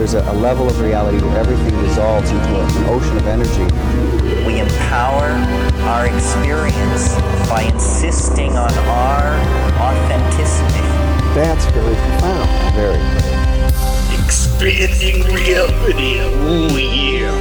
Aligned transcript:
There's 0.00 0.14
a, 0.14 0.22
a 0.30 0.32
level 0.32 0.66
of 0.66 0.80
reality 0.80 1.18
where 1.18 1.36
everything 1.36 1.78
dissolves 1.82 2.30
into 2.30 2.54
a, 2.56 2.64
an 2.64 2.84
ocean 2.88 3.18
of 3.18 3.26
energy. 3.26 3.64
We 4.46 4.58
empower 4.58 5.28
our 5.84 6.06
experience 6.06 7.14
by 7.50 7.68
insisting 7.70 8.56
on 8.56 8.72
our 8.88 9.36
authenticity. 9.78 10.80
That's 11.34 11.66
very 11.66 11.94
profound. 11.94 12.48
Very. 12.74 12.96
Expanding 14.24 15.22
reality. 15.34 16.16
Oh, 16.18 16.78
yeah. 16.78 17.39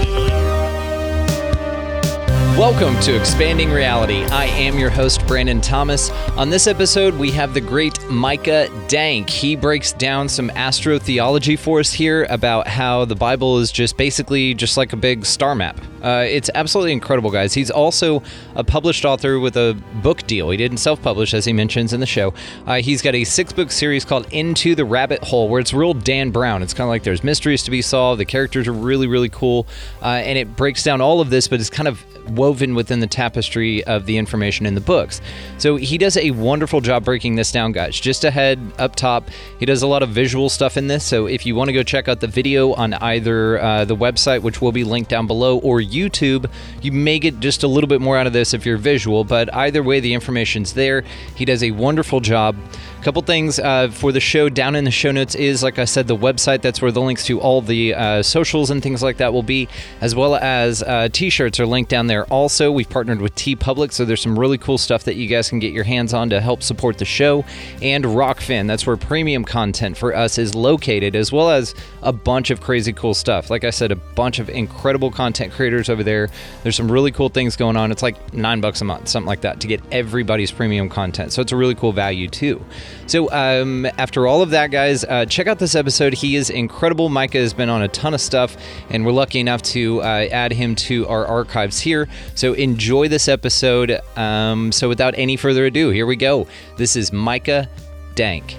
Welcome 2.58 3.00
to 3.02 3.16
Expanding 3.16 3.72
Reality. 3.72 4.24
I 4.26 4.46
am 4.46 4.78
your 4.78 4.90
host, 4.90 5.26
Brandon 5.28 5.62
Thomas. 5.62 6.10
On 6.38 6.50
this 6.50 6.68
episode, 6.68 7.14
we 7.16 7.32
have 7.32 7.54
the 7.54 7.62
great 7.62 8.04
Micah 8.10 8.70
Dank. 8.88 9.30
He 9.30 9.56
breaks 9.56 9.94
down 9.94 10.28
some 10.28 10.50
astrotheology 10.50 11.58
for 11.58 11.80
us 11.80 11.94
here 11.94 12.26
about 12.30 12.68
how 12.68 13.06
the 13.06 13.16
Bible 13.16 13.60
is 13.60 13.72
just 13.72 13.96
basically 13.96 14.54
just 14.54 14.76
like 14.76 14.92
a 14.92 14.98
big 14.98 15.26
star 15.26 15.56
map. 15.56 15.80
Uh, 16.02 16.26
it's 16.28 16.50
absolutely 16.56 16.94
incredible, 16.94 17.32
guys. 17.32 17.54
He's 17.54 17.72
also 17.72 18.24
a 18.56 18.64
published 18.64 19.06
author 19.06 19.40
with 19.40 19.58
a 19.58 19.78
book 20.02 20.26
deal. 20.28 20.50
He 20.50 20.58
didn't 20.58 20.78
self 20.78 21.02
publish, 21.02 21.34
as 21.34 21.46
he 21.46 21.54
mentions 21.54 21.94
in 21.94 22.00
the 22.00 22.06
show. 22.06 22.34
Uh, 22.66 22.82
he's 22.82 23.02
got 23.02 23.16
a 23.16 23.24
six 23.24 23.54
book 23.54 23.72
series 23.72 24.06
called 24.06 24.28
Into 24.32 24.76
the 24.76 24.86
Rabbit 24.86 25.24
Hole, 25.24 25.50
where 25.50 25.60
it's 25.60 25.74
real 25.74 25.94
Dan 25.94 26.32
Brown. 26.32 26.64
It's 26.64 26.74
kind 26.74 26.86
of 26.86 26.90
like 26.90 27.04
there's 27.04 27.24
mysteries 27.24 27.64
to 27.64 27.72
be 27.72 27.82
solved, 27.82 28.20
the 28.20 28.26
characters 28.26 28.68
are 28.68 28.74
really, 28.74 29.08
really 29.08 29.30
cool, 29.30 29.68
uh, 30.02 30.08
and 30.08 30.38
it 30.38 30.56
breaks 30.56 30.84
down 30.84 31.02
all 31.02 31.22
of 31.22 31.30
this, 31.30 31.48
but 31.48 31.60
it's 31.60 31.70
kind 31.70 31.88
of 31.88 32.04
woven 32.30 32.76
within 32.76 33.00
the 33.00 33.08
tapestry 33.08 33.84
of 33.86 34.06
the 34.06 34.18
information 34.18 34.66
in 34.66 34.76
the 34.76 34.82
books. 34.82 35.22
So 35.58 35.76
he 35.76 35.98
does 35.98 36.18
a 36.18 36.32
wonderful 36.32 36.82
job 36.82 37.06
breaking 37.06 37.36
this 37.36 37.52
down, 37.52 37.72
guys. 37.72 38.00
Just 38.00 38.24
ahead 38.24 38.60
up 38.78 38.96
top, 38.96 39.30
he 39.60 39.66
does 39.66 39.82
a 39.82 39.88
lot 39.88 40.04
of 40.04 40.10
visual 40.10 40.50
stuff 40.50 40.78
in 40.78 40.88
this. 40.88 41.04
So 41.04 41.26
if 41.26 41.46
you 41.46 41.56
want 41.56 41.70
to 41.70 41.74
go 41.74 41.84
check 41.84 42.08
out 42.08 42.20
the 42.20 42.28
video 42.28 42.74
on 42.74 42.94
either 42.94 43.60
uh, 43.60 43.86
the 43.86 43.96
website, 43.96 44.42
which 44.42 44.62
will 44.62 44.72
be 44.72 44.84
linked 44.84 45.10
down 45.10 45.28
below, 45.28 45.58
or 45.60 45.82
YouTube, 45.90 46.50
you 46.82 46.92
may 46.92 47.20
get 47.20 47.40
just 47.40 47.64
a 47.64 47.68
little 47.68 47.88
bit 47.88 48.02
more 48.02 48.18
out 48.18 48.28
of 48.28 48.34
this 48.34 48.54
if 48.54 48.66
you're 48.66 48.78
visual. 48.78 49.24
But 49.24 49.54
either 49.54 49.84
way, 49.84 50.00
the 50.00 50.14
information's 50.14 50.74
there. 50.74 51.04
He 51.36 51.46
does 51.46 51.64
a 51.64 51.72
wonderful 51.72 52.20
job. 52.20 52.56
A 53.00 53.02
couple 53.02 53.22
things 53.22 53.60
uh, 53.60 53.88
for 53.88 54.12
the 54.12 54.20
show 54.20 54.50
down 54.50 54.76
in 54.76 54.84
the 54.84 54.92
show 54.92 55.14
notes 55.14 55.34
is, 55.34 55.64
like 55.64 55.80
I 55.80 55.86
said, 55.86 56.10
the 56.10 56.18
website. 56.18 56.62
That's 56.62 56.82
where 56.82 56.92
the 56.92 57.00
links 57.00 57.26
to 57.28 57.40
all 57.40 57.62
the 57.62 57.94
uh, 57.94 58.22
socials 58.24 58.72
and 58.72 58.84
things 58.84 59.02
like 59.02 59.18
that 59.18 59.32
will 59.32 59.42
be, 59.42 59.70
as 60.02 60.16
well 60.16 60.36
as 60.36 60.84
uh, 60.84 61.08
t-shirts 61.10 61.62
are 61.62 61.66
linked 61.66 61.90
down 61.90 62.08
there. 62.08 62.26
Also, 62.26 62.74
we've 62.74 62.90
partnered 62.90 63.22
with 63.22 63.34
TeePublic, 63.36 63.94
so 63.94 64.04
there's 64.04 64.22
some 64.22 64.38
really 64.38 64.58
cool 64.58 64.78
stuff 64.78 65.06
that 65.06 65.16
you 65.16 65.30
guys 65.30 65.48
can 65.48 65.60
get 65.60 65.72
your 65.72 65.86
hands 65.86 66.14
on 66.14 66.30
to 66.32 66.42
help 66.42 66.62
support 66.62 66.98
the 66.98 67.06
show. 67.06 67.46
And 67.82 68.04
Rokfin, 68.04 68.68
that's 68.68 68.86
where 68.86 68.98
premium 68.98 69.46
content 69.46 69.96
for 69.96 70.14
us 70.14 70.38
is 70.38 70.54
located, 70.54 71.16
as 71.16 71.32
well 71.32 71.50
as 71.52 71.76
a 72.02 72.12
bunch 72.12 72.50
of 72.50 72.60
crazy 72.60 72.92
cool 72.92 73.14
stuff. 73.14 73.50
Like 73.50 73.64
I 73.64 73.70
said, 73.70 73.94
a 73.94 73.96
bunch 73.96 74.40
of 74.40 74.50
incredible 74.50 75.10
content 75.10 75.54
creators 75.54 75.90
over 75.90 76.04
there. 76.04 76.28
There's 76.64 76.76
some 76.76 76.92
really 76.92 77.14
cool 77.14 77.30
things 77.30 77.56
going 77.56 77.78
on. 77.78 77.94
It's 77.94 78.04
like 78.04 78.34
nine 78.34 78.60
bucks 78.60 78.82
a 78.82 78.86
month, 78.86 79.08
something 79.08 79.26
like 79.26 79.42
that, 79.42 79.62
to 79.62 79.68
get 79.68 79.82
everybody's 79.90 80.52
premium 80.52 80.90
content. 80.90 81.32
So 81.32 81.42
it's 81.42 81.54
a 81.54 81.58
really 81.58 81.76
cool 81.76 81.94
value 81.94 82.28
too. 82.28 82.62
So 83.08 83.32
um, 83.32 83.86
after 83.98 84.28
all 84.28 84.42
of 84.42 84.52
that, 84.52 84.72
guys, 84.72 85.04
uh, 85.04 85.26
check 85.26 85.48
out 85.48 85.60
this 85.60 85.76
episode. 85.76 86.14
He 86.14 86.36
is 86.36 86.50
incredible. 86.50 87.10
Micah 87.10 87.40
has 87.40 87.54
been 87.54 87.70
on 87.70 87.82
a 87.82 87.88
ton 87.88 88.14
of 88.14 88.22
stuff, 88.22 88.58
and 88.90 89.06
we're 89.06 89.12
lucky 89.12 89.40
enough 89.40 89.62
to 89.64 90.02
uh, 90.02 90.28
add 90.32 90.54
him 90.54 90.76
to 90.76 91.08
our 91.08 91.26
archives 91.26 91.80
here. 91.80 92.08
So 92.36 92.54
enjoy 92.54 93.08
this 93.08 93.28
episode. 93.28 94.00
Um, 94.16 94.72
so 94.72 94.88
without 94.90 95.14
any 95.18 95.38
further 95.38 95.66
ado, 95.66 95.90
here 95.90 96.06
we 96.06 96.16
go. 96.16 96.48
This 96.78 96.96
is 96.96 97.12
Micah 97.12 97.70
Dank. 98.16 98.56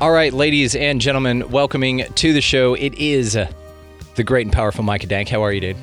All 0.00 0.10
right, 0.10 0.32
ladies 0.32 0.74
and 0.74 1.00
gentlemen, 1.00 1.48
welcoming 1.50 2.04
to 2.14 2.32
the 2.32 2.40
show. 2.40 2.74
It 2.74 2.94
is 2.94 3.38
the 4.14 4.24
great 4.24 4.46
and 4.46 4.52
powerful 4.52 4.82
Micah 4.82 5.06
Dank. 5.06 5.28
How 5.28 5.42
are 5.44 5.52
you, 5.52 5.60
dude? 5.60 5.76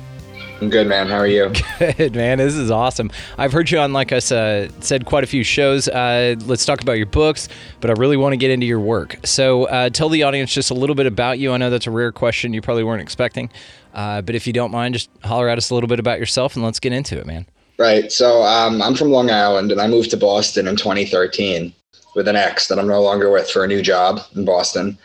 I'm 0.60 0.68
good, 0.68 0.86
man. 0.86 1.06
How 1.08 1.16
are 1.16 1.26
you? 1.26 1.50
Good, 1.96 2.14
man. 2.14 2.36
This 2.36 2.54
is 2.54 2.70
awesome. 2.70 3.10
I've 3.38 3.50
heard 3.50 3.70
you 3.70 3.78
on, 3.78 3.94
like 3.94 4.12
I 4.12 4.16
uh, 4.16 4.68
said, 4.80 5.06
quite 5.06 5.24
a 5.24 5.26
few 5.26 5.42
shows. 5.42 5.88
Uh, 5.88 6.36
let's 6.44 6.66
talk 6.66 6.82
about 6.82 6.98
your 6.98 7.06
books, 7.06 7.48
but 7.80 7.88
I 7.88 7.94
really 7.94 8.18
want 8.18 8.34
to 8.34 8.36
get 8.36 8.50
into 8.50 8.66
your 8.66 8.78
work. 8.78 9.16
So 9.24 9.64
uh, 9.64 9.88
tell 9.88 10.10
the 10.10 10.22
audience 10.22 10.52
just 10.52 10.70
a 10.70 10.74
little 10.74 10.94
bit 10.94 11.06
about 11.06 11.38
you. 11.38 11.52
I 11.52 11.56
know 11.56 11.70
that's 11.70 11.86
a 11.86 11.90
rare 11.90 12.12
question 12.12 12.52
you 12.52 12.60
probably 12.60 12.84
weren't 12.84 13.00
expecting, 13.00 13.48
uh, 13.94 14.20
but 14.20 14.34
if 14.34 14.46
you 14.46 14.52
don't 14.52 14.70
mind, 14.70 14.92
just 14.92 15.08
holler 15.24 15.48
at 15.48 15.56
us 15.56 15.70
a 15.70 15.74
little 15.74 15.88
bit 15.88 15.98
about 15.98 16.18
yourself 16.18 16.56
and 16.56 16.64
let's 16.64 16.78
get 16.78 16.92
into 16.92 17.18
it, 17.18 17.24
man. 17.24 17.46
Right. 17.78 18.12
So 18.12 18.42
um, 18.42 18.82
I'm 18.82 18.94
from 18.94 19.08
Long 19.08 19.30
Island, 19.30 19.72
and 19.72 19.80
I 19.80 19.86
moved 19.86 20.10
to 20.10 20.18
Boston 20.18 20.68
in 20.68 20.76
2013 20.76 21.72
with 22.14 22.28
an 22.28 22.36
ex 22.36 22.68
that 22.68 22.78
I'm 22.78 22.88
no 22.88 23.00
longer 23.00 23.30
with 23.30 23.48
for 23.50 23.64
a 23.64 23.66
new 23.66 23.80
job 23.80 24.20
in 24.36 24.44
Boston. 24.44 24.98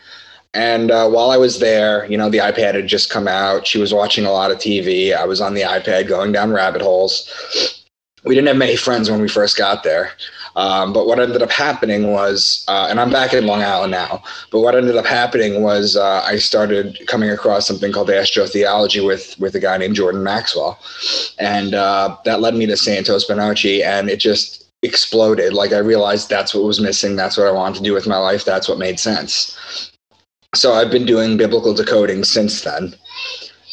And 0.54 0.90
uh, 0.90 1.08
while 1.08 1.30
I 1.30 1.36
was 1.36 1.58
there, 1.58 2.06
you 2.10 2.16
know, 2.16 2.30
the 2.30 2.38
iPad 2.38 2.74
had 2.74 2.86
just 2.86 3.10
come 3.10 3.28
out. 3.28 3.66
She 3.66 3.78
was 3.78 3.92
watching 3.92 4.24
a 4.24 4.32
lot 4.32 4.50
of 4.50 4.58
TV. 4.58 5.14
I 5.14 5.24
was 5.24 5.40
on 5.40 5.54
the 5.54 5.62
iPad 5.62 6.08
going 6.08 6.32
down 6.32 6.52
rabbit 6.52 6.82
holes. 6.82 7.82
We 8.24 8.34
didn't 8.34 8.48
have 8.48 8.56
many 8.56 8.74
friends 8.74 9.10
when 9.10 9.20
we 9.20 9.28
first 9.28 9.56
got 9.56 9.84
there. 9.84 10.12
Um, 10.56 10.94
but 10.94 11.06
what 11.06 11.20
ended 11.20 11.42
up 11.42 11.50
happening 11.50 12.10
was, 12.10 12.64
uh, 12.66 12.86
and 12.88 12.98
I'm 12.98 13.10
back 13.10 13.34
in 13.34 13.46
Long 13.46 13.62
Island 13.62 13.90
now, 13.90 14.22
but 14.50 14.60
what 14.60 14.74
ended 14.74 14.96
up 14.96 15.04
happening 15.04 15.62
was 15.62 15.96
uh, 15.96 16.22
I 16.24 16.36
started 16.38 16.98
coming 17.06 17.28
across 17.28 17.66
something 17.66 17.92
called 17.92 18.08
astrotheology 18.08 19.06
with, 19.06 19.38
with 19.38 19.54
a 19.54 19.60
guy 19.60 19.76
named 19.76 19.96
Jordan 19.96 20.24
Maxwell. 20.24 20.78
And 21.38 21.74
uh, 21.74 22.16
that 22.24 22.40
led 22.40 22.54
me 22.54 22.64
to 22.66 22.76
Santos 22.76 23.28
Bonacci, 23.28 23.84
and 23.84 24.08
it 24.08 24.18
just 24.18 24.64
exploded. 24.82 25.52
Like 25.52 25.72
I 25.72 25.78
realized 25.78 26.30
that's 26.30 26.54
what 26.54 26.64
was 26.64 26.80
missing. 26.80 27.14
That's 27.14 27.36
what 27.36 27.46
I 27.46 27.52
wanted 27.52 27.76
to 27.76 27.84
do 27.84 27.92
with 27.92 28.06
my 28.06 28.16
life. 28.16 28.46
That's 28.46 28.68
what 28.68 28.78
made 28.78 28.98
sense 28.98 29.92
so 30.56 30.72
I've 30.72 30.90
been 30.90 31.06
doing 31.06 31.36
biblical 31.36 31.74
decoding 31.74 32.24
since 32.24 32.62
then, 32.62 32.94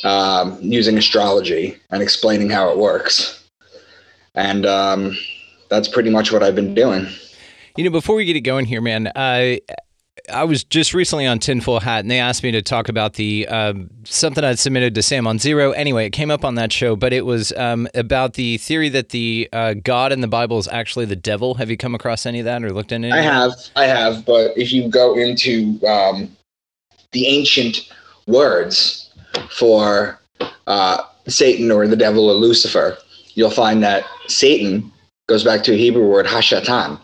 um, 0.03 0.57
using 0.61 0.97
astrology 0.97 1.77
and 1.89 2.01
explaining 2.01 2.49
how 2.49 2.69
it 2.69 2.77
works. 2.77 3.44
And 4.35 4.66
um, 4.66 5.17
that's 5.69 5.88
pretty 5.88 6.09
much 6.09 6.31
what 6.31 6.44
I've 6.44 6.55
been 6.55 6.73
doing. 6.73 7.07
You 7.77 7.83
know, 7.83 7.89
before 7.89 8.16
we 8.16 8.25
get 8.25 8.35
it 8.35 8.41
going 8.41 8.66
here, 8.66 8.81
man, 8.81 9.11
I 9.16 9.61
I 10.31 10.45
was 10.45 10.63
just 10.63 10.94
recently 10.94 11.25
on 11.25 11.39
Tinfoil 11.39 11.81
Hat, 11.81 11.99
and 11.99 12.09
they 12.09 12.19
asked 12.19 12.44
me 12.44 12.51
to 12.51 12.61
talk 12.61 12.88
about 12.88 13.13
the 13.13 13.47
um, 13.47 13.89
something 14.05 14.44
I'd 14.44 14.59
submitted 14.59 14.95
to 14.95 15.01
Sam 15.01 15.27
on 15.27 15.38
Zero. 15.38 15.71
Anyway, 15.71 16.05
it 16.05 16.11
came 16.11 16.31
up 16.31 16.45
on 16.45 16.55
that 16.55 16.71
show, 16.71 16.95
but 16.95 17.11
it 17.11 17.25
was 17.25 17.51
um, 17.53 17.88
about 17.94 18.33
the 18.33 18.57
theory 18.57 18.89
that 18.89 19.09
the 19.09 19.50
uh, 19.51 19.73
God 19.73 20.11
in 20.11 20.21
the 20.21 20.27
Bible 20.27 20.59
is 20.59 20.67
actually 20.67 21.05
the 21.05 21.15
devil. 21.15 21.55
Have 21.55 21.69
you 21.69 21.77
come 21.77 21.94
across 21.94 22.25
any 22.25 22.39
of 22.39 22.45
that 22.45 22.63
or 22.63 22.71
looked 22.71 22.91
into? 22.91 23.09
it? 23.09 23.13
I 23.13 23.21
have, 23.21 23.51
I 23.75 23.85
have, 23.85 24.25
but 24.25 24.57
if 24.57 24.71
you 24.71 24.88
go 24.88 25.17
into 25.17 25.79
um, 25.85 26.29
the 27.13 27.28
ancient 27.28 27.90
words 28.28 29.09
for 29.50 30.19
uh, 30.68 31.01
Satan 31.28 31.72
or 31.72 31.88
the 31.88 31.96
devil 31.96 32.29
or 32.29 32.34
Lucifer, 32.34 32.97
you'll 33.35 33.50
find 33.50 33.81
that 33.84 34.06
Satan 34.28 34.91
goes 35.28 35.44
back 35.44 35.63
to 35.63 35.74
a 35.74 35.78
Hebrew 35.78 36.07
word 36.07 36.25
hashatan, 36.25 37.00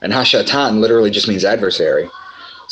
and 0.00 0.12
hashatan 0.12 0.78
literally 0.80 1.10
just 1.10 1.28
means 1.28 1.44
adversary. 1.44 2.08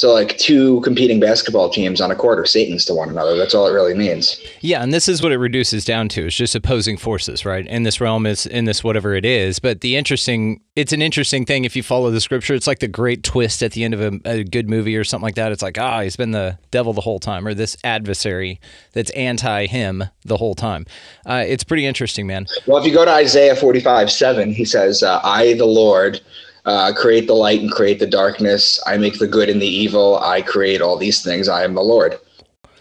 So, 0.03 0.13
like 0.13 0.37
two 0.37 0.81
competing 0.81 1.21
basketball 1.21 1.71
teams 1.71 2.01
on 2.01 2.11
a 2.11 2.17
court 2.17 2.41
are 2.41 2.45
Satans 2.45 2.85
to 2.87 2.93
one 2.93 3.09
another. 3.09 3.37
That's 3.37 3.55
all 3.55 3.69
it 3.69 3.71
really 3.71 3.95
means. 3.95 4.37
Yeah, 4.61 4.83
and 4.83 4.93
this 4.93 5.07
is 5.07 5.23
what 5.23 5.31
it 5.31 5.39
reduces 5.39 5.85
down 5.85 6.09
to. 6.09 6.27
It's 6.27 6.35
just 6.35 6.57
opposing 6.57 6.97
forces, 6.97 7.45
right? 7.45 7.65
In 7.69 7.85
this 7.85 8.01
realm, 8.01 8.27
is 8.27 8.45
in 8.45 8.65
this 8.65 8.83
whatever 8.83 9.15
it 9.15 9.25
is. 9.25 9.61
But 9.61 9.81
the 9.81 9.95
interesting, 9.95 10.61
it's 10.75 10.93
an 10.93 11.03
interesting 11.03 11.47
thing 11.47 11.65
if 11.65 11.77
you 11.77 11.85
follow 11.85 12.11
the 12.11 12.21
scripture. 12.21 12.53
It's 12.53 12.67
like 12.67 12.81
the 12.81 12.89
great 12.89 13.23
twist 13.23 13.63
at 13.63 13.71
the 13.75 13.85
end 13.85 13.95
of 13.95 14.01
a, 14.01 14.21
a 14.25 14.43
good 14.43 14.69
movie 14.69 14.97
or 14.97 15.05
something 15.05 15.23
like 15.23 15.37
that. 15.37 15.53
It's 15.53 15.63
like, 15.63 15.79
ah, 15.79 16.01
he's 16.01 16.17
been 16.17 16.33
the 16.33 16.59
devil 16.73 16.93
the 16.93 17.03
whole 17.03 17.21
time, 17.21 17.47
or 17.47 17.55
this 17.55 17.77
adversary 17.85 18.61
that's 18.95 19.11
anti 19.13 19.67
him 19.67 20.03
the 20.25 20.37
whole 20.37 20.57
time. 20.57 20.85
Uh, 21.25 21.45
it's 21.47 21.63
pretty 21.63 21.87
interesting, 21.87 22.27
man. 22.27 22.49
Well, 22.67 22.79
if 22.79 22.85
you 22.85 22.93
go 22.93 23.05
to 23.05 23.13
Isaiah 23.13 23.55
45 23.55 24.11
7, 24.11 24.53
he 24.53 24.65
says, 24.65 25.05
uh, 25.05 25.21
I, 25.23 25.55
the 25.55 25.65
Lord, 25.65 26.21
uh, 26.65 26.93
create 26.95 27.27
the 27.27 27.35
light 27.35 27.61
and 27.61 27.71
create 27.71 27.99
the 27.99 28.07
darkness. 28.07 28.81
I 28.87 28.97
make 28.97 29.19
the 29.19 29.27
good 29.27 29.49
and 29.49 29.61
the 29.61 29.67
evil. 29.67 30.19
I 30.19 30.43
create 30.43 30.81
all 30.81 30.97
these 30.97 31.23
things. 31.23 31.49
I 31.49 31.65
am 31.65 31.75
the 31.75 31.83
Lord. 31.83 32.19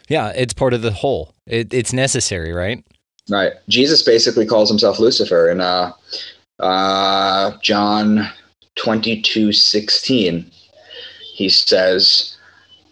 Yeah, 0.08 0.30
it's 0.36 0.54
part 0.54 0.74
of 0.74 0.82
the 0.82 0.92
whole. 0.92 1.34
It, 1.48 1.74
it's 1.74 1.94
necessary, 1.94 2.52
right? 2.52 2.84
Right. 3.30 3.54
Jesus 3.70 4.04
basically 4.04 4.46
calls 4.46 4.70
himself 4.70 5.00
Lucifer 5.00 5.50
in 5.50 5.62
uh, 5.62 5.94
uh, 6.60 7.58
John 7.62 8.28
twenty 8.76 9.22
two 9.22 9.54
sixteen. 9.54 10.52
He 11.34 11.50
says, 11.50 12.38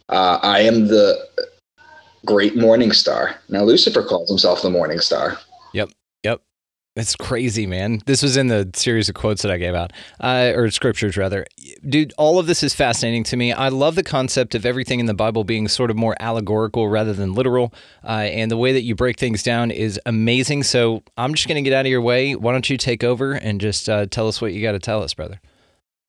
Uh, 0.08 0.40
I 0.42 0.62
am 0.62 0.88
the 0.88 1.28
great 2.26 2.56
morning 2.56 2.92
star. 2.92 3.36
Now, 3.50 3.64
Lucifer 3.64 4.04
calls 4.04 4.30
himself 4.30 4.62
the 4.62 4.70
morning 4.70 5.00
star. 5.00 5.38
That's 7.00 7.16
crazy, 7.16 7.66
man. 7.66 8.02
This 8.08 8.22
was 8.22 8.36
in 8.36 8.48
the 8.48 8.70
series 8.76 9.08
of 9.08 9.16
quotes 9.16 9.42
that 9.44 9.52
I 9.54 9.58
gave 9.58 9.74
out, 9.74 9.94
uh, 10.20 10.52
or 10.54 10.70
scriptures 10.70 11.16
rather. 11.16 11.46
Dude, 11.88 12.12
all 12.18 12.40
of 12.40 12.46
this 12.46 12.62
is 12.62 12.76
fascinating 12.76 13.24
to 13.24 13.38
me. 13.38 13.54
I 13.54 13.70
love 13.70 13.96
the 13.96 14.04
concept 14.04 14.54
of 14.54 14.66
everything 14.66 15.00
in 15.00 15.06
the 15.06 15.14
Bible 15.14 15.46
being 15.46 15.70
sort 15.70 15.92
of 15.92 15.96
more 15.96 16.18
allegorical 16.20 16.90
rather 16.90 17.14
than 17.14 17.36
literal. 17.36 17.74
Uh, 18.04 18.28
and 18.28 18.52
the 18.52 18.58
way 18.58 18.74
that 18.74 18.82
you 18.82 18.96
break 18.96 19.18
things 19.18 19.44
down 19.44 19.72
is 19.72 19.98
amazing. 20.06 20.64
So 20.64 21.02
I'm 21.16 21.34
just 21.36 21.48
going 21.48 21.64
to 21.64 21.70
get 21.70 21.74
out 21.74 21.86
of 21.86 21.90
your 21.90 22.02
way. 22.02 22.36
Why 22.36 22.52
don't 22.52 22.70
you 22.70 22.76
take 22.76 23.02
over 23.06 23.32
and 23.32 23.62
just 23.62 23.88
uh, 23.88 24.08
tell 24.08 24.28
us 24.28 24.42
what 24.42 24.52
you 24.52 24.62
got 24.62 24.74
to 24.74 24.80
tell 24.80 25.02
us, 25.02 25.14
brother? 25.14 25.40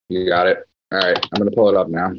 You 0.09 0.29
got 0.29 0.49
it. 0.49 0.59
All 0.91 0.99
right. 0.99 1.17
I'm 1.17 1.39
going 1.39 1.49
to 1.49 1.55
pull 1.55 1.69
it 1.69 1.77
up 1.77 1.89
now. 1.89 2.13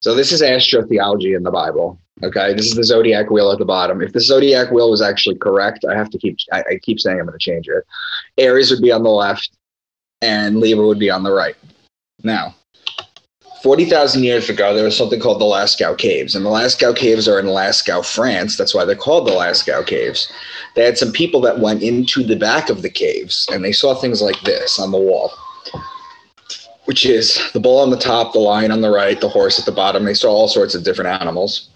So 0.00 0.14
this 0.14 0.32
is 0.32 0.42
astrotheology 0.42 1.36
in 1.36 1.42
the 1.42 1.50
Bible. 1.50 1.98
Okay, 2.22 2.52
this 2.54 2.66
is 2.66 2.74
the 2.74 2.84
zodiac 2.84 3.30
wheel 3.30 3.50
at 3.52 3.58
the 3.58 3.64
bottom. 3.64 4.02
If 4.02 4.12
the 4.12 4.20
zodiac 4.20 4.70
wheel 4.70 4.90
was 4.90 5.02
actually 5.02 5.36
correct, 5.36 5.84
I 5.88 5.96
have 5.96 6.10
to 6.10 6.18
keep. 6.18 6.36
I, 6.52 6.64
I 6.70 6.78
keep 6.82 7.00
saying 7.00 7.18
I'm 7.18 7.26
going 7.26 7.38
to 7.38 7.42
change 7.42 7.68
it. 7.68 7.84
Aries 8.38 8.70
would 8.70 8.82
be 8.82 8.92
on 8.92 9.02
the 9.02 9.10
left, 9.10 9.50
and 10.20 10.58
Libra 10.58 10.86
would 10.86 10.98
be 10.98 11.10
on 11.10 11.22
the 11.22 11.32
right. 11.32 11.56
Now, 12.24 12.56
forty 13.62 13.84
thousand 13.84 14.24
years 14.24 14.48
ago, 14.48 14.74
there 14.74 14.84
was 14.84 14.96
something 14.96 15.20
called 15.20 15.40
the 15.40 15.44
Lascaux 15.44 15.96
Caves, 15.96 16.34
and 16.34 16.44
the 16.44 16.50
Lascaux 16.50 16.96
Caves 16.96 17.28
are 17.28 17.38
in 17.38 17.46
Lascaux, 17.46 18.04
France. 18.04 18.56
That's 18.56 18.74
why 18.74 18.84
they're 18.84 18.96
called 18.96 19.28
the 19.28 19.32
Lascaux 19.32 19.86
Caves. 19.86 20.32
They 20.74 20.84
had 20.84 20.98
some 20.98 21.12
people 21.12 21.40
that 21.42 21.60
went 21.60 21.82
into 21.82 22.24
the 22.24 22.36
back 22.36 22.68
of 22.68 22.82
the 22.82 22.90
caves, 22.90 23.48
and 23.52 23.64
they 23.64 23.72
saw 23.72 23.94
things 23.94 24.22
like 24.22 24.40
this 24.40 24.78
on 24.80 24.90
the 24.90 24.98
wall 24.98 25.32
which 26.88 27.04
is 27.04 27.38
the 27.52 27.60
bull 27.60 27.80
on 27.80 27.90
the 27.90 27.98
top, 27.98 28.32
the 28.32 28.38
lion 28.38 28.72
on 28.72 28.80
the 28.80 28.88
right, 28.88 29.20
the 29.20 29.28
horse 29.28 29.58
at 29.58 29.66
the 29.66 29.70
bottom. 29.70 30.06
They 30.06 30.14
saw 30.14 30.30
all 30.30 30.48
sorts 30.48 30.74
of 30.74 30.84
different 30.84 31.20
animals. 31.20 31.68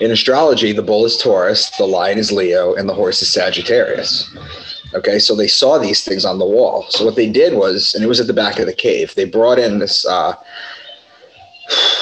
In 0.00 0.10
astrology, 0.10 0.72
the 0.72 0.82
bull 0.82 1.06
is 1.06 1.16
Taurus, 1.16 1.70
the 1.78 1.86
lion 1.86 2.18
is 2.18 2.30
Leo, 2.30 2.74
and 2.74 2.86
the 2.86 2.92
horse 2.92 3.22
is 3.22 3.32
Sagittarius. 3.32 4.36
Okay, 4.92 5.18
so 5.18 5.34
they 5.34 5.48
saw 5.48 5.78
these 5.78 6.04
things 6.04 6.26
on 6.26 6.38
the 6.38 6.44
wall. 6.44 6.84
So 6.90 7.06
what 7.06 7.16
they 7.16 7.26
did 7.26 7.54
was, 7.54 7.94
and 7.94 8.04
it 8.04 8.06
was 8.06 8.20
at 8.20 8.26
the 8.26 8.34
back 8.34 8.58
of 8.58 8.66
the 8.66 8.74
cave, 8.74 9.14
they 9.14 9.24
brought 9.24 9.58
in 9.58 9.78
this 9.78 10.04
uh, 10.04 10.34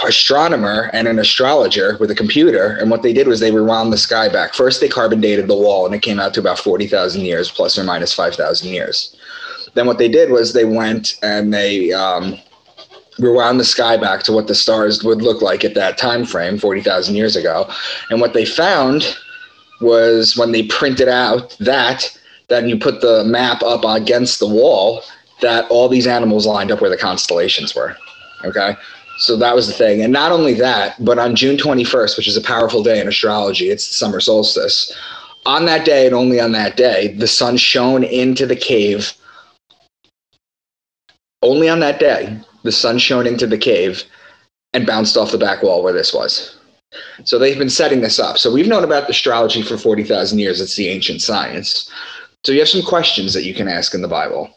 astronomer 0.05 0.91
and 0.93 1.06
an 1.06 1.20
astrologer 1.20 1.96
with 1.99 2.11
a 2.11 2.17
computer. 2.17 2.76
And 2.81 2.91
what 2.91 3.02
they 3.02 3.12
did 3.12 3.29
was 3.29 3.38
they 3.38 3.52
rewound 3.52 3.93
the 3.93 3.99
sky 3.99 4.29
back. 4.29 4.55
First, 4.55 4.81
they 4.81 4.88
carbon 4.88 5.20
dated 5.20 5.46
the 5.46 5.55
wall, 5.55 5.87
and 5.87 5.94
it 5.94 6.02
came 6.02 6.19
out 6.19 6.35
to 6.35 6.41
about 6.41 6.58
40,000 6.58 7.20
years, 7.20 7.52
plus 7.52 7.79
or 7.79 7.85
minus 7.85 8.12
5,000 8.12 8.69
years. 8.69 9.14
Then 9.75 9.87
what 9.87 9.99
they 9.99 10.09
did 10.09 10.31
was 10.31 10.53
they 10.53 10.65
went 10.65 11.19
and 11.23 11.53
they 11.53 11.93
um, 11.93 12.38
rewound 13.19 13.61
the 13.61 13.65
sky 13.65 13.97
back 13.97 14.23
to 14.25 14.32
what 14.32 14.47
the 14.47 14.55
stars 14.55 15.03
would 15.05 15.23
look 15.23 15.43
like 15.43 15.65
at 15.65 15.75
that 15.75 15.99
time 15.99 16.25
frame, 16.25 16.59
40,000 16.59 17.15
years 17.15 17.37
ago. 17.37 17.69
And 18.11 18.21
what 18.21 18.35
they 18.35 18.44
found 18.44 19.17
was 19.81 20.37
when 20.37 20.53
they 20.53 20.65
printed 20.65 21.09
out 21.09 21.56
that, 21.61 22.17
then 22.49 22.69
you 22.69 22.79
put 22.79 23.00
the 23.00 23.25
map 23.25 23.62
up 23.62 23.85
against 23.85 24.38
the 24.38 24.49
wall, 24.49 25.03
that 25.41 25.69
all 25.71 25.88
these 25.88 26.06
animals 26.06 26.47
lined 26.47 26.70
up 26.70 26.81
where 26.81 26.91
the 26.91 26.97
constellations 26.97 27.75
were. 27.75 27.97
Okay. 28.44 28.77
So 29.19 29.37
that 29.37 29.55
was 29.55 29.67
the 29.67 29.73
thing. 29.73 30.03
And 30.03 30.12
not 30.12 30.32
only 30.32 30.55
that, 30.55 31.03
but 31.05 31.19
on 31.19 31.37
June 31.37 31.56
21st, 31.56 32.17
which 32.17 32.27
is 32.27 32.37
a 32.37 32.41
powerful 32.41 32.82
day 32.82 33.00
in 33.00 33.09
astrology, 33.09 33.70
it's 33.70 33.88
the 33.88 33.94
summer 33.94 34.20
solstice. 34.20 34.93
On 35.47 35.67
that 35.67 35.85
day 35.85 36.06
and 36.06 36.15
only 36.15 36.41
on 36.41 36.53
that 36.53 36.77
day, 36.77 37.15
the 37.15 37.27
sun 37.27 37.56
shone 37.56 38.03
into 38.03 38.47
the 38.47 38.56
cave. 38.56 39.12
Only 41.44 41.69
on 41.69 41.81
that 41.81 42.00
day, 42.00 42.38
the 42.62 42.73
sun 42.73 42.96
shone 42.96 43.26
into 43.26 43.46
the 43.46 43.58
cave 43.58 44.02
and 44.73 44.87
bounced 44.87 45.19
off 45.19 45.31
the 45.31 45.38
back 45.38 45.62
wall 45.62 45.82
where 45.82 45.93
this 45.93 46.14
was. 46.14 46.56
So 47.25 47.38
they've 47.38 47.58
been 47.58 47.69
setting 47.69 48.00
this 48.00 48.19
up. 48.19 48.38
So 48.38 48.50
we've 48.50 48.67
known 48.67 48.82
about 48.82 49.11
astrology 49.11 49.61
for 49.61 49.76
40,000 49.76 50.38
years. 50.38 50.61
It's 50.61 50.75
the 50.75 50.88
ancient 50.88 51.20
science. 51.20 51.91
So 52.44 52.52
you 52.52 52.61
have 52.61 52.69
some 52.69 52.82
questions 52.82 53.35
that 53.35 53.44
you 53.44 53.52
can 53.52 53.69
ask 53.69 53.94
in 53.94 54.00
the 54.00 54.08
Bible. 54.08 54.56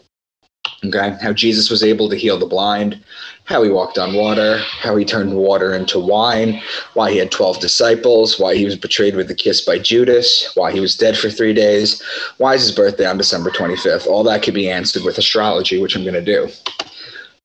Okay, 0.85 1.17
how 1.21 1.33
Jesus 1.33 1.71
was 1.71 1.81
able 1.81 2.07
to 2.07 2.15
heal 2.15 2.37
the 2.37 2.45
blind, 2.45 3.03
how 3.45 3.63
he 3.63 3.69
walked 3.69 3.97
on 3.97 4.13
water, 4.13 4.59
how 4.59 4.95
he 4.95 5.05
turned 5.05 5.35
water 5.35 5.73
into 5.73 5.99
wine, 5.99 6.61
why 6.93 7.11
he 7.11 7.17
had 7.17 7.31
12 7.31 7.59
disciples, 7.59 8.39
why 8.39 8.55
he 8.55 8.63
was 8.63 8.75
betrayed 8.75 9.15
with 9.15 9.31
a 9.31 9.35
kiss 9.35 9.61
by 9.61 9.79
Judas, 9.79 10.51
why 10.53 10.71
he 10.71 10.79
was 10.79 10.95
dead 10.95 11.17
for 11.17 11.31
three 11.31 11.53
days, 11.53 12.01
why 12.37 12.53
is 12.53 12.61
his 12.61 12.71
birthday 12.71 13.07
on 13.07 13.17
December 13.17 13.49
25th. 13.49 14.05
All 14.05 14.23
that 14.25 14.43
could 14.43 14.53
be 14.53 14.69
answered 14.69 15.03
with 15.03 15.17
astrology, 15.17 15.81
which 15.81 15.95
I'm 15.95 16.03
going 16.03 16.13
to 16.13 16.21
do. 16.21 16.47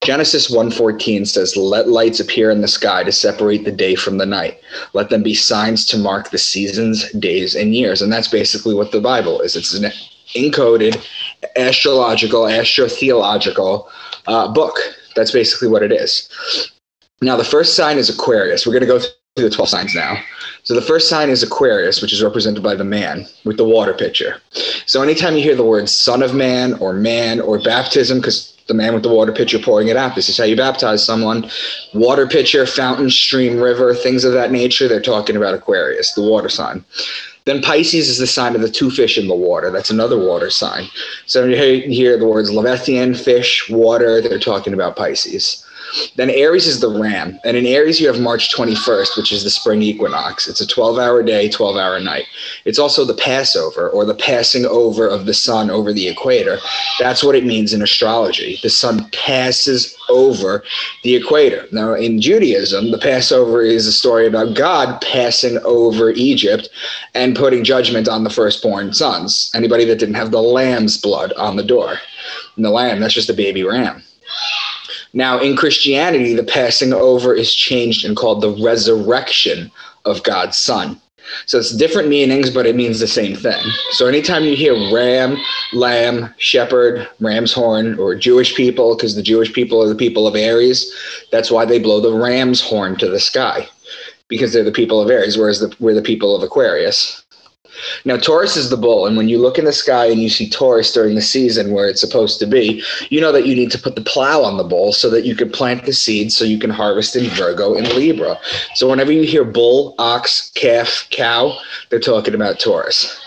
Genesis 0.02 0.50
1:14 0.50 1.25
says, 1.25 1.56
"Let 1.56 1.88
lights 1.88 2.19
appear 2.19 2.50
in 2.50 2.61
the 2.61 2.67
sky 2.67 3.05
to 3.05 3.12
separate 3.12 3.64
the 3.64 3.70
day 3.70 3.94
from 3.94 4.19
the 4.19 4.26
night. 4.26 4.58
Let 4.94 5.11
them 5.11 5.23
be 5.23 5.32
signs 5.32 5.87
to 5.87 5.96
mark 5.96 6.31
the 6.31 6.38
seasons, 6.38 7.08
days, 7.12 7.55
and 7.55 7.73
years." 7.73 8.02
And 8.02 8.12
that's 8.12 8.26
basically 8.26 8.75
what 8.75 8.90
the 8.90 9.00
Bible 9.00 9.40
is. 9.40 9.55
It's 9.55 9.75
an 9.75 9.93
encoded 10.35 11.00
astrological, 11.56 12.42
astrotheological 12.42 13.88
uh, 14.26 14.52
book. 14.52 14.76
That's 15.16 15.30
basically 15.30 15.68
what 15.68 15.82
it 15.82 15.92
is. 15.92 16.28
Now, 17.20 17.36
the 17.36 17.44
first 17.44 17.76
sign 17.76 17.98
is 17.98 18.10
Aquarius. 18.10 18.66
We're 18.66 18.72
going 18.72 18.82
to 18.82 18.86
go 18.86 18.98
through 18.98 19.48
the 19.48 19.50
12 19.50 19.68
signs 19.68 19.94
now. 19.94 20.20
So, 20.64 20.74
the 20.74 20.82
first 20.82 21.08
sign 21.08 21.28
is 21.28 21.42
Aquarius, 21.42 22.02
which 22.02 22.12
is 22.12 22.22
represented 22.22 22.62
by 22.62 22.74
the 22.74 22.84
man 22.84 23.26
with 23.44 23.56
the 23.56 23.64
water 23.64 23.94
pitcher. 23.94 24.40
So, 24.86 25.02
anytime 25.02 25.36
you 25.36 25.42
hear 25.42 25.56
the 25.56 25.64
words 25.64 25.92
son 25.92 26.22
of 26.22 26.34
man 26.34 26.74
or 26.74 26.92
man 26.92 27.40
or 27.40 27.60
baptism, 27.60 28.18
because 28.18 28.56
the 28.68 28.74
man 28.74 28.94
with 28.94 29.02
the 29.02 29.08
water 29.08 29.32
pitcher 29.32 29.58
pouring 29.58 29.88
it 29.88 29.96
out, 29.96 30.14
this 30.14 30.28
is 30.28 30.38
how 30.38 30.44
you 30.44 30.56
baptize 30.56 31.04
someone. 31.04 31.48
Water 31.94 32.26
pitcher, 32.26 32.66
fountain, 32.66 33.10
stream, 33.10 33.60
river, 33.60 33.94
things 33.94 34.24
of 34.24 34.32
that 34.32 34.52
nature, 34.52 34.88
they're 34.88 35.00
talking 35.00 35.36
about 35.36 35.54
Aquarius, 35.54 36.12
the 36.14 36.22
water 36.22 36.48
sign. 36.48 36.84
Then 37.44 37.62
Pisces 37.62 38.08
is 38.08 38.18
the 38.18 38.26
sign 38.26 38.54
of 38.54 38.60
the 38.60 38.70
two 38.70 38.90
fish 38.90 39.18
in 39.18 39.28
the 39.28 39.34
water. 39.34 39.70
That's 39.70 39.90
another 39.90 40.18
water 40.18 40.50
sign. 40.50 40.86
So 41.26 41.42
when 41.42 41.50
you 41.50 41.56
hear 41.56 42.16
the 42.18 42.26
words 42.26 42.50
Leviathan, 42.50 43.14
fish, 43.14 43.68
water, 43.68 44.20
they're 44.20 44.38
talking 44.38 44.74
about 44.74 44.96
Pisces. 44.96 45.62
Then 46.16 46.30
Aries 46.30 46.66
is 46.66 46.80
the 46.80 46.88
ram. 46.88 47.38
And 47.44 47.56
in 47.56 47.66
Aries, 47.66 48.00
you 48.00 48.06
have 48.06 48.20
March 48.20 48.54
21st, 48.54 49.16
which 49.16 49.32
is 49.32 49.44
the 49.44 49.50
spring 49.50 49.82
equinox. 49.82 50.48
It's 50.48 50.60
a 50.60 50.66
12 50.66 50.98
hour 50.98 51.22
day, 51.22 51.48
12 51.48 51.76
hour 51.76 52.00
night. 52.00 52.26
It's 52.64 52.78
also 52.78 53.04
the 53.04 53.14
Passover 53.14 53.88
or 53.90 54.04
the 54.04 54.14
passing 54.14 54.64
over 54.66 55.06
of 55.06 55.26
the 55.26 55.34
sun 55.34 55.70
over 55.70 55.92
the 55.92 56.08
equator. 56.08 56.58
That's 56.98 57.22
what 57.22 57.34
it 57.34 57.44
means 57.44 57.72
in 57.72 57.82
astrology. 57.82 58.58
The 58.62 58.70
sun 58.70 59.08
passes 59.10 59.96
over 60.08 60.62
the 61.02 61.16
equator. 61.16 61.66
Now, 61.72 61.94
in 61.94 62.20
Judaism, 62.20 62.90
the 62.90 62.98
Passover 62.98 63.62
is 63.62 63.87
a 63.87 63.92
story 63.92 64.26
about 64.26 64.54
God 64.54 65.00
passing 65.00 65.58
over 65.64 66.11
Egypt 66.11 66.68
and 67.14 67.37
putting 67.37 67.64
judgment 67.64 68.08
on 68.08 68.25
the 68.25 68.30
firstborn 68.30 68.92
sons, 68.92 69.50
anybody 69.54 69.84
that 69.87 69.99
didn't 69.99 70.14
have 70.14 70.30
the 70.30 70.42
lamb's 70.42 70.96
blood 70.96 71.32
on 71.34 71.56
the 71.56 71.64
door. 71.64 71.96
And 72.56 72.64
the 72.64 72.70
lamb, 72.70 73.00
that's 73.00 73.14
just 73.14 73.30
a 73.30 73.34
baby 73.34 73.62
ram. 73.62 74.02
Now, 75.14 75.40
in 75.40 75.57
Christianity, 75.57 76.35
the 76.35 76.45
passing 76.45 76.92
over 76.92 77.35
is 77.35 77.54
changed 77.54 78.04
and 78.04 78.16
called 78.16 78.40
the 78.40 78.57
resurrection 78.62 79.71
of 80.04 80.23
God's 80.23 80.57
Son. 80.57 81.00
So 81.47 81.59
it's 81.59 81.75
different 81.75 82.09
meanings, 82.09 82.50
but 82.50 82.66
it 82.66 82.76
means 82.76 82.99
the 82.99 83.07
same 83.07 83.37
thing. 83.37 83.62
So 83.92 84.07
anytime 84.07 84.45
you 84.45 84.57
hear 84.57 84.75
ram, 84.92 85.37
lamb, 85.73 86.35
shepherd, 86.38 87.09
ram's 87.21 87.52
horn, 87.52 87.99
or 87.99 88.14
Jewish 88.14 88.54
people, 88.54 88.97
because 88.97 89.14
the 89.14 89.23
Jewish 89.23 89.52
people 89.52 89.83
are 89.83 89.88
the 89.88 89.95
people 89.95 90.26
of 90.26 90.35
Aries, 90.35 90.92
that's 91.31 91.50
why 91.50 91.64
they 91.64 91.78
blow 91.78 92.00
the 92.00 92.12
ram's 92.12 92.61
horn 92.61 92.97
to 92.97 93.09
the 93.09 93.21
sky, 93.21 93.69
because 94.28 94.52
they're 94.52 94.64
the 94.64 94.73
people 94.73 95.00
of 95.00 95.11
Aries, 95.11 95.38
whereas 95.38 95.61
the, 95.61 95.75
we're 95.78 95.95
the 95.95 96.02
people 96.02 96.35
of 96.35 96.42
Aquarius. 96.42 97.22
Now, 98.05 98.17
Taurus 98.17 98.57
is 98.57 98.71
the 98.71 98.76
bull, 98.76 99.07
and 99.07 99.17
when 99.17 99.29
you 99.29 99.38
look 99.38 99.59
in 99.59 99.64
the 99.64 99.73
sky 99.73 100.07
and 100.07 100.21
you 100.21 100.29
see 100.29 100.49
Taurus 100.49 100.93
during 100.93 101.14
the 101.14 101.23
season 101.23 101.73
where 101.73 101.88
it's 101.88 102.00
supposed 102.00 102.38
to 102.41 102.47
be, 102.47 102.83
you 103.11 103.21
know 103.21 103.33
that 103.33 103.47
you 103.47 103.55
need 103.55 103.71
to 103.73 103.79
put 103.79 103.97
the 103.97 104.02
plow 104.02 104.43
on 104.43 104.57
the 104.57 104.64
bull 104.64 104.93
so 104.93 105.09
that 105.11 105.25
you 105.25 105.35
can 105.35 105.50
plant 105.50 105.85
the 105.85 105.93
seeds 105.93 106.37
so 106.37 106.45
you 106.45 106.59
can 106.59 106.71
harvest 106.71 107.17
in 107.17 107.25
Virgo 107.31 107.75
and 107.75 107.88
Libra. 107.88 108.38
So, 108.75 108.88
whenever 108.88 109.12
you 109.12 109.23
hear 109.23 109.45
bull, 109.45 109.95
ox, 109.99 110.50
calf, 110.55 111.07
cow, 111.11 111.57
they're 111.88 112.00
talking 112.00 112.35
about 112.35 112.61
Taurus. 112.61 113.19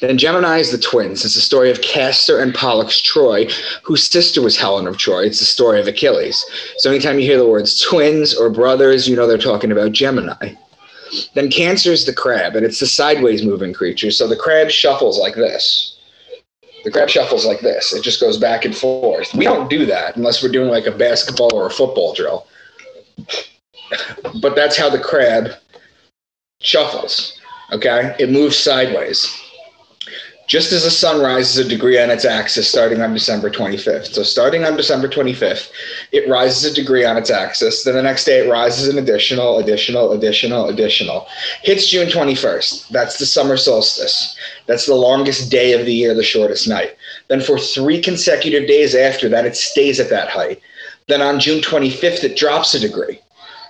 Then 0.00 0.18
Gemini 0.18 0.58
is 0.58 0.72
the 0.72 0.78
twins. 0.78 1.24
It's 1.24 1.34
the 1.34 1.40
story 1.40 1.70
of 1.70 1.82
Castor 1.82 2.40
and 2.40 2.54
Pollux 2.54 3.00
Troy, 3.00 3.46
whose 3.82 4.04
sister 4.04 4.40
was 4.40 4.56
Helen 4.56 4.86
of 4.86 4.96
Troy. 4.96 5.24
It's 5.24 5.38
the 5.38 5.44
story 5.44 5.80
of 5.80 5.86
Achilles. 5.86 6.44
So 6.78 6.90
anytime 6.90 7.18
you 7.18 7.26
hear 7.26 7.38
the 7.38 7.46
words 7.46 7.80
twins 7.80 8.34
or 8.34 8.48
brothers, 8.50 9.08
you 9.08 9.16
know 9.16 9.26
they're 9.26 9.38
talking 9.38 9.72
about 9.72 9.92
Gemini. 9.92 10.54
Then 11.34 11.50
Cancer 11.50 11.92
is 11.92 12.06
the 12.06 12.12
crab, 12.12 12.56
and 12.56 12.64
it's 12.64 12.80
the 12.80 12.86
sideways 12.86 13.44
moving 13.44 13.72
creature. 13.72 14.10
So 14.10 14.26
the 14.26 14.36
crab 14.36 14.70
shuffles 14.70 15.18
like 15.18 15.34
this. 15.34 15.98
The 16.84 16.90
crab 16.90 17.08
shuffles 17.08 17.44
like 17.44 17.60
this. 17.60 17.92
It 17.92 18.02
just 18.02 18.20
goes 18.20 18.38
back 18.38 18.64
and 18.64 18.76
forth. 18.76 19.34
We 19.34 19.44
don't 19.44 19.68
do 19.68 19.86
that 19.86 20.16
unless 20.16 20.42
we're 20.42 20.52
doing 20.52 20.68
like 20.68 20.86
a 20.86 20.92
basketball 20.92 21.54
or 21.54 21.66
a 21.66 21.70
football 21.70 22.14
drill. 22.14 22.46
But 24.40 24.54
that's 24.54 24.76
how 24.76 24.88
the 24.88 24.98
crab 24.98 25.52
shuffles. 26.60 27.40
Okay? 27.72 28.14
It 28.18 28.30
moves 28.30 28.56
sideways. 28.56 29.26
Just 30.46 30.72
as 30.72 30.84
the 30.84 30.90
sun 30.90 31.20
rises 31.20 31.58
a 31.58 31.68
degree 31.68 32.00
on 32.00 32.10
its 32.10 32.24
axis 32.24 32.68
starting 32.68 33.02
on 33.02 33.12
December 33.12 33.50
25th. 33.50 34.14
So, 34.14 34.22
starting 34.22 34.64
on 34.64 34.76
December 34.76 35.08
25th, 35.08 35.70
it 36.12 36.28
rises 36.28 36.64
a 36.64 36.74
degree 36.74 37.04
on 37.04 37.16
its 37.16 37.30
axis. 37.30 37.82
Then 37.82 37.94
the 37.94 38.02
next 38.02 38.24
day, 38.24 38.46
it 38.46 38.50
rises 38.50 38.88
an 38.88 38.98
additional, 38.98 39.58
additional, 39.58 40.12
additional, 40.12 40.68
additional. 40.68 41.26
Hits 41.62 41.88
June 41.88 42.08
21st. 42.08 42.88
That's 42.88 43.18
the 43.18 43.26
summer 43.26 43.56
solstice. 43.56 44.36
That's 44.66 44.86
the 44.86 44.94
longest 44.94 45.50
day 45.50 45.72
of 45.72 45.84
the 45.84 45.94
year, 45.94 46.14
the 46.14 46.22
shortest 46.22 46.68
night. 46.68 46.96
Then, 47.28 47.40
for 47.40 47.58
three 47.58 48.00
consecutive 48.00 48.68
days 48.68 48.94
after 48.94 49.28
that, 49.28 49.46
it 49.46 49.56
stays 49.56 49.98
at 49.98 50.10
that 50.10 50.28
height. 50.28 50.60
Then, 51.08 51.22
on 51.22 51.40
June 51.40 51.60
25th, 51.60 52.22
it 52.22 52.36
drops 52.36 52.72
a 52.74 52.80
degree. 52.80 53.20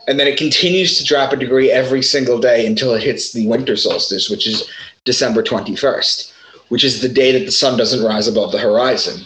And 0.09 0.21
then 0.21 0.29
it 0.29 0.39
continues 0.39 0.99
to 0.99 1.05
drop 1.05 1.33
a 1.33 1.37
degree 1.37 1.73
every 1.73 2.01
single 2.01 2.39
day 2.39 2.65
until 2.65 2.95
it 2.95 3.03
hits 3.03 3.33
the 3.33 3.47
winter 3.49 3.77
solstice, 3.77 4.31
which 4.31 4.47
is 4.47 4.69
December 5.05 5.43
21st 5.43 6.33
which 6.69 6.85
is 6.85 7.01
the 7.01 7.09
day 7.09 7.33
that 7.33 7.45
the 7.47 7.53
sun 7.53 7.77
doesn't 7.79 8.05
rise 8.05 8.29
above 8.29 8.53
the 8.53 8.59
horizon, 8.59 9.25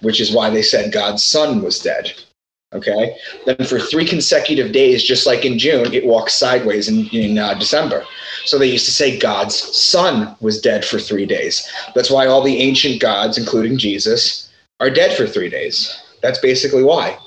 which 0.00 0.20
is 0.20 0.32
why 0.32 0.50
they 0.50 0.62
said 0.62 0.92
God's 0.92 1.22
sun 1.22 1.62
was 1.62 1.78
dead. 1.78 2.12
Okay. 2.72 3.16
Then 3.46 3.56
for 3.66 3.80
three 3.80 4.06
consecutive 4.06 4.70
days, 4.72 5.02
just 5.02 5.26
like 5.26 5.44
in 5.44 5.58
June, 5.58 5.92
it 5.92 6.06
walks 6.06 6.34
sideways 6.34 6.88
in, 6.88 7.08
in 7.08 7.36
uh, 7.36 7.54
December. 7.54 8.04
So 8.44 8.58
they 8.58 8.70
used 8.70 8.84
to 8.86 8.92
say 8.92 9.18
God's 9.18 9.56
sun 9.56 10.36
was 10.40 10.60
dead 10.60 10.84
for 10.84 11.00
three 11.00 11.26
days. 11.26 11.68
That's 11.94 12.10
why 12.10 12.26
all 12.26 12.42
the 12.42 12.58
ancient 12.58 13.00
gods, 13.00 13.38
including 13.38 13.76
Jesus, 13.76 14.50
are 14.78 14.88
dead 14.88 15.16
for 15.16 15.26
three 15.26 15.50
days. 15.50 16.00
That's 16.22 16.38
basically 16.38 16.84
why. 16.84 17.18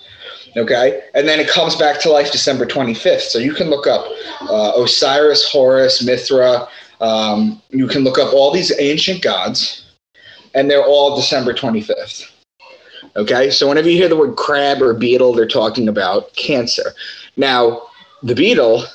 Okay. 0.56 1.02
And 1.14 1.28
then 1.28 1.40
it 1.40 1.50
comes 1.50 1.76
back 1.76 2.00
to 2.02 2.10
life 2.10 2.32
December 2.32 2.66
25th. 2.66 3.22
So 3.22 3.40
you 3.40 3.54
can 3.54 3.70
look 3.70 3.86
up 3.86 4.06
uh, 4.42 4.74
Osiris, 4.78 5.50
Horus, 5.52 6.04
Mithra, 6.04 6.68
um, 7.04 7.62
you 7.70 7.88
can 7.88 8.04
look 8.04 8.18
up 8.18 8.34
all 8.34 8.52
these 8.52 8.72
ancient 8.80 9.22
gods, 9.22 9.86
and 10.56 10.72
they're 10.72 10.86
all 10.86 11.18
December 11.18 11.54
25th. 11.54 12.32
Okay, 13.18 13.52
so 13.52 13.68
whenever 13.68 13.90
you 13.90 13.98
hear 13.98 14.08
the 14.08 14.16
word 14.16 14.38
crab 14.38 14.82
or 14.82 14.94
beetle, 14.94 15.34
they're 15.34 15.46
talking 15.46 15.90
about 15.90 16.34
Cancer. 16.36 16.94
Now, 17.36 17.82
the 18.24 18.34
beetle 18.34 18.86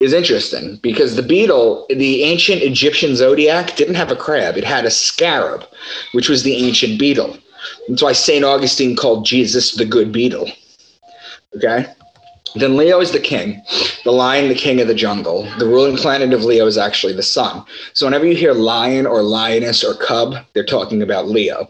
is 0.00 0.14
interesting 0.14 0.76
because 0.82 1.16
the 1.16 1.22
beetle, 1.22 1.86
the 1.90 2.22
ancient 2.22 2.62
Egyptian 2.62 3.14
zodiac, 3.14 3.76
didn't 3.76 3.96
have 3.96 4.10
a 4.10 4.16
crab, 4.16 4.56
it 4.56 4.64
had 4.64 4.86
a 4.86 4.90
scarab, 4.90 5.66
which 6.12 6.30
was 6.30 6.42
the 6.42 6.54
ancient 6.54 6.98
beetle. 6.98 7.36
That's 7.88 8.02
why 8.02 8.12
St. 8.12 8.42
Augustine 8.42 8.96
called 8.96 9.26
Jesus 9.26 9.74
the 9.74 9.84
good 9.84 10.12
beetle. 10.12 10.50
Okay? 11.54 11.86
Then 12.54 12.76
Leo 12.76 13.00
is 13.00 13.12
the 13.12 13.20
king, 13.20 13.62
the 14.04 14.10
lion, 14.10 14.48
the 14.48 14.54
king 14.54 14.80
of 14.80 14.88
the 14.88 14.94
jungle. 14.94 15.48
The 15.58 15.66
ruling 15.66 15.96
planet 15.96 16.32
of 16.32 16.44
Leo 16.44 16.66
is 16.66 16.76
actually 16.76 17.12
the 17.12 17.22
sun. 17.22 17.64
So 17.92 18.06
whenever 18.06 18.26
you 18.26 18.34
hear 18.34 18.52
lion 18.52 19.06
or 19.06 19.22
lioness 19.22 19.84
or 19.84 19.94
cub, 19.94 20.34
they're 20.52 20.64
talking 20.64 21.00
about 21.00 21.28
Leo. 21.28 21.68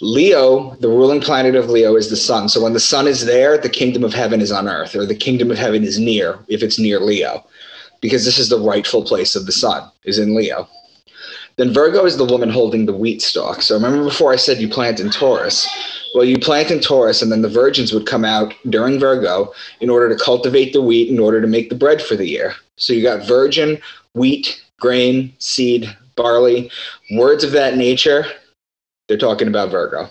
Leo, 0.00 0.76
the 0.80 0.88
ruling 0.88 1.20
planet 1.20 1.54
of 1.54 1.68
Leo, 1.68 1.94
is 1.94 2.08
the 2.08 2.16
sun. 2.16 2.48
So 2.48 2.62
when 2.62 2.72
the 2.72 2.80
sun 2.80 3.06
is 3.06 3.26
there, 3.26 3.58
the 3.58 3.68
kingdom 3.68 4.02
of 4.02 4.14
heaven 4.14 4.40
is 4.40 4.50
on 4.50 4.66
earth, 4.66 4.96
or 4.96 5.04
the 5.04 5.14
kingdom 5.14 5.50
of 5.50 5.58
heaven 5.58 5.84
is 5.84 5.98
near 5.98 6.38
if 6.48 6.62
it's 6.62 6.78
near 6.78 7.00
Leo, 7.00 7.44
because 8.00 8.24
this 8.24 8.38
is 8.38 8.48
the 8.48 8.58
rightful 8.58 9.04
place 9.04 9.36
of 9.36 9.44
the 9.44 9.52
sun, 9.52 9.90
is 10.04 10.18
in 10.18 10.34
Leo. 10.34 10.68
Then 11.56 11.72
Virgo 11.72 12.04
is 12.04 12.16
the 12.16 12.24
woman 12.24 12.50
holding 12.50 12.86
the 12.86 12.96
wheat 12.96 13.22
stalk. 13.22 13.62
So 13.62 13.74
remember 13.74 14.02
before 14.02 14.32
I 14.32 14.36
said 14.36 14.58
you 14.58 14.68
plant 14.68 14.98
in 14.98 15.10
Taurus. 15.10 15.68
Well, 16.14 16.24
you 16.24 16.38
plant 16.38 16.70
in 16.70 16.78
Taurus, 16.78 17.22
and 17.22 17.32
then 17.32 17.42
the 17.42 17.48
virgins 17.48 17.92
would 17.92 18.06
come 18.06 18.24
out 18.24 18.54
during 18.70 19.00
Virgo 19.00 19.52
in 19.80 19.90
order 19.90 20.08
to 20.08 20.24
cultivate 20.24 20.72
the 20.72 20.80
wheat 20.80 21.10
in 21.10 21.18
order 21.18 21.40
to 21.40 21.48
make 21.48 21.70
the 21.70 21.74
bread 21.74 22.00
for 22.00 22.14
the 22.14 22.28
year. 22.28 22.54
So 22.76 22.92
you 22.92 23.02
got 23.02 23.26
virgin, 23.26 23.80
wheat, 24.14 24.62
grain, 24.78 25.34
seed, 25.40 25.94
barley, 26.14 26.70
words 27.16 27.42
of 27.42 27.50
that 27.52 27.76
nature. 27.76 28.26
They're 29.08 29.18
talking 29.18 29.48
about 29.48 29.72
Virgo. 29.72 30.08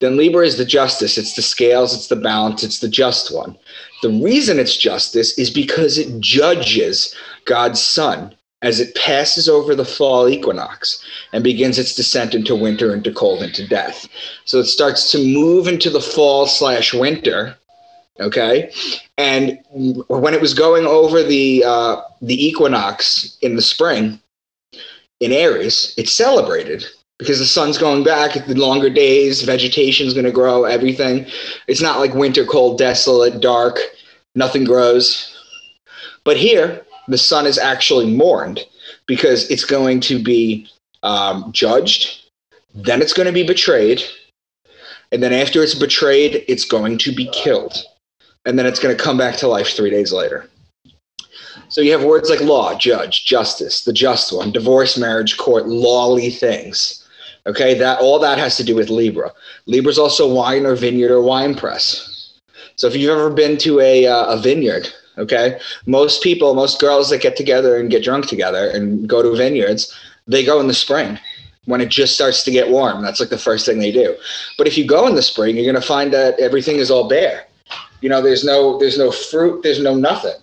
Then 0.00 0.16
Libra 0.16 0.44
is 0.44 0.58
the 0.58 0.64
justice. 0.64 1.16
It's 1.16 1.34
the 1.34 1.42
scales, 1.42 1.94
it's 1.94 2.08
the 2.08 2.16
balance, 2.16 2.64
it's 2.64 2.80
the 2.80 2.88
just 2.88 3.34
one. 3.34 3.56
The 4.02 4.10
reason 4.10 4.58
it's 4.58 4.76
justice 4.76 5.38
is 5.38 5.50
because 5.50 5.98
it 5.98 6.20
judges 6.20 7.14
God's 7.46 7.80
son 7.80 8.35
as 8.62 8.80
it 8.80 8.94
passes 8.94 9.48
over 9.48 9.74
the 9.74 9.84
fall 9.84 10.28
equinox 10.28 11.04
and 11.32 11.44
begins 11.44 11.78
its 11.78 11.94
descent 11.94 12.34
into 12.34 12.56
winter, 12.56 12.94
into 12.94 13.12
cold, 13.12 13.42
into 13.42 13.66
death. 13.66 14.08
So 14.44 14.58
it 14.58 14.66
starts 14.66 15.10
to 15.12 15.18
move 15.18 15.68
into 15.68 15.90
the 15.90 16.00
fall 16.00 16.46
slash 16.46 16.94
winter. 16.94 17.56
Okay, 18.18 18.72
and 19.18 19.58
when 20.08 20.32
it 20.32 20.40
was 20.40 20.54
going 20.54 20.86
over 20.86 21.22
the 21.22 21.62
uh, 21.66 22.00
the 22.22 22.46
equinox 22.46 23.36
in 23.42 23.56
the 23.56 23.62
spring 23.62 24.18
in 25.20 25.32
Aries, 25.32 25.92
it 25.98 26.08
celebrated 26.08 26.86
because 27.18 27.38
the 27.38 27.44
sun's 27.44 27.76
going 27.76 28.04
back, 28.04 28.46
the 28.46 28.54
longer 28.54 28.88
days, 28.88 29.42
vegetation's 29.42 30.14
going 30.14 30.24
to 30.24 30.32
grow, 30.32 30.64
everything. 30.64 31.26
It's 31.66 31.82
not 31.82 31.98
like 31.98 32.14
winter, 32.14 32.46
cold, 32.46 32.78
desolate, 32.78 33.40
dark, 33.40 33.78
nothing 34.34 34.64
grows. 34.64 35.32
But 36.24 36.38
here, 36.38 36.85
the 37.08 37.18
son 37.18 37.46
is 37.46 37.58
actually 37.58 38.06
mourned 38.06 38.64
because 39.06 39.50
it's 39.50 39.64
going 39.64 40.00
to 40.00 40.22
be 40.22 40.68
um, 41.02 41.50
judged, 41.52 42.24
then 42.74 43.00
it's 43.00 43.12
going 43.12 43.26
to 43.26 43.32
be 43.32 43.46
betrayed, 43.46 44.02
and 45.12 45.22
then 45.22 45.32
after 45.32 45.62
it's 45.62 45.74
betrayed, 45.74 46.44
it's 46.48 46.64
going 46.64 46.98
to 46.98 47.12
be 47.12 47.28
killed, 47.32 47.76
and 48.44 48.58
then 48.58 48.66
it's 48.66 48.80
going 48.80 48.96
to 48.96 49.02
come 49.02 49.16
back 49.16 49.36
to 49.36 49.48
life 49.48 49.68
three 49.68 49.90
days 49.90 50.12
later. 50.12 50.48
So 51.68 51.80
you 51.80 51.92
have 51.92 52.04
words 52.04 52.30
like 52.30 52.40
law, 52.40 52.76
judge, 52.76 53.24
justice, 53.24 53.84
the 53.84 53.92
just 53.92 54.32
one, 54.32 54.52
divorce, 54.52 54.96
marriage, 54.96 55.36
court, 55.36 55.66
lawly 55.66 56.30
things. 56.30 57.04
Okay, 57.46 57.74
that 57.74 58.00
all 58.00 58.18
that 58.18 58.38
has 58.38 58.56
to 58.56 58.64
do 58.64 58.74
with 58.74 58.90
Libra. 58.90 59.32
Libra 59.66 59.90
is 59.90 59.98
also 59.98 60.32
wine 60.32 60.66
or 60.66 60.74
vineyard 60.74 61.12
or 61.12 61.22
wine 61.22 61.54
press. 61.54 62.34
So 62.74 62.86
if 62.88 62.96
you've 62.96 63.10
ever 63.10 63.30
been 63.30 63.56
to 63.58 63.80
a, 63.80 64.06
uh, 64.06 64.34
a 64.34 64.40
vineyard, 64.40 64.92
Okay. 65.18 65.58
Most 65.86 66.22
people, 66.22 66.54
most 66.54 66.80
girls 66.80 67.10
that 67.10 67.22
get 67.22 67.36
together 67.36 67.78
and 67.78 67.90
get 67.90 68.04
drunk 68.04 68.26
together 68.26 68.68
and 68.68 69.08
go 69.08 69.22
to 69.22 69.34
vineyards, 69.34 69.94
they 70.26 70.44
go 70.44 70.60
in 70.60 70.66
the 70.66 70.74
spring 70.74 71.18
when 71.64 71.80
it 71.80 71.88
just 71.88 72.14
starts 72.14 72.42
to 72.44 72.50
get 72.50 72.70
warm. 72.70 73.02
That's 73.02 73.20
like 73.20 73.28
the 73.28 73.38
first 73.38 73.66
thing 73.66 73.78
they 73.78 73.92
do. 73.92 74.16
But 74.58 74.66
if 74.66 74.76
you 74.76 74.86
go 74.86 75.06
in 75.06 75.14
the 75.14 75.22
spring, 75.22 75.56
you're 75.56 75.70
going 75.70 75.80
to 75.80 75.86
find 75.86 76.12
that 76.12 76.38
everything 76.38 76.76
is 76.76 76.90
all 76.90 77.08
bare. 77.08 77.46
You 78.00 78.08
know, 78.08 78.22
there's 78.22 78.44
no 78.44 78.78
there's 78.78 78.98
no 78.98 79.10
fruit, 79.10 79.62
there's 79.62 79.80
no 79.80 79.94
nothing. 79.94 80.36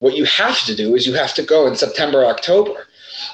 What 0.00 0.16
you 0.16 0.24
have 0.24 0.60
to 0.66 0.74
do 0.74 0.94
is 0.94 1.06
you 1.06 1.14
have 1.14 1.34
to 1.34 1.42
go 1.42 1.66
in 1.66 1.74
September, 1.76 2.24
October. 2.24 2.86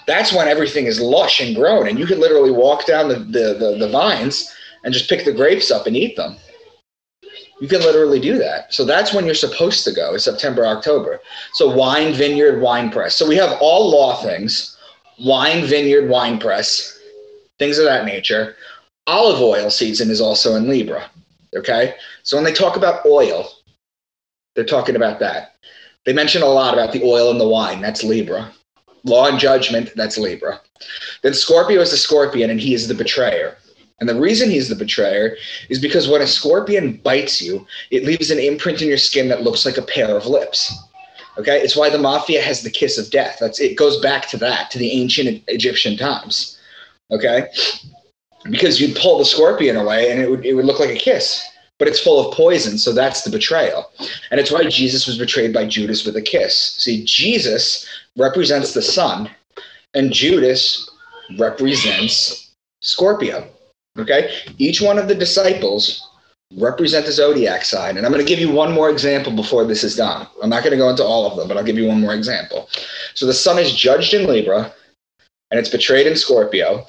That's 0.06 0.32
when 0.32 0.48
everything 0.48 0.86
is 0.86 1.00
lush 1.00 1.40
and 1.40 1.54
grown, 1.54 1.88
and 1.88 1.98
you 1.98 2.06
can 2.06 2.20
literally 2.20 2.50
walk 2.50 2.86
down 2.86 3.08
the, 3.08 3.16
the, 3.16 3.54
the, 3.58 3.76
the 3.78 3.88
vines 3.88 4.54
and 4.82 4.94
just 4.94 5.08
pick 5.08 5.24
the 5.24 5.32
grapes 5.32 5.70
up 5.70 5.86
and 5.86 5.96
eat 5.96 6.16
them. 6.16 6.36
You 7.64 7.70
can 7.70 7.80
literally 7.80 8.20
do 8.20 8.36
that. 8.36 8.74
So 8.74 8.84
that's 8.84 9.14
when 9.14 9.24
you're 9.24 9.34
supposed 9.34 9.84
to 9.84 9.92
go, 9.92 10.12
is 10.12 10.22
September, 10.22 10.66
October. 10.66 11.18
So 11.54 11.74
wine, 11.74 12.12
vineyard, 12.12 12.60
wine 12.60 12.90
press. 12.90 13.16
So 13.16 13.26
we 13.26 13.36
have 13.36 13.56
all 13.58 13.90
law 13.90 14.20
things, 14.22 14.76
wine, 15.18 15.64
vineyard, 15.64 16.10
wine 16.10 16.38
press, 16.38 17.00
things 17.58 17.78
of 17.78 17.86
that 17.86 18.04
nature. 18.04 18.54
Olive 19.06 19.40
oil 19.40 19.70
season 19.70 20.10
is 20.10 20.20
also 20.20 20.56
in 20.56 20.68
Libra. 20.68 21.10
Okay. 21.56 21.94
So 22.22 22.36
when 22.36 22.44
they 22.44 22.52
talk 22.52 22.76
about 22.76 23.06
oil, 23.06 23.48
they're 24.54 24.66
talking 24.66 24.96
about 24.96 25.18
that. 25.20 25.54
They 26.04 26.12
mention 26.12 26.42
a 26.42 26.46
lot 26.46 26.74
about 26.74 26.92
the 26.92 27.02
oil 27.02 27.30
and 27.30 27.40
the 27.40 27.48
wine. 27.48 27.80
That's 27.80 28.04
Libra. 28.04 28.52
Law 29.04 29.28
and 29.28 29.38
judgment, 29.38 29.90
that's 29.96 30.18
Libra. 30.18 30.60
Then 31.22 31.32
Scorpio 31.32 31.80
is 31.80 31.92
the 31.92 31.96
scorpion, 31.96 32.50
and 32.50 32.60
he 32.60 32.74
is 32.74 32.88
the 32.88 32.94
betrayer. 32.94 33.56
And 34.00 34.08
the 34.08 34.20
reason 34.20 34.50
he's 34.50 34.68
the 34.68 34.74
betrayer 34.74 35.36
is 35.68 35.78
because 35.78 36.08
when 36.08 36.22
a 36.22 36.26
scorpion 36.26 37.00
bites 37.04 37.40
you, 37.40 37.66
it 37.90 38.04
leaves 38.04 38.30
an 38.30 38.38
imprint 38.38 38.82
in 38.82 38.88
your 38.88 38.98
skin 38.98 39.28
that 39.28 39.42
looks 39.42 39.64
like 39.64 39.76
a 39.76 39.82
pair 39.82 40.16
of 40.16 40.26
lips. 40.26 40.72
Okay, 41.36 41.60
it's 41.60 41.76
why 41.76 41.90
the 41.90 41.98
mafia 41.98 42.40
has 42.40 42.62
the 42.62 42.70
kiss 42.70 42.96
of 42.96 43.10
death. 43.10 43.38
That's 43.40 43.60
it 43.60 43.76
goes 43.76 44.00
back 44.00 44.28
to 44.28 44.36
that, 44.38 44.70
to 44.70 44.78
the 44.78 44.92
ancient 44.92 45.42
Egyptian 45.48 45.96
times. 45.96 46.58
Okay, 47.10 47.48
because 48.50 48.80
you'd 48.80 48.96
pull 48.96 49.18
the 49.18 49.24
scorpion 49.24 49.76
away 49.76 50.10
and 50.10 50.20
it 50.20 50.30
would 50.30 50.44
it 50.44 50.54
would 50.54 50.64
look 50.64 50.78
like 50.78 50.90
a 50.90 50.98
kiss, 50.98 51.44
but 51.78 51.88
it's 51.88 52.00
full 52.00 52.24
of 52.24 52.36
poison, 52.36 52.78
so 52.78 52.92
that's 52.92 53.22
the 53.22 53.30
betrayal. 53.30 53.90
And 54.30 54.38
it's 54.38 54.52
why 54.52 54.64
Jesus 54.64 55.06
was 55.06 55.18
betrayed 55.18 55.52
by 55.52 55.66
Judas 55.66 56.04
with 56.04 56.16
a 56.16 56.22
kiss. 56.22 56.56
See, 56.78 57.04
Jesus 57.04 57.86
represents 58.16 58.72
the 58.72 58.82
sun, 58.82 59.28
and 59.94 60.12
Judas 60.12 60.88
represents 61.36 62.52
Scorpio. 62.80 63.48
Okay? 63.98 64.34
Each 64.58 64.80
one 64.80 64.98
of 64.98 65.08
the 65.08 65.14
disciples 65.14 66.08
represent 66.56 67.06
the 67.06 67.12
zodiac 67.12 67.64
sign. 67.64 67.96
And 67.96 68.06
I'm 68.06 68.12
going 68.12 68.24
to 68.24 68.28
give 68.28 68.38
you 68.38 68.50
one 68.50 68.72
more 68.72 68.90
example 68.90 69.32
before 69.32 69.64
this 69.64 69.84
is 69.84 69.96
done. 69.96 70.26
I'm 70.42 70.50
not 70.50 70.62
going 70.62 70.72
to 70.72 70.76
go 70.76 70.90
into 70.90 71.04
all 71.04 71.26
of 71.26 71.36
them, 71.36 71.48
but 71.48 71.56
I'll 71.56 71.64
give 71.64 71.78
you 71.78 71.86
one 71.86 72.00
more 72.00 72.14
example. 72.14 72.68
So 73.14 73.26
the 73.26 73.34
sun 73.34 73.58
is 73.58 73.74
judged 73.74 74.14
in 74.14 74.26
Libra 74.26 74.72
and 75.50 75.58
it's 75.58 75.68
betrayed 75.68 76.06
in 76.06 76.16
Scorpio. 76.16 76.86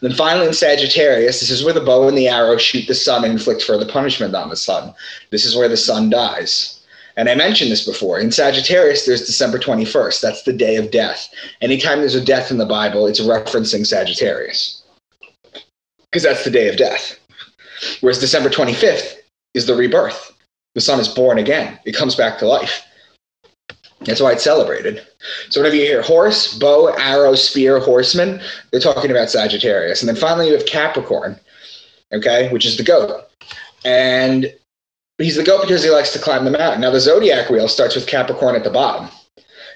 And 0.00 0.10
Then 0.10 0.16
finally 0.16 0.46
in 0.46 0.54
Sagittarius, 0.54 1.40
this 1.40 1.50
is 1.50 1.64
where 1.64 1.74
the 1.74 1.80
bow 1.80 2.08
and 2.08 2.16
the 2.16 2.28
arrow 2.28 2.56
shoot 2.56 2.86
the 2.86 2.94
sun 2.94 3.24
and 3.24 3.32
inflict 3.32 3.62
further 3.62 3.90
punishment 3.90 4.34
on 4.34 4.48
the 4.48 4.56
sun. 4.56 4.94
This 5.30 5.44
is 5.44 5.56
where 5.56 5.68
the 5.68 5.76
sun 5.76 6.08
dies. 6.08 6.80
And 7.16 7.28
I 7.28 7.34
mentioned 7.34 7.72
this 7.72 7.84
before. 7.84 8.20
In 8.20 8.30
Sagittarius, 8.30 9.04
there's 9.04 9.26
December 9.26 9.58
21st. 9.58 10.20
That's 10.20 10.44
the 10.44 10.52
day 10.52 10.76
of 10.76 10.92
death. 10.92 11.28
Anytime 11.60 11.98
there's 11.98 12.14
a 12.14 12.24
death 12.24 12.52
in 12.52 12.58
the 12.58 12.64
Bible, 12.64 13.08
it's 13.08 13.20
referencing 13.20 13.84
Sagittarius 13.84 14.84
because 16.10 16.22
that's 16.22 16.44
the 16.44 16.50
day 16.50 16.68
of 16.68 16.76
death. 16.76 17.18
Whereas 18.00 18.18
December 18.18 18.48
25th 18.48 19.16
is 19.54 19.66
the 19.66 19.74
rebirth. 19.74 20.34
The 20.74 20.80
sun 20.80 21.00
is 21.00 21.08
born 21.08 21.38
again, 21.38 21.78
it 21.84 21.92
comes 21.92 22.14
back 22.14 22.38
to 22.38 22.46
life. 22.46 22.84
That's 24.00 24.20
why 24.20 24.32
it's 24.32 24.44
celebrated. 24.44 25.04
So 25.50 25.60
whenever 25.60 25.76
you 25.76 25.82
hear 25.82 26.02
horse, 26.02 26.56
bow, 26.56 26.94
arrow, 26.98 27.34
spear, 27.34 27.80
horseman, 27.80 28.40
they're 28.70 28.80
talking 28.80 29.10
about 29.10 29.30
Sagittarius. 29.30 30.00
And 30.00 30.08
then 30.08 30.16
finally 30.16 30.48
you 30.48 30.54
have 30.54 30.66
Capricorn, 30.66 31.38
okay, 32.12 32.48
which 32.50 32.64
is 32.64 32.76
the 32.76 32.84
goat. 32.84 33.28
And 33.84 34.54
he's 35.18 35.36
the 35.36 35.42
goat 35.42 35.62
because 35.62 35.82
he 35.82 35.90
likes 35.90 36.12
to 36.12 36.20
climb 36.20 36.44
the 36.44 36.52
mountain. 36.52 36.80
Now 36.80 36.90
the 36.90 37.00
zodiac 37.00 37.50
wheel 37.50 37.66
starts 37.66 37.96
with 37.96 38.06
Capricorn 38.06 38.54
at 38.54 38.62
the 38.62 38.70
bottom. 38.70 39.08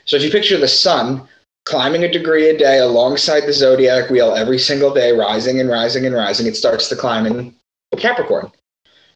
So 0.05 0.17
if 0.17 0.23
you 0.23 0.31
picture 0.31 0.59
the 0.59 0.69
sun 0.69 1.27
climbing 1.65 2.05
a 2.05 2.11
degree 2.11 2.49
a 2.49 2.57
day 2.57 2.79
alongside 2.79 3.43
the 3.43 3.53
zodiac 3.53 4.11
wheel 4.11 4.35
every 4.35 4.59
single 4.59 4.93
day, 4.93 5.13
rising 5.13 5.61
and 5.61 5.69
rising 5.69 6.07
and 6.07 6.15
rising, 6.15 6.47
it 6.47 6.57
starts 6.57 6.89
to 6.89 6.97
climb 6.97 7.27
in 7.27 7.55
Capricorn. 7.99 8.51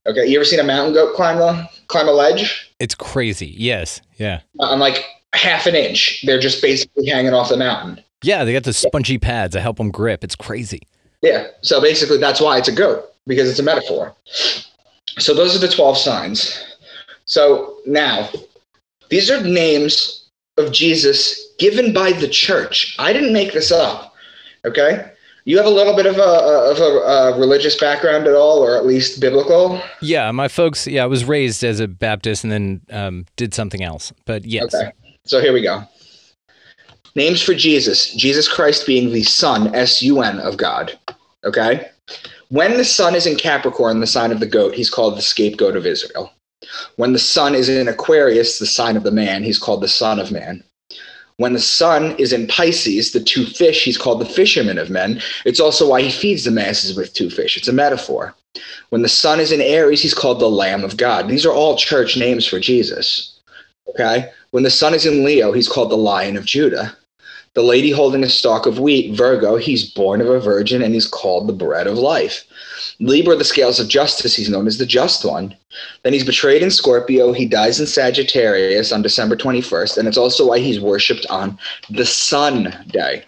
Okay, 0.06 0.26
you 0.26 0.38
ever 0.38 0.44
seen 0.44 0.60
a 0.60 0.64
mountain 0.64 0.94
goat 0.94 1.14
climb 1.16 1.38
a 1.38 1.68
climb 1.88 2.08
a 2.08 2.12
ledge? 2.12 2.72
It's 2.78 2.94
crazy. 2.94 3.54
Yes. 3.56 4.00
Yeah. 4.18 4.40
Uh, 4.60 4.70
I'm 4.70 4.78
like 4.78 5.04
half 5.32 5.66
an 5.66 5.74
inch, 5.74 6.22
they're 6.24 6.40
just 6.40 6.62
basically 6.62 7.06
hanging 7.06 7.34
off 7.34 7.48
the 7.48 7.56
mountain. 7.56 8.02
Yeah, 8.22 8.44
they 8.44 8.52
got 8.52 8.64
the 8.64 8.72
spongy 8.72 9.18
pads 9.18 9.52
that 9.54 9.60
help 9.60 9.76
them 9.76 9.90
grip. 9.90 10.24
It's 10.24 10.36
crazy. 10.36 10.82
Yeah, 11.22 11.48
so 11.62 11.80
basically 11.80 12.18
that's 12.18 12.40
why 12.40 12.58
it's 12.58 12.68
a 12.68 12.72
goat 12.72 13.12
because 13.26 13.48
it's 13.48 13.58
a 13.58 13.62
metaphor. 13.62 14.14
So 15.18 15.34
those 15.34 15.56
are 15.56 15.58
the 15.58 15.72
twelve 15.72 15.98
signs. 15.98 16.62
So 17.24 17.78
now, 17.86 18.28
these 19.08 19.30
are 19.30 19.42
names 19.42 20.25
of 20.58 20.72
Jesus 20.72 21.46
given 21.58 21.92
by 21.92 22.12
the 22.12 22.28
church. 22.28 22.96
I 22.98 23.12
didn't 23.12 23.32
make 23.32 23.52
this 23.52 23.70
up. 23.70 24.14
Okay, 24.64 25.10
you 25.44 25.56
have 25.56 25.66
a 25.66 25.70
little 25.70 25.94
bit 25.94 26.06
of 26.06 26.16
a 26.16 26.20
of 26.20 26.78
a, 26.78 26.82
a 26.82 27.38
religious 27.38 27.78
background 27.78 28.26
at 28.26 28.34
all, 28.34 28.58
or 28.58 28.76
at 28.76 28.84
least 28.84 29.20
biblical. 29.20 29.80
Yeah, 30.02 30.30
my 30.32 30.48
folks. 30.48 30.86
Yeah, 30.86 31.04
I 31.04 31.06
was 31.06 31.24
raised 31.24 31.62
as 31.62 31.80
a 31.80 31.86
Baptist 31.86 32.42
and 32.42 32.52
then 32.52 32.80
um, 32.90 33.26
did 33.36 33.54
something 33.54 33.82
else. 33.82 34.12
But 34.24 34.44
yes. 34.44 34.74
Okay, 34.74 34.90
so 35.24 35.40
here 35.40 35.52
we 35.52 35.62
go. 35.62 35.82
Names 37.14 37.40
for 37.40 37.54
Jesus: 37.54 38.12
Jesus 38.14 38.48
Christ 38.48 38.86
being 38.86 39.12
the 39.12 39.22
Son, 39.22 39.74
S 39.74 40.02
U 40.02 40.20
N 40.20 40.40
of 40.40 40.56
God. 40.56 40.98
Okay, 41.44 41.88
when 42.48 42.76
the 42.76 42.84
Sun 42.84 43.14
is 43.14 43.26
in 43.26 43.36
Capricorn, 43.36 44.00
the 44.00 44.06
sign 44.06 44.32
of 44.32 44.40
the 44.40 44.46
goat, 44.46 44.74
he's 44.74 44.90
called 44.90 45.16
the 45.16 45.22
scapegoat 45.22 45.76
of 45.76 45.86
Israel. 45.86 46.32
When 46.96 47.12
the 47.12 47.18
Sun 47.18 47.54
is 47.54 47.68
in 47.68 47.88
Aquarius, 47.88 48.58
the 48.58 48.66
sign 48.66 48.96
of 48.96 49.02
the 49.02 49.10
man, 49.10 49.42
he's 49.42 49.58
called 49.58 49.82
the 49.82 49.88
Son 49.88 50.18
of 50.18 50.32
Man. 50.32 50.62
When 51.38 51.52
the 51.52 51.60
sun 51.60 52.16
is 52.18 52.32
in 52.32 52.46
Pisces, 52.46 53.12
the 53.12 53.20
two 53.20 53.44
fish, 53.44 53.84
he's 53.84 53.98
called 53.98 54.20
the 54.20 54.24
fisherman 54.24 54.78
of 54.78 54.88
men. 54.88 55.20
It's 55.44 55.60
also 55.60 55.90
why 55.90 56.00
he 56.00 56.10
feeds 56.10 56.44
the 56.44 56.50
masses 56.50 56.96
with 56.96 57.12
two 57.12 57.28
fish. 57.28 57.58
It's 57.58 57.68
a 57.68 57.74
metaphor. 57.74 58.34
When 58.88 59.02
the 59.02 59.08
sun 59.08 59.38
is 59.38 59.52
in 59.52 59.60
Aries, 59.60 60.00
he's 60.00 60.14
called 60.14 60.40
the 60.40 60.48
Lamb 60.48 60.82
of 60.82 60.96
God. 60.96 61.28
These 61.28 61.44
are 61.44 61.52
all 61.52 61.76
church 61.76 62.16
names 62.16 62.46
for 62.46 62.58
Jesus. 62.58 63.38
Okay? 63.88 64.30
When 64.52 64.62
the 64.62 64.70
sun 64.70 64.94
is 64.94 65.04
in 65.04 65.24
Leo, 65.24 65.52
he's 65.52 65.68
called 65.68 65.90
the 65.90 65.96
Lion 65.96 66.38
of 66.38 66.46
Judah. 66.46 66.96
The 67.52 67.62
lady 67.62 67.90
holding 67.90 68.24
a 68.24 68.28
stalk 68.28 68.64
of 68.64 68.78
wheat, 68.78 69.14
Virgo, 69.14 69.56
he's 69.56 69.90
born 69.90 70.22
of 70.22 70.28
a 70.28 70.40
virgin 70.40 70.82
and 70.82 70.94
he's 70.94 71.06
called 71.06 71.46
the 71.46 71.52
bread 71.52 71.86
of 71.86 71.98
life. 71.98 72.44
Libra, 73.00 73.36
the 73.36 73.44
scales 73.44 73.80
of 73.80 73.88
justice, 73.88 74.34
he's 74.34 74.50
known 74.50 74.66
as 74.66 74.78
the 74.78 74.86
just 74.86 75.24
one. 75.24 75.56
Then 76.02 76.12
he's 76.12 76.24
betrayed 76.24 76.62
in 76.62 76.70
Scorpio. 76.70 77.32
He 77.32 77.46
dies 77.46 77.80
in 77.80 77.86
Sagittarius 77.86 78.92
on 78.92 79.02
December 79.02 79.36
21st. 79.36 79.98
And 79.98 80.08
it's 80.08 80.18
also 80.18 80.48
why 80.48 80.58
he's 80.58 80.80
worshipped 80.80 81.26
on 81.30 81.58
the 81.90 82.06
sun 82.06 82.74
day. 82.88 83.24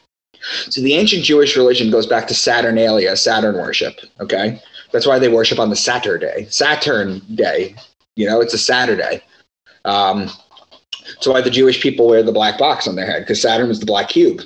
So 0.70 0.80
the 0.80 0.94
ancient 0.94 1.24
Jewish 1.24 1.56
religion 1.56 1.90
goes 1.90 2.06
back 2.06 2.28
to 2.28 2.34
Saturnalia, 2.34 3.16
Saturn 3.16 3.56
worship. 3.56 3.98
Okay. 4.20 4.60
That's 4.92 5.06
why 5.06 5.18
they 5.18 5.28
worship 5.28 5.58
on 5.58 5.70
the 5.70 5.76
Saturday, 5.76 6.46
Saturn 6.48 7.20
day. 7.34 7.74
You 8.16 8.26
know, 8.26 8.40
it's 8.40 8.54
a 8.54 8.58
Saturday. 8.58 9.22
Um, 9.84 10.30
so 11.20 11.32
why 11.32 11.40
the 11.40 11.50
Jewish 11.50 11.80
people 11.80 12.08
wear 12.08 12.22
the 12.22 12.32
black 12.32 12.58
box 12.58 12.87
on 12.87 12.96
their 12.96 13.06
head 13.06 13.22
because 13.22 13.40
Saturn 13.40 13.68
was 13.68 13.80
the 13.80 13.87
black 13.87 14.08
cube. 14.08 14.42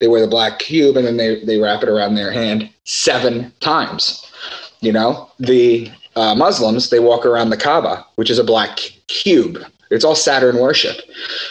They 0.00 0.08
wear 0.08 0.20
the 0.20 0.26
black 0.26 0.58
cube 0.58 0.96
and 0.96 1.06
then 1.06 1.16
they, 1.16 1.44
they 1.44 1.58
wrap 1.58 1.82
it 1.82 1.88
around 1.88 2.14
their 2.14 2.32
hand 2.32 2.68
seven 2.84 3.52
times. 3.60 4.30
You 4.84 4.92
know, 4.92 5.30
the 5.38 5.90
uh, 6.16 6.34
Muslims, 6.34 6.90
they 6.90 7.00
walk 7.00 7.24
around 7.26 7.50
the 7.50 7.56
Kaaba, 7.56 8.04
which 8.16 8.30
is 8.30 8.38
a 8.38 8.44
black 8.44 8.78
cube. 9.06 9.58
It's 9.90 10.04
all 10.04 10.14
Saturn 10.14 10.58
worship. 10.58 10.96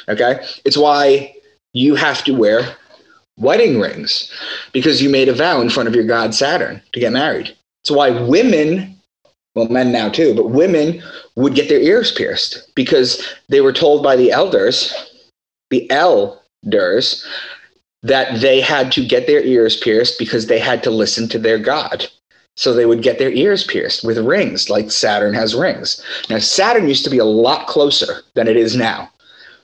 Okay. 0.07 0.45
It's 0.65 0.77
why 0.77 1.33
you 1.73 1.95
have 1.95 2.23
to 2.25 2.33
wear 2.33 2.75
wedding 3.37 3.79
rings 3.79 4.31
because 4.71 5.01
you 5.01 5.09
made 5.09 5.29
a 5.29 5.33
vow 5.33 5.59
in 5.61 5.69
front 5.69 5.89
of 5.89 5.95
your 5.95 6.05
god 6.05 6.35
Saturn 6.35 6.81
to 6.91 6.99
get 6.99 7.11
married. 7.11 7.55
It's 7.81 7.91
why 7.91 8.11
women, 8.11 8.95
well, 9.55 9.67
men 9.67 9.91
now 9.91 10.09
too, 10.09 10.35
but 10.35 10.51
women 10.51 11.01
would 11.35 11.55
get 11.55 11.69
their 11.69 11.79
ears 11.79 12.11
pierced 12.11 12.71
because 12.75 13.25
they 13.49 13.61
were 13.61 13.73
told 13.73 14.03
by 14.03 14.15
the 14.15 14.31
elders, 14.31 14.93
the 15.69 15.89
elders, 15.89 17.27
that 18.03 18.41
they 18.41 18.61
had 18.61 18.91
to 18.91 19.05
get 19.05 19.27
their 19.27 19.41
ears 19.41 19.77
pierced 19.77 20.19
because 20.19 20.47
they 20.47 20.59
had 20.59 20.83
to 20.83 20.91
listen 20.91 21.27
to 21.29 21.39
their 21.39 21.57
god. 21.57 22.07
So 22.55 22.73
they 22.73 22.85
would 22.85 23.01
get 23.01 23.17
their 23.17 23.31
ears 23.31 23.63
pierced 23.63 24.03
with 24.03 24.17
rings, 24.19 24.69
like 24.69 24.91
Saturn 24.91 25.33
has 25.33 25.55
rings. 25.55 26.03
Now, 26.29 26.37
Saturn 26.37 26.87
used 26.87 27.03
to 27.03 27.09
be 27.09 27.17
a 27.17 27.25
lot 27.25 27.67
closer 27.67 28.21
than 28.35 28.47
it 28.47 28.57
is 28.57 28.75
now. 28.75 29.09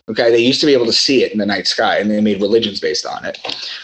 Okay, 0.09 0.31
they 0.31 0.39
used 0.39 0.59
to 0.61 0.65
be 0.65 0.73
able 0.73 0.87
to 0.87 0.93
see 0.93 1.23
it 1.23 1.31
in 1.31 1.37
the 1.37 1.45
night 1.45 1.67
sky, 1.67 1.99
and 1.99 2.09
they 2.09 2.19
made 2.19 2.41
religions 2.41 2.79
based 2.79 3.05
on 3.05 3.23
it. 3.25 3.37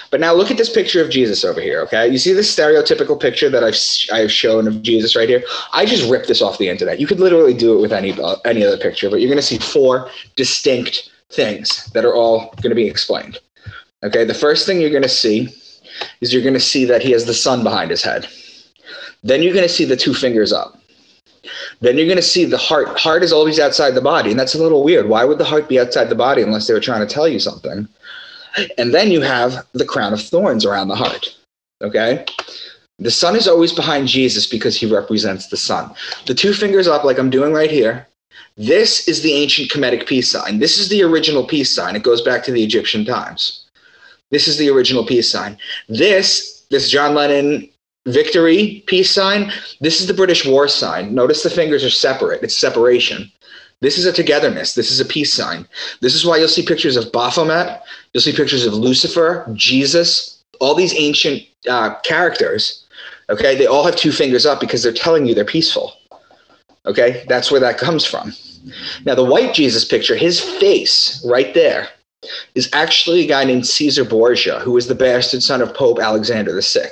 But 0.09 0.19
now 0.19 0.33
look 0.33 0.49
at 0.49 0.57
this 0.57 0.73
picture 0.73 0.99
of 1.03 1.11
Jesus 1.11 1.45
over 1.45 1.61
here. 1.61 1.81
Okay, 1.81 2.07
you 2.07 2.17
see 2.17 2.33
this 2.33 2.53
stereotypical 2.53 3.19
picture 3.19 3.47
that 3.47 3.63
I've 3.63 3.77
I've 4.11 4.31
shown 4.31 4.67
of 4.67 4.81
Jesus 4.81 5.15
right 5.15 5.29
here. 5.29 5.43
I 5.71 5.85
just 5.85 6.09
ripped 6.09 6.27
this 6.27 6.41
off 6.41 6.57
the 6.57 6.67
internet. 6.67 6.99
You 6.99 7.05
could 7.05 7.19
literally 7.19 7.53
do 7.53 7.77
it 7.77 7.81
with 7.81 7.93
any 7.93 8.19
uh, 8.19 8.37
any 8.43 8.65
other 8.65 8.77
picture, 8.77 9.07
but 9.07 9.21
you're 9.21 9.29
going 9.29 9.37
to 9.37 9.43
see 9.43 9.59
four 9.59 10.09
distinct 10.35 11.11
things 11.29 11.85
that 11.93 12.05
are 12.05 12.15
all 12.15 12.51
going 12.61 12.71
to 12.71 12.75
be 12.75 12.87
explained. 12.87 13.37
Okay, 14.01 14.23
the 14.23 14.33
first 14.33 14.65
thing 14.65 14.81
you're 14.81 14.89
going 14.89 15.03
to 15.03 15.09
see 15.09 15.49
is 16.21 16.33
you're 16.33 16.41
going 16.41 16.55
to 16.55 16.59
see 16.59 16.85
that 16.85 17.03
he 17.03 17.11
has 17.11 17.25
the 17.25 17.33
sun 17.35 17.63
behind 17.63 17.91
his 17.91 18.01
head. 18.01 18.27
Then 19.25 19.41
you're 19.41 19.53
going 19.53 19.67
to 19.67 19.73
see 19.73 19.85
the 19.85 19.97
two 19.97 20.13
fingers 20.13 20.53
up. 20.53 20.79
Then 21.81 21.97
you're 21.97 22.05
going 22.05 22.15
to 22.17 22.21
see 22.21 22.45
the 22.45 22.59
heart. 22.59 22.87
Heart 22.99 23.23
is 23.23 23.33
always 23.33 23.59
outside 23.59 23.95
the 23.95 24.01
body, 24.01 24.29
and 24.29 24.39
that's 24.39 24.53
a 24.53 24.61
little 24.61 24.83
weird. 24.83 25.09
Why 25.09 25.25
would 25.25 25.39
the 25.39 25.45
heart 25.45 25.67
be 25.67 25.79
outside 25.79 26.09
the 26.09 26.15
body 26.15 26.43
unless 26.43 26.67
they 26.67 26.75
were 26.75 26.79
trying 26.79 27.05
to 27.05 27.11
tell 27.11 27.27
you 27.27 27.39
something? 27.39 27.87
And 28.77 28.93
then 28.93 29.09
you 29.09 29.21
have 29.21 29.65
the 29.73 29.83
crown 29.83 30.13
of 30.13 30.21
thorns 30.21 30.63
around 30.63 30.89
the 30.89 30.95
heart. 30.95 31.35
Okay? 31.81 32.23
The 32.99 33.11
sun 33.11 33.35
is 33.35 33.47
always 33.47 33.73
behind 33.73 34.07
Jesus 34.07 34.45
because 34.45 34.77
he 34.77 34.85
represents 34.85 35.47
the 35.47 35.57
sun. 35.57 35.93
The 36.27 36.35
two 36.35 36.53
fingers 36.53 36.87
up, 36.87 37.03
like 37.03 37.17
I'm 37.17 37.31
doing 37.31 37.51
right 37.51 37.71
here, 37.71 38.07
this 38.57 39.07
is 39.07 39.23
the 39.23 39.33
ancient 39.33 39.71
Kemetic 39.71 40.05
peace 40.05 40.31
sign. 40.31 40.59
This 40.59 40.77
is 40.77 40.89
the 40.89 41.01
original 41.01 41.45
peace 41.45 41.73
sign. 41.73 41.95
It 41.95 42.03
goes 42.03 42.21
back 42.21 42.43
to 42.43 42.51
the 42.51 42.63
Egyptian 42.63 43.03
times. 43.03 43.65
This 44.29 44.47
is 44.47 44.57
the 44.57 44.69
original 44.69 45.05
peace 45.05 45.31
sign. 45.31 45.57
This, 45.89 46.65
this 46.69 46.89
John 46.89 47.15
Lennon 47.15 47.69
victory 48.05 48.83
peace 48.87 49.11
sign. 49.11 49.51
This 49.81 49.99
is 49.99 50.07
the 50.07 50.13
British 50.13 50.45
war 50.45 50.67
sign. 50.67 51.13
Notice 51.13 51.43
the 51.43 51.49
fingers 51.49 51.83
are 51.83 51.89
separate. 51.89 52.43
It's 52.43 52.57
separation. 52.57 53.31
This 53.81 53.97
is 53.97 54.05
a 54.05 54.13
togetherness. 54.13 54.73
This 54.73 54.91
is 54.91 54.99
a 54.99 55.05
peace 55.05 55.33
sign. 55.33 55.67
This 56.01 56.15
is 56.15 56.25
why 56.25 56.37
you'll 56.37 56.47
see 56.47 56.65
pictures 56.65 56.95
of 56.95 57.11
Baphomet. 57.11 57.81
You'll 58.13 58.21
see 58.21 58.33
pictures 58.33 58.65
of 58.65 58.73
Lucifer, 58.73 59.47
Jesus, 59.53 60.43
all 60.59 60.75
these 60.75 60.93
ancient 60.95 61.43
uh, 61.69 61.95
characters. 61.99 62.85
Okay, 63.29 63.55
they 63.55 63.65
all 63.65 63.83
have 63.83 63.95
two 63.95 64.11
fingers 64.11 64.45
up 64.45 64.59
because 64.59 64.81
they're 64.81 64.93
telling 64.93 65.25
you 65.25 65.35
they're 65.35 65.45
peaceful. 65.45 65.93
Okay, 66.85 67.25
that's 67.27 67.51
where 67.51 67.59
that 67.59 67.77
comes 67.77 68.05
from. 68.05 68.33
Now, 69.05 69.15
the 69.15 69.23
white 69.23 69.53
Jesus 69.53 69.85
picture, 69.85 70.15
his 70.15 70.39
face 70.39 71.23
right 71.25 71.53
there, 71.53 71.89
is 72.55 72.69
actually 72.73 73.23
a 73.23 73.27
guy 73.27 73.43
named 73.43 73.67
Caesar 73.67 74.03
Borgia, 74.03 74.59
who 74.59 74.71
was 74.71 74.87
the 74.87 74.95
bastard 74.95 75.43
son 75.43 75.61
of 75.61 75.73
Pope 75.73 75.99
Alexander 75.99 76.59
VI. 76.61 76.89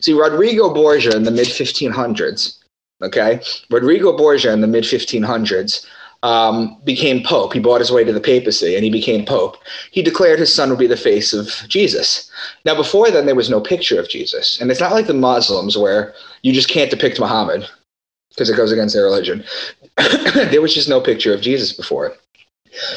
See, 0.00 0.12
Rodrigo 0.12 0.72
Borgia 0.72 1.16
in 1.16 1.24
the 1.24 1.30
mid 1.30 1.46
1500s, 1.46 2.56
okay, 3.02 3.40
Rodrigo 3.70 4.16
Borgia 4.16 4.52
in 4.52 4.60
the 4.60 4.66
mid 4.66 4.84
1500s 4.84 5.86
um, 6.24 6.80
became 6.84 7.22
Pope. 7.22 7.52
He 7.52 7.60
bought 7.60 7.80
his 7.80 7.92
way 7.92 8.02
to 8.02 8.12
the 8.12 8.20
papacy 8.20 8.74
and 8.74 8.82
he 8.82 8.90
became 8.90 9.26
Pope. 9.26 9.58
He 9.90 10.02
declared 10.02 10.38
his 10.38 10.52
son 10.52 10.70
would 10.70 10.78
be 10.78 10.86
the 10.86 10.96
face 10.96 11.34
of 11.34 11.48
Jesus. 11.68 12.30
Now, 12.64 12.74
before 12.74 13.10
then, 13.10 13.26
there 13.26 13.34
was 13.34 13.50
no 13.50 13.60
picture 13.60 14.00
of 14.00 14.08
Jesus. 14.08 14.58
And 14.58 14.70
it's 14.70 14.80
not 14.80 14.92
like 14.92 15.06
the 15.06 15.12
Muslims 15.12 15.76
where 15.76 16.14
you 16.42 16.54
just 16.54 16.70
can't 16.70 16.90
depict 16.90 17.20
Muhammad 17.20 17.68
because 18.30 18.48
it 18.48 18.56
goes 18.56 18.72
against 18.72 18.94
their 18.94 19.04
religion. 19.04 19.44
there 20.34 20.62
was 20.62 20.74
just 20.74 20.88
no 20.88 21.00
picture 21.00 21.34
of 21.34 21.42
Jesus 21.42 21.72
before. 21.74 22.16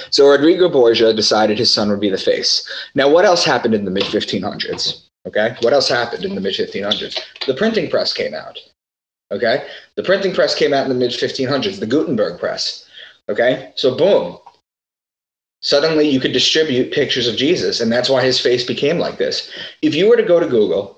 So 0.10 0.28
Rodrigo 0.28 0.70
Borgia 0.70 1.13
decided 1.13 1.58
his 1.58 1.74
son 1.74 1.90
would 1.90 2.00
be 2.00 2.10
the 2.10 2.18
face. 2.18 2.68
Now, 2.96 3.10
what 3.10 3.26
else 3.26 3.44
happened 3.44 3.74
in 3.74 3.86
the 3.86 3.92
mid 3.92 4.04
1500s? 4.04 5.04
Okay, 5.28 5.56
what 5.62 5.74
else 5.74 5.90
happened 5.90 6.24
in 6.24 6.36
the 6.36 6.42
mid 6.42 6.54
1500s? 6.54 7.20
The 7.46 7.54
printing 7.54 7.90
press 7.90 8.13
came 8.13 8.34
out. 8.34 8.58
Okay, 9.32 9.68
the 9.96 10.04
printing 10.04 10.34
press 10.34 10.56
came 10.56 10.74
out 10.74 10.84
in 10.84 10.90
the 10.90 10.96
mid 10.96 11.12
1500s, 11.12 11.80
the 11.80 11.86
Gutenberg 11.86 12.40
press. 12.40 12.88
Okay, 13.30 13.74
so 13.76 13.98
boom, 13.98 14.38
suddenly 15.62 16.08
you 16.08 16.22
could 16.22 16.32
distribute 16.32 16.94
pictures 16.94 17.28
of 17.28 17.36
Jesus, 17.36 17.82
and 17.82 17.92
that's 17.92 18.10
why 18.10 18.24
his 18.24 18.40
face 18.40 18.63
became 18.63 19.00
like 19.00 19.18
this. 19.18 19.52
If 19.82 19.94
you 19.94 20.08
were 20.08 20.16
to 20.16 20.24
go 20.24 20.40
to 20.40 20.48
Google 20.48 20.98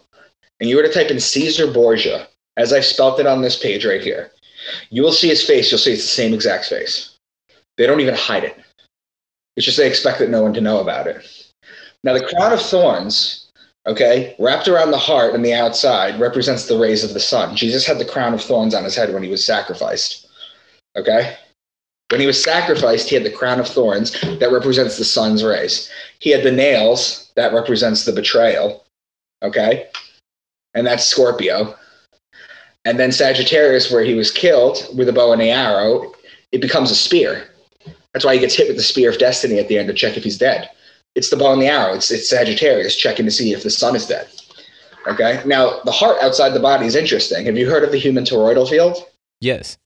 and 0.60 0.70
you 0.70 0.76
were 0.76 0.84
to 0.84 0.94
type 0.94 1.10
in 1.10 1.20
Caesar 1.20 1.72
Borgia, 1.72 2.28
as 2.58 2.72
I've 2.72 2.86
spelt 2.86 3.20
it 3.20 3.26
on 3.26 3.42
this 3.42 3.58
page 3.58 3.84
right 3.84 4.02
here, 4.02 4.32
you 4.92 5.02
will 5.02 5.12
see 5.12 5.30
his 5.30 5.44
face. 5.44 5.72
You'll 5.72 5.80
see 5.80 5.94
it's 5.94 6.04
the 6.04 6.08
same 6.10 6.34
exact 6.34 6.66
face. 6.66 7.18
They 7.78 7.88
don't 7.88 8.02
even 8.02 8.16
hide 8.16 8.44
it. 8.44 8.58
It's 9.60 9.66
just 9.66 9.78
they 9.78 9.90
expect 9.90 10.20
that 10.20 10.30
no 10.30 10.42
one 10.42 10.54
to 10.54 10.62
know 10.62 10.80
about 10.80 11.06
it. 11.06 11.52
Now, 12.06 12.14
the 12.14 12.26
crown 12.26 12.54
of 12.54 12.62
thorns, 12.62 13.52
okay, 13.86 14.34
wrapped 14.40 14.70
around 14.70 14.92
the 14.92 14.98
heart 14.98 15.36
and 15.36 15.44
the 15.44 15.54
outside, 15.54 16.18
represents 16.18 16.66
the 16.66 16.80
rays 16.80 17.04
of 17.04 17.14
the 17.14 17.20
sun. 17.20 17.58
Jesus 17.58 17.86
had 17.86 18.00
the 18.00 18.06
crown 18.06 18.34
of 18.34 18.42
thorns 18.42 18.74
on 18.74 18.86
his 18.86 18.96
head 18.96 19.14
when 19.14 19.22
he 19.22 19.30
was 19.30 19.46
sacrificed. 19.46 20.30
Okay? 20.96 21.36
When 22.10 22.22
he 22.22 22.26
was 22.26 22.42
sacrificed, 22.42 23.10
he 23.10 23.16
had 23.16 23.26
the 23.26 23.32
crown 23.32 23.60
of 23.60 23.68
thorns 23.68 24.12
that 24.40 24.50
represents 24.50 24.98
the 24.98 25.04
sun's 25.04 25.44
rays. 25.44 25.92
He 26.20 26.30
had 26.30 26.44
the 26.44 26.54
nails 26.54 27.30
that 27.36 27.54
represents 27.54 28.06
the 28.06 28.14
betrayal. 28.14 28.86
Okay? 29.42 29.88
And 30.74 30.88
that's 30.88 31.04
Scorpio. 31.04 31.76
And 32.86 32.98
then 32.98 33.12
Sagittarius, 33.12 33.92
where 33.92 34.06
he 34.06 34.14
was 34.14 34.32
killed 34.32 34.88
with 34.98 35.10
a 35.10 35.14
bow 35.14 35.34
and 35.34 35.42
a 35.42 35.50
arrow, 35.50 36.14
it 36.54 36.62
becomes 36.62 36.92
a 36.92 36.96
spear. 36.96 37.50
That's 38.14 38.26
why 38.26 38.34
he 38.34 38.40
gets 38.40 38.56
hit 38.56 38.68
with 38.68 38.78
the 38.78 38.84
spear 38.84 39.10
of 39.10 39.18
destiny 39.20 39.60
at 39.60 39.68
the 39.68 39.78
end 39.78 39.88
to 39.88 39.94
check 39.94 40.18
if 40.18 40.24
he's 40.24 40.38
dead. 40.38 40.70
It's 41.16 41.30
the 41.30 41.38
bow 41.38 41.54
and 41.54 41.62
the 41.62 41.68
arrow. 41.68 41.94
It's, 41.94 42.12
it's 42.12 42.30
Sagittarius 42.30 42.96
checking 42.96 43.26
to 43.26 43.32
see 43.32 43.54
if 43.54 43.64
the 43.64 43.70
sun 43.70 43.96
is 43.96 44.06
dead. 44.08 44.28
Okay. 45.08 45.42
Now, 45.46 45.80
the 45.86 45.92
heart 45.92 46.18
outside 46.22 46.50
the 46.54 46.60
body 46.60 46.86
is 46.86 46.96
interesting. 46.96 47.46
Have 47.46 47.58
you 47.58 47.70
heard 47.70 47.84
of 47.84 47.92
the 47.92 47.98
human 47.98 48.24
toroidal 48.24 48.70
field? 48.70 48.98
Yes. 49.42 49.78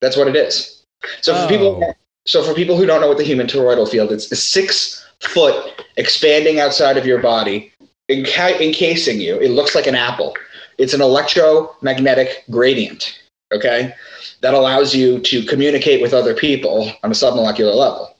That's 0.00 0.16
what 0.16 0.28
it 0.28 0.36
is. 0.36 0.82
So 1.20 1.34
for 1.34 1.40
Oh. 1.44 1.48
people, 1.48 1.94
so 2.26 2.42
for 2.42 2.54
people 2.54 2.76
who 2.76 2.86
don't 2.86 3.00
know 3.00 3.08
what 3.08 3.18
the 3.18 3.24
human 3.24 3.46
toroidal 3.46 3.88
field 3.88 4.12
is, 4.12 4.24
it's 4.24 4.32
a 4.32 4.36
six 4.36 5.04
foot 5.20 5.84
expanding 5.96 6.60
outside 6.60 6.96
of 6.96 7.06
your 7.06 7.20
body, 7.20 7.72
enca- 8.10 8.60
encasing 8.60 9.20
you. 9.20 9.36
It 9.38 9.50
looks 9.50 9.74
like 9.74 9.86
an 9.86 9.94
apple. 9.94 10.34
It's 10.78 10.94
an 10.94 11.00
electromagnetic 11.02 12.44
gradient. 12.50 13.18
Okay, 13.52 13.92
that 14.40 14.54
allows 14.54 14.94
you 14.94 15.20
to 15.20 15.44
communicate 15.44 16.00
with 16.00 16.14
other 16.14 16.34
people 16.34 16.90
on 17.02 17.10
a 17.10 17.14
submolecular 17.14 17.74
level. 17.74 18.16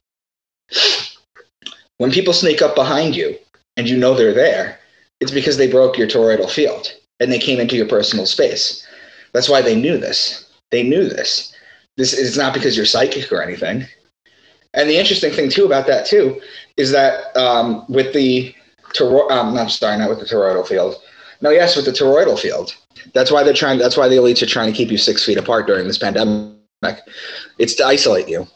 When 1.99 2.11
people 2.11 2.33
sneak 2.33 2.63
up 2.63 2.75
behind 2.75 3.15
you 3.15 3.37
and 3.77 3.89
you 3.89 3.97
know 3.97 4.15
they're 4.15 4.35
there, 4.35 4.79
it's 5.21 5.33
because 5.33 5.57
they 5.57 5.71
broke 5.71 5.99
your 5.99 6.09
toroidal 6.09 6.51
field 6.51 6.93
and 7.21 7.31
they 7.31 7.39
came 7.39 7.61
into 7.61 7.77
your 7.77 7.89
personal 7.89 8.27
space. 8.27 8.87
That's 9.33 9.49
why 9.49 9.63
they 9.63 9.79
knew 9.79 9.99
this. 9.99 10.51
They 10.71 10.83
knew 10.83 11.09
this. 11.09 11.55
This 11.97 12.13
is 12.13 12.37
not 12.37 12.55
because 12.55 12.77
you're 12.77 12.87
psychic 12.87 13.31
or 13.31 13.43
anything. 13.43 13.87
And 14.73 14.89
the 14.89 14.97
interesting 14.97 15.33
thing 15.33 15.51
too 15.51 15.67
about 15.67 15.87
that 15.89 16.07
too 16.07 16.41
is 16.77 16.91
that 16.93 17.37
um, 17.37 17.85
with 17.89 18.15
the 18.15 18.55
toro- 18.93 19.29
um, 19.29 19.57
I'm 19.59 19.69
sorry, 19.69 19.99
not 19.99 20.09
with 20.09 20.21
the 20.21 20.25
toroidal 20.25 20.67
field. 20.67 20.97
No, 21.43 21.51
yes, 21.51 21.77
with 21.77 21.85
the 21.87 21.93
toroidal 21.93 22.39
field. 22.39 22.75
That's 23.15 23.31
why 23.31 23.43
they're 23.43 23.55
trying. 23.55 23.79
That's 23.79 23.97
why 23.97 24.09
the 24.09 24.17
elites 24.17 24.43
are 24.43 24.47
trying 24.47 24.71
to 24.71 24.77
keep 24.77 24.91
you 24.91 24.99
six 24.99 25.25
feet 25.25 25.39
apart 25.39 25.67
during 25.67 25.87
this 25.87 25.99
pandemic. 25.99 26.55
It's 27.59 27.75
to 27.77 27.85
isolate 27.87 28.29
you. 28.29 28.47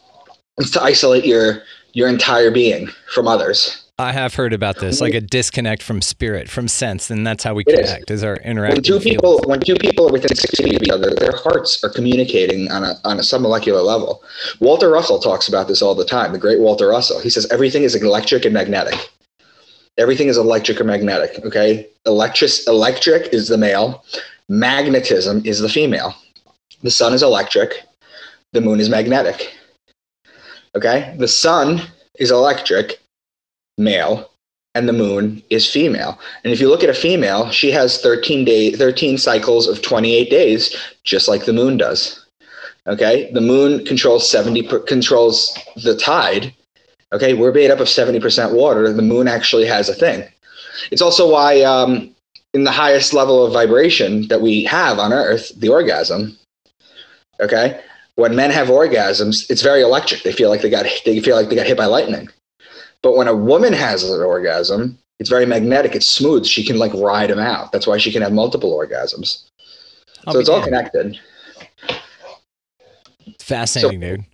It's 0.57 0.71
to 0.71 0.81
isolate 0.81 1.25
your 1.25 1.63
your 1.93 2.07
entire 2.09 2.51
being 2.51 2.89
from 3.13 3.27
others. 3.27 3.81
I 3.97 4.11
have 4.11 4.35
heard 4.35 4.51
about 4.51 4.79
this, 4.79 4.99
like 4.99 5.13
a 5.13 5.21
disconnect 5.21 5.81
from 5.81 6.01
spirit, 6.01 6.49
from 6.49 6.67
sense, 6.67 7.09
and 7.09 7.25
that's 7.25 7.45
how 7.45 7.53
we 7.53 7.63
It 7.65 7.79
is. 7.79 7.89
connect. 7.89 8.11
Is, 8.11 8.25
our 8.25 8.33
When 8.33 8.43
interaction? 8.43 8.83
two 8.83 8.99
people, 8.99 9.39
when 9.45 9.61
two 9.61 9.75
people 9.75 10.09
are 10.09 10.11
within 10.11 10.35
six 10.35 10.53
feet 10.59 10.75
of 10.75 10.83
each 10.83 10.89
other, 10.89 11.11
their 11.11 11.31
hearts 11.31 11.81
are 11.81 11.89
communicating 11.89 12.69
on 12.69 12.83
a 12.83 12.95
on 13.05 13.19
a 13.19 13.21
submolecular 13.21 13.83
level. 13.85 14.21
Walter 14.59 14.89
Russell 14.89 15.19
talks 15.19 15.47
about 15.47 15.69
this 15.69 15.81
all 15.81 15.95
the 15.95 16.03
time. 16.03 16.33
The 16.33 16.37
great 16.39 16.59
Walter 16.59 16.89
Russell. 16.89 17.21
He 17.21 17.29
says 17.29 17.47
everything 17.51 17.83
is 17.83 17.95
electric 17.95 18.43
and 18.43 18.53
magnetic. 18.53 19.09
Everything 19.97 20.27
is 20.27 20.37
electric 20.37 20.79
or 20.81 20.83
magnetic. 20.83 21.43
Okay, 21.45 21.87
electric 22.05 22.51
electric 22.67 23.33
is 23.33 23.47
the 23.47 23.57
male, 23.57 24.03
magnetism 24.49 25.41
is 25.45 25.59
the 25.59 25.69
female. 25.69 26.13
The 26.83 26.91
sun 26.91 27.13
is 27.13 27.23
electric, 27.23 27.83
the 28.53 28.61
moon 28.61 28.79
is 28.79 28.89
magnetic. 28.89 29.53
Okay, 30.75 31.15
the 31.17 31.27
sun 31.27 31.81
is 32.19 32.31
electric, 32.31 32.99
male, 33.77 34.29
and 34.75 34.89
the 34.89 34.93
moon 34.93 35.41
is 35.49 35.69
female. 35.69 36.19
And 36.43 36.51
if 36.51 36.59
you 36.59 36.69
look 36.69 36.83
at 36.83 36.89
a 36.89 36.93
female, 36.93 37.49
she 37.49 37.71
has 37.71 38.01
13 38.01 38.45
day 38.45 38.71
13 38.71 39.17
cycles 39.17 39.67
of 39.67 39.81
28 39.81 40.29
days, 40.29 40.75
just 41.03 41.27
like 41.27 41.45
the 41.45 41.53
moon 41.53 41.77
does. 41.77 42.25
Okay, 42.87 43.31
the 43.31 43.41
moon 43.41 43.83
controls 43.85 44.29
70 44.29 44.63
per, 44.63 44.79
controls 44.79 45.57
the 45.83 45.95
tide. 45.97 46.53
Okay, 47.15 47.33
we're 47.33 47.53
made 47.53 47.71
up 47.71 47.79
of 47.79 47.87
70% 47.87 48.53
water. 48.53 48.91
The 48.91 49.01
moon 49.01 49.29
actually 49.29 49.65
has 49.65 49.87
a 49.87 49.93
thing. 49.93 50.27
It's 50.91 51.01
also 51.01 51.31
why, 51.31 51.61
um, 51.61 52.13
in 52.53 52.65
the 52.65 52.71
highest 52.71 53.13
level 53.13 53.45
of 53.45 53.53
vibration 53.53 54.27
that 54.27 54.41
we 54.41 54.65
have 54.65 54.99
on 54.99 55.13
Earth, 55.13 55.53
the 55.57 55.69
orgasm. 55.69 56.37
Okay, 57.39 57.79
when 58.15 58.35
men 58.35 58.51
have 58.51 58.67
orgasms, 58.67 59.49
it's 59.49 59.61
very 59.61 59.81
electric. 59.81 60.23
They 60.23 60.33
feel 60.33 60.49
like 60.49 60.61
they 60.61 60.69
got 60.69 60.85
they 61.05 61.21
feel 61.21 61.37
like 61.37 61.47
they 61.47 61.55
got 61.55 61.67
hit 61.67 61.77
by 61.77 61.85
lightning. 61.85 62.27
But 63.01 63.15
when 63.15 63.29
a 63.29 63.35
woman 63.35 63.71
has 63.71 64.03
an 64.03 64.21
orgasm, 64.21 64.97
it's 65.19 65.29
very 65.29 65.45
magnetic. 65.45 65.95
It's 65.95 66.09
smooth. 66.09 66.45
She 66.45 66.65
can 66.65 66.77
like 66.77 66.93
ride 66.93 67.29
them 67.29 67.39
out. 67.39 67.71
That's 67.71 67.87
why 67.87 67.97
she 67.97 68.11
can 68.11 68.21
have 68.21 68.33
multiple 68.33 68.77
orgasms. 68.77 69.45
I'll 70.27 70.33
so 70.33 70.39
it's 70.39 70.49
all 70.49 70.63
connected. 70.63 71.17
Fascinating, 73.39 74.01
dude. 74.01 74.25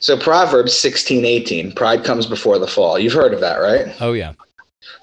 So 0.00 0.18
Proverbs 0.18 0.76
16, 0.76 1.24
18, 1.24 1.72
pride 1.72 2.04
comes 2.04 2.26
before 2.26 2.58
the 2.58 2.66
fall. 2.66 2.98
You've 2.98 3.12
heard 3.12 3.34
of 3.34 3.40
that, 3.40 3.56
right? 3.56 3.94
Oh 4.00 4.12
yeah. 4.12 4.32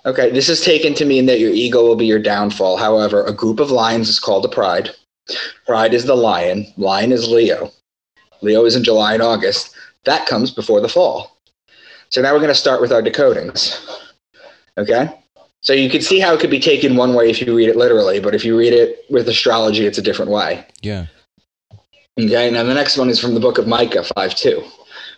Okay, 0.05 0.31
this 0.31 0.49
is 0.49 0.61
taken 0.61 0.93
to 0.95 1.05
mean 1.05 1.25
that 1.25 1.39
your 1.39 1.51
ego 1.51 1.83
will 1.83 1.95
be 1.95 2.05
your 2.05 2.19
downfall. 2.19 2.77
However, 2.77 3.23
a 3.25 3.33
group 3.33 3.59
of 3.59 3.71
lions 3.71 4.09
is 4.09 4.19
called 4.19 4.45
a 4.45 4.49
pride. 4.49 4.91
Pride 5.65 5.93
is 5.93 6.05
the 6.05 6.15
lion. 6.15 6.65
Lion 6.77 7.11
is 7.11 7.29
Leo. 7.29 7.71
Leo 8.41 8.65
is 8.65 8.75
in 8.75 8.83
July 8.83 9.13
and 9.13 9.23
August. 9.23 9.75
That 10.05 10.25
comes 10.25 10.51
before 10.51 10.81
the 10.81 10.89
fall. 10.89 11.37
So 12.09 12.21
now 12.21 12.33
we're 12.33 12.39
going 12.39 12.49
to 12.49 12.55
start 12.55 12.81
with 12.81 12.91
our 12.91 13.01
decodings. 13.01 13.79
Okay? 14.77 15.09
So 15.61 15.71
you 15.71 15.89
can 15.89 16.01
see 16.01 16.19
how 16.19 16.33
it 16.33 16.41
could 16.41 16.49
be 16.49 16.59
taken 16.59 16.97
one 16.97 17.13
way 17.13 17.29
if 17.29 17.41
you 17.41 17.55
read 17.55 17.69
it 17.69 17.77
literally, 17.77 18.19
but 18.19 18.35
if 18.35 18.43
you 18.43 18.57
read 18.57 18.73
it 18.73 19.05
with 19.09 19.29
astrology, 19.29 19.85
it's 19.85 19.97
a 19.97 20.01
different 20.01 20.29
way. 20.29 20.65
Yeah. 20.81 21.07
Okay, 22.19 22.51
now 22.51 22.61
the 22.61 22.75
next 22.75 22.95
one 22.95 23.09
is 23.09 23.19
from 23.19 23.33
the 23.33 23.39
book 23.39 23.57
of 23.57 23.65
Micah 23.67 24.03
5 24.03 24.35
2. 24.35 24.63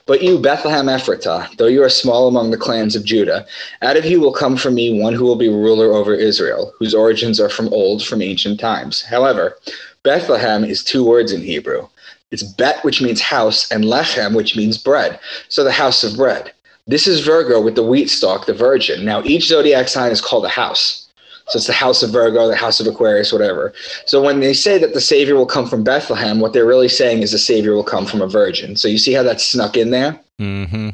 But 0.06 0.22
you, 0.22 0.40
Bethlehem 0.40 0.86
Ephratah, 0.86 1.58
though 1.58 1.68
you 1.68 1.84
are 1.84 1.90
small 1.90 2.30
among 2.30 2.52
the 2.52 2.58
clans 2.58 2.96
of 2.96 3.04
Judah, 3.04 3.46
out 3.82 3.98
of 3.98 4.06
you 4.06 4.22
will 4.22 4.32
come 4.32 4.56
from 4.56 4.76
me 4.76 5.02
one 5.02 5.14
who 5.14 5.26
will 5.26 5.36
be 5.36 5.50
ruler 5.50 5.92
over 5.92 6.14
Israel, 6.14 6.72
whose 6.80 6.94
origins 6.96 7.38
are 7.38 7.50
from 7.50 7.68
old, 7.74 8.02
from 8.06 8.22
ancient 8.22 8.62
times. 8.62 9.02
However, 9.02 9.58
Bethlehem 10.04 10.64
is 10.64 10.86
two 10.86 11.04
words 11.04 11.34
in 11.34 11.42
Hebrew. 11.42 11.86
It's 12.32 12.44
Bet, 12.44 12.82
which 12.86 13.02
means 13.02 13.20
house, 13.20 13.70
and 13.70 13.84
Lechem, 13.84 14.34
which 14.34 14.56
means 14.56 14.78
bread. 14.78 15.20
So 15.50 15.66
the 15.66 15.74
house 15.74 16.02
of 16.02 16.16
bread. 16.16 16.54
This 16.88 17.08
is 17.08 17.26
Virgo 17.26 17.60
with 17.60 17.76
the 17.76 17.84
wheat 17.84 18.10
stalk, 18.10 18.46
the 18.46 18.54
virgin. 18.54 19.04
Now, 19.04 19.22
each 19.24 19.48
zodiac 19.48 19.90
sign 19.90 20.14
is 20.14 20.22
called 20.22 20.46
a 20.46 20.50
house. 20.50 21.05
So 21.48 21.58
it's 21.58 21.68
the 21.68 21.74
house 21.74 22.02
of 22.02 22.12
Virgo, 22.12 22.48
the 22.48 22.56
house 22.56 22.80
of 22.80 22.88
Aquarius, 22.88 23.32
whatever. 23.32 23.74
So 24.06 24.22
when 24.22 24.40
they 24.40 24.54
say 24.54 24.78
that 24.80 24.94
the 24.94 25.02
Savior 25.02 25.36
will 25.36 25.46
come 25.46 25.68
from 25.68 25.84
Bethlehem, 25.84 26.40
what 26.40 26.54
they're 26.54 26.66
really 26.66 26.90
saying 26.90 27.22
is 27.22 27.32
the 27.32 27.38
Savior 27.38 27.74
will 27.74 27.84
come 27.84 28.06
from 28.06 28.22
a 28.22 28.28
virgin. 28.28 28.76
So 28.76 28.88
you 28.88 28.98
see 28.98 29.14
how 29.14 29.24
that's 29.24 29.46
snuck 29.46 29.78
in 29.78 29.92
there? 29.92 30.20
Mm-hmm. 30.40 30.90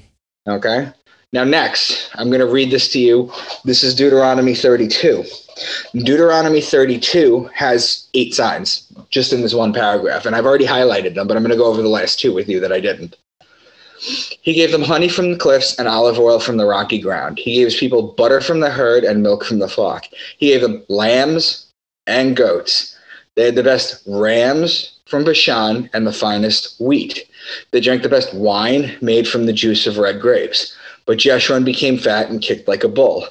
Okay. 0.48 0.92
Now, 1.34 1.46
next, 1.46 2.10
I'm 2.16 2.28
going 2.28 2.42
to 2.42 2.52
read 2.52 2.72
this 2.72 2.90
to 2.90 3.00
you. 3.00 3.32
This 3.64 3.84
is 3.84 3.96
Deuteronomy 3.96 4.54
32. 4.54 5.24
Deuteronomy 5.94 6.60
32 6.60 7.50
has 7.54 8.08
eight 8.14 8.34
signs 8.34 8.92
just 9.10 9.32
in 9.32 9.42
this 9.42 9.54
one 9.54 9.72
paragraph, 9.72 10.26
and 10.26 10.36
I've 10.36 10.46
already 10.46 10.66
highlighted 10.66 11.16
them, 11.16 11.28
but 11.28 11.38
I'm 11.38 11.44
going 11.44 11.52
to 11.52 11.58
go 11.58 11.68
over 11.68 11.82
the 11.82 11.88
last 11.88 12.20
two 12.20 12.34
with 12.34 12.50
you 12.50 12.60
that 12.60 12.74
I 12.74 12.82
didn't. 12.82 13.16
He 14.42 14.54
gave 14.54 14.72
them 14.72 14.82
honey 14.82 15.10
from 15.10 15.32
the 15.32 15.38
cliffs 15.38 15.78
and 15.78 15.88
olive 15.88 16.18
oil 16.18 16.40
from 16.40 16.58
the 16.58 16.66
rocky 16.66 17.00
ground. 17.00 17.38
He 17.38 17.56
gave 17.56 17.66
his 17.66 17.78
people 17.78 18.14
butter 18.14 18.42
from 18.42 18.60
the 18.60 18.72
herd 18.72 19.04
and 19.04 19.22
milk 19.22 19.46
from 19.46 19.60
the 19.60 19.68
flock. 19.68 20.06
He 20.38 20.48
gave 20.48 20.62
them 20.62 20.84
lambs 20.90 21.68
and 22.08 22.36
goats. 22.36 22.98
They 23.36 23.46
had 23.46 23.56
the 23.56 23.64
best 23.64 24.04
rams 24.08 25.00
from 25.06 25.24
Bashan 25.24 25.90
and 25.94 26.08
the 26.08 26.14
finest 26.14 26.80
wheat. 26.82 27.28
They 27.72 27.80
drank 27.80 28.02
the 28.02 28.10
best 28.10 28.34
wine 28.34 28.98
made 29.02 29.28
from 29.28 29.46
the 29.46 29.54
juice 29.54 29.86
of 29.86 29.98
red 29.98 30.20
grapes. 30.20 30.76
But 31.06 31.20
Jeshurun 31.20 31.64
became 31.64 31.98
fat 31.98 32.30
and 32.30 32.42
kicked 32.42 32.68
like 32.68 32.84
a 32.84 32.90
bull. 32.90 33.28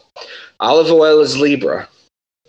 Olive 0.61 0.93
oil 0.93 1.21
is 1.21 1.39
Libra. 1.39 1.89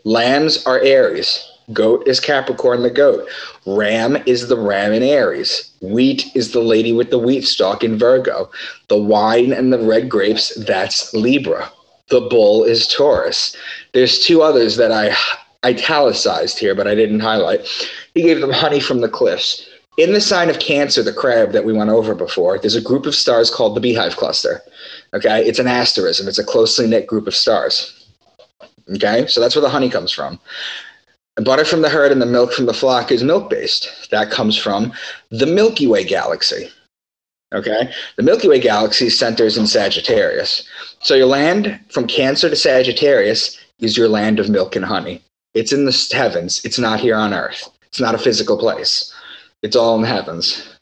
Lambs 0.03 0.65
are 0.65 0.79
Aries. 0.79 1.50
Goat 1.73 2.07
is 2.07 2.19
Capricorn 2.19 2.81
the 2.81 2.89
goat. 2.89 3.27
Ram 3.65 4.17
is 4.25 4.47
the 4.47 4.57
ram 4.57 4.93
in 4.93 5.03
Aries. 5.03 5.71
Wheat 5.81 6.25
is 6.35 6.51
the 6.51 6.61
lady 6.61 6.93
with 6.93 7.09
the 7.09 7.19
wheat 7.19 7.45
stalk 7.45 7.83
in 7.83 7.97
Virgo. 7.97 8.49
The 8.87 9.01
wine 9.01 9.53
and 9.53 9.71
the 9.71 9.79
red 9.79 10.09
grapes, 10.09 10.55
that's 10.65 11.13
Libra. 11.13 11.71
The 12.09 12.21
bull 12.21 12.63
is 12.63 12.87
Taurus. 12.87 13.55
There's 13.93 14.19
two 14.19 14.41
others 14.41 14.77
that 14.77 14.91
I 14.91 15.15
italicized 15.65 16.59
here, 16.59 16.75
but 16.75 16.87
I 16.87 16.95
didn't 16.95 17.19
highlight. 17.19 17.67
He 18.13 18.23
gave 18.23 18.41
them 18.41 18.51
honey 18.51 18.79
from 18.79 19.01
the 19.01 19.09
cliffs. 19.09 19.67
In 19.97 20.13
the 20.13 20.21
sign 20.21 20.49
of 20.49 20.59
Cancer, 20.59 21.03
the 21.03 21.13
crab 21.13 21.51
that 21.51 21.65
we 21.65 21.73
went 21.73 21.89
over 21.89 22.15
before, 22.15 22.57
there's 22.57 22.75
a 22.75 22.81
group 22.81 23.05
of 23.05 23.13
stars 23.13 23.51
called 23.51 23.75
the 23.75 23.81
Beehive 23.81 24.15
Cluster. 24.15 24.61
Okay, 25.13 25.45
it's 25.45 25.59
an 25.59 25.67
asterism. 25.67 26.27
It's 26.27 26.39
a 26.39 26.43
closely 26.43 26.87
knit 26.87 27.07
group 27.07 27.27
of 27.27 27.35
stars. 27.35 28.07
Okay, 28.95 29.27
so 29.27 29.39
that's 29.39 29.55
where 29.55 29.61
the 29.61 29.69
honey 29.69 29.89
comes 29.89 30.11
from. 30.11 30.39
The 31.37 31.43
butter 31.43 31.65
from 31.65 31.81
the 31.81 31.89
herd 31.89 32.11
and 32.11 32.21
the 32.21 32.25
milk 32.25 32.51
from 32.51 32.65
the 32.65 32.73
flock 32.73 33.11
is 33.11 33.23
milk 33.23 33.49
based. 33.49 34.09
That 34.11 34.31
comes 34.31 34.57
from 34.57 34.93
the 35.29 35.45
Milky 35.45 35.87
Way 35.87 36.03
galaxy. 36.03 36.69
Okay, 37.53 37.91
the 38.17 38.23
Milky 38.23 38.47
Way 38.47 38.59
galaxy 38.59 39.09
centers 39.09 39.57
in 39.57 39.67
Sagittarius. 39.67 40.67
So 40.99 41.15
your 41.15 41.27
land 41.27 41.79
from 41.89 42.07
Cancer 42.07 42.49
to 42.49 42.55
Sagittarius 42.55 43.59
is 43.79 43.97
your 43.97 44.07
land 44.07 44.39
of 44.39 44.49
milk 44.49 44.75
and 44.75 44.85
honey. 44.85 45.21
It's 45.53 45.73
in 45.73 45.85
the 45.85 46.09
heavens. 46.13 46.63
It's 46.63 46.79
not 46.79 46.99
here 46.99 47.15
on 47.15 47.33
Earth. 47.33 47.69
It's 47.87 47.99
not 47.99 48.15
a 48.15 48.19
physical 48.19 48.57
place. 48.57 49.13
It's 49.61 49.75
all 49.75 49.95
in 49.95 50.01
the 50.01 50.07
heavens. 50.07 50.77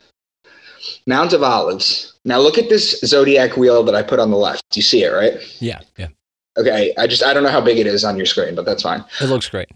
Mount 1.08 1.34
of 1.34 1.42
Olives. 1.42 2.14
Now 2.26 2.40
look 2.40 2.58
at 2.58 2.70
this 2.70 3.00
zodiac 3.02 3.58
wheel 3.58 3.84
that 3.84 3.96
I 3.96 4.04
put 4.04 4.20
on 4.20 4.30
the 4.30 4.38
left. 4.38 4.64
You 4.76 4.84
see 4.84 5.04
it, 5.04 5.10
right? 5.10 5.34
Yeah, 5.60 5.82
yeah. 5.98 6.10
Okay, 6.58 6.94
I 6.98 7.08
just 7.08 7.24
I 7.24 7.34
don't 7.34 7.44
know 7.44 7.50
how 7.50 7.62
big 7.62 7.80
it 7.80 7.88
is 7.88 8.04
on 8.04 8.18
your 8.18 8.26
screen, 8.26 8.54
but 8.54 8.66
that's 8.66 8.84
fine. 8.84 9.04
It 9.22 9.28
looks 9.28 9.50
great. 9.50 9.70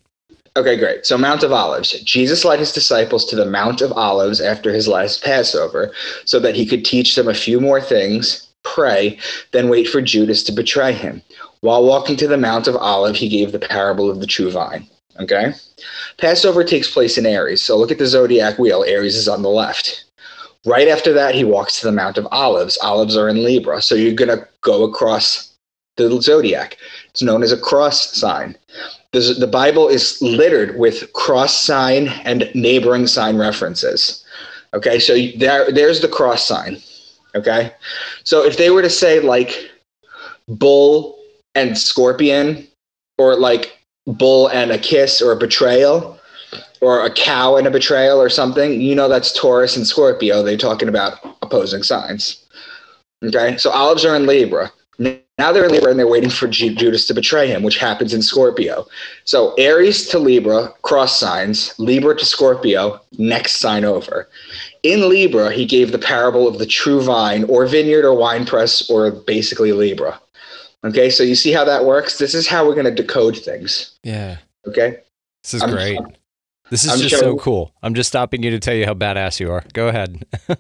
Okay, 0.56 0.78
great. 0.78 1.06
So 1.06 1.18
Mount 1.18 1.42
of 1.42 1.52
Olives. 1.52 1.92
Jesus 2.02 2.46
led 2.46 2.60
his 2.60 2.72
disciples 2.72 3.26
to 3.26 3.36
the 3.36 3.46
Mount 3.46 3.82
of 3.82 3.92
Olives 3.94 4.40
after 4.40 4.72
his 4.72 4.88
last 4.88 5.24
Passover 5.24 5.92
so 6.26 6.40
that 6.40 6.56
he 6.56 6.66
could 6.66 6.86
teach 6.86 7.16
them 7.16 7.28
a 7.28 7.34
few 7.34 7.60
more 7.60 7.82
things, 7.82 8.48
pray, 8.62 9.18
then 9.52 9.68
wait 9.68 9.88
for 9.88 10.00
Judas 10.00 10.44
to 10.44 10.52
betray 10.52 10.94
him. 10.94 11.24
While 11.62 11.86
walking 11.86 12.18
to 12.18 12.28
the 12.28 12.38
Mount 12.38 12.68
of 12.68 12.76
Olive, 12.76 13.16
he 13.16 13.30
gave 13.30 13.52
the 13.52 13.60
parable 13.60 14.12
of 14.12 14.20
the 14.20 14.28
true 14.28 14.52
vine. 14.52 14.88
Okay? 15.20 15.54
Passover 16.18 16.64
takes 16.64 16.92
place 16.92 17.18
in 17.18 17.26
Aries. 17.26 17.64
So 17.64 17.76
look 17.76 17.92
at 17.92 17.98
the 17.98 18.06
zodiac 18.06 18.60
wheel. 18.60 18.84
Aries 18.84 19.16
is 19.16 19.28
on 19.28 19.42
the 19.42 19.50
left. 19.50 20.06
Right 20.66 20.88
after 20.88 21.14
that, 21.14 21.36
he 21.36 21.44
walks 21.44 21.80
to 21.80 21.88
the 21.88 21.92
Mount 21.92 22.18
of 22.18 22.28
Olives. 22.32 22.78
Olives 22.82 23.18
are 23.18 23.28
in 23.28 23.44
Libra. 23.44 23.82
So 23.82 23.96
you're 23.96 24.14
going 24.14 24.38
to 24.38 24.48
go 24.62 24.84
across 24.84 25.53
the 25.98 26.22
zodiac. 26.22 26.78
It's 27.10 27.22
known 27.22 27.44
as 27.44 27.52
a 27.52 27.58
cross 27.58 28.16
sign. 28.16 28.58
The, 29.12 29.48
Bible 29.52 29.88
is 29.88 30.20
littered 30.22 30.80
with 30.80 31.14
cross 31.14 31.56
sign 31.56 32.08
and 32.26 32.50
neighboring 32.56 33.06
sign 33.06 33.38
references. 33.38 34.26
Okay, 34.74 34.98
so 34.98 35.16
there, 35.38 35.72
there's 35.72 36.02
the 36.02 36.08
cross 36.08 36.48
sign. 36.48 36.82
Okay, 37.36 37.72
so 38.24 38.44
if 38.44 38.58
they 38.58 38.72
were 38.72 38.82
to 38.82 38.90
say 38.90 39.20
like 39.20 39.70
bull 40.48 41.20
and 41.54 41.78
scorpion, 41.78 42.68
or 43.20 43.36
like 43.36 43.78
bull 44.08 44.48
and 44.48 44.72
a 44.72 44.80
kiss 44.80 45.22
or 45.22 45.32
a 45.32 45.38
betrayal, 45.38 46.20
or 46.82 47.06
a 47.06 47.14
cow 47.14 47.56
and 47.56 47.68
a 47.68 47.72
betrayal 47.72 48.20
or 48.20 48.30
something, 48.30 48.82
you 48.82 48.96
know 48.96 49.08
that's 49.08 49.32
Taurus 49.32 49.78
and 49.78 49.86
Scorpio. 49.86 50.42
They're 50.42 50.58
talking 50.58 50.90
about 50.90 51.20
opposing 51.44 51.84
signs. 51.84 52.44
Okay, 53.24 53.58
so 53.58 53.70
olives 53.70 54.04
are 54.06 54.16
in 54.16 54.26
Libra. 54.26 54.72
Now 55.40 55.52
they're 55.52 55.66
in 55.66 55.72
Libra 55.72 55.90
and 55.90 56.00
they're 56.00 56.08
waiting 56.08 56.30
for 56.30 56.48
Judas 56.48 57.08
to 57.08 57.14
betray 57.14 57.48
him, 57.48 57.64
which 57.64 57.80
happens 57.80 58.14
in 58.14 58.22
Scorpio. 58.22 58.86
So 59.26 59.56
Aries 59.56 60.08
to 60.10 60.20
Libra, 60.20 60.70
cross 60.84 61.20
signs, 61.20 61.74
Libra 61.80 62.16
to 62.16 62.26
Scorpio, 62.26 63.02
next 63.18 63.60
sign 63.60 63.84
over. 63.84 64.30
In 64.84 65.10
Libra, 65.10 65.52
he 65.52 65.66
gave 65.66 65.92
the 65.92 65.98
parable 65.98 66.48
of 66.48 66.60
the 66.60 66.68
true 66.68 67.02
vine 67.02 67.46
or 67.46 67.66
vineyard 67.66 68.06
or 68.06 68.16
wine 68.16 68.46
press 68.46 68.88
or 68.92 69.10
basically 69.10 69.72
Libra. 69.72 70.20
Okay, 70.84 71.10
so 71.10 71.24
you 71.24 71.36
see 71.36 71.52
how 71.52 71.64
that 71.66 71.86
works? 71.86 72.20
This 72.20 72.36
is 72.36 72.48
how 72.48 72.68
we're 72.68 72.76
going 72.76 72.86
to 72.86 72.94
decode 73.04 73.36
things. 73.38 73.98
Yeah. 74.04 74.38
Okay, 74.68 75.00
This 75.44 75.56
is 75.56 75.64
I'm- 75.64 75.72
great. 75.72 76.00
This 76.70 76.86
is 76.86 76.92
I'm 76.92 77.00
just 77.00 77.20
so 77.20 77.36
cool. 77.38 77.74
I'm 77.84 77.94
just 77.94 78.08
stopping 78.08 78.42
you 78.42 78.50
to 78.52 78.60
tell 78.60 78.74
you 78.74 78.86
how 78.86 78.94
badass 78.94 79.40
you 79.40 79.52
are. 79.52 79.64
Go 79.74 79.90
ahead. 79.90 80.26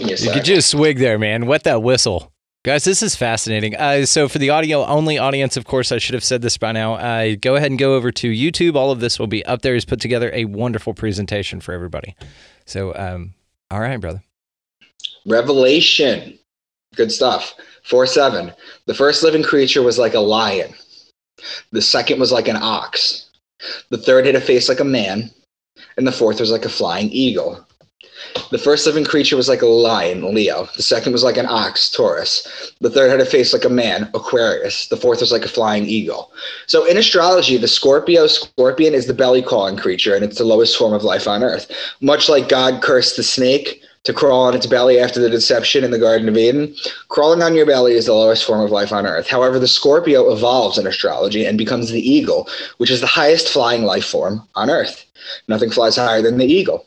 Give 0.00 0.06
me 0.06 0.12
a 0.12 0.16
You 0.16 0.24
sec. 0.24 0.34
could 0.34 0.44
just 0.44 0.70
swig 0.70 0.98
there, 0.98 1.18
man. 1.18 1.46
Wet 1.46 1.64
that 1.64 1.82
whistle. 1.82 2.32
Guys, 2.62 2.84
this 2.84 3.02
is 3.02 3.16
fascinating. 3.16 3.74
Uh, 3.74 4.04
so, 4.04 4.28
for 4.28 4.38
the 4.38 4.50
audio 4.50 4.84
only 4.84 5.16
audience, 5.16 5.56
of 5.56 5.64
course, 5.64 5.92
I 5.92 5.98
should 5.98 6.12
have 6.14 6.24
said 6.24 6.42
this 6.42 6.58
by 6.58 6.72
now. 6.72 6.94
Uh, 6.94 7.34
go 7.40 7.54
ahead 7.56 7.70
and 7.70 7.78
go 7.78 7.94
over 7.94 8.10
to 8.12 8.30
YouTube. 8.30 8.74
All 8.74 8.90
of 8.90 9.00
this 9.00 9.18
will 9.18 9.26
be 9.26 9.44
up 9.46 9.62
there. 9.62 9.72
He's 9.72 9.86
put 9.86 9.98
together 10.00 10.30
a 10.34 10.44
wonderful 10.44 10.92
presentation 10.92 11.60
for 11.62 11.72
everybody. 11.72 12.14
So, 12.66 12.94
um, 12.96 13.32
all 13.70 13.80
right, 13.80 13.98
brother. 13.98 14.22
Revelation. 15.26 16.38
Good 16.96 17.12
stuff. 17.12 17.54
4 17.84 18.06
7. 18.06 18.52
The 18.86 18.94
first 18.94 19.22
living 19.22 19.42
creature 19.42 19.82
was 19.82 19.98
like 19.98 20.14
a 20.14 20.20
lion. 20.20 20.74
The 21.72 21.80
second 21.80 22.20
was 22.20 22.30
like 22.32 22.48
an 22.48 22.56
ox. 22.56 23.30
The 23.88 23.96
third 23.98 24.26
had 24.26 24.34
a 24.34 24.40
face 24.40 24.68
like 24.68 24.80
a 24.80 24.84
man. 24.84 25.30
And 25.96 26.06
the 26.06 26.12
fourth 26.12 26.40
was 26.40 26.50
like 26.50 26.64
a 26.66 26.70
flying 26.70 27.08
eagle. 27.10 27.66
The 28.50 28.58
first 28.58 28.86
living 28.86 29.04
creature 29.04 29.36
was 29.36 29.48
like 29.48 29.62
a 29.62 29.66
lion, 29.66 30.34
Leo. 30.34 30.68
The 30.76 30.82
second 30.82 31.12
was 31.12 31.22
like 31.22 31.36
an 31.36 31.46
ox, 31.46 31.90
Taurus. 31.90 32.72
The 32.80 32.90
third 32.90 33.10
had 33.10 33.20
a 33.20 33.26
face 33.26 33.52
like 33.52 33.64
a 33.64 33.68
man, 33.68 34.10
Aquarius. 34.14 34.88
The 34.88 34.96
fourth 34.96 35.20
was 35.20 35.32
like 35.32 35.44
a 35.44 35.48
flying 35.48 35.86
eagle. 35.86 36.32
So 36.66 36.84
in 36.84 36.96
astrology, 36.96 37.56
the 37.56 37.68
Scorpio 37.68 38.26
scorpion 38.26 38.94
is 38.94 39.06
the 39.06 39.14
belly 39.14 39.42
crawling 39.42 39.76
creature, 39.76 40.14
and 40.14 40.24
it's 40.24 40.38
the 40.38 40.44
lowest 40.44 40.76
form 40.76 40.92
of 40.92 41.04
life 41.04 41.28
on 41.28 41.42
earth. 41.42 41.70
Much 42.00 42.28
like 42.28 42.48
God 42.48 42.82
cursed 42.82 43.16
the 43.16 43.22
snake 43.22 43.82
to 44.04 44.12
crawl 44.12 44.46
on 44.46 44.54
its 44.54 44.66
belly 44.66 44.98
after 44.98 45.20
the 45.20 45.28
deception 45.28 45.84
in 45.84 45.90
the 45.90 45.98
Garden 45.98 46.28
of 46.28 46.36
Eden, 46.36 46.74
crawling 47.08 47.42
on 47.42 47.54
your 47.54 47.66
belly 47.66 47.92
is 47.92 48.06
the 48.06 48.14
lowest 48.14 48.44
form 48.44 48.60
of 48.60 48.70
life 48.70 48.92
on 48.92 49.06
earth. 49.06 49.28
However, 49.28 49.58
the 49.58 49.68
Scorpio 49.68 50.32
evolves 50.32 50.78
in 50.78 50.86
astrology 50.86 51.44
and 51.44 51.58
becomes 51.58 51.90
the 51.90 52.00
eagle, 52.00 52.48
which 52.78 52.90
is 52.90 53.00
the 53.00 53.06
highest 53.06 53.48
flying 53.48 53.84
life 53.84 54.06
form 54.06 54.46
on 54.54 54.70
earth. 54.70 55.04
Nothing 55.48 55.70
flies 55.70 55.96
higher 55.96 56.22
than 56.22 56.38
the 56.38 56.46
eagle. 56.46 56.86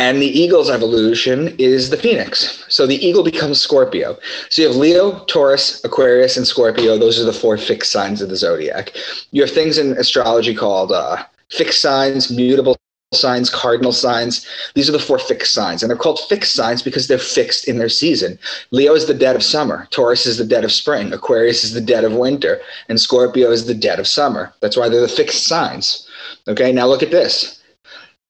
And 0.00 0.22
the 0.22 0.40
eagle's 0.40 0.70
evolution 0.70 1.54
is 1.58 1.90
the 1.90 1.96
phoenix. 1.98 2.64
So 2.68 2.86
the 2.86 3.06
eagle 3.06 3.22
becomes 3.22 3.60
Scorpio. 3.60 4.16
So 4.48 4.62
you 4.62 4.68
have 4.68 4.76
Leo, 4.78 5.22
Taurus, 5.26 5.84
Aquarius, 5.84 6.38
and 6.38 6.46
Scorpio. 6.46 6.96
Those 6.96 7.20
are 7.20 7.26
the 7.26 7.34
four 7.34 7.58
fixed 7.58 7.92
signs 7.92 8.22
of 8.22 8.30
the 8.30 8.36
zodiac. 8.36 8.96
You 9.32 9.42
have 9.42 9.50
things 9.50 9.76
in 9.76 9.98
astrology 9.98 10.54
called 10.54 10.90
uh, 10.90 11.22
fixed 11.50 11.82
signs, 11.82 12.30
mutable 12.30 12.78
signs, 13.12 13.50
cardinal 13.50 13.92
signs. 13.92 14.46
These 14.74 14.88
are 14.88 14.92
the 14.92 14.98
four 14.98 15.18
fixed 15.18 15.52
signs. 15.52 15.82
And 15.82 15.90
they're 15.90 15.98
called 15.98 16.20
fixed 16.30 16.54
signs 16.54 16.80
because 16.80 17.06
they're 17.06 17.18
fixed 17.18 17.68
in 17.68 17.76
their 17.76 17.90
season. 17.90 18.38
Leo 18.70 18.94
is 18.94 19.06
the 19.06 19.12
dead 19.12 19.36
of 19.36 19.42
summer, 19.42 19.86
Taurus 19.90 20.24
is 20.24 20.38
the 20.38 20.46
dead 20.46 20.64
of 20.64 20.72
spring, 20.72 21.12
Aquarius 21.12 21.62
is 21.62 21.74
the 21.74 21.80
dead 21.82 22.04
of 22.04 22.14
winter, 22.14 22.58
and 22.88 22.98
Scorpio 22.98 23.50
is 23.50 23.66
the 23.66 23.74
dead 23.74 24.00
of 24.00 24.08
summer. 24.08 24.50
That's 24.60 24.78
why 24.78 24.88
they're 24.88 25.02
the 25.02 25.08
fixed 25.08 25.46
signs. 25.46 26.08
Okay, 26.48 26.72
now 26.72 26.86
look 26.86 27.02
at 27.02 27.10
this 27.10 27.62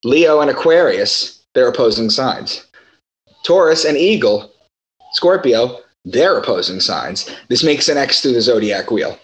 Leo 0.03 0.41
and 0.41 0.51
Aquarius, 0.51 1.40
they're 1.55 1.69
opposing 1.69 2.11
signs. 2.11 2.67
Taurus 3.45 3.85
and 3.85 3.97
Eagle, 3.97 4.53
Scorpio, 5.13 5.79
they're 6.05 6.39
opposing 6.39 6.81
signs. 6.81 7.31
This 7.49 7.63
makes 7.63 7.89
an 7.89 7.99
X 7.99 8.21
through 8.21 8.35
the 8.35 8.41
zodiac 8.41 8.91
wheel. 8.91 9.19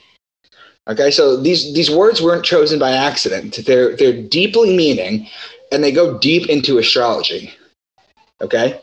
Okay, 0.89 1.11
so 1.11 1.37
these 1.37 1.75
these 1.75 1.91
words 1.91 2.23
weren't 2.23 2.45
chosen 2.45 2.79
by 2.79 2.93
accident. 2.93 3.59
They're 3.67 3.97
they're 3.97 4.23
deeply 4.23 4.77
meaning, 4.77 5.27
and 5.73 5.83
they 5.83 5.91
go 5.91 6.19
deep 6.19 6.49
into 6.49 6.79
astrology. 6.79 7.53
Okay. 8.41 8.81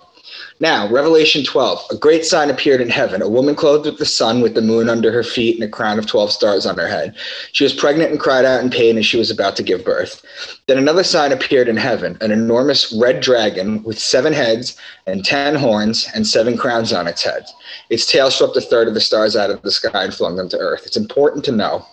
Now, 0.59 0.87
Revelation 0.87 1.43
12. 1.43 1.85
A 1.91 1.95
great 1.97 2.25
sign 2.25 2.49
appeared 2.49 2.79
in 2.79 2.89
heaven 2.89 3.21
a 3.21 3.29
woman 3.29 3.55
clothed 3.55 3.85
with 3.85 3.97
the 3.97 4.05
sun, 4.05 4.41
with 4.41 4.53
the 4.53 4.61
moon 4.61 4.87
under 4.87 5.11
her 5.11 5.23
feet, 5.23 5.55
and 5.55 5.63
a 5.63 5.67
crown 5.67 5.97
of 5.97 6.05
12 6.05 6.31
stars 6.31 6.65
on 6.65 6.77
her 6.77 6.87
head. 6.87 7.15
She 7.51 7.63
was 7.63 7.73
pregnant 7.73 8.11
and 8.11 8.19
cried 8.19 8.45
out 8.45 8.63
in 8.63 8.69
pain 8.69 8.97
as 8.97 9.05
she 9.05 9.17
was 9.17 9.31
about 9.31 9.55
to 9.57 9.63
give 9.63 9.83
birth. 9.83 10.21
Then 10.67 10.77
another 10.77 11.03
sign 11.03 11.31
appeared 11.31 11.67
in 11.67 11.77
heaven 11.77 12.17
an 12.21 12.31
enormous 12.31 12.93
red 12.93 13.19
dragon 13.19 13.83
with 13.83 13.99
seven 13.99 14.31
heads 14.31 14.77
and 15.07 15.25
ten 15.25 15.55
horns 15.55 16.07
and 16.13 16.25
seven 16.25 16.55
crowns 16.55 16.93
on 16.93 17.07
its 17.07 17.23
head. 17.23 17.45
Its 17.89 18.05
tail 18.05 18.29
swept 18.29 18.55
a 18.55 18.61
third 18.61 18.87
of 18.87 18.93
the 18.93 19.01
stars 19.01 19.35
out 19.35 19.49
of 19.49 19.61
the 19.63 19.71
sky 19.71 20.03
and 20.03 20.13
flung 20.13 20.35
them 20.35 20.49
to 20.49 20.57
earth. 20.57 20.85
It's 20.85 20.97
important 20.97 21.43
to 21.45 21.51
know 21.51 21.85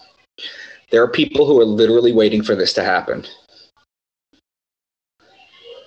there 0.91 1.03
are 1.03 1.09
people 1.09 1.47
who 1.47 1.59
are 1.61 1.65
literally 1.65 2.13
waiting 2.13 2.43
for 2.43 2.55
this 2.55 2.73
to 2.75 2.85
happen. 2.85 3.25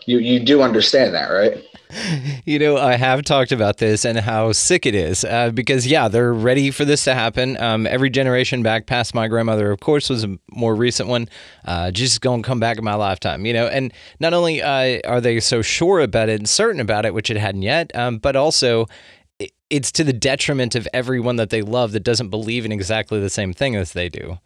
You, 0.05 0.19
you 0.19 0.39
do 0.39 0.61
understand 0.61 1.13
that, 1.13 1.29
right? 1.29 1.63
You 2.45 2.57
know, 2.57 2.77
I 2.77 2.95
have 2.95 3.21
talked 3.21 3.51
about 3.51 3.77
this 3.77 4.03
and 4.03 4.17
how 4.17 4.51
sick 4.51 4.85
it 4.85 4.95
is 4.95 5.23
uh, 5.23 5.51
because, 5.51 5.85
yeah, 5.85 6.07
they're 6.07 6.33
ready 6.33 6.71
for 6.71 6.85
this 6.85 7.03
to 7.03 7.13
happen. 7.13 7.55
Um, 7.61 7.85
every 7.85 8.09
generation 8.09 8.63
back 8.63 8.87
past 8.87 9.13
my 9.13 9.27
grandmother, 9.27 9.71
of 9.71 9.79
course, 9.79 10.09
was 10.09 10.23
a 10.23 10.37
more 10.51 10.75
recent 10.75 11.07
one. 11.07 11.29
Uh, 11.65 11.91
Jesus 11.91 12.17
going 12.17 12.41
to 12.41 12.47
come 12.47 12.59
back 12.59 12.77
in 12.77 12.83
my 12.83 12.95
lifetime, 12.95 13.45
you 13.45 13.53
know. 13.53 13.67
And 13.67 13.93
not 14.19 14.33
only 14.33 14.61
uh, 14.61 15.01
are 15.07 15.21
they 15.21 15.39
so 15.39 15.61
sure 15.61 15.99
about 15.99 16.29
it 16.29 16.39
and 16.39 16.49
certain 16.49 16.81
about 16.81 17.05
it, 17.05 17.13
which 17.13 17.29
it 17.29 17.37
hadn't 17.37 17.61
yet, 17.61 17.95
um, 17.95 18.17
but 18.17 18.35
also 18.35 18.87
it's 19.69 19.91
to 19.91 20.03
the 20.03 20.13
detriment 20.13 20.75
of 20.75 20.87
everyone 20.93 21.35
that 21.35 21.49
they 21.49 21.61
love 21.61 21.91
that 21.91 22.03
doesn't 22.03 22.29
believe 22.29 22.65
in 22.65 22.71
exactly 22.71 23.19
the 23.19 23.29
same 23.29 23.53
thing 23.53 23.75
as 23.75 23.93
they 23.93 24.09
do. 24.09 24.39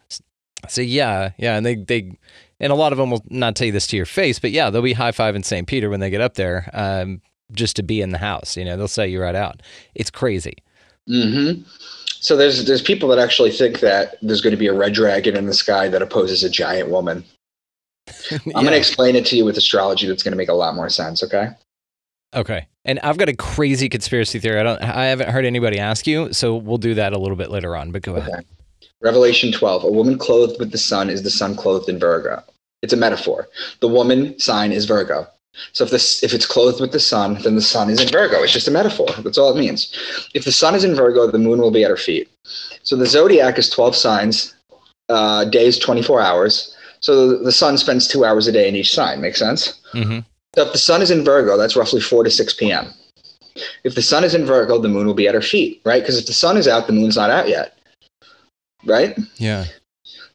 So 0.68 0.80
yeah, 0.80 1.32
yeah, 1.38 1.56
and 1.56 1.64
they 1.64 1.76
they 1.76 2.18
and 2.60 2.72
a 2.72 2.76
lot 2.76 2.92
of 2.92 2.98
them 2.98 3.10
will 3.10 3.24
not 3.28 3.56
tell 3.56 3.66
you 3.66 3.72
this 3.72 3.86
to 3.88 3.96
your 3.96 4.06
face, 4.06 4.38
but 4.38 4.50
yeah, 4.50 4.70
they'll 4.70 4.82
be 4.82 4.92
high 4.92 5.12
five 5.12 5.34
fiving 5.34 5.44
St. 5.44 5.66
Peter 5.66 5.90
when 5.90 6.00
they 6.00 6.10
get 6.10 6.20
up 6.20 6.34
there, 6.34 6.70
um, 6.72 7.20
just 7.52 7.76
to 7.76 7.82
be 7.82 8.00
in 8.00 8.10
the 8.10 8.18
house. 8.18 8.56
You 8.56 8.64
know, 8.64 8.76
they'll 8.76 8.88
say 8.88 9.08
you 9.08 9.20
right 9.20 9.34
out. 9.34 9.62
It's 9.94 10.10
crazy. 10.10 10.56
hmm 11.06 11.62
So 12.20 12.36
there's 12.36 12.64
there's 12.66 12.82
people 12.82 13.08
that 13.10 13.18
actually 13.18 13.50
think 13.50 13.80
that 13.80 14.16
there's 14.22 14.40
going 14.40 14.52
to 14.52 14.58
be 14.58 14.66
a 14.66 14.74
red 14.74 14.94
dragon 14.94 15.36
in 15.36 15.46
the 15.46 15.54
sky 15.54 15.88
that 15.88 16.02
opposes 16.02 16.42
a 16.42 16.50
giant 16.50 16.90
woman. 16.90 17.24
I'm 18.30 18.40
going 18.52 18.66
to 18.68 18.76
explain 18.76 19.16
it 19.16 19.26
to 19.26 19.36
you 19.36 19.44
with 19.44 19.56
astrology. 19.56 20.06
That's 20.06 20.22
going 20.22 20.32
to 20.32 20.38
make 20.38 20.48
a 20.48 20.54
lot 20.54 20.74
more 20.74 20.88
sense. 20.88 21.22
Okay. 21.22 21.48
Okay, 22.36 22.68
And 22.84 23.00
I've 23.00 23.16
got 23.16 23.30
a 23.30 23.36
crazy 23.36 23.88
conspiracy 23.88 24.38
theory. 24.38 24.60
I 24.60 24.62
don't. 24.62 24.82
I 24.82 25.06
haven't 25.06 25.30
heard 25.30 25.46
anybody 25.46 25.78
ask 25.78 26.06
you, 26.06 26.30
so 26.34 26.56
we'll 26.56 26.76
do 26.76 26.92
that 26.94 27.14
a 27.14 27.18
little 27.18 27.36
bit 27.36 27.50
later 27.50 27.74
on. 27.74 27.90
But 27.90 28.02
go 28.02 28.16
ahead. 28.16 28.44
Revelation 29.00 29.52
12. 29.52 29.84
A 29.84 29.90
woman 29.90 30.18
clothed 30.18 30.58
with 30.58 30.72
the 30.72 30.78
sun 30.78 31.08
is 31.10 31.22
the 31.22 31.30
sun 31.30 31.54
clothed 31.56 31.88
in 31.88 31.98
Virgo. 31.98 32.42
It's 32.82 32.92
a 32.92 32.96
metaphor. 32.96 33.48
The 33.80 33.88
woman 33.88 34.38
sign 34.38 34.72
is 34.72 34.86
Virgo. 34.86 35.26
So 35.72 35.84
if 35.84 35.90
this 35.90 36.22
if 36.22 36.32
it's 36.32 36.46
clothed 36.46 36.80
with 36.80 36.92
the 36.92 37.00
sun, 37.00 37.34
then 37.42 37.56
the 37.56 37.60
sun 37.60 37.90
is 37.90 38.00
in 38.00 38.08
Virgo. 38.08 38.42
It's 38.42 38.52
just 38.52 38.68
a 38.68 38.72
metaphor. 38.72 39.08
That's 39.18 39.38
all 39.38 39.56
it 39.56 39.58
means. 39.58 39.92
If 40.34 40.44
the 40.44 40.52
sun 40.52 40.74
is 40.74 40.84
in 40.84 40.94
Virgo, 40.94 41.26
the 41.30 41.38
moon 41.38 41.60
will 41.60 41.72
be 41.72 41.84
at 41.84 41.90
her 41.90 41.96
feet. 41.96 42.28
So 42.82 42.96
the 42.96 43.06
zodiac 43.06 43.58
is 43.58 43.68
12 43.70 43.96
signs, 43.96 44.54
uh, 45.08 45.44
days 45.46 45.78
24 45.78 46.20
hours. 46.20 46.76
So 47.00 47.28
the, 47.28 47.36
the 47.44 47.52
sun 47.52 47.76
spends 47.78 48.06
two 48.06 48.24
hours 48.24 48.46
a 48.46 48.52
day 48.52 48.68
in 48.68 48.76
each 48.76 48.92
sign. 48.92 49.20
Makes 49.20 49.38
sense? 49.40 49.80
hmm 49.92 50.20
So 50.54 50.62
if 50.66 50.72
the 50.72 50.78
sun 50.78 51.02
is 51.02 51.10
in 51.10 51.24
Virgo, 51.24 51.56
that's 51.56 51.76
roughly 51.76 52.00
4 52.00 52.24
to 52.24 52.30
6 52.30 52.54
p.m. 52.54 52.92
If 53.82 53.94
the 53.94 54.02
sun 54.02 54.22
is 54.24 54.34
in 54.34 54.44
Virgo, 54.46 54.78
the 54.78 54.88
moon 54.88 55.06
will 55.06 55.14
be 55.14 55.26
at 55.28 55.34
her 55.34 55.42
feet, 55.42 55.80
right? 55.84 56.02
Because 56.02 56.18
if 56.18 56.26
the 56.26 56.32
sun 56.32 56.56
is 56.56 56.68
out, 56.68 56.86
the 56.86 56.92
moon's 56.92 57.16
not 57.16 57.30
out 57.30 57.48
yet. 57.48 57.77
Right? 58.84 59.18
Yeah. 59.36 59.64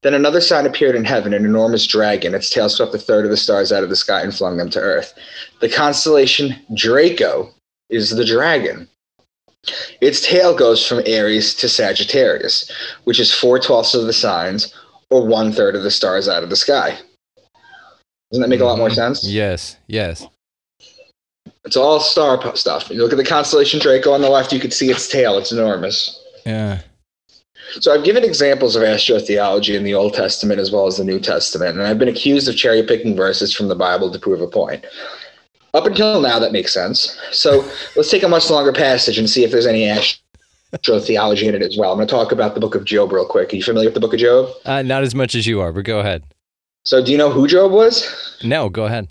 Then 0.01 0.13
another 0.13 0.41
sign 0.41 0.65
appeared 0.65 0.95
in 0.95 1.05
heaven, 1.05 1.33
an 1.33 1.45
enormous 1.45 1.87
dragon. 1.87 2.35
Its 2.35 2.49
tail 2.49 2.69
swept 2.69 2.93
a 2.93 2.97
third 2.97 3.23
of 3.23 3.31
the 3.31 3.37
stars 3.37 3.71
out 3.71 3.83
of 3.83 3.89
the 3.89 3.95
sky 3.95 4.21
and 4.21 4.35
flung 4.35 4.57
them 4.57 4.69
to 4.71 4.79
earth. 4.79 5.13
The 5.61 5.69
constellation 5.69 6.55
Draco 6.73 7.49
is 7.89 8.09
the 8.09 8.25
dragon. 8.25 8.89
Its 10.01 10.19
tail 10.19 10.53
goes 10.55 10.85
from 10.85 11.01
Aries 11.05 11.53
to 11.55 11.69
Sagittarius, 11.69 12.69
which 13.05 13.19
is 13.19 13.33
four 13.33 13.59
twelfths 13.59 13.93
of 13.93 14.05
the 14.05 14.13
signs, 14.13 14.73
or 15.09 15.25
one 15.25 15.53
third 15.53 15.75
of 15.75 15.83
the 15.83 15.91
stars 15.91 16.27
out 16.27 16.43
of 16.43 16.49
the 16.49 16.55
sky. 16.57 16.97
Doesn't 18.29 18.41
that 18.41 18.49
make 18.49 18.59
a 18.59 18.65
lot 18.65 18.77
more 18.77 18.89
mm-hmm. 18.89 18.95
sense? 18.95 19.23
Yes. 19.25 19.77
Yes. 19.87 20.27
It's 21.63 21.77
all 21.77 22.01
star 22.01 22.55
stuff. 22.57 22.89
You 22.89 23.01
look 23.01 23.13
at 23.13 23.17
the 23.17 23.23
constellation 23.23 23.79
Draco 23.79 24.11
on 24.11 24.21
the 24.21 24.29
left, 24.29 24.51
you 24.51 24.59
can 24.59 24.71
see 24.71 24.89
its 24.89 25.07
tail. 25.07 25.37
It's 25.37 25.53
enormous. 25.53 26.21
Yeah. 26.45 26.81
So 27.79 27.93
I've 27.93 28.03
given 28.03 28.23
examples 28.23 28.75
of 28.75 28.83
astrotheology 28.83 29.75
in 29.75 29.83
the 29.83 29.93
Old 29.93 30.13
Testament 30.13 30.59
as 30.59 30.71
well 30.71 30.87
as 30.87 30.97
the 30.97 31.03
New 31.03 31.19
Testament, 31.19 31.77
and 31.77 31.87
I've 31.87 31.99
been 31.99 32.07
accused 32.07 32.47
of 32.47 32.55
cherry 32.55 32.83
picking 32.83 33.15
verses 33.15 33.53
from 33.53 33.67
the 33.67 33.75
Bible 33.75 34.11
to 34.11 34.19
prove 34.19 34.41
a 34.41 34.47
point. 34.47 34.85
Up 35.73 35.87
until 35.87 36.21
now, 36.21 36.37
that 36.37 36.51
makes 36.51 36.71
sense. 36.71 37.17
So 37.31 37.67
let's 37.95 38.11
take 38.11 38.21
a 38.21 38.27
much 38.27 38.49
longer 38.49 38.71
passage 38.71 39.17
and 39.17 39.27
see 39.27 39.43
if 39.43 39.51
there's 39.51 39.65
any 39.65 39.85
astrotheology 39.85 41.47
in 41.47 41.55
it 41.55 41.63
as 41.63 41.77
well. 41.77 41.91
I'm 41.91 41.97
going 41.97 42.07
to 42.07 42.11
talk 42.11 42.31
about 42.31 42.53
the 42.53 42.59
book 42.59 42.75
of 42.75 42.85
Job 42.85 43.11
real 43.11 43.25
quick. 43.25 43.51
Are 43.51 43.55
you 43.55 43.63
familiar 43.63 43.87
with 43.87 43.95
the 43.95 43.99
book 43.99 44.13
of 44.13 44.19
Job? 44.19 44.49
Uh, 44.65 44.83
not 44.83 45.01
as 45.01 45.15
much 45.15 45.33
as 45.33 45.47
you 45.47 45.59
are, 45.61 45.73
but 45.73 45.83
go 45.83 45.99
ahead. 45.99 46.23
So 46.83 47.03
do 47.03 47.11
you 47.11 47.17
know 47.17 47.31
who 47.31 47.47
Job 47.47 47.71
was? 47.71 48.37
No, 48.43 48.69
go 48.69 48.85
ahead. 48.85 49.07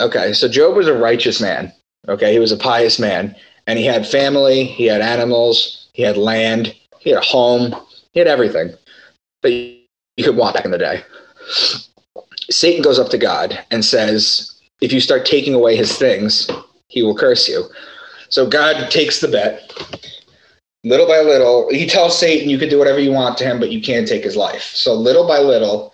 Okay, 0.00 0.32
so 0.32 0.48
Job 0.48 0.74
was 0.74 0.88
a 0.88 0.96
righteous 0.96 1.40
man. 1.40 1.70
Okay, 2.08 2.32
he 2.32 2.38
was 2.38 2.52
a 2.52 2.56
pious 2.56 2.98
man, 2.98 3.36
and 3.66 3.78
he 3.78 3.84
had 3.84 4.06
family, 4.06 4.64
he 4.64 4.86
had 4.86 5.02
animals, 5.02 5.88
he 5.92 6.02
had 6.02 6.16
land, 6.16 6.74
he 7.00 7.10
had 7.10 7.18
a 7.18 7.26
home, 7.26 7.74
he 8.12 8.20
had 8.20 8.28
everything 8.28 8.74
that 9.42 9.50
you 9.50 10.24
could 10.24 10.36
want 10.36 10.54
back 10.54 10.64
in 10.64 10.70
the 10.70 10.78
day. 10.78 11.02
Satan 12.50 12.82
goes 12.82 12.98
up 12.98 13.08
to 13.10 13.18
God 13.18 13.58
and 13.70 13.84
says, 13.84 14.60
If 14.80 14.92
you 14.92 15.00
start 15.00 15.24
taking 15.24 15.54
away 15.54 15.76
his 15.76 15.96
things, 15.96 16.50
he 16.88 17.02
will 17.02 17.16
curse 17.16 17.48
you. 17.48 17.64
So 18.28 18.48
God 18.48 18.90
takes 18.90 19.20
the 19.20 19.28
bet. 19.28 19.72
Little 20.82 21.06
by 21.06 21.20
little, 21.20 21.68
he 21.70 21.86
tells 21.86 22.18
Satan, 22.18 22.48
You 22.48 22.58
can 22.58 22.68
do 22.68 22.78
whatever 22.78 22.98
you 22.98 23.12
want 23.12 23.38
to 23.38 23.44
him, 23.44 23.60
but 23.60 23.70
you 23.70 23.80
can't 23.80 24.08
take 24.08 24.24
his 24.24 24.36
life. 24.36 24.62
So 24.74 24.94
little 24.94 25.26
by 25.26 25.38
little, 25.38 25.92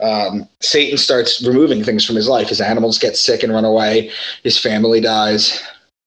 um, 0.00 0.48
Satan 0.60 0.98
starts 0.98 1.42
removing 1.42 1.82
things 1.82 2.04
from 2.04 2.16
his 2.16 2.28
life. 2.28 2.48
His 2.48 2.60
animals 2.60 2.98
get 2.98 3.16
sick 3.16 3.42
and 3.42 3.52
run 3.52 3.64
away. 3.64 4.10
His 4.42 4.58
family 4.58 5.00
dies. 5.00 5.62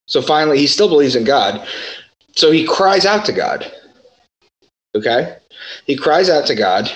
So 0.06 0.22
finally, 0.22 0.58
he 0.58 0.68
still 0.68 0.90
believes 0.90 1.16
in 1.16 1.24
God. 1.24 1.68
So 2.36 2.52
he 2.52 2.66
cries 2.66 3.06
out 3.06 3.26
to 3.26 3.32
God. 3.32 3.72
Okay? 4.96 5.39
He 5.86 5.96
cries 5.96 6.30
out 6.30 6.46
to 6.48 6.56
God, 6.56 6.92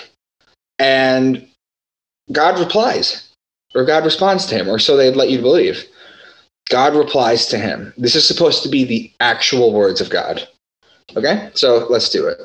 and 0.80 1.48
God 2.32 2.60
replies, 2.60 3.30
or 3.76 3.86
God 3.86 4.06
responds 4.06 4.46
to 4.48 4.56
him, 4.56 4.70
or 4.70 4.80
so 4.80 4.96
they'd 4.96 5.16
let 5.16 5.30
you 5.30 5.42
believe. 5.42 5.84
God 6.70 6.96
replies 6.96 7.48
to 7.48 7.58
him. 7.58 7.94
This 7.98 8.16
is 8.16 8.28
supposed 8.28 8.64
to 8.64 8.70
be 8.70 8.84
the 8.86 9.12
actual 9.20 9.74
words 9.74 10.02
of 10.02 10.10
God. 10.10 10.48
Okay? 11.16 11.50
So 11.54 11.88
let's 11.90 12.10
do 12.10 12.28
it. 12.28 12.40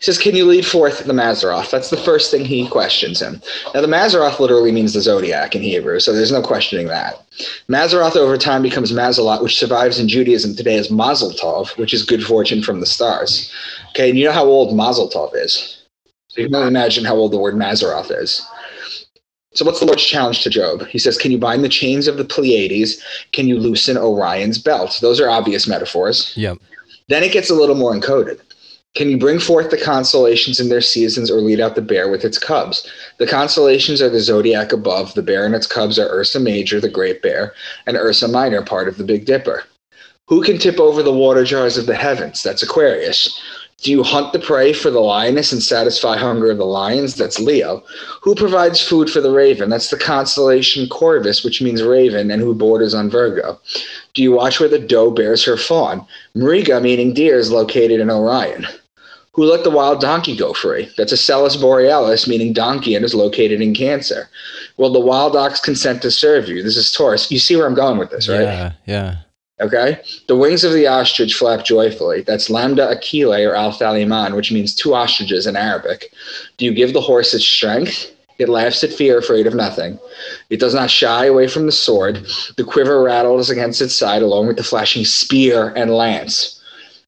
He 0.00 0.06
says, 0.06 0.16
Can 0.16 0.34
you 0.34 0.46
lead 0.46 0.64
forth 0.64 1.04
the 1.04 1.12
Mazaroth? 1.12 1.70
That's 1.70 1.90
the 1.90 1.96
first 1.98 2.30
thing 2.30 2.46
he 2.46 2.66
questions 2.66 3.20
him. 3.20 3.42
Now, 3.74 3.82
the 3.82 3.86
Mazaroth 3.86 4.40
literally 4.40 4.72
means 4.72 4.94
the 4.94 5.02
zodiac 5.02 5.54
in 5.54 5.60
Hebrew, 5.60 6.00
so 6.00 6.14
there's 6.14 6.32
no 6.32 6.40
questioning 6.40 6.86
that. 6.86 7.22
Mazaroth 7.68 8.16
over 8.16 8.38
time 8.38 8.62
becomes 8.62 8.92
Mazalot, 8.92 9.42
which 9.42 9.58
survives 9.58 9.98
in 9.98 10.08
Judaism 10.08 10.56
today 10.56 10.78
as 10.78 10.90
Mazel 10.90 11.32
Tov, 11.32 11.76
which 11.76 11.92
is 11.92 12.02
good 12.02 12.24
fortune 12.24 12.62
from 12.62 12.80
the 12.80 12.86
stars. 12.86 13.52
Okay, 13.90 14.08
and 14.08 14.18
you 14.18 14.24
know 14.24 14.32
how 14.32 14.46
old 14.46 14.74
Mazel 14.74 15.10
Tov 15.10 15.32
is. 15.34 15.82
So 16.28 16.40
you 16.40 16.46
can 16.46 16.54
only 16.54 16.68
imagine 16.68 17.04
how 17.04 17.16
old 17.16 17.32
the 17.32 17.38
word 17.38 17.54
Mazaroth 17.54 18.10
is. 18.10 18.46
So 19.52 19.66
what's 19.66 19.80
the 19.80 19.86
Lord's 19.86 20.04
challenge 20.04 20.42
to 20.44 20.50
Job? 20.50 20.86
He 20.86 20.98
says, 20.98 21.18
Can 21.18 21.30
you 21.30 21.38
bind 21.38 21.62
the 21.62 21.68
chains 21.68 22.08
of 22.08 22.16
the 22.16 22.24
Pleiades? 22.24 23.04
Can 23.32 23.48
you 23.48 23.58
loosen 23.58 23.98
Orion's 23.98 24.56
belt? 24.56 24.98
Those 25.02 25.20
are 25.20 25.28
obvious 25.28 25.66
metaphors. 25.66 26.32
Yep. 26.36 26.56
Then 27.08 27.22
it 27.22 27.32
gets 27.32 27.50
a 27.50 27.54
little 27.54 27.74
more 27.74 27.92
encoded. 27.92 28.40
Can 28.96 29.08
you 29.08 29.18
bring 29.18 29.38
forth 29.38 29.70
the 29.70 29.78
constellations 29.78 30.58
in 30.58 30.68
their 30.68 30.80
seasons 30.80 31.30
or 31.30 31.40
lead 31.40 31.60
out 31.60 31.76
the 31.76 31.82
bear 31.82 32.10
with 32.10 32.24
its 32.24 32.38
cubs? 32.38 32.90
The 33.18 33.26
constellations 33.26 34.02
are 34.02 34.10
the 34.10 34.20
zodiac 34.20 34.72
above. 34.72 35.14
The 35.14 35.22
bear 35.22 35.46
and 35.46 35.54
its 35.54 35.66
cubs 35.66 35.96
are 35.96 36.08
Ursa 36.08 36.40
Major, 36.40 36.80
the 36.80 36.88
Great 36.88 37.22
Bear, 37.22 37.54
and 37.86 37.96
Ursa 37.96 38.26
Minor, 38.26 38.62
part 38.62 38.88
of 38.88 38.96
the 38.96 39.04
Big 39.04 39.26
Dipper. 39.26 39.62
Who 40.26 40.42
can 40.42 40.58
tip 40.58 40.80
over 40.80 41.02
the 41.02 41.12
water 41.12 41.44
jars 41.44 41.76
of 41.76 41.86
the 41.86 41.94
heavens? 41.94 42.42
That's 42.42 42.64
Aquarius. 42.64 43.40
Do 43.82 43.90
you 43.90 44.02
hunt 44.02 44.32
the 44.32 44.38
prey 44.38 44.74
for 44.74 44.90
the 44.90 45.00
lioness 45.00 45.52
and 45.52 45.62
satisfy 45.62 46.18
hunger 46.18 46.50
of 46.50 46.58
the 46.58 46.66
lions? 46.66 47.14
That's 47.14 47.40
Leo. 47.40 47.82
Who 48.22 48.34
provides 48.34 48.80
food 48.80 49.08
for 49.08 49.22
the 49.22 49.30
raven? 49.30 49.70
That's 49.70 49.88
the 49.88 49.96
constellation 49.96 50.86
Corvus, 50.88 51.42
which 51.42 51.62
means 51.62 51.82
raven, 51.82 52.30
and 52.30 52.42
who 52.42 52.54
borders 52.54 52.92
on 52.92 53.08
Virgo. 53.08 53.58
Do 54.12 54.22
you 54.22 54.32
watch 54.32 54.60
where 54.60 54.68
the 54.68 54.78
doe 54.78 55.10
bears 55.10 55.44
her 55.44 55.56
fawn? 55.56 56.06
Mariga, 56.36 56.82
meaning 56.82 57.14
deer, 57.14 57.38
is 57.38 57.50
located 57.50 58.00
in 58.00 58.10
Orion. 58.10 58.66
Who 59.34 59.44
let 59.44 59.62
the 59.62 59.70
wild 59.70 60.00
donkey 60.00 60.36
go 60.36 60.52
free? 60.52 60.90
That's 60.96 61.12
Asellus 61.12 61.60
borealis, 61.60 62.26
meaning 62.26 62.52
donkey, 62.52 62.96
and 62.96 63.04
is 63.04 63.14
located 63.14 63.60
in 63.60 63.74
Cancer. 63.74 64.28
Will 64.76 64.92
the 64.92 64.98
wild 65.00 65.36
ox 65.36 65.60
consent 65.60 66.02
to 66.02 66.10
serve 66.10 66.48
you? 66.48 66.62
This 66.62 66.76
is 66.76 66.90
Taurus. 66.90 67.30
You 67.30 67.38
see 67.38 67.54
where 67.56 67.66
I'm 67.66 67.74
going 67.74 67.98
with 67.98 68.10
this, 68.10 68.28
right? 68.28 68.40
Yeah. 68.42 68.72
Yeah. 68.86 69.16
Okay. 69.60 70.00
The 70.26 70.36
wings 70.36 70.64
of 70.64 70.72
the 70.72 70.86
ostrich 70.86 71.34
flap 71.34 71.64
joyfully. 71.64 72.22
That's 72.22 72.50
Lambda 72.50 72.94
Aquilae 72.94 73.48
or 73.48 73.54
Al 73.54 73.72
Thaliman, 73.72 74.34
which 74.34 74.50
means 74.50 74.74
two 74.74 74.94
ostriches 74.94 75.46
in 75.46 75.54
Arabic. 75.54 76.12
Do 76.56 76.64
you 76.64 76.72
give 76.72 76.92
the 76.92 77.00
horse 77.00 77.32
its 77.34 77.44
strength? 77.44 78.10
It 78.38 78.48
laughs 78.48 78.82
at 78.82 78.92
fear, 78.92 79.18
afraid 79.18 79.46
of 79.46 79.54
nothing. 79.54 79.98
It 80.48 80.60
does 80.60 80.74
not 80.74 80.90
shy 80.90 81.26
away 81.26 81.46
from 81.46 81.66
the 81.66 81.72
sword. 81.72 82.26
The 82.56 82.64
quiver 82.64 83.02
rattles 83.02 83.50
against 83.50 83.82
its 83.82 83.94
side, 83.94 84.22
along 84.22 84.46
with 84.46 84.56
the 84.56 84.64
flashing 84.64 85.04
spear 85.04 85.74
and 85.76 85.90
lance. 85.90 86.58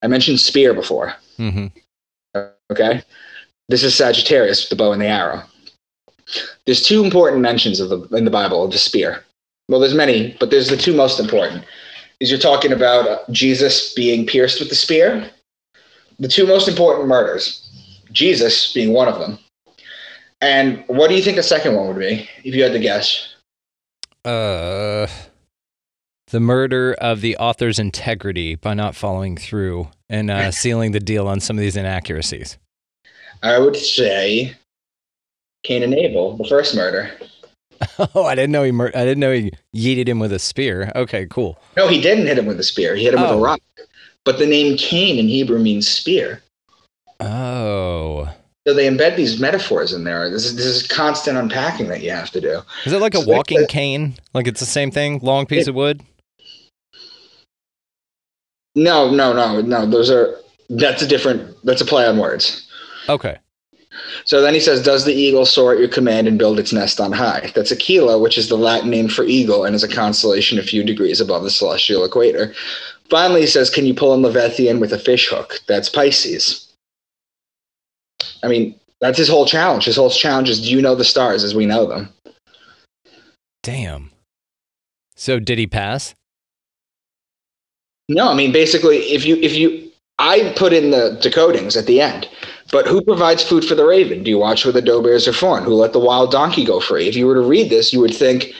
I 0.02 0.08
mentioned 0.08 0.40
spear 0.40 0.74
before. 0.74 1.14
hmm 1.38 1.66
Okay. 2.72 3.02
This 3.68 3.84
is 3.84 3.94
Sagittarius, 3.94 4.70
the 4.70 4.76
bow 4.76 4.92
and 4.92 5.02
the 5.02 5.06
arrow. 5.06 5.42
There's 6.64 6.82
two 6.82 7.04
important 7.04 7.42
mentions 7.42 7.80
of 7.80 7.90
the 7.90 8.16
in 8.16 8.24
the 8.24 8.30
Bible 8.30 8.64
of 8.64 8.72
the 8.72 8.78
spear. 8.78 9.22
Well, 9.68 9.78
there's 9.78 9.94
many, 9.94 10.34
but 10.40 10.50
there's 10.50 10.68
the 10.68 10.76
two 10.78 10.94
most 10.94 11.20
important. 11.20 11.66
Is 12.18 12.30
you're 12.30 12.40
talking 12.40 12.72
about 12.72 13.06
uh, 13.06 13.18
Jesus 13.30 13.92
being 13.92 14.26
pierced 14.26 14.58
with 14.58 14.70
the 14.70 14.74
spear. 14.74 15.30
The 16.18 16.28
two 16.28 16.46
most 16.46 16.66
important 16.66 17.08
murders, 17.08 17.68
Jesus 18.10 18.72
being 18.72 18.94
one 18.94 19.08
of 19.08 19.18
them. 19.18 19.38
And 20.40 20.82
what 20.86 21.08
do 21.08 21.14
you 21.14 21.22
think 21.22 21.36
the 21.36 21.42
second 21.42 21.74
one 21.74 21.88
would 21.88 21.98
be, 21.98 22.28
if 22.44 22.54
you 22.54 22.62
had 22.62 22.72
to 22.72 22.78
guess? 22.78 23.34
Uh, 24.24 25.08
the 26.28 26.40
murder 26.40 26.94
of 26.94 27.20
the 27.20 27.36
author's 27.36 27.78
integrity 27.78 28.54
by 28.54 28.72
not 28.72 28.96
following 28.96 29.36
through 29.36 29.90
and 30.08 30.30
uh, 30.30 30.50
sealing 30.62 30.92
the 30.92 31.00
deal 31.00 31.28
on 31.28 31.40
some 31.40 31.58
of 31.58 31.60
these 31.60 31.76
inaccuracies. 31.76 32.56
I 33.42 33.58
would 33.58 33.76
say 33.76 34.54
Cain 35.64 35.82
and 35.82 35.94
Abel, 35.94 36.36
the 36.36 36.44
first 36.44 36.74
murder. 36.74 37.10
Oh, 38.14 38.22
I 38.24 38.36
didn't 38.36 38.52
know 38.52 38.62
he. 38.62 38.70
Mur- 38.70 38.92
I 38.94 39.04
didn't 39.04 39.18
know 39.18 39.32
he 39.32 39.50
yeeted 39.74 40.06
him 40.06 40.20
with 40.20 40.32
a 40.32 40.38
spear. 40.38 40.92
Okay, 40.94 41.26
cool. 41.28 41.58
No, 41.76 41.88
he 41.88 42.00
didn't 42.00 42.26
hit 42.26 42.38
him 42.38 42.46
with 42.46 42.60
a 42.60 42.62
spear. 42.62 42.94
He 42.94 43.02
hit 43.02 43.12
him 43.14 43.20
with 43.20 43.30
Oh. 43.30 43.38
a 43.38 43.42
rock. 43.42 43.60
But 44.24 44.38
the 44.38 44.46
name 44.46 44.76
Cain 44.76 45.18
in 45.18 45.26
Hebrew 45.26 45.58
means 45.58 45.88
spear. 45.88 46.40
Oh, 47.18 48.28
So 48.68 48.72
they 48.74 48.88
embed 48.88 49.16
these 49.16 49.40
metaphors 49.40 49.92
in 49.92 50.04
there. 50.04 50.30
This 50.30 50.44
is, 50.44 50.54
this 50.54 50.64
is 50.66 50.86
constant 50.86 51.36
unpacking 51.36 51.88
that 51.88 52.02
you 52.02 52.12
have 52.12 52.30
to 52.30 52.40
do. 52.40 52.60
is 52.84 52.92
it 52.92 53.00
like 53.00 53.14
a 53.14 53.18
So 53.18 53.24
they 53.24 53.32
walking 53.32 53.58
put- 53.58 53.68
cane? 53.68 54.14
Like 54.32 54.46
it's 54.46 54.60
the 54.60 54.66
same 54.66 54.92
thing? 54.92 55.18
Long 55.20 55.44
piece 55.46 55.66
It- 55.66 55.70
of 55.70 55.74
wood? 55.74 56.02
No, 58.76 59.10
no, 59.10 59.32
no, 59.32 59.60
no. 59.60 59.86
Those 59.86 60.08
are 60.10 60.36
that's 60.70 61.02
a 61.02 61.06
different. 61.08 61.56
That's 61.64 61.80
a 61.80 61.84
play 61.84 62.06
on 62.06 62.16
words. 62.18 62.68
Okay. 63.08 63.38
So 64.24 64.40
then 64.40 64.54
he 64.54 64.60
says, 64.60 64.82
Does 64.82 65.04
the 65.04 65.14
eagle 65.14 65.46
soar 65.46 65.72
at 65.72 65.78
your 65.78 65.88
command 65.88 66.26
and 66.26 66.38
build 66.38 66.58
its 66.58 66.72
nest 66.72 67.00
on 67.00 67.12
high? 67.12 67.52
That's 67.54 67.72
Aquila, 67.72 68.18
which 68.18 68.38
is 68.38 68.48
the 68.48 68.56
Latin 68.56 68.90
name 68.90 69.08
for 69.08 69.24
eagle 69.24 69.64
and 69.64 69.74
is 69.74 69.82
a 69.82 69.88
constellation 69.88 70.58
a 70.58 70.62
few 70.62 70.82
degrees 70.82 71.20
above 71.20 71.42
the 71.42 71.50
celestial 71.50 72.04
equator. 72.04 72.54
Finally, 73.10 73.42
he 73.42 73.46
says, 73.46 73.68
Can 73.68 73.84
you 73.84 73.94
pull 73.94 74.14
in 74.14 74.22
Leviathan 74.22 74.80
with 74.80 74.92
a 74.92 74.98
fish 74.98 75.28
hook? 75.28 75.60
That's 75.68 75.88
Pisces. 75.88 76.72
I 78.42 78.48
mean, 78.48 78.78
that's 79.00 79.18
his 79.18 79.28
whole 79.28 79.46
challenge. 79.46 79.84
His 79.84 79.96
whole 79.96 80.10
challenge 80.10 80.48
is 80.48 80.62
Do 80.62 80.70
you 80.70 80.80
know 80.80 80.94
the 80.94 81.04
stars 81.04 81.44
as 81.44 81.54
we 81.54 81.66
know 81.66 81.86
them? 81.86 82.08
Damn. 83.62 84.10
So 85.14 85.38
did 85.38 85.58
he 85.58 85.66
pass? 85.66 86.14
No, 88.08 88.30
I 88.30 88.34
mean 88.34 88.52
basically, 88.52 88.98
if 88.98 89.24
you 89.24 89.36
if 89.36 89.54
you, 89.54 89.90
I 90.18 90.52
put 90.56 90.72
in 90.72 90.90
the 90.90 91.18
decodings 91.22 91.76
at 91.76 91.86
the 91.86 92.00
end, 92.00 92.28
but 92.72 92.86
who 92.88 93.00
provides 93.02 93.42
food 93.44 93.64
for 93.64 93.76
the 93.76 93.84
raven? 93.86 94.24
Do 94.24 94.30
you 94.30 94.38
watch 94.38 94.64
where 94.64 94.72
the 94.72 94.82
doe 94.82 95.02
bears 95.02 95.28
are 95.28 95.32
born? 95.38 95.62
Who 95.62 95.74
let 95.74 95.92
the 95.92 96.00
wild 96.00 96.32
donkey 96.32 96.64
go 96.64 96.80
free? 96.80 97.06
If 97.06 97.14
you 97.14 97.26
were 97.26 97.34
to 97.34 97.40
read 97.40 97.70
this, 97.70 97.92
you 97.92 98.00
would 98.00 98.14
think, 98.14 98.52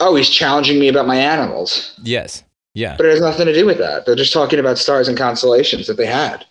oh, 0.00 0.16
he's 0.16 0.28
challenging 0.28 0.78
me 0.78 0.88
about 0.88 1.06
my 1.06 1.16
animals, 1.16 1.98
Yes. 2.02 2.44
Yeah. 2.74 2.96
but 2.96 3.06
it 3.06 3.10
has 3.10 3.20
nothing 3.20 3.46
to 3.46 3.54
do 3.54 3.64
with 3.64 3.78
that. 3.78 4.04
They're 4.04 4.16
just 4.16 4.32
talking 4.32 4.58
about 4.58 4.76
stars 4.78 5.06
and 5.08 5.16
constellations 5.16 5.86
that 5.86 5.96
they 5.96 6.06
had. 6.06 6.44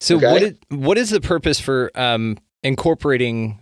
So 0.00 0.16
Okay. 0.16 0.32
what 0.32 0.42
is, 0.42 0.54
what 0.68 0.98
is 0.98 1.10
the 1.10 1.20
purpose 1.20 1.60
for 1.60 1.90
um, 1.94 2.36
incorporating 2.64 3.60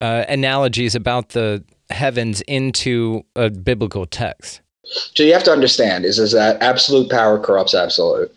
uh, 0.00 0.24
analogies 0.28 0.94
about 0.94 1.30
the 1.30 1.64
heavens 1.90 2.40
into 2.42 3.24
a 3.34 3.50
biblical 3.50 4.06
text? 4.06 4.60
So 4.84 5.22
you 5.24 5.32
have 5.34 5.44
to 5.44 5.50
understand 5.52 6.04
is 6.06 6.18
is 6.18 6.32
that 6.32 6.62
absolute 6.62 7.10
power 7.10 7.38
corrupts 7.38 7.74
absolute. 7.74 8.32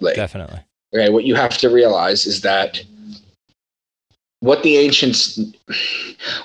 Definitely. 0.00 0.60
Okay, 0.94 1.10
what 1.10 1.24
you 1.24 1.34
have 1.34 1.58
to 1.58 1.68
realize 1.68 2.26
is 2.26 2.40
that 2.42 2.82
what 4.40 4.62
the 4.62 4.76
ancients 4.76 5.38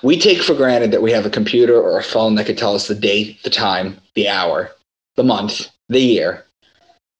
we 0.01 0.17
take 0.17 0.41
for 0.41 0.55
granted 0.55 0.91
that 0.91 1.01
we 1.01 1.11
have 1.11 1.25
a 1.25 1.29
computer 1.29 1.79
or 1.79 1.97
a 1.97 2.03
phone 2.03 2.35
that 2.35 2.45
could 2.45 2.57
tell 2.57 2.75
us 2.75 2.87
the 2.87 2.95
date, 2.95 3.41
the 3.43 3.49
time, 3.49 3.97
the 4.15 4.27
hour, 4.27 4.71
the 5.15 5.23
month, 5.23 5.67
the 5.89 6.01
year. 6.01 6.45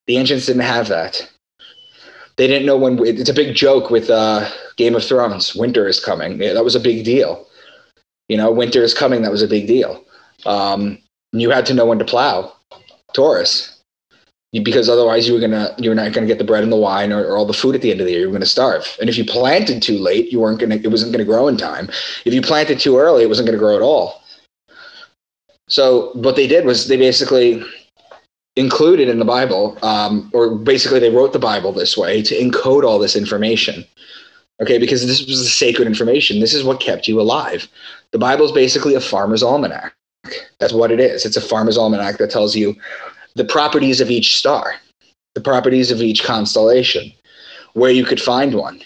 The 0.07 0.17
ancients 0.17 0.47
didn't 0.47 0.63
have 0.63 0.87
that. 0.89 1.29
They 2.35 2.47
didn't 2.47 2.65
know 2.65 2.77
when. 2.77 2.99
It's 3.05 3.29
a 3.29 3.33
big 3.33 3.55
joke 3.55 3.89
with 3.89 4.09
uh, 4.09 4.49
Game 4.75 4.95
of 4.95 5.03
Thrones. 5.05 5.55
Winter 5.55 5.87
is 5.87 6.03
coming. 6.03 6.39
That 6.39 6.63
was 6.63 6.75
a 6.75 6.79
big 6.79 7.05
deal. 7.05 7.47
You 8.27 8.37
know, 8.37 8.51
winter 8.51 8.81
is 8.81 8.93
coming. 8.93 9.21
That 9.21 9.31
was 9.31 9.43
a 9.43 9.47
big 9.47 9.67
deal. 9.67 10.03
Um, 10.45 10.97
you 11.31 11.51
had 11.51 11.65
to 11.67 11.73
know 11.73 11.85
when 11.85 11.99
to 11.99 12.05
plow. 12.05 12.51
Taurus, 13.13 13.82
because 14.61 14.87
otherwise 14.87 15.27
you 15.27 15.33
were 15.33 15.39
gonna 15.39 15.73
you 15.79 15.89
were 15.89 15.95
not 15.95 16.13
gonna 16.13 16.27
get 16.27 16.37
the 16.37 16.43
bread 16.43 16.63
and 16.63 16.71
the 16.71 16.77
wine 16.77 17.11
or, 17.11 17.25
or 17.25 17.37
all 17.37 17.45
the 17.45 17.53
food 17.53 17.75
at 17.75 17.81
the 17.81 17.91
end 17.91 17.99
of 17.99 18.05
the 18.05 18.11
year. 18.11 18.21
You're 18.21 18.31
gonna 18.31 18.45
starve. 18.45 18.97
And 18.99 19.09
if 19.09 19.17
you 19.17 19.25
planted 19.25 19.81
too 19.81 19.97
late, 19.97 20.31
you 20.31 20.39
weren't 20.39 20.59
gonna 20.59 20.75
it 20.75 20.91
wasn't 20.91 21.11
gonna 21.11 21.25
grow 21.25 21.47
in 21.47 21.57
time. 21.57 21.89
If 22.25 22.33
you 22.33 22.41
planted 22.41 22.79
too 22.79 22.97
early, 22.97 23.23
it 23.23 23.29
wasn't 23.29 23.47
gonna 23.47 23.57
grow 23.57 23.75
at 23.75 23.81
all. 23.81 24.21
So 25.67 26.11
what 26.13 26.35
they 26.35 26.45
did 26.47 26.65
was 26.65 26.87
they 26.87 26.97
basically 26.97 27.63
included 28.55 29.09
in 29.09 29.17
the 29.17 29.25
Bible, 29.25 29.77
um, 29.81 30.29
or 30.33 30.55
basically 30.55 30.99
they 30.99 31.09
wrote 31.09 31.33
the 31.33 31.39
Bible 31.39 31.71
this 31.71 31.97
way 31.97 32.21
to 32.21 32.35
encode 32.35 32.83
all 32.83 32.99
this 32.99 33.15
information. 33.15 33.83
Okay, 34.61 34.77
because 34.77 35.05
this 35.07 35.25
was 35.25 35.39
the 35.39 35.49
sacred 35.49 35.87
information. 35.87 36.39
This 36.39 36.53
is 36.53 36.63
what 36.63 36.79
kept 36.79 37.07
you 37.07 37.19
alive. 37.19 37.67
The 38.11 38.19
Bible 38.19 38.45
is 38.45 38.51
basically 38.51 38.93
a 38.93 39.01
farmer's 39.01 39.41
almanac. 39.41 39.95
That's 40.59 40.73
what 40.73 40.91
it 40.91 40.99
is. 40.99 41.25
It's 41.25 41.35
a 41.35 41.41
farmer's 41.41 41.77
almanac 41.77 42.17
that 42.19 42.29
tells 42.29 42.55
you 42.55 42.75
the 43.35 43.45
properties 43.45 44.01
of 44.01 44.09
each 44.11 44.35
star, 44.37 44.75
the 45.35 45.41
properties 45.41 45.91
of 45.91 46.01
each 46.01 46.23
constellation, 46.23 47.11
where 47.73 47.91
you 47.91 48.05
could 48.05 48.21
find 48.21 48.55
one. 48.55 48.81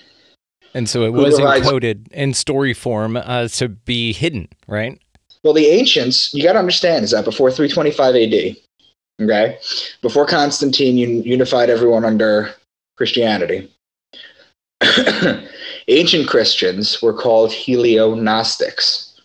And 0.74 0.88
so 0.88 1.04
it 1.04 1.12
Who 1.12 1.24
was 1.24 1.36
provides- 1.36 1.66
encoded 1.66 2.12
in 2.12 2.34
story 2.34 2.74
form 2.74 3.18
uh, 3.18 3.48
to 3.50 3.70
be 3.70 4.14
hidden, 4.14 4.48
right? 4.68 5.00
Well, 5.44 5.54
the 5.54 5.68
ancients, 5.68 6.34
you 6.34 6.44
got 6.44 6.54
to 6.54 6.60
understand, 6.60 7.04
is 7.06 7.12
that 7.12 7.26
before 7.26 7.52
325 7.52 8.16
AD, 8.16 8.58
okay, 9.22 9.58
before 10.02 10.26
Constantine 10.26 10.98
un- 10.98 11.24
unified 11.24 11.70
everyone 11.70 12.04
under 12.06 12.54
Christianity, 12.98 13.72
ancient 15.88 16.28
Christians 16.28 17.02
were 17.02 17.14
called 17.14 17.52
Helio-Gnostics. 17.52 19.20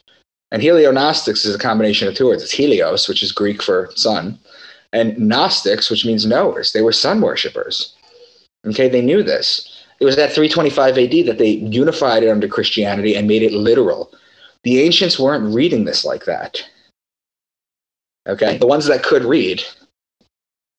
And 0.50 0.62
Helio-Gnostics 0.62 1.44
is 1.44 1.54
a 1.54 1.58
combination 1.58 2.08
of 2.08 2.14
two 2.14 2.26
words. 2.26 2.42
It's 2.42 2.52
Helios, 2.52 3.08
which 3.08 3.22
is 3.22 3.32
Greek 3.32 3.62
for 3.62 3.90
sun, 3.94 4.38
and 4.92 5.16
Gnostics, 5.18 5.90
which 5.90 6.04
means 6.04 6.26
knowers. 6.26 6.72
They 6.72 6.82
were 6.82 6.92
sun 6.92 7.20
worshippers. 7.20 7.94
Okay, 8.66 8.88
they 8.88 9.00
knew 9.00 9.22
this. 9.22 9.84
It 10.00 10.04
was 10.04 10.18
at 10.18 10.32
325 10.32 10.98
AD 10.98 11.26
that 11.26 11.38
they 11.38 11.50
unified 11.50 12.22
it 12.22 12.28
under 12.28 12.48
Christianity 12.48 13.14
and 13.14 13.28
made 13.28 13.42
it 13.42 13.52
literal. 13.52 14.12
The 14.64 14.80
ancients 14.80 15.18
weren't 15.18 15.54
reading 15.54 15.84
this 15.84 16.04
like 16.04 16.24
that. 16.24 16.62
Okay, 18.28 18.58
the 18.58 18.66
ones 18.66 18.86
that 18.86 19.02
could 19.02 19.24
read. 19.24 19.62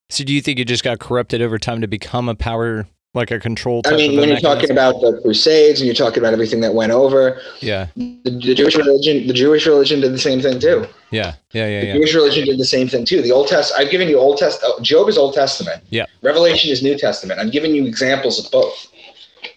So 0.10 0.24
do 0.24 0.34
you 0.34 0.42
think 0.42 0.60
it 0.60 0.68
just 0.68 0.84
got 0.84 1.00
corrupted 1.00 1.42
over 1.42 1.58
time 1.58 1.82
to 1.82 1.88
become 1.88 2.30
a 2.30 2.36
power, 2.36 2.88
like 3.14 3.32
a 3.32 3.40
control? 3.40 3.82
I 3.86 3.96
mean, 3.96 4.20
when 4.20 4.30
you're 4.30 4.40
talking 4.40 4.72
about 4.72 5.02
the 5.02 5.20
Crusades 5.22 5.80
and 5.80 5.86
you're 5.86 5.96
talking 5.96 6.20
about 6.20 6.34
everything 6.34 6.62
that 6.62 6.74
went 6.74 6.92
over, 6.92 7.40
yeah, 7.60 7.88
the, 7.96 8.20
the 8.24 8.56
Jewish 8.56 8.76
religion, 8.76 9.28
the 9.28 9.34
Jewish 9.34 9.66
religion 9.66 10.02
did 10.02 10.14
the 10.14 10.20
same 10.20 10.42
thing 10.42 10.60
too. 10.60 10.88
yeah, 11.12 11.34
yeah, 11.52 11.68
yeah, 11.68 11.80
The 11.82 11.88
yeah. 11.88 11.94
Jewish 11.94 12.14
religion 12.16 12.46
did 12.46 12.60
the 12.60 12.66
same 12.66 12.88
thing 12.88 13.06
too. 13.06 13.22
The 13.22 13.32
Old 13.32 13.48
Test, 13.48 13.74
I've 13.78 13.92
given 13.92 14.08
you 14.08 14.18
Old 14.18 14.38
Test. 14.38 14.62
oh, 14.64 14.80
Job 14.82 15.10
is 15.10 15.18
Old 15.18 15.34
Testament. 15.34 15.84
Yeah. 15.90 16.06
Revelation 16.22 16.72
is 16.72 16.82
New 16.82 16.98
Testament. 16.98 17.40
I'm 17.40 17.50
giving 17.50 17.74
you 17.76 17.86
examples 17.86 18.44
of 18.44 18.52
both. 18.52 18.88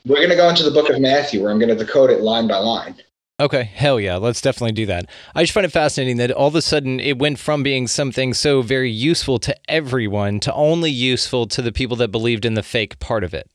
We're 0.04 0.16
going 0.16 0.30
to 0.30 0.36
go 0.36 0.48
into 0.48 0.62
the 0.62 0.70
book 0.70 0.88
of 0.90 1.00
Matthew, 1.00 1.42
where 1.42 1.50
I'm 1.50 1.58
going 1.58 1.68
to 1.68 1.74
decode 1.76 2.10
it 2.10 2.20
line 2.20 2.46
by 2.48 2.58
line. 2.58 2.96
Okay, 3.38 3.64
hell 3.64 4.00
yeah, 4.00 4.16
let's 4.16 4.40
definitely 4.40 4.72
do 4.72 4.86
that. 4.86 5.06
I 5.34 5.42
just 5.42 5.52
find 5.52 5.66
it 5.66 5.72
fascinating 5.72 6.16
that 6.16 6.30
all 6.30 6.48
of 6.48 6.54
a 6.54 6.62
sudden 6.62 6.98
it 6.98 7.18
went 7.18 7.38
from 7.38 7.62
being 7.62 7.86
something 7.86 8.32
so 8.32 8.62
very 8.62 8.90
useful 8.90 9.38
to 9.40 9.54
everyone 9.68 10.40
to 10.40 10.54
only 10.54 10.90
useful 10.90 11.46
to 11.48 11.60
the 11.60 11.70
people 11.70 11.96
that 11.98 12.08
believed 12.08 12.46
in 12.46 12.54
the 12.54 12.62
fake 12.62 12.98
part 12.98 13.22
of 13.22 13.34
it. 13.34 13.50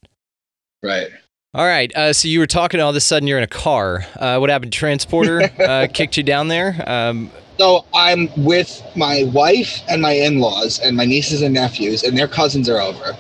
Right. 0.83 1.09
All 1.55 1.65
right, 1.65 1.93
uh, 1.95 2.13
so 2.13 2.27
you 2.27 2.39
were 2.39 2.47
talking, 2.47 2.79
all 2.79 2.91
of 2.91 2.95
a 2.95 3.01
sudden 3.01 3.27
you're 3.27 3.39
in 3.39 3.43
a 3.43 3.47
car. 3.47 4.05
Uh, 4.15 4.37
what 4.37 4.51
happened? 4.51 4.71
Transporter 4.71 5.49
uh, 5.59 5.87
kicked 5.91 6.15
you 6.15 6.23
down 6.23 6.47
there. 6.47 6.81
Um, 6.87 7.31
So 7.57 7.83
I'm 7.93 8.29
with 8.37 8.83
my 8.95 9.23
wife 9.33 9.81
and 9.89 10.01
my 10.01 10.13
in-laws 10.13 10.79
and 10.79 10.95
my 10.95 11.05
nieces 11.05 11.41
and 11.41 11.55
nephews, 11.55 12.03
and 12.03 12.15
their 12.15 12.27
cousins 12.27 12.69
are 12.69 12.79
over. 12.79 13.17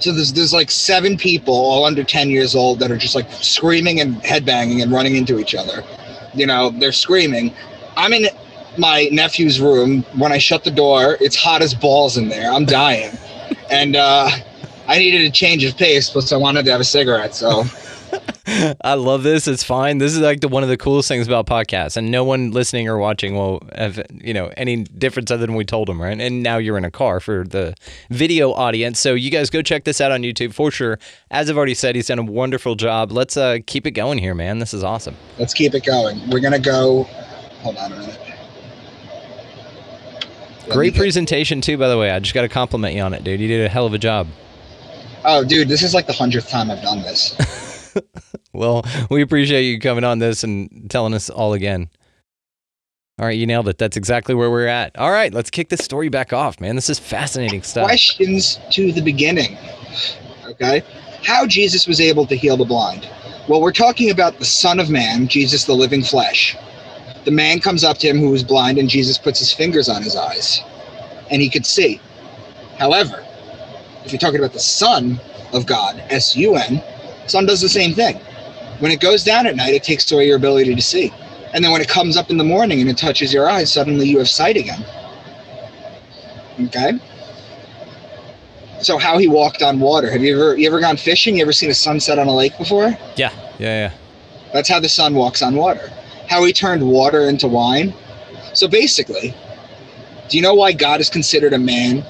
So 0.00 0.12
there's 0.12 0.32
there's 0.32 0.52
like 0.52 0.70
seven 0.70 1.16
people, 1.16 1.54
all 1.54 1.84
under 1.84 2.02
ten 2.02 2.30
years 2.30 2.54
old, 2.54 2.80
that 2.80 2.90
are 2.90 2.96
just 2.96 3.14
like 3.14 3.30
screaming 3.32 4.00
and 4.00 4.16
headbanging 4.22 4.82
and 4.82 4.90
running 4.90 5.16
into 5.16 5.38
each 5.38 5.54
other. 5.54 5.84
You 6.34 6.46
know, 6.46 6.70
they're 6.70 6.92
screaming. 6.92 7.54
I'm 7.96 8.12
in 8.12 8.26
my 8.78 9.08
nephew's 9.12 9.60
room. 9.60 10.02
When 10.16 10.32
I 10.32 10.38
shut 10.38 10.64
the 10.64 10.70
door, 10.70 11.16
it's 11.20 11.36
hot 11.36 11.62
as 11.62 11.74
balls 11.74 12.16
in 12.16 12.28
there. 12.28 12.52
I'm 12.52 12.64
dying, 12.64 13.12
and 13.70 13.96
uh, 13.96 14.30
I 14.86 14.98
needed 14.98 15.22
a 15.22 15.30
change 15.30 15.64
of 15.64 15.76
pace, 15.76 16.10
plus 16.10 16.32
I 16.32 16.36
wanted 16.36 16.64
to 16.66 16.70
have 16.72 16.80
a 16.80 16.84
cigarette. 16.84 17.34
So 17.34 17.64
I 18.82 18.94
love 18.94 19.22
this. 19.22 19.46
It's 19.46 19.62
fine. 19.62 19.98
This 19.98 20.12
is 20.12 20.18
like 20.20 20.40
the 20.40 20.48
one 20.48 20.62
of 20.62 20.68
the 20.68 20.76
coolest 20.76 21.08
things 21.08 21.26
about 21.26 21.46
podcasts, 21.46 21.96
and 21.96 22.10
no 22.10 22.24
one 22.24 22.50
listening 22.50 22.88
or 22.88 22.98
watching 22.98 23.36
will 23.36 23.62
have 23.76 24.02
you 24.12 24.34
know 24.34 24.50
any 24.56 24.84
difference 24.84 25.30
other 25.30 25.46
than 25.46 25.54
we 25.54 25.64
told 25.64 25.88
them, 25.88 26.00
right? 26.02 26.20
And 26.20 26.42
now 26.42 26.58
you're 26.58 26.76
in 26.76 26.84
a 26.84 26.90
car 26.90 27.20
for 27.20 27.44
the 27.44 27.74
video 28.10 28.52
audience, 28.52 28.98
so 28.98 29.14
you 29.14 29.30
guys 29.30 29.50
go 29.50 29.62
check 29.62 29.84
this 29.84 30.00
out 30.00 30.10
on 30.10 30.22
YouTube 30.22 30.52
for 30.52 30.70
sure. 30.70 30.98
As 31.30 31.48
I've 31.48 31.56
already 31.56 31.74
said, 31.74 31.94
he's 31.94 32.08
done 32.08 32.18
a 32.18 32.24
wonderful 32.24 32.74
job. 32.74 33.12
Let's 33.12 33.36
uh, 33.36 33.58
keep 33.66 33.86
it 33.86 33.92
going 33.92 34.18
here, 34.18 34.34
man. 34.34 34.58
This 34.58 34.74
is 34.74 34.82
awesome. 34.82 35.16
let's 35.38 35.54
keep 35.54 35.74
it 35.74 35.84
going. 35.84 36.28
We're 36.30 36.40
gonna 36.40 36.58
go. 36.58 37.04
Hold 37.62 37.76
on 37.76 37.92
a 37.92 37.98
minute. 37.98 38.18
Let 40.66 40.70
Great 40.76 40.94
get- 40.94 41.00
presentation 41.00 41.60
too, 41.60 41.76
by 41.78 41.88
the 41.88 41.98
way. 41.98 42.10
I 42.10 42.18
just 42.18 42.34
got 42.34 42.42
to 42.42 42.48
compliment 42.48 42.94
you 42.94 43.02
on 43.02 43.12
it, 43.14 43.24
dude. 43.24 43.40
You 43.40 43.48
did 43.48 43.64
a 43.64 43.68
hell 43.68 43.86
of 43.86 43.94
a 43.94 43.98
job. 43.98 44.28
Oh, 45.24 45.44
dude, 45.44 45.68
this 45.68 45.82
is 45.82 45.92
like 45.94 46.06
the 46.06 46.12
hundredth 46.12 46.48
time 46.48 46.70
I've 46.70 46.82
done 46.82 47.02
this. 47.02 47.36
Well, 48.52 48.84
we 49.10 49.22
appreciate 49.22 49.62
you 49.62 49.78
coming 49.78 50.02
on 50.02 50.18
this 50.18 50.42
and 50.42 50.90
telling 50.90 51.14
us 51.14 51.30
all 51.30 51.52
again. 51.52 51.88
All 53.18 53.26
right, 53.26 53.38
you 53.38 53.46
nailed 53.46 53.68
it. 53.68 53.78
That's 53.78 53.96
exactly 53.96 54.34
where 54.34 54.50
we're 54.50 54.66
at. 54.66 54.98
All 54.98 55.12
right, 55.12 55.32
let's 55.32 55.50
kick 55.50 55.68
this 55.68 55.84
story 55.84 56.08
back 56.08 56.32
off, 56.32 56.60
man. 56.60 56.74
This 56.74 56.90
is 56.90 56.98
fascinating 56.98 57.62
stuff. 57.62 57.84
Questions 57.84 58.58
to 58.70 58.90
the 58.92 59.02
beginning. 59.02 59.56
Okay. 60.46 60.82
How 61.22 61.46
Jesus 61.46 61.86
was 61.86 62.00
able 62.00 62.26
to 62.26 62.34
heal 62.34 62.56
the 62.56 62.64
blind. 62.64 63.08
Well, 63.48 63.60
we're 63.60 63.72
talking 63.72 64.10
about 64.10 64.38
the 64.38 64.44
Son 64.44 64.80
of 64.80 64.90
Man, 64.90 65.28
Jesus, 65.28 65.64
the 65.64 65.74
living 65.74 66.02
flesh. 66.02 66.56
The 67.24 67.30
man 67.30 67.60
comes 67.60 67.84
up 67.84 67.98
to 67.98 68.08
him 68.08 68.18
who 68.18 68.30
was 68.30 68.42
blind, 68.42 68.78
and 68.78 68.88
Jesus 68.88 69.18
puts 69.18 69.38
his 69.38 69.52
fingers 69.52 69.88
on 69.88 70.02
his 70.02 70.16
eyes, 70.16 70.60
and 71.30 71.42
he 71.42 71.50
could 71.50 71.66
see. 71.66 72.00
However, 72.78 73.24
if 74.04 74.12
you're 74.12 74.18
talking 74.18 74.40
about 74.40 74.54
the 74.54 74.60
Son 74.60 75.20
of 75.52 75.66
God, 75.66 76.02
S 76.08 76.34
U 76.34 76.56
N, 76.56 76.82
Son 77.30 77.46
does 77.46 77.60
the 77.60 77.68
same 77.68 77.94
thing. 77.94 78.16
When 78.80 78.90
it 78.90 79.00
goes 79.00 79.22
down 79.22 79.46
at 79.46 79.56
night, 79.56 79.74
it 79.74 79.84
takes 79.84 80.10
away 80.10 80.26
your 80.26 80.36
ability 80.36 80.74
to 80.74 80.82
see. 80.82 81.12
And 81.52 81.64
then 81.64 81.72
when 81.72 81.80
it 81.80 81.88
comes 81.88 82.16
up 82.16 82.30
in 82.30 82.38
the 82.38 82.44
morning 82.44 82.80
and 82.80 82.88
it 82.88 82.96
touches 82.96 83.32
your 83.32 83.48
eyes, 83.48 83.72
suddenly 83.72 84.08
you 84.08 84.18
have 84.18 84.28
sight 84.28 84.56
again. 84.56 84.84
Okay? 86.66 86.92
So 88.80 88.98
how 88.98 89.18
he 89.18 89.28
walked 89.28 89.62
on 89.62 89.78
water. 89.80 90.10
Have 90.10 90.22
you 90.22 90.34
ever 90.34 90.58
you 90.58 90.66
ever 90.66 90.80
gone 90.80 90.96
fishing? 90.96 91.36
You 91.36 91.42
ever 91.42 91.52
seen 91.52 91.70
a 91.70 91.74
sunset 91.74 92.18
on 92.18 92.28
a 92.28 92.34
lake 92.34 92.56
before? 92.56 92.96
Yeah, 93.16 93.32
yeah, 93.58 93.90
yeah. 93.90 93.92
That's 94.52 94.68
how 94.68 94.80
the 94.80 94.88
sun 94.88 95.14
walks 95.14 95.42
on 95.42 95.54
water. 95.54 95.92
How 96.28 96.44
he 96.44 96.52
turned 96.52 96.88
water 96.88 97.28
into 97.28 97.46
wine. 97.46 97.92
So 98.54 98.66
basically, 98.68 99.34
do 100.28 100.36
you 100.36 100.42
know 100.42 100.54
why 100.54 100.72
God 100.72 101.00
is 101.00 101.10
considered 101.10 101.52
a 101.52 101.58
man? 101.58 102.04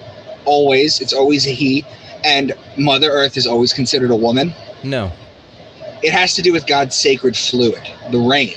Always, 0.45 1.01
it's 1.01 1.13
always 1.13 1.47
a 1.47 1.51
he, 1.51 1.85
and 2.25 2.53
Mother 2.79 3.11
Earth 3.11 3.37
is 3.37 3.47
always 3.47 3.73
considered 3.73 4.11
a 4.11 4.17
woman. 4.17 4.55
No. 4.83 5.13
It 6.03 6.13
has 6.13 6.35
to 6.35 6.43
do 6.43 6.53
with 6.53 6.67
God's 6.67 6.95
sacred 6.95 7.37
fluid, 7.37 7.83
the 8.11 8.19
rain 8.19 8.55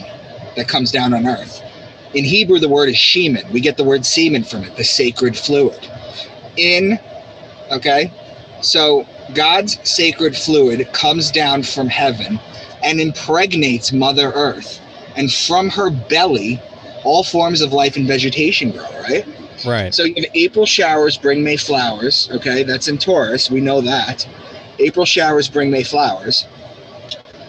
that 0.55 0.67
comes 0.67 0.91
down 0.91 1.13
on 1.13 1.27
earth. 1.27 1.61
In 2.13 2.23
Hebrew, 2.23 2.59
the 2.59 2.69
word 2.69 2.89
is 2.89 2.95
shemen. 2.95 3.49
We 3.51 3.59
get 3.59 3.75
the 3.75 3.83
word 3.83 4.05
semen 4.05 4.43
from 4.43 4.63
it, 4.63 4.75
the 4.75 4.83
sacred 4.83 5.37
fluid. 5.37 5.89
In, 6.55 6.99
okay, 7.71 8.11
so 8.61 9.05
God's 9.33 9.79
sacred 9.89 10.37
fluid 10.37 10.91
comes 10.93 11.31
down 11.31 11.63
from 11.63 11.87
heaven 11.89 12.39
and 12.83 12.99
impregnates 12.99 13.91
Mother 13.91 14.31
Earth. 14.33 14.79
And 15.15 15.31
from 15.31 15.69
her 15.69 15.89
belly, 15.89 16.61
all 17.03 17.23
forms 17.23 17.61
of 17.61 17.73
life 17.73 17.95
and 17.95 18.07
vegetation 18.07 18.71
grow, 18.71 18.89
right? 19.01 19.25
Right. 19.65 19.93
So 19.93 20.03
you 20.03 20.15
have 20.15 20.25
April 20.33 20.65
showers 20.65 21.17
bring 21.17 21.43
May 21.43 21.57
flowers. 21.57 22.29
Okay, 22.31 22.63
that's 22.63 22.87
in 22.87 22.97
Taurus. 22.97 23.49
We 23.49 23.61
know 23.61 23.81
that. 23.81 24.27
April 24.79 25.05
showers 25.05 25.47
bring 25.49 25.71
May 25.71 25.83
flowers. 25.83 26.47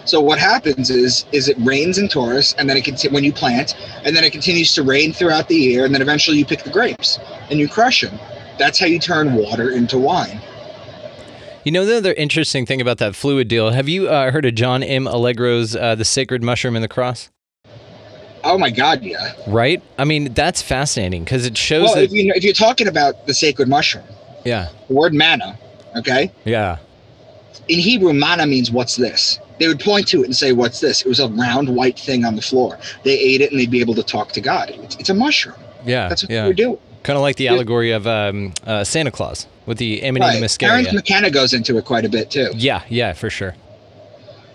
So 0.05 0.21
what 0.21 0.37
happens 0.37 0.89
is 0.91 1.25
is 1.31 1.49
it 1.49 1.57
rains 1.59 1.97
in 1.97 2.07
Taurus, 2.07 2.53
and 2.59 2.69
then 2.69 2.77
it 2.77 2.85
conti- 2.85 3.09
when 3.09 3.23
you 3.23 3.33
plant, 3.33 3.75
and 4.03 4.15
then 4.15 4.23
it 4.23 4.31
continues 4.31 4.73
to 4.75 4.83
rain 4.83 5.11
throughout 5.13 5.47
the 5.47 5.55
year, 5.55 5.83
and 5.83 5.93
then 5.95 6.01
eventually 6.01 6.37
you 6.37 6.45
pick 6.45 6.63
the 6.63 6.69
grapes 6.69 7.17
and 7.49 7.59
you 7.59 7.67
crush 7.67 8.01
them. 8.01 8.17
That's 8.59 8.79
how 8.79 8.85
you 8.85 8.99
turn 8.99 9.33
water 9.33 9.71
into 9.71 9.97
wine. 9.97 10.39
You 11.63 11.71
know 11.71 11.85
the 11.85 11.97
other 11.97 12.13
interesting 12.13 12.67
thing 12.67 12.79
about 12.79 12.99
that 12.99 13.15
fluid 13.15 13.47
deal. 13.47 13.71
Have 13.71 13.89
you 13.89 14.07
uh, 14.07 14.29
heard 14.29 14.45
of 14.45 14.53
John 14.53 14.83
M. 14.83 15.07
Allegro's 15.07 15.75
uh, 15.75 15.95
"The 15.95 16.05
Sacred 16.05 16.43
Mushroom 16.43 16.75
and 16.75 16.83
the 16.83 16.87
Cross"? 16.87 17.29
Oh 18.43 18.59
my 18.59 18.69
God, 18.69 19.01
yeah. 19.01 19.33
Right. 19.47 19.81
I 19.97 20.03
mean, 20.05 20.31
that's 20.35 20.61
fascinating 20.61 21.23
because 21.23 21.47
it 21.47 21.57
shows 21.57 21.85
Well, 21.85 21.95
that. 21.95 22.03
if, 22.03 22.11
you, 22.11 22.31
if 22.35 22.43
you're 22.43 22.53
talking 22.53 22.87
about 22.87 23.25
the 23.25 23.33
sacred 23.33 23.67
mushroom, 23.67 24.05
yeah. 24.45 24.69
the 24.87 24.93
word 24.93 25.15
manna, 25.15 25.57
okay, 25.95 26.31
Yeah. 26.45 26.77
In 27.67 27.79
Hebrew, 27.79 28.13
manna 28.13 28.45
means 28.45 28.71
what's 28.71 28.95
this? 28.95 29.39
They 29.59 29.67
would 29.67 29.79
point 29.79 30.07
to 30.09 30.21
it 30.21 30.25
and 30.25 30.35
say, 30.35 30.51
What's 30.51 30.79
this? 30.79 31.01
It 31.01 31.07
was 31.07 31.19
a 31.19 31.27
round 31.29 31.75
white 31.75 31.97
thing 31.97 32.25
on 32.25 32.35
the 32.35 32.41
floor. 32.41 32.77
They 33.03 33.17
ate 33.17 33.41
it 33.41 33.51
and 33.51 33.59
they'd 33.59 33.71
be 33.71 33.81
able 33.81 33.95
to 33.95 34.03
talk 34.03 34.31
to 34.33 34.41
God. 34.41 34.69
It's, 34.69 34.95
it's 34.97 35.09
a 35.09 35.13
mushroom. 35.13 35.55
Yeah. 35.85 36.09
That's 36.09 36.23
what 36.23 36.31
yeah. 36.31 36.41
they 36.41 36.47
were 36.47 36.53
doing. 36.53 36.77
Kind 37.03 37.17
of 37.17 37.21
like 37.21 37.35
the 37.35 37.47
allegory 37.47 37.91
of 37.91 38.07
um, 38.07 38.53
uh, 38.65 38.83
Santa 38.83 39.11
Claus 39.11 39.47
with 39.65 39.77
the 39.77 40.01
Amanita 40.01 40.33
Right. 40.33 40.43
Muscaria. 40.43 40.93
McKenna 40.93 41.29
goes 41.29 41.53
into 41.53 41.77
it 41.77 41.85
quite 41.85 42.03
a 42.03 42.09
bit 42.09 42.31
too. 42.31 42.49
Yeah, 42.55 42.81
yeah, 42.89 43.13
for 43.13 43.29
sure. 43.29 43.55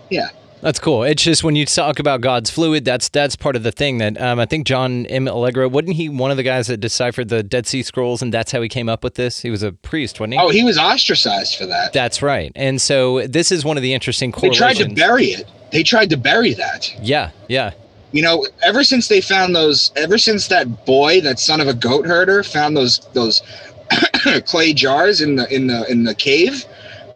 Yeah. 0.09 0.29
That's 0.61 0.79
cool. 0.79 1.03
It's 1.03 1.23
just 1.23 1.43
when 1.43 1.55
you 1.55 1.65
talk 1.65 1.97
about 1.97 2.21
God's 2.21 2.51
fluid, 2.51 2.85
that's 2.85 3.09
that's 3.09 3.35
part 3.35 3.55
of 3.55 3.63
the 3.63 3.71
thing 3.71 3.97
that 3.97 4.19
um, 4.21 4.39
I 4.39 4.45
think 4.45 4.67
John 4.67 5.07
M. 5.07 5.27
Allegro 5.27 5.67
wasn't 5.67 5.95
he 5.95 6.07
one 6.07 6.29
of 6.29 6.37
the 6.37 6.43
guys 6.43 6.67
that 6.67 6.77
deciphered 6.77 7.29
the 7.29 7.41
Dead 7.41 7.65
Sea 7.65 7.81
Scrolls, 7.81 8.21
and 8.21 8.31
that's 8.31 8.51
how 8.51 8.61
he 8.61 8.69
came 8.69 8.87
up 8.87 9.03
with 9.03 9.15
this. 9.15 9.41
He 9.41 9.49
was 9.49 9.63
a 9.63 9.71
priest, 9.71 10.19
wasn't 10.19 10.35
he? 10.35 10.39
Oh, 10.39 10.49
he 10.49 10.63
was 10.63 10.77
ostracized 10.77 11.55
for 11.55 11.65
that. 11.65 11.93
That's 11.93 12.21
right. 12.21 12.51
And 12.55 12.79
so 12.79 13.25
this 13.27 13.51
is 13.51 13.65
one 13.65 13.75
of 13.75 13.83
the 13.83 13.93
interesting 13.93 14.31
They 14.39 14.49
tried 14.49 14.77
to 14.77 14.89
bury 14.89 15.27
it. 15.27 15.49
They 15.71 15.83
tried 15.83 16.11
to 16.11 16.17
bury 16.17 16.53
that. 16.53 16.93
Yeah, 17.01 17.31
yeah, 17.47 17.71
You 18.11 18.21
know, 18.21 18.45
ever 18.61 18.83
since 18.83 19.07
they 19.07 19.21
found 19.21 19.55
those, 19.55 19.91
ever 19.95 20.17
since 20.17 20.47
that 20.49 20.85
boy, 20.85 21.21
that 21.21 21.39
son 21.39 21.61
of 21.61 21.67
a 21.67 21.73
goat 21.73 22.05
herder, 22.05 22.43
found 22.43 22.77
those 22.77 22.99
those 23.13 23.41
clay 24.45 24.73
jars 24.73 25.21
in 25.21 25.37
the 25.37 25.53
in 25.53 25.67
the 25.67 25.89
in 25.89 26.03
the 26.03 26.13
cave 26.13 26.65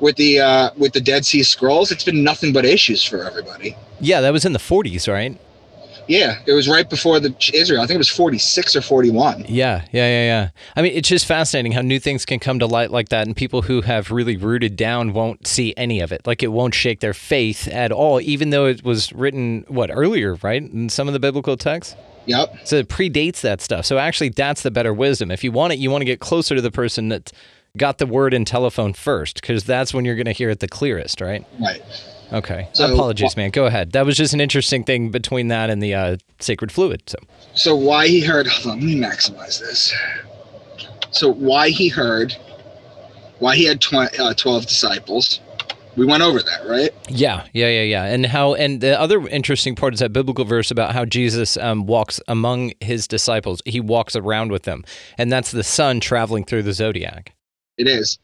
with 0.02 0.16
the 0.18 0.39
uh, 0.39 0.70
with 0.78 0.93
the 0.93 1.02
Dead 1.02 1.26
Sea 1.26 1.43
Scrolls, 1.43 1.91
it's 1.91 2.04
been 2.04 2.24
nothing 2.24 2.54
but 2.54 2.66
issues 2.66 3.04
for 3.04 3.24
everybody. 3.24 3.76
yeah. 4.00 4.22
That 4.22 4.34
was 4.34 4.46
in 4.46 4.54
the 4.54 4.60
40s, 4.60 5.12
right? 5.12 5.39
Yeah, 6.08 6.38
it 6.46 6.54
was 6.54 6.70
right 6.70 6.88
before 6.88 7.20
the 7.20 7.34
Israel. 7.52 7.82
I 7.82 7.88
think 7.88 7.96
it 7.96 7.98
was 7.98 8.10
forty 8.10 8.38
six 8.38 8.76
or 8.76 8.82
forty 8.82 9.10
one. 9.10 9.43
Yeah, 9.48 9.86
yeah, 9.91 10.06
yeah, 10.08 10.26
yeah. 10.26 10.50
I 10.76 10.84
mean, 10.84 10.91
it's 10.93 11.10
just 11.10 11.26
fascinating 11.26 11.72
how 11.72 11.82
new 11.82 12.00
things 12.00 12.28
can 12.28 12.38
come 12.38 12.60
to 12.60 12.68
light 12.68 12.91
like 12.91 13.10
that, 13.10 13.26
and 13.26 13.36
people 13.36 13.64
who 13.64 13.82
have 13.82 14.12
really 14.12 14.38
rooted 14.38 14.76
down 14.76 15.14
won't 15.14 15.48
see 15.48 15.74
any 15.76 16.02
of 16.02 16.12
it. 16.12 16.28
Like 16.28 16.43
it 16.43 16.50
won't 16.50 16.76
shake 16.76 17.00
their 17.00 17.16
faith 17.16 17.68
at 17.70 17.91
all, 17.91 18.22
even 18.22 18.52
though 18.52 18.68
it 18.68 18.84
was 18.84 19.12
written 19.14 19.66
what 19.68 19.89
earlier, 19.91 20.36
right? 20.43 20.62
In 20.62 20.89
some 20.89 21.08
of 21.08 21.14
the 21.16 21.20
biblical 21.20 21.58
texts. 21.58 21.96
Yep. 22.28 22.56
So 22.66 22.76
it 22.76 22.88
predates 22.88 23.41
that 23.41 23.60
stuff. 23.62 23.88
So 23.88 23.98
actually, 23.98 24.30
that's 24.30 24.62
the 24.62 24.70
better 24.70 24.93
wisdom. 24.93 25.32
If 25.32 25.43
you 25.43 25.52
want 25.52 25.74
it, 25.74 25.80
you 25.80 25.89
want 25.89 26.02
to 26.02 26.06
get 26.06 26.20
closer 26.20 26.54
to 26.54 26.62
the 26.62 26.72
person 26.72 27.10
that 27.10 27.32
got 27.78 27.98
the 27.98 28.06
word 28.06 28.34
in 28.34 28.46
telephone 28.46 28.94
first, 28.94 29.36
because 29.42 29.64
that's 29.64 29.94
when 29.94 30.06
you're 30.06 30.16
going 30.16 30.26
to 30.26 30.32
hear 30.32 30.50
it 30.50 30.60
the 30.60 30.68
clearest, 30.68 31.22
right? 31.22 31.46
Right. 31.60 31.82
Okay. 32.34 32.68
So- 32.74 32.92
Apologies, 32.94 33.38
man. 33.38 33.52
Go 33.52 33.66
ahead. 33.66 33.92
That 33.92 34.06
was 34.06 34.18
just 34.18 34.34
an 34.34 34.42
interesting 34.42 34.84
thing 34.84 35.10
between 35.12 35.48
that 35.50 35.70
and 35.70 35.82
the 35.82 35.94
uh, 35.94 36.18
sacred 36.40 36.72
fluid. 36.72 37.04
So 37.10 37.18
So 37.54 37.76
why 37.76 38.08
he 38.08 38.22
heard? 38.22 38.48
Hold 38.48 38.74
on, 38.74 38.80
let 38.80 38.86
me 38.86 38.96
maximize 38.96 39.60
this. 39.60 39.94
So 41.12 41.32
why 41.32 41.70
he 41.70 41.88
heard? 41.88 42.36
Why 43.40 43.56
he 43.56 43.66
had 43.66 43.82
tw- 43.82 44.20
uh, 44.20 44.34
twelve 44.34 44.66
disciples? 44.66 45.40
We 45.98 46.06
went 46.06 46.24
over 46.24 46.40
that, 46.42 46.68
right? 46.68 46.90
yeah, 47.08 47.46
yeah, 47.54 47.70
yeah, 47.70 47.82
yeah. 47.84 48.04
And 48.06 48.26
how? 48.26 48.54
And 48.54 48.82
the 48.82 49.00
other 49.00 49.26
interesting 49.30 49.76
part 49.76 49.94
is 49.94 50.02
that 50.02 50.12
biblical 50.12 50.44
verse 50.44 50.70
about 50.72 50.92
how 50.94 51.06
Jesus 51.06 51.56
um, 51.58 51.86
walks 51.86 52.20
among 52.28 52.74
his 52.82 53.08
disciples. 53.08 53.62
He 53.66 53.80
walks 53.80 54.14
around 54.16 54.52
with 54.52 54.64
them, 54.64 54.84
and 55.18 55.32
that's 55.32 55.52
the 55.52 55.64
sun 55.64 56.02
traveling 56.02 56.44
through 56.44 56.64
the 56.64 56.74
zodiac. 56.74 57.34
It 57.78 57.88
is. 57.88 58.20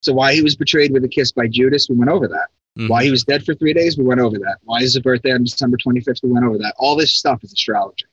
So 0.00 0.12
why 0.12 0.34
he 0.34 0.42
was 0.42 0.56
betrayed 0.56 0.92
with 0.92 1.04
a 1.04 1.08
kiss 1.08 1.32
by 1.32 1.46
Judas? 1.46 1.88
We 1.88 1.96
went 1.96 2.10
over 2.10 2.26
that. 2.28 2.48
Mhm. 2.78 2.88
Why 2.88 3.04
he 3.04 3.10
was 3.10 3.24
dead 3.24 3.44
for 3.44 3.54
three 3.54 3.72
days? 3.74 3.96
We 3.98 4.04
went 4.04 4.20
over 4.20 4.38
that. 4.38 4.58
Why 4.64 4.78
is 4.78 4.94
his 4.94 5.02
birthday 5.02 5.32
on 5.32 5.44
December 5.44 5.76
twenty 5.76 6.00
fifth? 6.00 6.20
We 6.22 6.30
went 6.30 6.44
over 6.46 6.58
that. 6.58 6.74
All 6.78 6.96
this 6.96 7.12
stuff 7.14 7.44
is 7.44 7.52
astrology. 7.52 8.06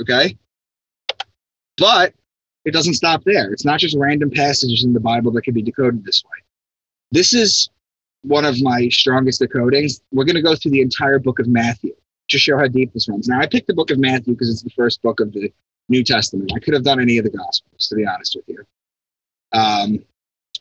Okay. 0.00 0.36
But 1.76 2.14
it 2.64 2.72
doesn't 2.72 2.94
stop 2.94 3.24
there. 3.24 3.52
It's 3.52 3.64
not 3.64 3.80
just 3.80 3.96
random 3.96 4.30
passages 4.30 4.84
in 4.84 4.92
the 4.92 5.00
Bible 5.00 5.32
that 5.32 5.42
can 5.42 5.54
be 5.54 5.62
decoded 5.62 6.04
this 6.04 6.22
way. 6.24 6.44
This 7.10 7.32
is 7.32 7.70
one 8.22 8.44
of 8.44 8.60
my 8.60 8.88
strongest 8.90 9.40
decodings. 9.40 10.02
We're 10.12 10.24
going 10.24 10.36
to 10.36 10.42
go 10.42 10.54
through 10.54 10.72
the 10.72 10.82
entire 10.82 11.18
book 11.18 11.38
of 11.38 11.48
Matthew 11.48 11.94
to 12.28 12.38
show 12.38 12.58
how 12.58 12.68
deep 12.68 12.92
this 12.92 13.08
runs. 13.08 13.28
Now, 13.28 13.40
I 13.40 13.46
picked 13.46 13.66
the 13.66 13.74
book 13.74 13.90
of 13.90 13.98
Matthew 13.98 14.34
because 14.34 14.50
it's 14.50 14.62
the 14.62 14.70
first 14.70 15.00
book 15.00 15.20
of 15.20 15.32
the 15.32 15.50
New 15.88 16.04
Testament. 16.04 16.52
I 16.54 16.58
could 16.58 16.74
have 16.74 16.84
done 16.84 17.00
any 17.00 17.16
of 17.16 17.24
the 17.24 17.30
Gospels, 17.30 17.88
to 17.88 17.96
be 17.96 18.04
honest 18.06 18.36
with 18.36 18.44
you. 18.46 18.62
Um, 19.52 20.04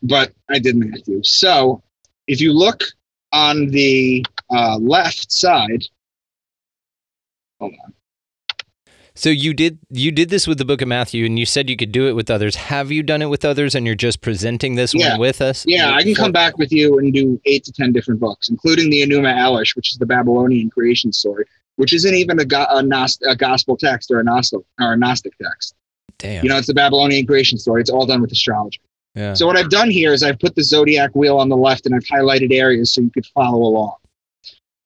but 0.02 0.34
I 0.50 0.60
did 0.60 0.76
Matthew. 0.76 1.22
So 1.24 1.84
if 2.28 2.40
you 2.42 2.54
look 2.54 2.84
on 3.32 3.68
the 3.68 4.26
uh, 4.50 4.78
left 4.78 5.32
side, 5.32 5.84
hold 7.60 7.74
on. 7.86 7.94
So 9.16 9.28
you 9.30 9.54
did 9.54 9.80
you 9.90 10.12
did 10.12 10.30
this 10.30 10.48
with 10.48 10.60
the 10.60 10.66
book 10.66 10.82
of 10.82 10.88
Matthew, 10.88 11.26
and 11.26 11.38
you 11.38 11.46
said 11.46 11.70
you 11.70 11.76
could 11.76 11.92
do 11.92 12.08
it 12.08 12.14
with 12.14 12.32
others. 12.32 12.56
Have 12.56 12.90
you 12.90 13.04
done 13.04 13.22
it 13.22 13.26
with 13.26 13.44
others, 13.44 13.76
and 13.76 13.86
you're 13.86 13.94
just 13.96 14.22
presenting 14.22 14.76
this 14.76 14.94
Yeah. 14.94 15.12
one 15.12 15.20
with 15.20 15.42
us? 15.42 15.66
Yeah, 15.68 15.92
I 15.94 16.04
can 16.04 16.16
come 16.16 16.32
back 16.32 16.58
with 16.58 16.72
you 16.72 16.98
and 17.00 17.14
do 17.14 17.40
eight 17.44 17.66
to 17.66 17.74
ten 17.74 17.92
different 17.92 18.22
books, 18.22 18.48
including 18.48 18.90
the 18.90 19.02
Enuma 19.02 19.36
Elish, 19.36 19.76
which 19.76 19.92
is 19.92 19.98
the 19.98 20.06
Babylonian 20.06 20.70
creation 20.70 21.12
story, 21.12 21.44
which 21.76 21.92
isn't 21.92 22.14
even 22.14 22.40
a, 22.40 22.44
a, 22.44 23.08
a 23.28 23.36
gospel 23.36 23.76
text 23.76 24.10
or 24.10 24.22
a 24.22 24.24
Gnostic 24.24 24.62
or 24.80 24.94
a 24.94 24.98
Gnostic 24.98 25.34
text. 25.38 25.76
Damn. 26.20 26.43
You 26.43 26.49
know, 26.49 26.57
it's 26.57 26.67
the 26.67 26.74
Babylonian 26.74 27.26
creation 27.26 27.57
story. 27.57 27.82
It's 27.82 27.89
all 27.89 28.05
done 28.05 28.22
with 28.22 28.32
astrology. 28.32 28.80
yeah. 29.15 29.34
So 29.34 29.47
what 29.47 29.57
I've 29.57 29.70
done 29.70 29.89
here 29.89 30.13
is 30.13 30.22
I've 30.22 30.39
put 30.39 30.53
the 30.55 30.63
zodiac 30.63 31.15
wheel 31.15 31.38
on 31.38 31.49
the 31.49 31.57
left 31.57 31.86
and 31.86 31.95
I've 31.95 32.03
highlighted 32.03 32.53
areas 32.53 32.93
so 32.93 33.01
you 33.01 33.09
could 33.09 33.26
follow 33.28 33.59
along. 33.59 33.95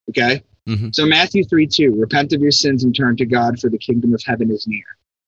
Okay. 0.09 0.41
Mhm. 0.67 0.93
So 0.95 1.05
Matthew 1.05 1.43
3 1.43 1.67
2, 1.67 1.95
repent 1.99 2.31
of 2.33 2.41
your 2.41 2.51
sins 2.51 2.83
and 2.83 2.95
turn 2.95 3.17
to 3.17 3.25
God, 3.25 3.59
for 3.59 3.69
the 3.69 3.77
kingdom 3.77 4.13
of 4.13 4.21
heaven 4.25 4.49
is 4.51 4.65
near. 4.67 4.85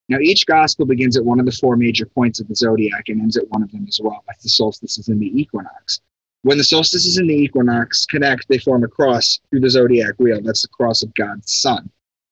Now, 0.07 0.19
each 0.19 0.45
gospel 0.45 0.85
begins 0.85 1.17
at 1.17 1.25
one 1.25 1.39
of 1.39 1.45
the 1.47 1.51
four 1.51 1.75
major 1.75 2.05
points 2.05 2.39
of 2.39 2.47
the 2.47 2.55
zodiac 2.55 3.09
and 3.09 3.19
ends 3.19 3.35
at 3.37 3.49
one 3.49 3.63
of 3.63 3.71
them 3.71 3.85
as 3.87 3.99
well. 4.01 4.23
That's 4.27 4.43
the 4.43 4.49
solstices 4.49 5.07
and 5.07 5.19
the 5.19 5.27
equinox. 5.39 5.99
When 6.43 6.59
the 6.59 6.63
solstices 6.63 7.17
and 7.17 7.27
the 7.27 7.33
equinox 7.33 8.05
connect, 8.05 8.47
they 8.47 8.59
form 8.59 8.83
a 8.83 8.87
cross 8.87 9.39
through 9.49 9.61
the 9.61 9.69
zodiac 9.69 10.13
wheel. 10.19 10.39
That's 10.43 10.61
the 10.61 10.67
cross 10.67 11.01
of 11.01 11.11
God's 11.15 11.51
Son, 11.51 11.89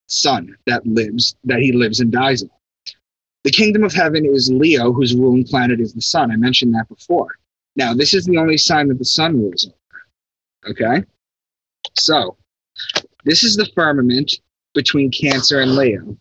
Son 0.07 0.55
that 0.67 0.85
lives, 0.85 1.35
that 1.45 1.59
he 1.59 1.71
lives 1.71 1.99
and 1.99 2.11
dies 2.11 2.43
on. 2.43 2.49
The 3.43 3.51
kingdom 3.51 3.83
of 3.83 3.93
heaven 3.93 4.25
is 4.25 4.49
Leo, 4.51 4.93
whose 4.93 5.15
ruling 5.15 5.43
planet 5.43 5.79
is 5.79 5.93
the 5.93 6.01
sun. 6.01 6.31
I 6.31 6.37
mentioned 6.37 6.73
that 6.75 6.87
before. 6.87 7.35
Now, 7.75 7.93
this 7.93 8.13
is 8.13 8.25
the 8.25 8.37
only 8.37 8.57
sign 8.57 8.87
that 8.87 8.99
the 8.99 9.05
sun 9.05 9.37
rules 9.37 9.67
over. 9.67 10.71
Okay? 10.71 11.05
So, 11.95 12.37
this 13.25 13.43
is 13.43 13.55
the 13.55 13.69
firmament 13.75 14.31
between 14.73 15.11
Cancer 15.11 15.59
and 15.59 15.75
Leo. 15.75 16.17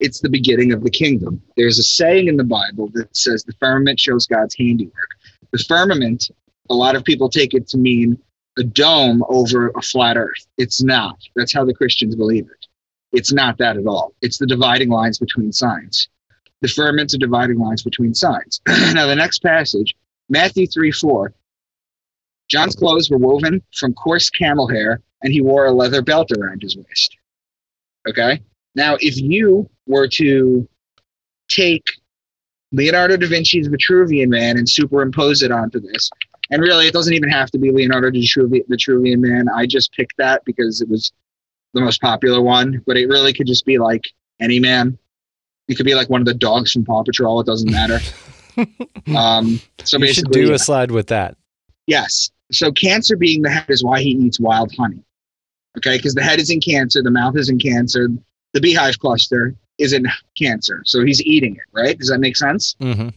It's 0.00 0.20
the 0.20 0.28
beginning 0.28 0.72
of 0.72 0.82
the 0.82 0.90
kingdom. 0.90 1.42
There's 1.56 1.78
a 1.78 1.82
saying 1.82 2.28
in 2.28 2.36
the 2.36 2.44
Bible 2.44 2.90
that 2.94 3.16
says 3.16 3.42
the 3.42 3.54
firmament 3.60 3.98
shows 3.98 4.26
God's 4.26 4.54
handiwork. 4.56 5.08
The 5.52 5.64
firmament, 5.68 6.30
a 6.68 6.74
lot 6.74 6.96
of 6.96 7.04
people 7.04 7.28
take 7.28 7.54
it 7.54 7.68
to 7.68 7.78
mean 7.78 8.18
a 8.58 8.64
dome 8.64 9.24
over 9.28 9.70
a 9.70 9.82
flat 9.82 10.16
earth. 10.16 10.46
It's 10.58 10.82
not. 10.82 11.18
That's 11.36 11.52
how 11.52 11.64
the 11.64 11.74
Christians 11.74 12.14
believe 12.16 12.46
it. 12.46 12.63
It's 13.14 13.32
not 13.32 13.58
that 13.58 13.76
at 13.76 13.86
all. 13.86 14.12
It's 14.20 14.38
the 14.38 14.46
dividing 14.46 14.88
lines 14.88 15.18
between 15.18 15.52
signs. 15.52 16.08
The 16.60 16.68
firmaments 16.68 17.14
are 17.14 17.18
dividing 17.18 17.58
lines 17.58 17.82
between 17.82 18.14
signs. 18.14 18.60
now, 18.66 19.06
the 19.06 19.14
next 19.14 19.42
passage, 19.42 19.94
Matthew 20.28 20.66
3 20.66 20.90
4, 20.90 21.32
John's 22.48 22.74
clothes 22.74 23.10
were 23.10 23.18
woven 23.18 23.62
from 23.76 23.94
coarse 23.94 24.30
camel 24.30 24.68
hair, 24.68 25.00
and 25.22 25.32
he 25.32 25.40
wore 25.40 25.66
a 25.66 25.72
leather 25.72 26.02
belt 26.02 26.30
around 26.32 26.62
his 26.62 26.76
waist. 26.76 27.16
Okay? 28.08 28.42
Now, 28.74 28.96
if 29.00 29.16
you 29.16 29.68
were 29.86 30.08
to 30.08 30.68
take 31.48 31.84
Leonardo 32.72 33.16
da 33.16 33.28
Vinci's 33.28 33.68
Vitruvian 33.68 34.28
Man 34.28 34.58
and 34.58 34.68
superimpose 34.68 35.42
it 35.42 35.52
onto 35.52 35.80
this, 35.80 36.10
and 36.50 36.60
really, 36.60 36.86
it 36.86 36.92
doesn't 36.92 37.14
even 37.14 37.30
have 37.30 37.50
to 37.52 37.58
be 37.58 37.70
Leonardo 37.70 38.10
da 38.10 38.20
Vitruvi- 38.20 38.66
Vitruvian 38.68 39.20
Man. 39.20 39.48
I 39.48 39.66
just 39.66 39.92
picked 39.92 40.16
that 40.18 40.44
because 40.44 40.80
it 40.80 40.88
was 40.88 41.12
the 41.74 41.80
most 41.80 42.00
popular 42.00 42.40
one, 42.40 42.82
but 42.86 42.96
it 42.96 43.06
really 43.08 43.32
could 43.32 43.46
just 43.46 43.66
be 43.66 43.78
like 43.78 44.04
any 44.40 44.58
man. 44.58 44.96
It 45.68 45.76
could 45.76 45.86
be 45.86 45.94
like 45.94 46.08
one 46.08 46.20
of 46.20 46.26
the 46.26 46.34
dogs 46.34 46.72
from 46.72 46.84
Paw 46.84 47.02
Patrol. 47.02 47.40
It 47.40 47.46
doesn't 47.46 47.70
matter. 47.70 47.98
um, 49.16 49.60
so 49.82 49.98
you 49.98 50.12
should 50.12 50.30
do 50.30 50.52
a 50.52 50.58
slide 50.58 50.90
with 50.90 51.08
that. 51.08 51.36
Yes. 51.86 52.30
So 52.52 52.70
cancer 52.72 53.16
being 53.16 53.42
the 53.42 53.50
head 53.50 53.66
is 53.68 53.82
why 53.82 54.00
he 54.00 54.10
eats 54.10 54.38
wild 54.38 54.72
honey. 54.76 55.02
Okay, 55.76 55.96
because 55.96 56.14
the 56.14 56.22
head 56.22 56.38
is 56.38 56.50
in 56.50 56.60
cancer, 56.60 57.02
the 57.02 57.10
mouth 57.10 57.36
is 57.36 57.48
in 57.48 57.58
cancer, 57.58 58.08
the 58.52 58.60
beehive 58.60 58.98
cluster 59.00 59.56
is 59.78 59.92
in 59.92 60.06
cancer. 60.38 60.82
So 60.84 61.04
he's 61.04 61.20
eating 61.22 61.56
it, 61.56 61.62
right? 61.72 61.98
Does 61.98 62.08
that 62.10 62.20
make 62.20 62.36
sense? 62.36 62.76
Mm-hmm. 62.80 63.08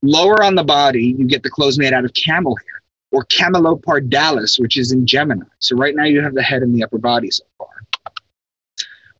Lower 0.00 0.42
on 0.42 0.54
the 0.54 0.64
body, 0.64 1.14
you 1.18 1.26
get 1.26 1.42
the 1.42 1.50
clothes 1.50 1.78
made 1.78 1.92
out 1.92 2.06
of 2.06 2.12
camel 2.14 2.56
hair 2.56 2.77
or 3.10 3.24
camelopardalis, 3.24 4.60
which 4.60 4.76
is 4.76 4.92
in 4.92 5.06
Gemini. 5.06 5.44
So 5.58 5.76
right 5.76 5.94
now 5.94 6.04
you 6.04 6.22
have 6.22 6.34
the 6.34 6.42
head 6.42 6.62
and 6.62 6.74
the 6.74 6.84
upper 6.84 6.98
body 6.98 7.30
so 7.30 7.44
far. 7.56 7.68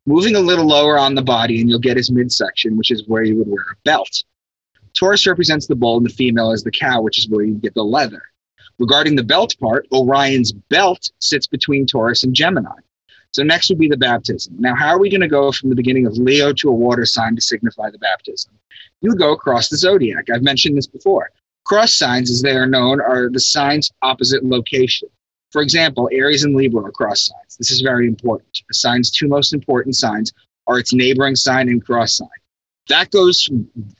Moving 0.05 0.35
a 0.35 0.39
little 0.39 0.65
lower 0.65 0.97
on 0.97 1.15
the 1.15 1.21
body, 1.21 1.61
and 1.61 1.69
you'll 1.69 1.79
get 1.79 1.97
his 1.97 2.11
midsection, 2.11 2.77
which 2.77 2.91
is 2.91 3.07
where 3.07 3.23
you 3.23 3.37
would 3.37 3.47
wear 3.47 3.65
a 3.71 3.75
belt. 3.83 4.23
Taurus 4.97 5.27
represents 5.27 5.67
the 5.67 5.75
bull 5.75 5.97
and 5.97 6.05
the 6.05 6.13
female 6.13 6.51
is 6.51 6.63
the 6.63 6.71
cow, 6.71 7.01
which 7.01 7.19
is 7.19 7.29
where 7.29 7.45
you 7.45 7.53
get 7.55 7.73
the 7.73 7.83
leather. 7.83 8.21
Regarding 8.79 9.15
the 9.15 9.23
belt 9.23 9.55
part, 9.59 9.87
Orion's 9.91 10.51
belt 10.51 11.11
sits 11.19 11.47
between 11.47 11.85
Taurus 11.85 12.23
and 12.23 12.33
Gemini. 12.33 12.71
So 13.31 13.43
next 13.43 13.69
would 13.69 13.77
be 13.77 13.87
the 13.87 13.97
baptism. 13.97 14.55
Now, 14.57 14.75
how 14.75 14.87
are 14.87 14.99
we 14.99 15.09
going 15.09 15.21
to 15.21 15.27
go 15.27 15.51
from 15.51 15.69
the 15.69 15.75
beginning 15.75 16.07
of 16.07 16.17
Leo 16.17 16.51
to 16.53 16.69
a 16.69 16.73
water 16.73 17.05
sign 17.05 17.35
to 17.35 17.41
signify 17.41 17.91
the 17.91 17.99
baptism? 17.99 18.53
You 19.01 19.15
go 19.15 19.33
across 19.33 19.69
the 19.69 19.77
zodiac. 19.77 20.29
I've 20.33 20.41
mentioned 20.41 20.77
this 20.77 20.87
before. 20.87 21.29
Cross 21.69 21.97
signs, 21.97 22.31
as 22.31 22.41
they 22.41 22.55
are 22.55 22.65
known, 22.65 22.99
are 22.99 23.29
the 23.29 23.39
signs 23.39 23.91
opposite 24.01 24.43
location. 24.43 25.07
For 25.51 25.61
example, 25.61 26.09
Aries 26.11 26.43
and 26.43 26.55
Libra 26.55 26.81
are 26.85 26.91
cross 26.91 27.27
signs. 27.27 27.57
This 27.57 27.69
is 27.69 27.81
very 27.81 28.07
important. 28.07 28.63
The 28.67 28.73
sign's 28.73 29.11
two 29.11 29.27
most 29.27 29.53
important 29.53 29.95
signs 29.95 30.33
are 30.65 30.79
its 30.79 30.93
neighboring 30.93 31.35
sign 31.35 31.69
and 31.69 31.85
cross 31.85 32.15
sign. 32.15 32.27
That 32.87 33.11
goes 33.11 33.47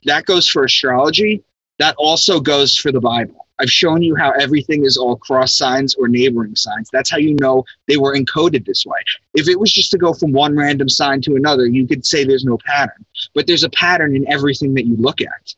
that 0.06 0.26
goes 0.26 0.50
for 0.50 0.64
astrology. 0.64 1.44
That 1.78 1.94
also 2.00 2.40
goes 2.40 2.76
for 2.76 2.92
the 2.92 3.00
Bible. 3.00 3.46
I've 3.60 3.70
shown 3.70 4.02
you 4.02 4.16
how 4.16 4.32
everything 4.32 4.84
is 4.84 4.98
all 4.98 5.18
cross 5.18 5.56
signs 5.56 5.94
or 5.94 6.08
neighboring 6.08 6.56
signs. 6.56 6.90
That's 6.92 7.12
how 7.12 7.18
you 7.18 7.36
know 7.40 7.66
they 7.88 7.98
were 7.98 8.16
encoded 8.16 8.66
this 8.66 8.84
way. 8.84 8.98
If 9.36 9.48
it 9.48 9.60
was 9.60 9.72
just 9.72 9.92
to 9.92 10.00
go 10.00 10.16
from 10.16 10.32
one 10.32 10.58
random 10.58 10.90
sign 10.90 11.22
to 11.22 11.36
another, 11.36 11.68
you 11.68 11.86
could 11.86 12.04
say 12.04 12.24
there's 12.24 12.46
no 12.46 12.58
pattern. 12.66 13.06
But 13.36 13.46
there's 13.46 13.64
a 13.64 13.70
pattern 13.70 14.16
in 14.16 14.28
everything 14.28 14.74
that 14.74 14.88
you 14.88 14.96
look 14.96 15.22
at. 15.22 15.54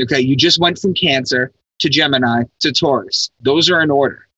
Okay, 0.00 0.20
you 0.20 0.36
just 0.36 0.60
went 0.60 0.78
from 0.78 0.94
Cancer 0.94 1.52
to 1.80 1.88
Gemini 1.88 2.44
to 2.60 2.72
Taurus. 2.72 3.30
Those 3.40 3.70
are 3.70 3.80
in 3.82 3.90
order. 3.90 4.28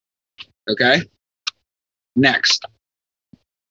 Okay? 0.68 1.02
Next. 2.16 2.64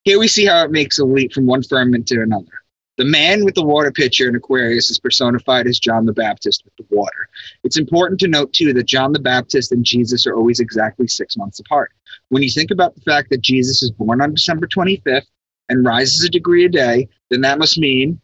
Here 0.04 0.20
we 0.20 0.28
see 0.28 0.46
how 0.46 0.64
it 0.66 0.72
makes 0.72 1.00
a 1.00 1.06
leap 1.06 1.32
from 1.34 1.46
one 1.46 1.64
firmament 1.64 2.08
to 2.08 2.22
another. 2.22 2.62
The 2.98 3.06
man 3.06 3.46
with 3.46 3.56
the 3.56 3.64
water 3.64 3.92
pitcher 3.92 4.28
in 4.28 4.36
Aquarius 4.36 4.92
is 4.92 5.00
personified 5.00 5.66
as 5.66 5.80
John 5.80 6.06
the 6.06 6.14
Baptist 6.14 6.64
with 6.66 6.76
the 6.78 6.96
water. 6.96 7.30
It's 7.64 7.78
important 7.78 8.20
to 8.20 8.28
note, 8.28 8.54
too, 8.54 8.74
that 8.74 8.86
John 8.86 9.14
the 9.14 9.20
Baptist 9.20 9.72
and 9.72 9.84
Jesus 9.84 10.28
are 10.28 10.36
always 10.36 10.60
exactly 10.60 11.08
six 11.08 11.38
months 11.38 11.60
apart. 11.60 11.92
When 12.30 12.44
you 12.44 12.50
think 12.50 12.70
about 12.70 12.96
the 12.96 13.02
fact 13.02 13.30
that 13.30 13.42
Jesus 13.42 13.82
is 13.82 13.92
born 13.92 14.22
on 14.22 14.34
December 14.34 14.68
25th 14.68 15.26
and 15.70 15.86
rises 15.86 16.24
a 16.24 16.30
degree 16.30 16.66
a 16.66 16.70
day, 16.70 17.08
then 17.30 17.42
that 17.42 17.60
must 17.60 17.78
mean, 17.78 18.20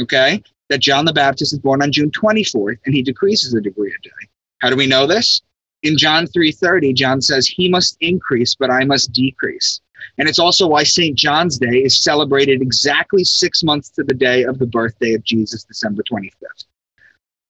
okay, 0.00 0.42
that 0.68 0.78
John 0.78 1.04
the 1.04 1.12
Baptist 1.12 1.52
is 1.52 1.58
born 1.58 1.82
on 1.82 1.92
June 1.92 2.10
24th 2.10 2.78
and 2.84 2.94
he 2.94 3.02
decreases 3.02 3.54
a 3.54 3.60
degree 3.60 3.90
a 3.92 4.02
day. 4.02 4.28
How 4.58 4.70
do 4.70 4.76
we 4.76 4.86
know 4.86 5.06
this? 5.06 5.40
In 5.82 5.96
John 5.96 6.26
3:30, 6.26 6.92
John 6.92 7.20
says, 7.20 7.46
"He 7.46 7.68
must 7.68 7.96
increase, 8.00 8.54
but 8.54 8.70
I 8.70 8.84
must 8.84 9.12
decrease." 9.12 9.80
And 10.18 10.28
it's 10.28 10.38
also 10.38 10.66
why 10.66 10.82
St. 10.82 11.16
John's 11.16 11.58
Day 11.58 11.78
is 11.84 12.02
celebrated 12.02 12.60
exactly 12.62 13.24
6 13.24 13.62
months 13.62 13.88
to 13.90 14.02
the 14.02 14.14
day 14.14 14.42
of 14.42 14.58
the 14.58 14.66
birthday 14.66 15.14
of 15.14 15.22
Jesus, 15.22 15.64
December 15.64 16.02
25th. 16.02 16.64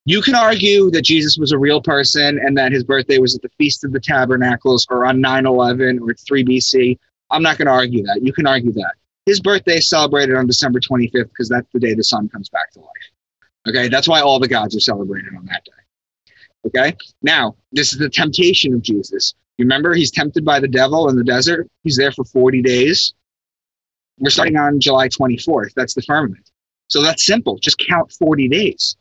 You 0.04 0.22
can 0.22 0.34
argue 0.34 0.90
that 0.90 1.02
Jesus 1.02 1.36
was 1.38 1.52
a 1.52 1.58
real 1.58 1.82
person 1.82 2.38
and 2.38 2.56
that 2.56 2.72
his 2.72 2.84
birthday 2.84 3.18
was 3.18 3.34
at 3.34 3.42
the 3.42 3.50
Feast 3.58 3.84
of 3.84 3.92
the 3.92 4.00
Tabernacles 4.00 4.86
or 4.90 5.06
on 5.06 5.20
9/11 5.20 5.98
or 6.00 6.14
3 6.14 6.42
BC. 6.44 6.98
I'm 7.30 7.42
not 7.42 7.58
going 7.58 7.66
to 7.66 7.72
argue 7.72 8.02
that. 8.04 8.22
You 8.22 8.32
can 8.32 8.46
argue 8.46 8.72
that. 8.72 8.94
His 9.28 9.40
birthday 9.40 9.76
is 9.76 9.90
celebrated 9.90 10.36
on 10.36 10.46
December 10.46 10.80
25th 10.80 11.28
because 11.28 11.50
that's 11.50 11.68
the 11.74 11.78
day 11.78 11.92
the 11.92 12.02
sun 12.02 12.30
comes 12.30 12.48
back 12.48 12.70
to 12.72 12.78
life. 12.78 12.88
Okay, 13.68 13.88
that's 13.88 14.08
why 14.08 14.22
all 14.22 14.40
the 14.40 14.48
gods 14.48 14.74
are 14.74 14.80
celebrated 14.80 15.34
on 15.36 15.44
that 15.44 15.62
day. 15.66 16.32
Okay, 16.66 16.96
now 17.20 17.54
this 17.70 17.92
is 17.92 17.98
the 17.98 18.08
temptation 18.08 18.72
of 18.72 18.80
Jesus. 18.80 19.34
Remember 19.58 19.92
he's 19.92 20.10
tempted 20.10 20.46
by 20.46 20.60
the 20.60 20.66
devil 20.66 21.10
in 21.10 21.16
the 21.16 21.24
desert. 21.24 21.68
He's 21.84 21.98
there 21.98 22.10
for 22.10 22.24
40 22.24 22.62
days. 22.62 23.12
We're 24.18 24.30
starting 24.30 24.56
on 24.56 24.80
July 24.80 25.08
24th. 25.08 25.74
That's 25.76 25.92
the 25.92 26.02
firmament. 26.02 26.50
So 26.88 27.02
that's 27.02 27.26
simple. 27.26 27.58
Just 27.58 27.78
count 27.86 28.10
40 28.10 28.48
days. 28.48 28.96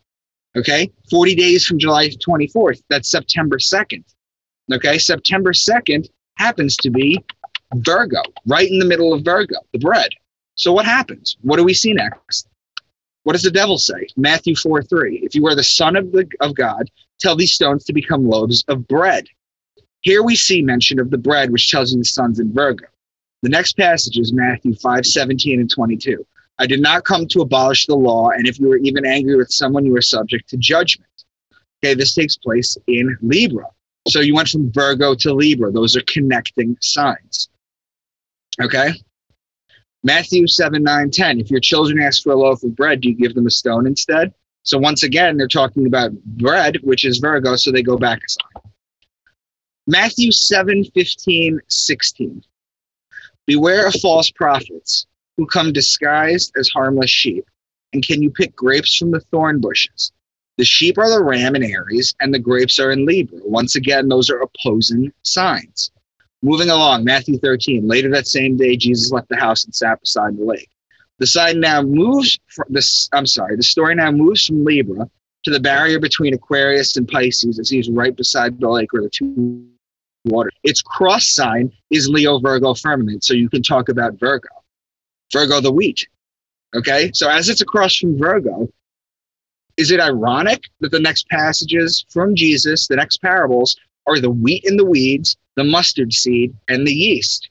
Okay, 0.58 0.92
40 1.10 1.36
days 1.36 1.66
from 1.66 1.80
July 1.80 2.10
24th. 2.10 2.82
That's 2.90 3.10
September 3.10 3.60
2nd. 3.60 4.04
Okay, 4.74 4.98
September 4.98 5.54
2nd 5.54 6.10
happens 6.36 6.76
to 6.78 6.90
be 6.90 7.18
Virgo, 7.76 8.22
right 8.46 8.70
in 8.70 8.80
the 8.80 8.86
middle 8.86 9.14
of 9.14 9.24
Virgo, 9.24 9.58
the 9.74 9.80
bread. 9.80 10.10
So 10.56 10.72
what 10.72 10.86
happens? 10.86 11.38
What 11.42 11.58
do 11.58 11.64
we 11.64 11.74
see 11.74 11.94
next? 11.94 12.48
What 13.24 13.34
does 13.34 13.44
the 13.44 13.52
devil 13.52 13.78
say? 13.78 14.08
Matthew 14.16 14.56
4 14.56 14.84
3. 14.84 15.20
If 15.24 15.36
you 15.36 15.46
are 15.48 15.56
the 15.56 15.64
Son 15.64 15.96
of, 15.96 16.12
the, 16.12 16.28
of 16.40 16.56
God, 16.56 16.90
tell 17.20 17.36
these 17.36 17.54
stones 17.54 17.84
to 17.86 17.94
become 17.94 18.28
loaves 18.28 18.64
of 18.68 18.88
bread. 18.88 19.28
Here 20.02 20.24
we 20.24 20.36
see 20.36 20.62
mention 20.62 21.00
of 21.00 21.10
the 21.10 21.18
bread, 21.18 21.52
which 21.52 21.70
tells 21.70 21.92
you 21.92 21.98
the 21.98 22.06
sun's 22.06 22.40
in 22.40 22.54
Virgo. 22.54 22.86
The 23.42 23.50
next 23.50 23.76
passage 23.78 24.18
is 24.18 24.32
Matthew 24.32 24.74
5 24.76 25.06
17 25.06 25.60
and 25.60 25.70
22. 25.70 26.26
I 26.60 26.66
did 26.66 26.82
not 26.82 27.04
come 27.04 27.28
to 27.28 27.42
abolish 27.42 27.86
the 27.86 27.96
law, 27.96 28.30
and 28.30 28.48
if 28.48 28.60
you 28.60 28.70
were 28.70 28.78
even 28.78 29.06
angry 29.06 29.36
with 29.36 29.52
someone, 29.52 29.86
you 29.86 29.96
are 29.96 30.02
subject 30.02 30.50
to 30.50 30.58
judgment. 30.58 31.12
Okay, 31.84 31.94
this 31.94 32.16
takes 32.16 32.38
place 32.38 32.78
in 32.88 33.18
Libra. 33.22 33.66
So 34.08 34.22
you 34.22 34.34
went 34.34 34.48
from 34.48 34.72
Virgo 34.72 35.14
to 35.16 35.34
Libra. 35.34 35.72
Those 35.72 35.96
are 35.96 36.02
connecting 36.08 36.78
signs. 36.82 37.50
Okay? 38.62 38.92
Matthew 40.04 40.48
7, 40.48 40.84
9, 40.84 41.12
10. 41.12 41.40
If 41.40 41.52
your 41.52 41.60
children 41.60 42.02
ask 42.02 42.24
for 42.24 42.32
a 42.32 42.36
loaf 42.36 42.64
of 42.64 42.76
bread, 42.76 43.02
do 43.02 43.10
you 43.10 43.16
give 43.16 43.34
them 43.34 43.48
a 43.48 43.52
stone 43.52 43.88
instead? 43.88 44.34
So 44.64 44.78
once 44.78 45.04
again, 45.04 45.38
they're 45.38 45.48
talking 45.48 45.86
about 45.86 46.12
bread, 46.24 46.78
which 46.84 47.06
is 47.06 47.20
Virgo, 47.20 47.56
so 47.56 47.72
they 47.72 47.84
go 47.84 47.98
back 47.98 48.20
a 48.20 48.30
sign. 48.30 48.72
Matthew 49.88 50.32
7, 50.32 50.84
15, 50.94 51.60
16. 51.68 52.44
Beware 53.46 53.88
of 53.88 53.94
false 54.02 54.30
prophets 54.30 55.08
who 55.38 55.46
come 55.46 55.72
disguised 55.72 56.52
as 56.58 56.68
harmless 56.70 57.10
sheep. 57.10 57.46
And 57.94 58.06
can 58.06 58.22
you 58.22 58.30
pick 58.30 58.56
grapes 58.56 58.96
from 58.98 59.12
the 59.12 59.22
thorn 59.32 59.62
bushes? 59.62 60.12
The 60.58 60.66
sheep 60.66 60.98
are 60.98 61.10
the 61.10 61.24
ram 61.24 61.56
in 61.56 61.64
Aries, 61.64 62.14
and 62.20 62.34
the 62.34 62.40
grapes 62.40 62.80
are 62.80 62.92
in 62.92 63.06
Libra. 63.06 63.40
Once 63.44 63.76
again, 63.76 64.10
those 64.10 64.30
are 64.30 64.42
opposing 64.42 65.14
signs. 65.22 65.92
Moving 66.48 66.70
along, 66.70 67.04
Matthew 67.04 67.38
13. 67.40 67.86
Later 67.86 68.10
that 68.12 68.26
same 68.26 68.56
day, 68.56 68.78
Jesus 68.78 69.12
left 69.12 69.28
the 69.28 69.36
house 69.36 69.66
and 69.66 69.76
sat 69.76 70.00
beside 70.00 70.38
the 70.38 70.46
lake. 70.46 70.70
The 71.20 71.28
sign 71.28 71.60
now 71.60 71.82
moves 71.82 72.40
from 72.48 72.68
this. 72.70 73.10
I'm 73.12 73.26
sorry. 73.26 73.58
The 73.58 73.64
story 73.64 73.96
now 73.96 74.12
moves 74.12 74.46
from 74.46 74.64
Libra 74.64 75.10
to 75.44 75.52
the 75.52 75.60
barrier 75.60 76.00
between 76.00 76.34
Aquarius 76.34 76.96
and 76.96 77.06
Pisces, 77.06 77.60
as 77.60 77.70
he's 77.70 77.90
right 77.90 78.16
beside 78.16 78.62
the 78.62 78.70
lake 78.70 78.94
where 78.94 79.02
the 79.02 79.10
two 79.10 79.68
water. 80.24 80.50
Its 80.64 80.82
cross 80.82 81.28
sign 81.28 81.70
is 81.90 82.08
Leo 82.08 82.40
Virgo 82.40 82.74
firmament, 82.74 83.26
so 83.26 83.34
you 83.34 83.50
can 83.50 83.62
talk 83.62 83.90
about 83.90 84.18
Virgo, 84.18 84.48
Virgo 85.34 85.60
the 85.60 85.74
wheat. 85.74 86.08
Okay, 86.74 87.12
so 87.14 87.30
as 87.30 87.50
it's 87.50 87.60
across 87.60 87.98
from 87.98 88.18
Virgo, 88.18 88.70
is 89.76 89.92
it 89.92 90.00
ironic 90.00 90.64
that 90.80 90.92
the 90.92 91.00
next 91.02 91.28
passages 91.28 92.06
from 92.10 92.36
Jesus, 92.36 92.88
the 92.88 92.96
next 92.96 93.22
parables, 93.22 93.76
are 94.08 94.22
the 94.22 94.30
wheat 94.32 94.64
in 94.64 94.78
the 94.78 94.86
weeds, 94.86 95.36
the 95.58 95.66
mustard 95.66 96.14
seed, 96.14 96.56
and 96.70 96.88
the 96.88 96.94
yeast? 96.94 97.50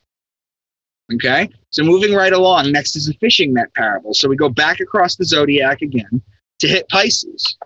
Okay, 1.12 1.50
so 1.70 1.84
moving 1.84 2.14
right 2.14 2.32
along, 2.32 2.72
next 2.72 2.96
is 2.96 3.06
the 3.06 3.14
fishing 3.20 3.52
net 3.52 3.72
parable. 3.74 4.14
So 4.14 4.28
we 4.28 4.36
go 4.36 4.48
back 4.48 4.80
across 4.80 5.16
the 5.16 5.24
zodiac 5.24 5.82
again 5.82 6.22
to 6.60 6.68
hit 6.68 6.88
Pisces. 6.88 7.58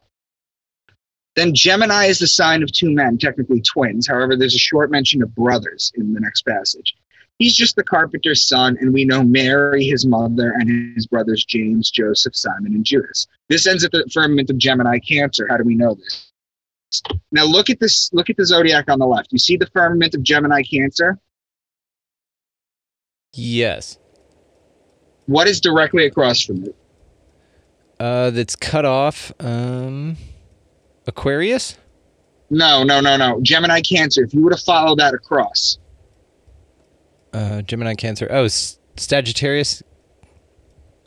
Then 1.37 1.55
Gemini 1.55 2.07
is 2.07 2.19
the 2.19 2.27
sign 2.27 2.63
of 2.63 2.73
two 2.73 2.91
men, 2.91 3.17
technically 3.17 3.63
twins. 3.63 4.09
However, 4.09 4.37
there's 4.37 4.55
a 4.55 4.59
short 4.59 4.91
mention 4.91 5.23
of 5.23 5.35
brothers 5.35 5.93
in 5.95 6.13
the 6.13 6.21
next 6.21 6.45
passage. 6.45 6.95
He's 7.39 7.57
just 7.57 7.77
the 7.77 7.85
carpenter's 7.85 8.47
son, 8.47 8.77
and 8.81 8.93
we 8.93 9.07
know 9.07 9.23
Mary, 9.23 9.85
his 9.85 10.05
mother, 10.05 10.53
and 10.59 10.95
his 10.95 11.07
brothers 11.07 11.45
James, 11.45 11.91
Joseph, 11.91 12.37
Simon, 12.37 12.75
and 12.75 12.85
Judas. 12.85 13.27
This 13.49 13.67
ends 13.67 13.85
at 13.85 13.93
the 13.93 14.07
firmament 14.13 14.51
of 14.51 14.59
Gemini 14.59 14.99
Cancer. 14.99 15.47
How 15.49 15.57
do 15.57 15.65
we 15.65 15.75
know 15.75 15.95
this? 15.95 16.30
Now 17.33 17.45
look 17.45 17.71
at 17.71 17.79
this. 17.81 18.11
Look 18.13 18.31
at 18.31 18.37
the 18.37 18.45
zodiac 18.47 18.89
on 18.91 18.99
the 18.99 19.07
left. 19.07 19.29
You 19.33 19.39
see 19.39 19.57
the 19.57 19.67
firmament 19.67 20.15
of 20.15 20.23
Gemini 20.23 20.63
Cancer. 20.63 21.19
Yes. 23.33 23.99
What 25.27 25.47
is 25.47 25.61
directly 25.61 26.07
across 26.07 26.43
from 26.43 26.65
it? 26.65 26.77
Uh, 28.01 28.31
that's 28.31 28.57
cut 28.57 28.85
off. 28.85 29.33
Um, 29.39 30.17
Aquarius. 31.07 31.77
No, 32.51 32.83
no, 32.83 33.01
no, 33.01 33.17
no. 33.17 33.39
Gemini 33.43 33.81
Cancer. 33.83 34.25
If 34.25 34.35
you 34.35 34.43
were 34.43 34.51
to 34.51 34.57
follow 34.57 34.97
that 34.97 35.15
across, 35.15 35.79
Uh, 37.33 37.63
Gemini, 37.63 37.95
Cancer. 37.95 38.27
Oh, 38.31 38.49
Sagittarius. 38.97 39.83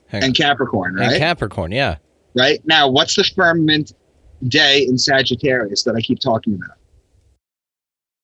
Hang 0.08 0.24
and 0.24 0.30
on. 0.30 0.34
Capricorn, 0.36 0.96
right? 0.96 1.10
And? 1.12 1.18
Capricorn. 1.18 1.72
Yeah. 1.74 1.98
right 2.36 2.62
now, 2.66 2.88
what's 2.90 3.16
the 3.16 3.24
firmament 3.36 3.92
day 4.50 4.84
in 4.84 4.98
Sagittarius 4.98 5.84
that 5.84 5.96
I 5.96 6.02
keep 6.02 6.20
talking 6.20 6.54
about? 6.56 6.78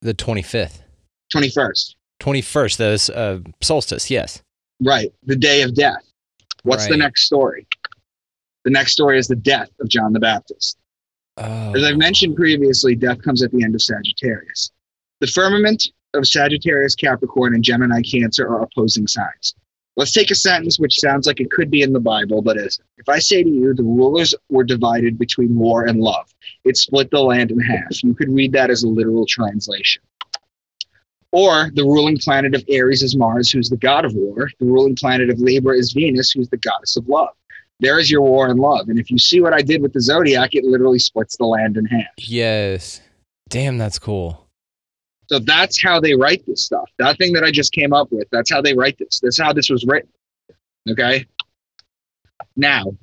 The 0.01 0.13
twenty 0.13 0.41
fifth. 0.41 0.84
Twenty 1.32 1.49
first. 1.49 1.95
Twenty 2.20 2.41
first. 2.41 2.78
Those 2.78 3.09
uh, 3.09 3.39
solstice. 3.61 4.09
Yes. 4.09 4.41
Right, 4.82 5.11
the 5.24 5.36
day 5.36 5.61
of 5.61 5.76
death. 5.76 6.03
What's 6.63 6.88
the 6.88 6.97
next 6.97 7.26
story? 7.26 7.67
The 8.63 8.72
next 8.72 8.93
story 8.93 9.17
is 9.17 9.28
the 9.28 9.36
death 9.36 9.70
of 9.80 9.89
John 9.89 10.13
the 10.13 10.20
Baptist. 10.20 10.78
Oh. 11.38 11.74
As 11.74 11.84
I've 11.84 11.97
mentioned 11.97 12.36
previously, 12.36 12.95
death 12.95 13.22
comes 13.22 13.41
at 13.41 13.51
the 13.51 13.63
end 13.63 13.76
of 13.76 13.82
Sagittarius. 13.82 14.72
The 15.22 15.28
firmament 15.28 15.91
of 16.13 16.28
Sagittarius, 16.28 16.95
Capricorn, 16.95 17.55
and 17.55 17.63
Gemini 17.63 18.01
Cancer 18.01 18.47
are 18.47 18.61
opposing 18.61 19.07
signs. 19.07 19.53
Let's 20.00 20.14
take 20.14 20.32
a 20.32 20.36
sentence 20.36 20.80
which 20.80 20.97
sounds 20.97 21.28
like 21.28 21.41
it 21.41 21.52
could 21.52 21.70
be 21.70 21.82
in 21.82 21.91
the 21.91 22.00
Bible, 22.00 22.41
but 22.41 22.56
isn't. 22.56 22.88
If 23.00 23.10
I 23.10 23.20
say 23.20 23.43
to 23.43 23.50
you, 23.50 23.74
the 23.74 23.84
rulers 23.84 24.34
were 24.47 24.64
divided 24.64 25.20
between 25.20 25.54
war 25.54 25.88
and 25.88 26.00
love, 26.00 26.34
it 26.64 26.78
split 26.78 27.12
the 27.12 27.20
land 27.20 27.52
in 27.52 27.60
half. 27.60 28.02
You 28.02 28.16
could 28.16 28.30
read 28.30 28.54
that 28.54 28.70
as 28.70 28.84
a 28.84 28.88
literal 28.88 29.26
translation. 29.26 30.02
Or 31.34 31.70
the 31.74 31.84
ruling 31.84 32.18
planet 32.18 32.56
of 32.56 32.64
Aries 32.70 33.04
is 33.04 33.18
Mars, 33.18 33.52
who's 33.52 33.70
the 33.70 33.76
god 33.76 34.06
of 34.06 34.14
war. 34.14 34.50
The 34.62 34.66
ruling 34.68 34.95
planet 34.95 35.30
of 35.30 35.39
Libra 35.39 35.76
is 35.76 35.91
Venus, 35.91 36.32
who's 36.32 36.47
the 36.47 36.56
goddess 36.56 36.95
of 36.95 37.06
love. 37.10 37.36
There 37.82 38.00
is 38.00 38.10
your 38.10 38.22
war 38.22 38.47
and 38.47 38.58
love. 38.58 38.88
And 38.88 39.00
if 39.00 39.12
you 39.12 39.18
see 39.18 39.41
what 39.41 39.54
I 39.54 39.62
did 39.62 39.82
with 39.82 39.91
the 39.91 40.02
zodiac, 40.02 40.56
it 40.56 40.64
literally 40.64 41.00
splits 41.00 41.36
the 41.36 41.45
land 41.45 41.76
in 41.76 41.84
half. 41.84 42.08
Yes. 42.20 43.02
Damn, 43.50 43.78
that's 43.78 44.00
cool. 44.00 44.49
So 45.30 45.38
that's 45.38 45.82
how 45.82 46.00
they 46.00 46.16
write 46.16 46.44
this 46.48 46.66
stuff. 46.66 46.90
That 46.98 47.18
thing 47.20 47.34
that 47.34 47.44
I 47.44 47.52
just 47.52 47.72
came 47.72 47.94
up 47.94 48.12
with, 48.12 48.28
that's 48.32 48.52
how 48.52 48.62
they 48.62 48.74
write 48.74 48.98
this. 48.98 49.20
That's 49.22 49.40
how 49.40 49.54
this 49.54 49.70
was 49.70 49.86
written. 49.86 50.10
Okay. 50.90 51.28
Now, 52.56 52.98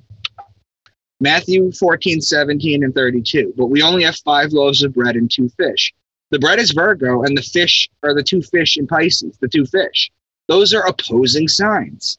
Matthew 1.20 1.70
14, 1.70 2.20
17, 2.20 2.83
and 2.83 2.93
32. 2.93 3.55
But 3.57 3.66
we 3.66 3.81
only 3.81 4.03
have 4.03 4.16
five 4.16 4.53
loaves 4.53 4.83
of 4.83 4.93
bread 4.93 5.14
and 5.14 5.31
two 5.31 5.49
fish. 5.51 5.95
The 6.31 6.41
bread 6.41 6.59
is 6.59 6.72
Virgo, 6.72 7.22
and 7.22 7.39
the 7.39 7.43
fish 7.43 7.89
are 8.03 8.12
the 8.12 8.24
two 8.24 8.43
fish 8.43 8.77
in 8.77 8.89
Pisces, 8.89 9.39
the 9.41 9.49
two 9.49 9.64
fish. 9.64 10.11
Those 10.49 10.74
are 10.74 10.85
opposing 10.85 11.47
signs. 11.47 12.18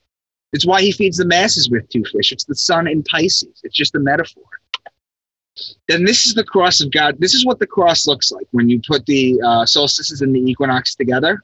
It's 0.54 0.66
why 0.66 0.82
he 0.82 0.94
feeds 0.94 1.18
the 1.18 1.26
masses 1.26 1.70
with 1.70 1.90
two 1.90 2.06
fish. 2.06 2.32
It's 2.32 2.46
the 2.46 2.56
sun 2.56 2.88
in 2.88 3.04
Pisces. 3.04 3.60
It's 3.64 3.76
just 3.76 3.96
a 3.96 4.00
metaphor. 4.00 4.46
Then 5.88 6.04
this 6.04 6.26
is 6.26 6.34
the 6.34 6.44
cross 6.44 6.82
of 6.82 6.92
God. 6.92 7.16
This 7.20 7.34
is 7.34 7.46
what 7.46 7.60
the 7.60 7.68
cross 7.68 8.08
looks 8.08 8.32
like 8.32 8.48
when 8.52 8.70
you 8.70 8.82
put 8.88 9.06
the 9.06 9.40
uh, 9.46 9.66
solstices 9.66 10.22
and 10.22 10.34
the 10.34 10.40
equinox 10.40 10.96
together. 10.96 11.44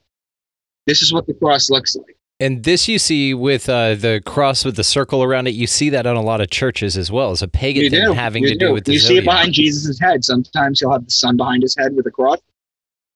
This 0.85 1.01
is 1.01 1.13
what 1.13 1.27
the 1.27 1.33
cross 1.33 1.69
looks 1.69 1.95
like. 1.95 2.17
And 2.39 2.63
this 2.63 2.87
you 2.87 2.99
see 2.99 3.33
with 3.33 3.69
uh, 3.69 3.95
the 3.95 4.21
cross 4.25 4.65
with 4.65 4.75
the 4.75 4.83
circle 4.83 5.23
around 5.23 5.47
it. 5.47 5.51
You 5.51 5.67
see 5.67 5.89
that 5.91 6.05
on 6.05 6.15
a 6.15 6.21
lot 6.21 6.41
of 6.41 6.49
churches 6.49 6.97
as 6.97 7.11
well 7.11 7.31
as 7.31 7.41
a 7.41 7.47
pagan 7.47 7.83
You 7.83 7.89
thing 7.89 8.05
do. 8.05 8.13
having 8.13 8.43
you 8.43 8.49
to 8.49 8.55
do, 8.55 8.73
with 8.73 8.85
the 8.85 8.93
You 8.93 8.99
see 8.99 9.17
it 9.17 9.23
behind 9.23 9.53
Jesus' 9.53 9.99
head. 9.99 10.25
Sometimes 10.25 10.79
he'll 10.79 10.91
have 10.91 11.05
the 11.05 11.11
sun 11.11 11.37
behind 11.37 11.63
his 11.63 11.75
head 11.77 11.95
with 11.95 12.05
a 12.05 12.11
cross. 12.11 12.39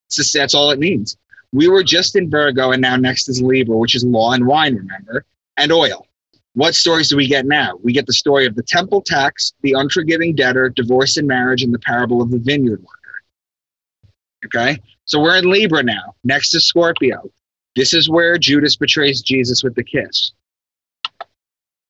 It's 0.08 0.16
just, 0.16 0.34
that's 0.34 0.54
all 0.54 0.72
it 0.72 0.80
means. 0.80 1.18
We 1.52 1.68
were 1.68 1.84
just 1.84 2.16
in 2.16 2.30
Virgo, 2.30 2.72
and 2.72 2.82
now 2.82 2.96
next 2.96 3.28
is 3.28 3.42
Libra, 3.42 3.76
which 3.78 3.96
is 3.96 4.04
law 4.06 4.32
and 4.32 4.48
wine, 4.48 4.76
remember, 4.76 5.26
and 5.58 5.72
oil. 5.72 6.07
What 6.58 6.74
stories 6.74 7.10
do 7.10 7.18
we 7.18 7.28
get 7.28 7.46
now? 7.46 7.78
We 7.84 7.94
get 7.94 8.08
the 8.08 8.14
story 8.14 8.48
of 8.48 8.56
the 8.56 8.64
temple 8.64 9.04
tax, 9.04 9.54
the 9.62 9.74
unforgiving 9.74 10.34
debtor, 10.34 10.70
divorce 10.70 11.16
and 11.18 11.28
marriage, 11.28 11.62
and 11.62 11.72
the 11.72 11.78
parable 11.78 12.20
of 12.20 12.32
the 12.32 12.40
vineyard 12.40 12.82
worker. 12.82 13.22
Okay? 14.44 14.82
So 15.06 15.22
we're 15.22 15.38
in 15.38 15.52
Libra 15.52 15.84
now. 15.84 16.16
Next 16.24 16.56
is 16.56 16.68
Scorpio. 16.68 17.30
This 17.76 17.94
is 17.94 18.10
where 18.10 18.40
Judas 18.40 18.76
betrays 18.76 19.22
Jesus 19.22 19.64
with 19.64 19.76
the 19.76 19.84
kiss. 19.84 20.32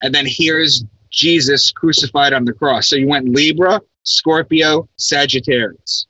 And 0.03 0.13
then 0.13 0.25
here's 0.27 0.83
Jesus 1.11 1.71
crucified 1.71 2.33
on 2.33 2.43
the 2.43 2.51
cross. 2.51 2.89
So 2.89 2.97
you 2.97 3.07
went 3.07 3.29
Libra, 3.29 3.79
Scorpio, 4.03 4.89
Sagittarius. 4.97 6.07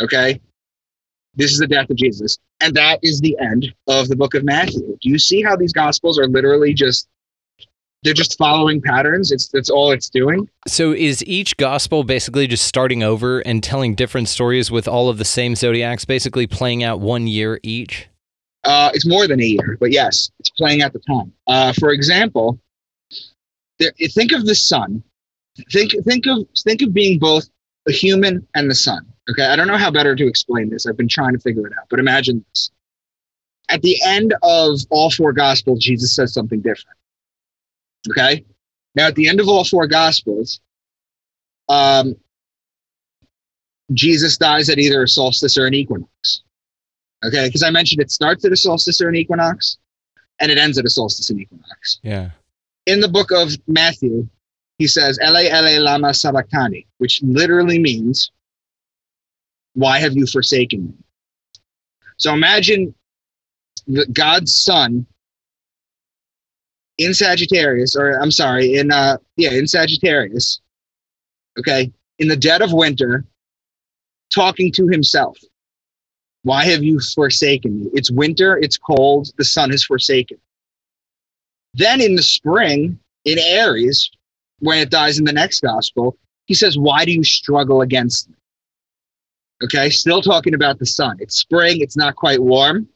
Okay? 0.00 0.40
This 1.36 1.52
is 1.52 1.58
the 1.60 1.68
death 1.68 1.88
of 1.88 1.98
Jesus. 1.98 2.36
And 2.60 2.74
that 2.74 2.98
is 3.04 3.20
the 3.20 3.38
end 3.38 3.72
of 3.86 4.08
the 4.08 4.16
book 4.16 4.34
of 4.34 4.42
Matthew. 4.42 4.98
Do 5.00 5.08
you 5.08 5.20
see 5.20 5.40
how 5.40 5.54
these 5.54 5.72
gospels 5.72 6.18
are 6.18 6.26
literally 6.26 6.74
just 6.74 7.06
they're 8.02 8.14
just 8.14 8.36
following 8.36 8.80
patterns? 8.80 9.30
It's 9.30 9.48
that's 9.48 9.70
all 9.70 9.92
it's 9.92 10.08
doing. 10.08 10.48
So 10.66 10.92
is 10.92 11.24
each 11.24 11.56
gospel 11.56 12.04
basically 12.04 12.46
just 12.46 12.66
starting 12.66 13.02
over 13.02 13.40
and 13.40 13.62
telling 13.62 13.94
different 13.94 14.28
stories 14.28 14.70
with 14.70 14.88
all 14.88 15.08
of 15.08 15.18
the 15.18 15.24
same 15.24 15.54
zodiacs, 15.54 16.04
basically 16.04 16.46
playing 16.46 16.82
out 16.82 17.00
one 17.00 17.26
year 17.26 17.60
each? 17.62 18.08
Uh, 18.64 18.90
it's 18.94 19.06
more 19.06 19.26
than 19.26 19.40
a 19.40 19.44
year, 19.44 19.76
but 19.80 19.90
yes, 19.90 20.30
it's 20.38 20.50
playing 20.50 20.82
out 20.82 20.92
the 20.92 21.00
time. 21.00 21.32
Uh, 21.46 21.72
for 21.72 21.90
example, 21.90 22.58
there, 23.78 23.92
think 24.10 24.32
of 24.32 24.46
the 24.46 24.54
sun. 24.54 25.02
Think 25.70 25.92
think 26.04 26.26
of 26.26 26.46
think 26.64 26.80
of 26.82 26.94
being 26.94 27.18
both 27.18 27.48
a 27.88 27.92
human 27.92 28.46
and 28.54 28.70
the 28.70 28.74
sun. 28.74 29.06
Okay, 29.30 29.44
I 29.44 29.56
don't 29.56 29.68
know 29.68 29.76
how 29.76 29.90
better 29.90 30.16
to 30.16 30.26
explain 30.26 30.70
this. 30.70 30.86
I've 30.86 30.96
been 30.96 31.08
trying 31.08 31.34
to 31.34 31.38
figure 31.38 31.66
it 31.66 31.72
out, 31.78 31.86
but 31.90 31.98
imagine 31.98 32.44
this. 32.48 32.70
At 33.68 33.82
the 33.82 33.96
end 34.04 34.34
of 34.42 34.80
all 34.90 35.10
four 35.10 35.32
gospels, 35.32 35.80
Jesus 35.80 36.14
says 36.14 36.32
something 36.32 36.60
different. 36.60 36.96
Okay, 38.10 38.44
now 38.94 39.06
at 39.06 39.14
the 39.14 39.28
end 39.28 39.40
of 39.40 39.48
all 39.48 39.64
four 39.64 39.86
gospels, 39.86 40.60
um, 41.68 42.16
Jesus 43.92 44.36
dies 44.36 44.68
at 44.68 44.78
either 44.78 45.02
a 45.02 45.08
solstice 45.08 45.56
or 45.56 45.66
an 45.66 45.74
equinox. 45.74 46.42
Okay, 47.24 47.46
because 47.46 47.62
I 47.62 47.70
mentioned 47.70 48.00
it 48.00 48.10
starts 48.10 48.44
at 48.44 48.52
a 48.52 48.56
solstice 48.56 49.00
or 49.00 49.08
an 49.08 49.14
equinox, 49.14 49.78
and 50.40 50.50
it 50.50 50.58
ends 50.58 50.78
at 50.78 50.84
a 50.84 50.90
solstice 50.90 51.30
and 51.30 51.40
equinox. 51.40 52.00
Yeah. 52.02 52.30
In 52.86 53.00
the 53.00 53.08
book 53.08 53.30
of 53.30 53.52
Matthew, 53.68 54.28
he 54.78 54.88
says, 54.88 55.18
Ele, 55.20 55.36
Ele, 55.36 55.80
lama 55.80 56.12
sabachthani, 56.12 56.86
which 56.98 57.20
literally 57.22 57.78
means, 57.78 58.32
Why 59.74 59.98
have 60.00 60.14
you 60.14 60.26
forsaken 60.26 60.86
me? 60.86 60.94
So 62.16 62.32
imagine 62.32 62.94
the, 63.86 64.06
God's 64.06 64.54
son 64.54 65.06
in 66.98 67.14
Sagittarius, 67.14 67.96
or 67.96 68.20
I'm 68.20 68.30
sorry, 68.30 68.76
in 68.76 68.92
uh 68.92 69.18
yeah, 69.36 69.52
in 69.52 69.66
Sagittarius, 69.66 70.60
okay, 71.58 71.92
in 72.18 72.28
the 72.28 72.36
dead 72.36 72.62
of 72.62 72.72
winter, 72.72 73.24
talking 74.34 74.72
to 74.72 74.86
himself. 74.88 75.38
Why 76.42 76.64
have 76.64 76.82
you 76.82 77.00
forsaken 77.00 77.84
me? 77.84 77.90
It's 77.94 78.10
winter, 78.10 78.58
it's 78.58 78.76
cold, 78.76 79.30
the 79.38 79.44
sun 79.44 79.70
has 79.70 79.84
forsaken. 79.84 80.38
Then 81.74 82.00
in 82.00 82.16
the 82.16 82.22
spring, 82.22 82.98
in 83.24 83.38
Aries, 83.38 84.10
when 84.58 84.78
it 84.78 84.90
dies 84.90 85.18
in 85.18 85.24
the 85.24 85.32
next 85.32 85.60
gospel, 85.60 86.16
he 86.46 86.54
says, 86.54 86.76
Why 86.76 87.04
do 87.04 87.12
you 87.12 87.24
struggle 87.24 87.82
against 87.82 88.28
me? 88.28 88.36
Okay, 89.64 89.90
still 89.90 90.20
talking 90.20 90.54
about 90.54 90.78
the 90.78 90.86
sun. 90.86 91.16
It's 91.20 91.36
spring, 91.36 91.80
it's 91.80 91.96
not 91.96 92.16
quite 92.16 92.42
warm. 92.42 92.88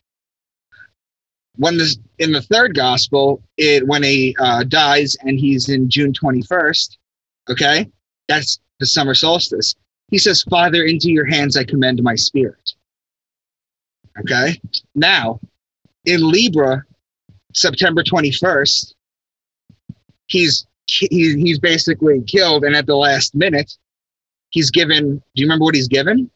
When 1.56 1.78
this 1.78 1.98
in 2.18 2.32
the 2.32 2.42
third 2.42 2.74
gospel, 2.74 3.42
it 3.56 3.86
when 3.86 4.02
he 4.02 4.36
uh, 4.38 4.64
dies 4.64 5.16
and 5.22 5.38
he's 5.38 5.68
in 5.68 5.88
June 5.88 6.12
21st, 6.12 6.96
okay, 7.50 7.90
that's 8.28 8.60
the 8.80 8.86
summer 8.86 9.14
solstice. 9.14 9.74
He 10.10 10.18
says, 10.18 10.42
Father, 10.42 10.84
into 10.84 11.10
your 11.10 11.24
hands 11.24 11.56
I 11.56 11.64
commend 11.64 12.02
my 12.02 12.14
spirit. 12.14 12.74
Okay. 14.20 14.60
Now, 14.94 15.40
in 16.04 16.30
Libra, 16.30 16.84
September 17.52 18.02
21st, 18.02 18.94
he's 20.26 20.66
he, 20.86 21.08
he's 21.10 21.58
basically 21.58 22.22
killed, 22.22 22.64
and 22.64 22.76
at 22.76 22.86
the 22.86 22.96
last 22.96 23.34
minute, 23.34 23.76
he's 24.50 24.70
given. 24.70 25.16
Do 25.16 25.22
you 25.34 25.46
remember 25.46 25.64
what 25.64 25.74
he's 25.74 25.88
given? 25.88 26.30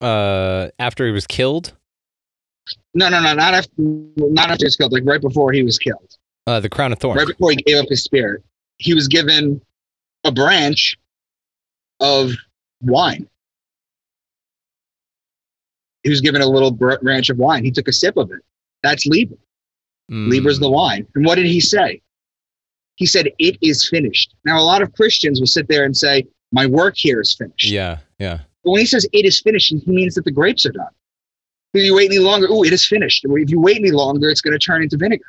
Uh, 0.00 0.68
after 0.78 1.06
he 1.06 1.12
was 1.12 1.26
killed, 1.26 1.72
No, 2.94 3.08
no, 3.08 3.20
no, 3.22 3.34
not 3.34 3.54
after 3.54 3.72
not 3.78 4.50
after 4.50 4.66
he's 4.66 4.76
killed. 4.76 4.92
Like 4.92 5.04
right 5.04 5.20
before 5.20 5.52
he 5.52 5.62
was 5.62 5.78
killed, 5.78 6.16
uh, 6.46 6.60
the 6.60 6.68
crown 6.68 6.92
of 6.92 6.98
thorns. 6.98 7.18
right 7.18 7.26
before 7.26 7.50
he 7.50 7.56
gave 7.56 7.76
up 7.76 7.88
his 7.88 8.04
spirit, 8.04 8.42
he 8.78 8.94
was 8.94 9.08
given 9.08 9.60
a 10.24 10.32
branch 10.32 10.96
of 12.00 12.32
wine. 12.80 13.28
He 16.02 16.10
was 16.10 16.20
given 16.20 16.42
a 16.42 16.46
little 16.46 16.70
branch 16.70 17.30
of 17.30 17.38
wine. 17.38 17.64
He 17.64 17.70
took 17.70 17.88
a 17.88 17.92
sip 17.92 18.16
of 18.16 18.30
it. 18.32 18.40
That's 18.82 19.06
Libra. 19.06 19.36
Mm. 20.10 20.30
Libra's 20.30 20.58
the 20.58 20.68
wine. 20.68 21.06
And 21.14 21.24
what 21.24 21.36
did 21.36 21.46
he 21.46 21.60
say? 21.60 22.02
He 22.96 23.06
said, 23.06 23.28
It 23.38 23.56
is 23.62 23.88
finished. 23.88 24.34
Now, 24.44 24.58
a 24.58 24.62
lot 24.62 24.82
of 24.82 24.92
Christians 24.92 25.40
will 25.40 25.46
sit 25.46 25.68
there 25.68 25.84
and 25.84 25.96
say, 25.96 26.26
My 26.50 26.66
work 26.66 26.94
here 26.96 27.20
is 27.20 27.34
finished. 27.34 27.70
Yeah, 27.70 27.98
yeah. 28.18 28.40
But 28.64 28.72
when 28.72 28.80
he 28.80 28.86
says 28.86 29.06
it 29.12 29.24
is 29.24 29.40
finished, 29.40 29.72
he 29.72 29.82
means 29.86 30.14
that 30.14 30.24
the 30.24 30.30
grapes 30.30 30.66
are 30.66 30.72
done. 30.72 30.90
If 31.74 31.84
you 31.84 31.94
wait 31.94 32.10
any 32.10 32.18
longer, 32.18 32.46
oh, 32.50 32.64
it 32.64 32.72
is 32.72 32.86
finished. 32.86 33.24
If 33.24 33.50
you 33.50 33.60
wait 33.60 33.78
any 33.78 33.92
longer, 33.92 34.28
it's 34.28 34.40
going 34.40 34.52
to 34.52 34.58
turn 34.58 34.82
into 34.82 34.96
vinegar. 34.96 35.24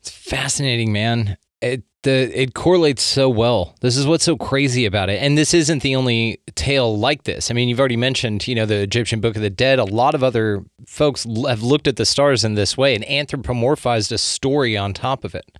It's 0.00 0.10
fascinating, 0.10 0.92
man. 0.92 1.36
It 1.60 1.84
the 2.02 2.30
it 2.34 2.54
correlates 2.54 3.02
so 3.02 3.28
well. 3.28 3.76
This 3.80 3.96
is 3.96 4.06
what's 4.06 4.24
so 4.24 4.36
crazy 4.36 4.86
about 4.86 5.10
it. 5.10 5.22
And 5.22 5.36
this 5.36 5.52
isn't 5.52 5.82
the 5.82 5.94
only 5.94 6.40
tale 6.54 6.98
like 6.98 7.24
this. 7.24 7.50
I 7.50 7.54
mean, 7.54 7.68
you've 7.68 7.78
already 7.78 7.96
mentioned, 7.96 8.48
you 8.48 8.54
know, 8.54 8.66
the 8.66 8.76
Egyptian 8.76 9.20
Book 9.20 9.36
of 9.36 9.42
the 9.42 9.50
Dead. 9.50 9.78
A 9.78 9.84
lot 9.84 10.14
of 10.14 10.22
other 10.22 10.64
folks 10.86 11.26
have 11.46 11.62
looked 11.62 11.86
at 11.86 11.96
the 11.96 12.06
stars 12.06 12.42
in 12.42 12.54
this 12.54 12.76
way 12.76 12.94
and 12.94 13.04
anthropomorphized 13.04 14.12
a 14.12 14.18
story 14.18 14.76
on 14.76 14.94
top 14.94 15.24
of 15.24 15.34
it. 15.34 15.58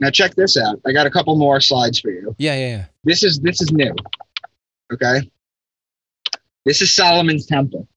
Now 0.00 0.10
check 0.10 0.34
this 0.34 0.58
out. 0.58 0.80
I 0.86 0.92
got 0.92 1.06
a 1.06 1.10
couple 1.10 1.34
more 1.36 1.60
slides 1.60 2.00
for 2.00 2.10
you. 2.10 2.34
Yeah, 2.38 2.54
yeah, 2.54 2.68
yeah. 2.68 2.84
This 3.04 3.22
is 3.22 3.40
this 3.40 3.62
is 3.62 3.72
new. 3.72 3.94
Okay. 4.94 5.28
This 6.64 6.80
is 6.80 6.94
Solomon's 6.94 7.46
temple. 7.46 7.88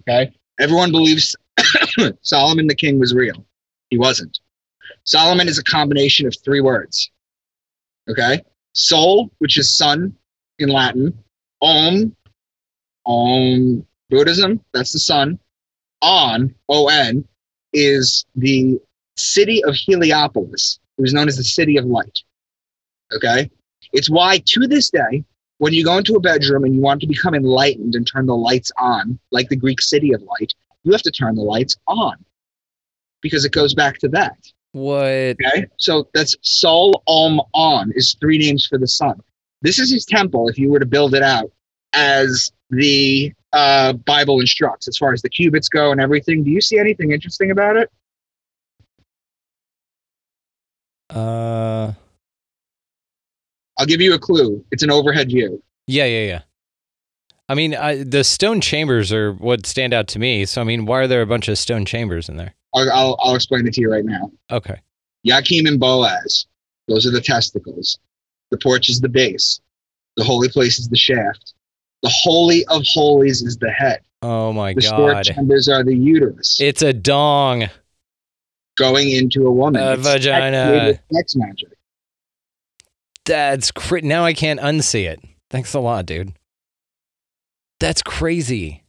Okay. 0.00 0.32
Everyone 0.58 0.90
believes 0.90 1.34
Solomon 2.22 2.66
the 2.66 2.74
king 2.74 2.98
was 2.98 3.14
real. 3.14 3.46
He 3.88 3.96
wasn't. 3.96 4.38
Solomon 5.04 5.48
is 5.48 5.58
a 5.58 5.64
combination 5.64 6.26
of 6.26 6.34
three 6.44 6.60
words. 6.60 7.10
Okay. 8.08 8.42
Sol, 8.74 9.30
which 9.38 9.58
is 9.58 9.76
sun 9.76 10.14
in 10.58 10.68
Latin. 10.68 11.16
Om, 11.62 12.14
Om 13.06 13.86
Buddhism, 14.10 14.62
that's 14.74 14.92
the 14.92 14.98
sun. 14.98 15.38
On, 16.02 16.54
O 16.68 16.88
N, 16.88 17.24
is 17.72 18.26
the 18.36 18.78
city 19.16 19.64
of 19.64 19.74
Heliopolis. 19.74 20.80
It 20.98 21.02
was 21.02 21.14
known 21.14 21.28
as 21.28 21.36
the 21.36 21.44
city 21.44 21.78
of 21.78 21.86
light. 21.86 22.18
Okay. 23.12 23.50
It's 23.92 24.10
why 24.10 24.42
to 24.46 24.66
this 24.66 24.90
day, 24.90 25.24
when 25.60 25.74
you 25.74 25.84
go 25.84 25.98
into 25.98 26.14
a 26.14 26.20
bedroom 26.20 26.64
and 26.64 26.74
you 26.74 26.80
want 26.80 27.02
to 27.02 27.06
become 27.06 27.34
enlightened 27.34 27.94
and 27.94 28.06
turn 28.06 28.24
the 28.24 28.34
lights 28.34 28.72
on, 28.78 29.18
like 29.30 29.50
the 29.50 29.56
Greek 29.56 29.82
city 29.82 30.14
of 30.14 30.22
light, 30.22 30.54
you 30.84 30.92
have 30.92 31.02
to 31.02 31.10
turn 31.10 31.34
the 31.34 31.42
lights 31.42 31.76
on 31.86 32.16
because 33.20 33.44
it 33.44 33.52
goes 33.52 33.74
back 33.74 33.98
to 33.98 34.08
that. 34.08 34.38
What? 34.72 35.04
Okay. 35.04 35.66
So 35.76 36.08
that's 36.14 36.34
Sol 36.40 37.02
Om 37.06 37.42
On 37.52 37.92
is 37.94 38.16
three 38.18 38.38
names 38.38 38.64
for 38.64 38.78
the 38.78 38.88
sun. 38.88 39.20
This 39.60 39.78
is 39.78 39.92
his 39.92 40.06
temple 40.06 40.48
if 40.48 40.56
you 40.56 40.70
were 40.70 40.78
to 40.78 40.86
build 40.86 41.14
it 41.14 41.22
out 41.22 41.52
as 41.92 42.50
the 42.70 43.30
uh, 43.52 43.92
Bible 43.92 44.40
instructs, 44.40 44.88
as 44.88 44.96
far 44.96 45.12
as 45.12 45.20
the 45.20 45.28
cubits 45.28 45.68
go 45.68 45.92
and 45.92 46.00
everything. 46.00 46.42
Do 46.42 46.50
you 46.50 46.62
see 46.62 46.78
anything 46.78 47.10
interesting 47.10 47.50
about 47.50 47.76
it? 47.76 47.90
Uh, 51.10 51.92
I'll 53.80 53.86
give 53.86 54.02
you 54.02 54.12
a 54.12 54.18
clue. 54.18 54.62
It's 54.70 54.82
an 54.82 54.90
overhead 54.90 55.28
view. 55.28 55.62
yeah, 55.86 56.04
yeah, 56.04 56.26
yeah. 56.26 56.40
I 57.48 57.54
mean, 57.54 57.74
I, 57.74 58.04
the 58.04 58.22
stone 58.22 58.60
chambers 58.60 59.10
are 59.10 59.32
what 59.32 59.64
stand 59.64 59.94
out 59.94 60.06
to 60.08 60.18
me. 60.18 60.44
So, 60.44 60.60
I 60.60 60.64
mean, 60.64 60.84
why 60.84 61.00
are 61.00 61.06
there 61.08 61.22
a 61.22 61.26
bunch 61.26 61.48
of 61.48 61.56
stone 61.58 61.84
chambers 61.86 62.28
in 62.28 62.36
there? 62.36 62.54
I'll, 62.74 62.92
I'll, 62.92 63.16
I'll 63.24 63.34
explain 63.34 63.66
it 63.66 63.72
to 63.74 63.80
you 63.80 63.90
right 63.90 64.04
now. 64.04 64.30
Okay. 64.52 64.76
Yakim 65.26 65.66
and 65.66 65.80
Boaz, 65.80 66.46
those 66.88 67.06
are 67.06 67.10
the 67.10 67.22
testicles. 67.22 67.98
The 68.50 68.58
porch 68.58 68.90
is 68.90 69.00
the 69.00 69.08
base. 69.08 69.60
The 70.16 70.24
holy 70.24 70.48
place 70.50 70.78
is 70.78 70.88
the 70.90 70.96
shaft. 70.98 71.54
The 72.02 72.10
holy 72.22 72.64
of 72.66 72.82
holies 72.84 73.40
is 73.42 73.56
the 73.56 73.70
head. 73.70 74.00
Oh 74.22 74.52
my 74.52 74.74
god. 74.74 74.82
The 74.82 74.90
God. 74.90 75.24
chambers 75.24 75.68
are 75.68 75.82
the 75.82 75.96
uterus 75.96 76.58
It's 76.60 76.82
a 76.82 76.92
dong. 76.92 77.68
going 78.76 79.10
into 79.10 79.46
a 79.46 79.50
woman. 79.50 79.82
A 79.82 79.94
It's 79.94 80.02
vagina. 80.06 81.00
Sex 81.12 81.34
magic. 81.34 81.70
That's 83.30 83.70
cra- 83.70 84.02
now 84.02 84.24
I 84.24 84.32
can't 84.32 84.58
unsee 84.58 85.08
it. 85.08 85.20
Thanks 85.50 85.72
a 85.72 85.78
lot, 85.78 86.04
dude. 86.04 86.32
That's 87.78 88.02
crazy. 88.02 88.82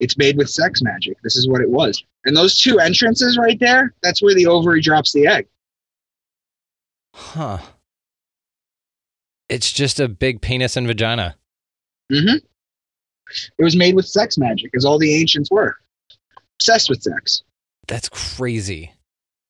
It's 0.00 0.16
made 0.16 0.38
with 0.38 0.48
sex 0.48 0.80
magic. 0.80 1.18
This 1.22 1.36
is 1.36 1.46
what 1.46 1.60
it 1.60 1.68
was. 1.68 2.02
And 2.24 2.34
those 2.34 2.58
two 2.58 2.78
entrances 2.78 3.36
right 3.36 3.60
there, 3.60 3.92
that's 4.02 4.22
where 4.22 4.34
the 4.34 4.46
ovary 4.46 4.80
drops 4.80 5.12
the 5.12 5.26
egg. 5.26 5.46
Huh. 7.14 7.58
It's 9.50 9.70
just 9.70 10.00
a 10.00 10.08
big 10.08 10.40
penis 10.40 10.78
and 10.78 10.86
vagina. 10.86 11.36
Mm-hmm. 12.10 12.36
It 13.58 13.62
was 13.62 13.76
made 13.76 13.94
with 13.94 14.06
sex 14.06 14.38
magic, 14.38 14.70
as 14.74 14.86
all 14.86 14.98
the 14.98 15.14
ancients 15.20 15.50
were. 15.50 15.76
Obsessed 16.58 16.88
with 16.88 17.02
sex. 17.02 17.42
That's 17.88 18.08
crazy. 18.08 18.92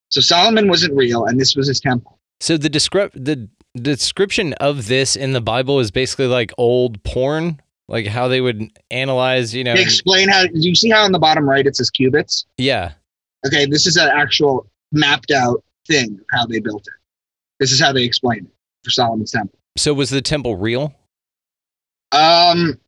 So 0.09 0.19
Solomon 0.19 0.67
wasn't 0.67 0.95
real, 0.95 1.25
and 1.25 1.39
this 1.39 1.55
was 1.55 1.69
his 1.69 1.79
temple. 1.79 2.19
So 2.41 2.57
the 2.57 2.69
descrip- 2.69 3.13
the 3.13 3.49
description 3.77 4.53
of 4.53 4.87
this 4.87 5.15
in 5.15 5.33
the 5.33 5.41
Bible 5.41 5.79
is 5.79 5.91
basically 5.91 6.27
like 6.27 6.51
old 6.57 7.01
porn, 7.03 7.61
like 7.87 8.05
how 8.05 8.27
they 8.27 8.41
would 8.41 8.69
analyze, 8.91 9.53
you 9.53 9.63
know. 9.63 9.73
They 9.73 9.81
explain 9.81 10.29
how. 10.29 10.45
Do 10.45 10.51
you 10.53 10.75
see 10.75 10.89
how 10.89 11.03
on 11.03 11.11
the 11.11 11.19
bottom 11.19 11.49
right 11.49 11.65
it 11.65 11.75
says 11.75 11.89
cubits? 11.89 12.45
yeah. 12.57 12.93
Okay, 13.45 13.65
this 13.65 13.85
is 13.85 13.97
an 13.97 14.09
actual 14.09 14.67
mapped 14.91 15.31
out 15.31 15.63
thing 15.87 16.15
of 16.19 16.25
how 16.31 16.45
they 16.45 16.59
built 16.59 16.85
it. 16.87 16.93
This 17.59 17.71
is 17.71 17.79
how 17.79 17.93
they 17.93 18.03
explained 18.03 18.47
it 18.47 18.53
for 18.83 18.89
Solomon's 18.89 19.31
temple. 19.31 19.57
So 19.77 19.93
was 19.93 20.09
the 20.09 20.21
temple 20.21 20.55
real? 20.57 20.93
Um, 22.11 22.79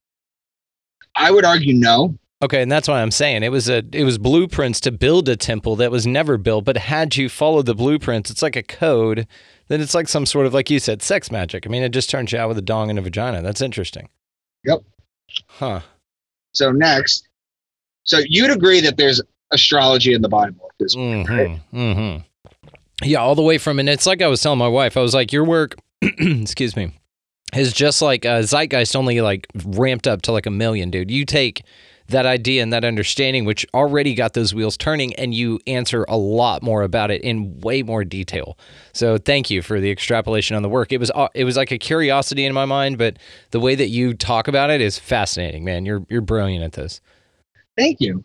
I 1.15 1.31
would 1.31 1.45
argue 1.45 1.73
no. 1.73 2.15
Okay, 2.41 2.61
and 2.61 2.71
that's 2.71 2.87
why 2.87 3.01
I'm 3.01 3.11
saying 3.11 3.43
it 3.43 3.51
was 3.51 3.67
a 3.67 3.83
it 3.91 4.05
was 4.05 4.17
blueprints 4.17 4.79
to 4.81 4.91
build 4.91 5.27
a 5.27 5.35
temple 5.35 5.75
that 5.77 5.91
was 5.91 6.07
never 6.07 6.37
built, 6.37 6.63
but 6.63 6.77
had 6.77 7.17
you 7.17 7.27
followed 7.27 7.65
the 7.65 7.75
blueprints, 7.75 8.31
it's 8.31 8.41
like 8.41 8.55
a 8.55 8.63
code. 8.63 9.27
Then 9.70 9.82
it's 9.82 9.93
like 9.93 10.07
some 10.07 10.26
sort 10.26 10.45
of 10.45 10.53
like 10.53 10.70
you 10.70 10.80
said, 10.80 11.01
sex 11.01 11.32
magic. 11.32 11.65
I 11.65 11.70
mean, 11.70 11.84
it 11.84 11.89
just 11.89 12.09
turns 12.09 12.32
you 12.32 12.39
out 12.39 12.49
with 12.49 12.57
a 12.57 12.63
dong 12.63 12.89
and 12.89 12.99
a 12.99 13.01
vagina. 13.01 13.41
That's 13.41 13.61
interesting. 13.61 14.09
Yep. 14.65 14.80
Huh. 15.47 15.82
So 16.51 16.72
next, 16.72 17.28
so 18.03 18.20
you'd 18.28 18.51
agree 18.51 18.82
that 18.82 18.97
there's 18.97 19.22
astrology 19.51 20.13
in 20.13 20.22
the 20.22 20.30
Bible 20.30 20.70
at 20.70 20.76
this 20.80 20.95
point. 20.95 21.28
Mm-hmm. 21.28 21.78
Mm-hmm. 21.78 22.67
Yeah, 23.03 23.20
all 23.20 23.36
the 23.36 23.43
way 23.43 23.57
from, 23.57 23.80
and 23.80 23.88
it's 23.88 24.05
like 24.05 24.22
I 24.22 24.28
was 24.28 24.41
telling 24.41 24.59
my 24.59 24.67
wife, 24.67 24.97
I 24.97 25.01
was 25.01 25.13
like, 25.13 25.32
your 25.32 25.45
work, 25.45 25.76
excuse 26.01 26.76
me, 26.76 26.91
is 27.53 27.72
just 27.72 28.01
like 28.01 28.26
uh, 28.26 28.41
Zeitgeist 28.41 28.95
only 28.95 29.22
like 29.22 29.47
ramped 29.63 30.07
up 30.07 30.24
to 30.24 30.32
like 30.32 30.45
a 30.45 30.51
million, 30.51 30.89
dude. 30.89 31.11
You 31.11 31.26
take 31.26 31.63
that 32.10 32.26
idea 32.26 32.62
and 32.62 32.74
that 32.74 32.84
understanding, 32.84 33.45
which 33.45 33.66
already 33.74 34.14
got 34.14 34.34
those 34.34 34.53
wheels 34.53 34.78
turning, 34.78 35.14
and 35.16 35.34
you 35.34 35.60
answer 35.68 36.05
a 36.07 36.18
lot 36.18 36.62
more 36.62 36.84
about 36.84 37.12
it 37.12 37.22
in 37.22 37.60
way 37.62 37.82
more 37.84 38.03
detail. 38.03 38.57
So 38.93 39.18
thank 39.18 39.49
you 39.49 39.62
for 39.62 39.80
the 39.80 39.89
extrapolation 39.89 40.55
on 40.55 40.64
the 40.64 40.70
work. 40.70 40.91
It 40.91 40.99
was 40.99 41.12
uh, 41.16 41.30
it 41.34 41.43
was 41.43 41.57
like 41.57 41.72
a 41.72 41.78
curiosity 41.78 42.45
in 42.45 42.53
my 42.53 42.66
mind, 42.66 42.97
but 42.97 43.18
the 43.51 43.60
way 43.60 43.76
that 43.76 43.88
you 43.88 44.14
talk 44.14 44.47
about 44.47 44.70
it 44.70 44.82
is 44.82 44.99
fascinating, 44.99 45.64
man. 45.64 45.86
You're 45.86 46.05
you're 46.10 46.22
brilliant 46.22 46.64
at 46.64 46.74
this. 46.74 47.01
Thank 47.78 48.01
you. 48.01 48.24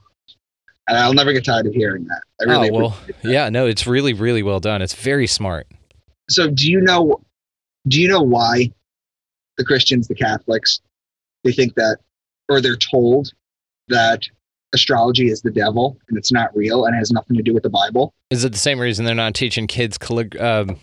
And 0.87 0.99
I'll 0.99 1.14
never 1.14 1.32
get 1.32 1.45
tired 1.45 1.66
of 1.66 1.72
hearing 1.72 2.05
that. 2.05 2.22
I 2.41 2.51
really 2.51 2.70
oh 2.70 2.74
well, 2.74 2.99
yeah, 3.22 3.49
no, 3.49 3.66
it's 3.66 3.87
really 3.87 4.12
really 4.12 4.43
well 4.43 4.61
done. 4.61 4.82
It's 4.82 4.95
very 4.95 5.26
smart. 5.26 5.66
So 6.28 6.51
do 6.51 6.70
you 6.70 6.80
know 6.80 7.20
do 7.89 8.01
you 8.01 8.09
know 8.09 8.22
why 8.22 8.70
the 9.57 9.64
Christians, 9.64 10.09
the 10.09 10.14
Catholics, 10.14 10.80
they 11.45 11.53
think 11.53 11.74
that 11.74 11.99
or 12.49 12.61
they're 12.61 12.76
told 12.76 13.32
that 13.89 14.22
astrology 14.72 15.30
is 15.30 15.43
the 15.43 15.51
devil 15.51 15.97
and 16.09 16.18
it's 16.18 16.32
not 16.32 16.55
real 16.57 16.85
and 16.85 16.97
has 16.97 17.11
nothing 17.11 17.37
to 17.37 17.43
do 17.43 17.55
with 17.55 17.62
the 17.62 17.70
Bible? 17.70 18.12
Is 18.30 18.45
it 18.45 18.53
the 18.53 18.59
same 18.59 18.80
reason 18.80 19.05
they're 19.05 19.14
not 19.14 19.35
teaching 19.35 19.66
kids 19.66 19.97
callig- 19.97 20.41
um, 20.41 20.78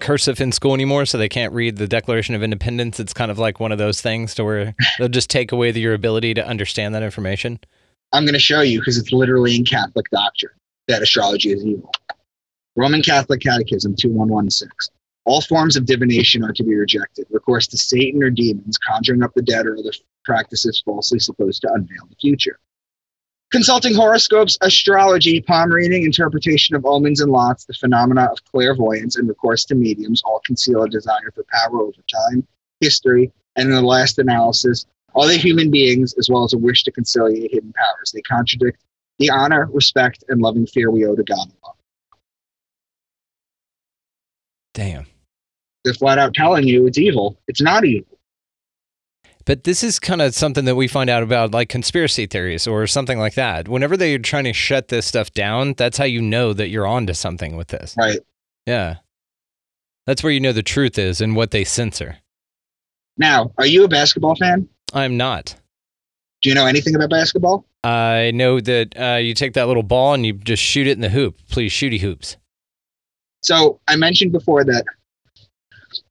cursive 0.00 0.40
in 0.40 0.52
school 0.52 0.74
anymore, 0.74 1.04
so 1.04 1.18
they 1.18 1.28
can't 1.28 1.52
read 1.52 1.76
the 1.76 1.88
Declaration 1.88 2.34
of 2.34 2.42
Independence? 2.42 3.00
It's 3.00 3.12
kind 3.12 3.30
of 3.30 3.38
like 3.38 3.60
one 3.60 3.72
of 3.72 3.78
those 3.78 4.00
things 4.00 4.34
to 4.36 4.44
where 4.44 4.74
they'll 4.98 5.08
just 5.08 5.30
take 5.30 5.52
away 5.52 5.72
the, 5.72 5.80
your 5.80 5.94
ability 5.94 6.34
to 6.34 6.46
understand 6.46 6.94
that 6.94 7.02
information. 7.02 7.58
I'm 8.12 8.24
going 8.24 8.34
to 8.34 8.40
show 8.40 8.60
you 8.60 8.78
because 8.78 8.98
it's 8.98 9.12
literally 9.12 9.56
in 9.56 9.64
Catholic 9.64 10.06
doctrine 10.10 10.52
that 10.88 11.02
astrology 11.02 11.52
is 11.52 11.64
evil. 11.64 11.90
Roman 12.76 13.02
Catholic 13.02 13.40
Catechism 13.40 13.94
2116. 13.96 14.94
All 15.24 15.40
forms 15.40 15.76
of 15.76 15.86
divination 15.86 16.42
are 16.44 16.52
to 16.52 16.64
be 16.64 16.74
rejected. 16.74 17.26
Recourse 17.30 17.66
to 17.68 17.78
Satan 17.78 18.22
or 18.22 18.30
demons, 18.30 18.76
conjuring 18.78 19.22
up 19.22 19.32
the 19.34 19.42
dead 19.42 19.66
or 19.66 19.76
other 19.76 19.92
practices 20.24 20.82
falsely 20.84 21.20
supposed 21.20 21.62
to 21.62 21.72
unveil 21.72 22.06
the 22.08 22.16
future. 22.16 22.58
Consulting 23.52 23.94
horoscopes, 23.94 24.56
astrology, 24.62 25.40
palm 25.42 25.70
reading, 25.70 26.04
interpretation 26.04 26.74
of 26.74 26.86
omens 26.86 27.20
and 27.20 27.30
lots, 27.30 27.66
the 27.66 27.74
phenomena 27.74 28.24
of 28.24 28.42
clairvoyance, 28.50 29.16
and 29.16 29.28
recourse 29.28 29.64
to 29.66 29.74
mediums 29.74 30.22
all 30.24 30.40
conceal 30.44 30.82
a 30.82 30.88
desire 30.88 31.30
for 31.34 31.44
power 31.52 31.82
over 31.82 32.00
time, 32.10 32.46
history, 32.80 33.30
and 33.56 33.68
in 33.68 33.74
the 33.74 33.82
last 33.82 34.18
analysis, 34.18 34.86
other 35.14 35.34
human 35.34 35.70
beings, 35.70 36.14
as 36.18 36.30
well 36.30 36.44
as 36.44 36.54
a 36.54 36.58
wish 36.58 36.82
to 36.84 36.90
conciliate 36.90 37.52
hidden 37.52 37.74
powers. 37.74 38.12
They 38.12 38.22
contradict 38.22 38.82
the 39.18 39.28
honor, 39.28 39.68
respect, 39.70 40.24
and 40.28 40.40
loving 40.40 40.66
fear 40.66 40.90
we 40.90 41.04
owe 41.04 41.14
to 41.14 41.22
God 41.22 41.36
alone. 41.62 41.76
Damn. 44.72 45.11
They're 45.84 45.94
flat 45.94 46.18
out 46.18 46.34
telling 46.34 46.66
you 46.66 46.86
it's 46.86 46.98
evil. 46.98 47.38
It's 47.48 47.60
not 47.60 47.84
evil. 47.84 48.18
But 49.44 49.64
this 49.64 49.82
is 49.82 49.98
kind 49.98 50.22
of 50.22 50.34
something 50.34 50.64
that 50.66 50.76
we 50.76 50.86
find 50.86 51.10
out 51.10 51.22
about 51.22 51.50
like 51.50 51.68
conspiracy 51.68 52.26
theories 52.26 52.66
or 52.66 52.86
something 52.86 53.18
like 53.18 53.34
that. 53.34 53.68
Whenever 53.68 53.96
they're 53.96 54.18
trying 54.18 54.44
to 54.44 54.52
shut 54.52 54.88
this 54.88 55.06
stuff 55.06 55.32
down, 55.32 55.74
that's 55.76 55.98
how 55.98 56.04
you 56.04 56.22
know 56.22 56.52
that 56.52 56.68
you're 56.68 56.86
onto 56.86 57.12
something 57.12 57.56
with 57.56 57.68
this. 57.68 57.94
Right. 57.98 58.20
Yeah. 58.66 58.96
That's 60.06 60.22
where 60.22 60.32
you 60.32 60.40
know 60.40 60.52
the 60.52 60.62
truth 60.62 60.98
is 60.98 61.20
and 61.20 61.34
what 61.34 61.50
they 61.50 61.64
censor. 61.64 62.18
Now, 63.18 63.52
are 63.58 63.66
you 63.66 63.84
a 63.84 63.88
basketball 63.88 64.36
fan? 64.36 64.68
I'm 64.92 65.16
not. 65.16 65.56
Do 66.42 66.48
you 66.48 66.54
know 66.54 66.66
anything 66.66 66.94
about 66.94 67.10
basketball? 67.10 67.66
I 67.84 68.30
know 68.32 68.60
that 68.60 68.96
uh, 68.96 69.16
you 69.16 69.34
take 69.34 69.54
that 69.54 69.66
little 69.66 69.82
ball 69.82 70.14
and 70.14 70.24
you 70.24 70.34
just 70.34 70.62
shoot 70.62 70.86
it 70.86 70.92
in 70.92 71.00
the 71.00 71.08
hoop. 71.08 71.38
Please, 71.50 71.72
shooty 71.72 72.00
hoops. 72.00 72.36
So 73.42 73.80
I 73.88 73.96
mentioned 73.96 74.32
before 74.32 74.64
that 74.64 74.84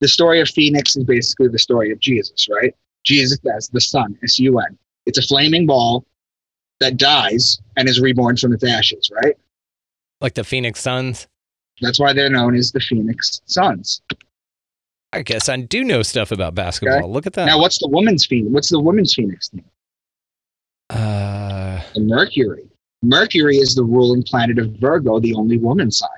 the 0.02 0.08
story 0.08 0.42
of 0.42 0.50
Phoenix 0.50 0.98
is 0.98 1.04
basically 1.06 1.48
the 1.48 1.60
story 1.60 1.92
of 1.92 2.00
Jesus, 2.00 2.48
right? 2.52 2.76
Jesus 3.04 3.40
as 3.56 3.70
the 3.70 3.80
Sun, 3.82 4.18
S 4.24 4.38
U 4.40 4.60
N. 4.60 4.78
It's 5.06 5.18
a 5.18 5.22
flaming 5.24 5.66
ball 5.66 6.06
that 6.80 6.98
dies 6.98 7.60
and 7.78 7.88
is 7.88 8.00
reborn 8.02 8.36
from 8.38 8.54
its 8.54 8.64
ashes, 8.64 9.10
right? 9.24 9.36
Like 10.20 10.34
the 10.34 10.44
Phoenix 10.44 10.82
Suns. 10.82 11.28
That's 11.82 12.00
why 12.00 12.14
they're 12.14 12.30
known 12.30 12.56
as 12.56 12.72
the 12.72 12.80
Phoenix 12.80 13.42
Suns. 13.46 14.02
I 15.14 15.24
guess 15.24 15.50
I 15.50 15.58
do 15.58 15.84
know 15.84 16.04
stuff 16.04 16.32
about 16.32 16.56
basketball. 16.56 17.00
Okay. 17.00 17.08
Look 17.08 17.28
at 17.28 17.34
that. 17.34 17.46
Now, 17.46 17.60
what's 17.60 17.80
the 17.80 17.88
woman's 17.88 18.26
Phoenix? 18.26 18.52
What's 18.54 18.70
the 18.70 18.80
woman's 18.80 19.14
Phoenix 19.14 19.52
name? 19.54 19.66
uh, 20.90 21.82
And 21.96 22.08
Mercury. 22.08 22.70
Mercury 23.02 23.58
is 23.58 23.74
the 23.76 23.84
ruling 23.84 24.24
planet 24.24 24.60
of 24.60 24.72
Virgo, 24.80 25.20
the 25.20 25.34
only 25.34 25.58
woman 25.58 25.90
sign. 25.92 26.10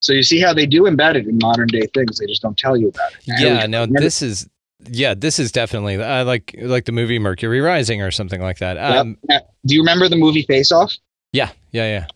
So 0.00 0.12
you 0.12 0.22
see 0.22 0.40
how 0.40 0.54
they 0.54 0.66
do 0.66 0.82
embed 0.82 1.16
it 1.16 1.26
in 1.26 1.38
modern 1.42 1.66
day 1.68 1.82
things. 1.94 2.18
They 2.18 2.26
just 2.26 2.42
don't 2.42 2.56
tell 2.56 2.76
you 2.76 2.88
about 2.88 3.12
it. 3.12 3.18
yeah, 3.26 3.66
no, 3.66 3.86
this 3.86 4.22
is 4.22 4.48
yeah, 4.86 5.14
this 5.14 5.38
is 5.38 5.50
definitely 5.50 5.96
uh, 5.96 6.24
like 6.24 6.54
like 6.60 6.84
the 6.84 6.92
movie 6.92 7.18
Mercury 7.18 7.60
Rising 7.60 8.00
or 8.02 8.10
something 8.10 8.40
like 8.40 8.58
that. 8.58 8.78
Um, 8.78 9.18
Now, 9.28 9.40
do 9.66 9.74
you 9.74 9.80
remember 9.80 10.08
the 10.08 10.16
movie 10.16 10.42
Face 10.42 10.70
Off? 10.70 10.92
yeah, 11.32 11.50
yeah, 11.72 11.84
yeah. 11.84 12.06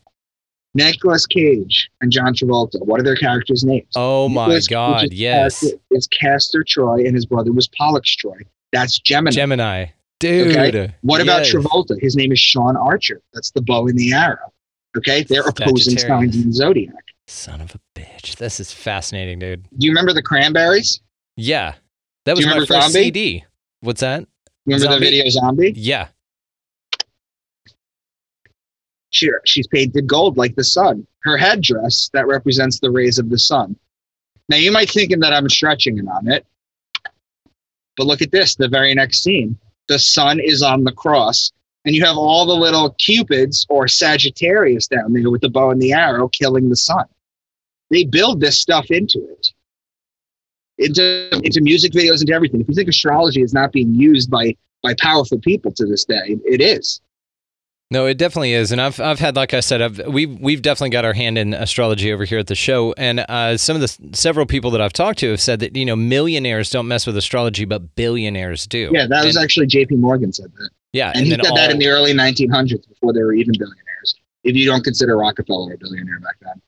Nicolas 0.75 1.27
Cage 1.27 1.91
and 2.01 2.11
John 2.11 2.35
Travolta. 2.35 2.85
What 2.87 2.99
are 2.99 3.03
their 3.03 3.17
characters' 3.17 3.63
names? 3.65 3.89
Oh 3.95 4.29
my 4.29 4.47
Nicolas 4.47 4.69
God, 4.69 5.01
Cage's 5.03 5.19
yes, 5.19 5.65
is 5.91 6.07
Castor 6.09 6.65
Troy, 6.67 7.05
and 7.05 7.15
his 7.15 7.27
brother 7.27 7.53
was 7.53 7.69
Pollux 7.69 8.15
Troy. 8.17 8.39
That's 8.73 8.99
Gemini. 8.99 9.33
Gemini, 9.33 9.87
dude. 10.19 10.57
Okay. 10.57 10.95
What 11.03 11.21
about. 11.21 11.43
Travolta? 11.43 12.01
His 12.01 12.17
name 12.17 12.33
is 12.33 12.39
Sean 12.39 12.77
Archer. 12.77 13.21
That's 13.35 13.51
the 13.51 13.61
bow 13.61 13.87
and 13.89 13.99
the 13.99 14.15
arrow. 14.15 14.53
Okay, 14.97 15.25
they're 15.25 15.43
opposing 15.43 15.99
signs 15.99 16.37
in 16.37 16.47
the 16.49 16.53
zodiac. 16.53 16.95
Son 17.27 17.61
of 17.61 17.75
a 17.75 17.81
bitch, 17.99 18.37
this 18.37 18.61
is 18.61 18.73
fascinating, 18.73 19.39
dude. 19.39 19.63
Do 19.79 19.87
you 19.87 19.91
remember 19.91 20.13
the 20.13 20.23
Cranberries? 20.23 21.01
Yeah, 21.37 21.75
that 22.25 22.37
was 22.37 22.45
my 22.45 22.59
first 22.59 22.69
Zombie? 22.69 22.93
CD. 23.05 23.45
What's 23.81 24.01
that? 24.01 24.27
Remember 24.67 24.85
Zombie? 24.87 24.99
the 24.99 25.11
video 25.11 25.29
Zombie? 25.31 25.73
Yeah, 25.77 26.09
She, 29.11 29.31
she's 29.45 29.67
painted 29.67 30.07
gold 30.07 30.37
like 30.39 30.55
the 30.57 30.65
sun. 30.65 31.07
Her 31.23 31.37
headdress 31.37 32.11
that 32.15 32.27
represents 32.27 32.81
the 32.81 32.91
rays 32.91 33.19
of 33.19 33.29
the 33.29 33.39
sun. 33.39 33.77
Now 34.49 34.57
you 34.57 34.73
might 34.73 34.91
thinking 34.91 35.21
that 35.21 35.33
I'm 35.33 35.49
stretching 35.49 35.99
it 35.99 36.07
on 36.09 36.31
it, 36.31 36.47
but 37.97 38.07
look 38.07 38.23
at 38.23 38.33
this. 38.33 38.57
The 38.57 38.69
very 38.69 38.95
next 38.95 39.23
scene, 39.23 39.57
the 39.89 39.99
sun 39.99 40.41
is 40.41 40.63
on 40.63 40.85
the 40.85 40.93
cross, 40.93 41.53
and 41.85 41.95
you 41.95 42.05
have 42.05 42.17
all 42.17 42.47
the 42.47 42.55
little 42.55 42.95
cupids 43.05 43.67
or 43.69 43.89
Sagittarius 43.89 44.87
down 44.87 45.13
there 45.13 45.31
with 45.31 45.41
the 45.41 45.51
bow 45.51 45.71
and 45.71 45.81
the 45.81 45.93
arrow 45.93 46.29
killing 46.29 46.69
the 46.69 46.77
sun. 46.77 47.05
They 47.91 48.05
build 48.05 48.41
this 48.41 48.59
stuff 48.59 48.87
into 48.91 49.19
it, 49.19 49.49
into 50.79 51.29
into 51.43 51.61
music 51.61 51.93
videos, 51.93 52.21
into 52.21 52.33
everything. 52.33 52.61
If 52.61 52.69
you 52.69 52.75
think 52.75 52.89
astrology 52.89 53.43
is 53.43 53.53
not 53.53 53.73
being 53.73 53.95
used 53.95 54.31
by 54.31 54.57
by 54.83 54.95
powerful 54.99 55.39
people 55.39 55.73
to 55.73 55.87
this 55.87 56.05
day, 56.05 56.39
it 56.45 56.61
is. 56.61 57.01
No, 57.91 58.07
it 58.07 58.17
definitely 58.17 58.55
is, 58.55 58.73
and 58.73 58.81
I've 58.81 58.99
I've 58.99 59.19
had 59.19 59.37
like 59.37 59.53
I 59.53 59.61
said, 59.61 59.83
I've 59.83 60.07
we've 60.07 60.41
we've 60.41 60.63
definitely 60.63 60.91
got 60.91 61.05
our 61.05 61.13
hand 61.13 61.37
in 61.37 61.53
astrology 61.53 62.11
over 62.11 62.25
here 62.25 62.39
at 62.39 62.47
the 62.47 62.55
show, 62.55 62.95
and 62.97 63.21
uh, 63.29 63.59
some 63.59 63.77
of 63.77 63.83
the 63.83 64.17
several 64.17 64.47
people 64.47 64.71
that 64.71 64.81
I've 64.81 64.95
talked 64.95 65.19
to 65.19 65.33
have 65.33 65.43
said 65.43 65.61
that 65.61 65.77
you 65.77 65.85
know 65.85 65.95
millionaires 65.95 66.71
don't 66.71 66.89
mess 66.89 67.07
with 67.07 67.19
astrology, 67.19 67.67
but 67.67 67.95
billionaires 67.95 68.67
do. 68.67 68.91
Yeah, 68.95 69.07
that 69.09 69.27
was 69.27 69.37
actually 69.37 69.67
J.P. 69.67 69.97
Morgan 69.97 70.33
said 70.33 70.51
that. 70.57 70.71
Yeah, 70.93 71.13
and, 71.15 71.25
he 71.25 71.31
then 71.31 71.45
said 71.45 71.57
that 71.57 71.71
in 71.71 71.79
the 71.79 71.89
early 71.89 72.13
1900s 72.13 72.89
before 72.89 73.13
they 73.13 73.23
were 73.23 73.33
even 73.33 73.55
billionaires. 73.59 74.15
If 74.45 74.57
you 74.57 74.67
don't 74.67 74.83
consider 74.83 75.17
Rockefeller 75.17 75.75
a 75.75 75.79
billionaire 75.79 76.21
back 76.21 76.37
then, 76.41 76.61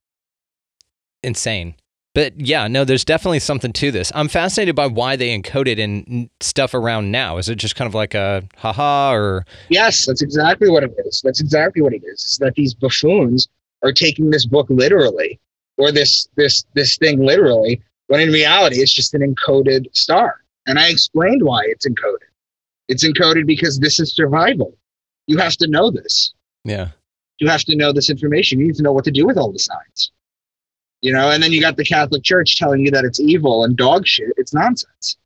insane. 1.22 1.74
But 2.14 2.40
yeah, 2.40 2.68
no, 2.68 2.84
there's 2.84 3.04
definitely 3.04 3.40
something 3.40 3.72
to 3.72 3.90
this. 3.90 4.12
I'm 4.14 4.28
fascinated 4.28 4.76
by 4.76 4.86
why 4.86 5.16
they 5.16 5.36
encode 5.36 5.66
it 5.66 5.80
in 5.80 6.30
stuff 6.38 6.72
around 6.72 7.10
now. 7.10 7.38
Is 7.38 7.48
it 7.48 7.56
just 7.56 7.74
kind 7.74 7.88
of 7.88 7.94
like 7.94 8.14
a 8.14 8.44
haha 8.56 9.12
or 9.12 9.44
yes, 9.68 10.06
that's 10.06 10.22
exactly 10.22 10.70
what 10.70 10.84
it 10.84 10.94
is. 11.04 11.20
That's 11.24 11.40
exactly 11.40 11.82
what 11.82 11.92
it 11.92 12.02
is. 12.04 12.22
Is 12.22 12.38
that 12.38 12.54
these 12.54 12.72
buffoons 12.72 13.48
are 13.82 13.92
taking 13.92 14.30
this 14.30 14.46
book 14.46 14.68
literally, 14.70 15.40
or 15.76 15.90
this 15.90 16.28
this 16.36 16.64
this 16.74 16.96
thing 16.98 17.18
literally, 17.18 17.82
when 18.06 18.20
in 18.20 18.30
reality 18.30 18.76
it's 18.76 18.94
just 18.94 19.12
an 19.14 19.34
encoded 19.34 19.86
star. 19.94 20.40
And 20.66 20.78
I 20.78 20.90
explained 20.90 21.42
why 21.42 21.64
it's 21.66 21.86
encoded. 21.86 22.30
It's 22.88 23.04
encoded 23.04 23.46
because 23.46 23.78
this 23.78 23.98
is 23.98 24.14
survival. 24.14 24.76
You 25.26 25.38
have 25.38 25.56
to 25.56 25.66
know 25.68 25.90
this. 25.90 26.34
yeah? 26.64 26.88
you 27.38 27.48
have 27.48 27.62
to 27.64 27.74
know 27.76 27.92
this 27.92 28.10
information. 28.10 28.60
You 28.60 28.66
need 28.68 28.76
to 28.76 28.82
know 28.82 28.92
what 28.92 29.04
to 29.04 29.10
do 29.10 29.26
with 29.26 29.36
all 29.36 29.52
the 29.52 29.58
signs. 29.58 30.12
You 31.00 31.12
know, 31.12 31.30
and 31.30 31.42
then 31.42 31.52
you 31.52 31.60
got 31.60 31.76
the 31.76 31.84
Catholic 31.84 32.22
Church 32.22 32.56
telling 32.56 32.80
you 32.80 32.90
that 32.92 33.04
it's 33.04 33.20
evil 33.20 33.64
and 33.64 33.76
dog 33.76 34.06
shit. 34.06 34.32
It's 34.36 34.54
nonsense. 34.54 35.16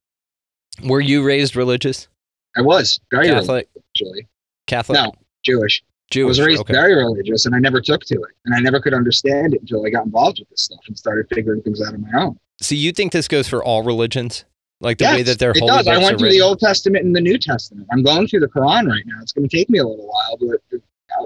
Were 0.82 1.00
you 1.00 1.22
raised 1.24 1.54
religious, 1.54 2.08
I 2.56 2.62
was 2.62 2.98
very 3.10 3.26
Catholic, 3.26 3.68
religious, 3.74 3.90
actually. 3.94 4.28
Catholic, 4.66 4.96
No, 4.96 5.12
Jewish. 5.44 5.82
Jewish. 6.10 6.26
I 6.26 6.40
was 6.40 6.40
raised 6.40 6.60
okay. 6.62 6.72
very 6.72 6.94
religious, 6.94 7.44
and 7.46 7.54
I 7.54 7.58
never 7.58 7.80
took 7.80 8.02
to 8.06 8.14
it, 8.14 8.34
and 8.46 8.54
I 8.54 8.60
never 8.60 8.80
could 8.80 8.94
understand 8.94 9.54
it 9.54 9.60
until 9.60 9.84
I 9.84 9.90
got 9.90 10.06
involved 10.06 10.38
with 10.38 10.48
this 10.48 10.62
stuff 10.62 10.80
and 10.88 10.96
started 10.96 11.26
figuring 11.32 11.60
things 11.62 11.82
out 11.82 11.92
on 11.94 12.00
my 12.00 12.18
own. 12.18 12.38
So 12.60 12.74
you 12.74 12.92
think 12.92 13.12
this 13.12 13.28
goes 13.28 13.46
for 13.46 13.62
all 13.62 13.82
religions, 13.82 14.44
like 14.80 14.98
the 14.98 15.04
way 15.06 15.18
Yes, 15.18 15.26
that 15.26 15.38
their 15.38 15.50
it 15.50 15.60
does. 15.66 15.86
I 15.88 15.98
went 15.98 16.18
through 16.18 16.28
written? 16.28 16.38
the 16.38 16.42
Old 16.42 16.60
Testament 16.60 17.04
and 17.04 17.14
the 17.14 17.20
New 17.20 17.38
Testament. 17.38 17.86
I'm 17.92 18.02
going 18.02 18.28
through 18.28 18.40
the 18.40 18.48
Quran 18.48 18.88
right 18.88 19.04
now. 19.06 19.16
It's 19.22 19.32
going 19.32 19.48
to 19.48 19.56
take 19.56 19.68
me 19.70 19.78
a 19.78 19.86
little 19.86 20.06
while, 20.06 20.38
but 20.40 20.80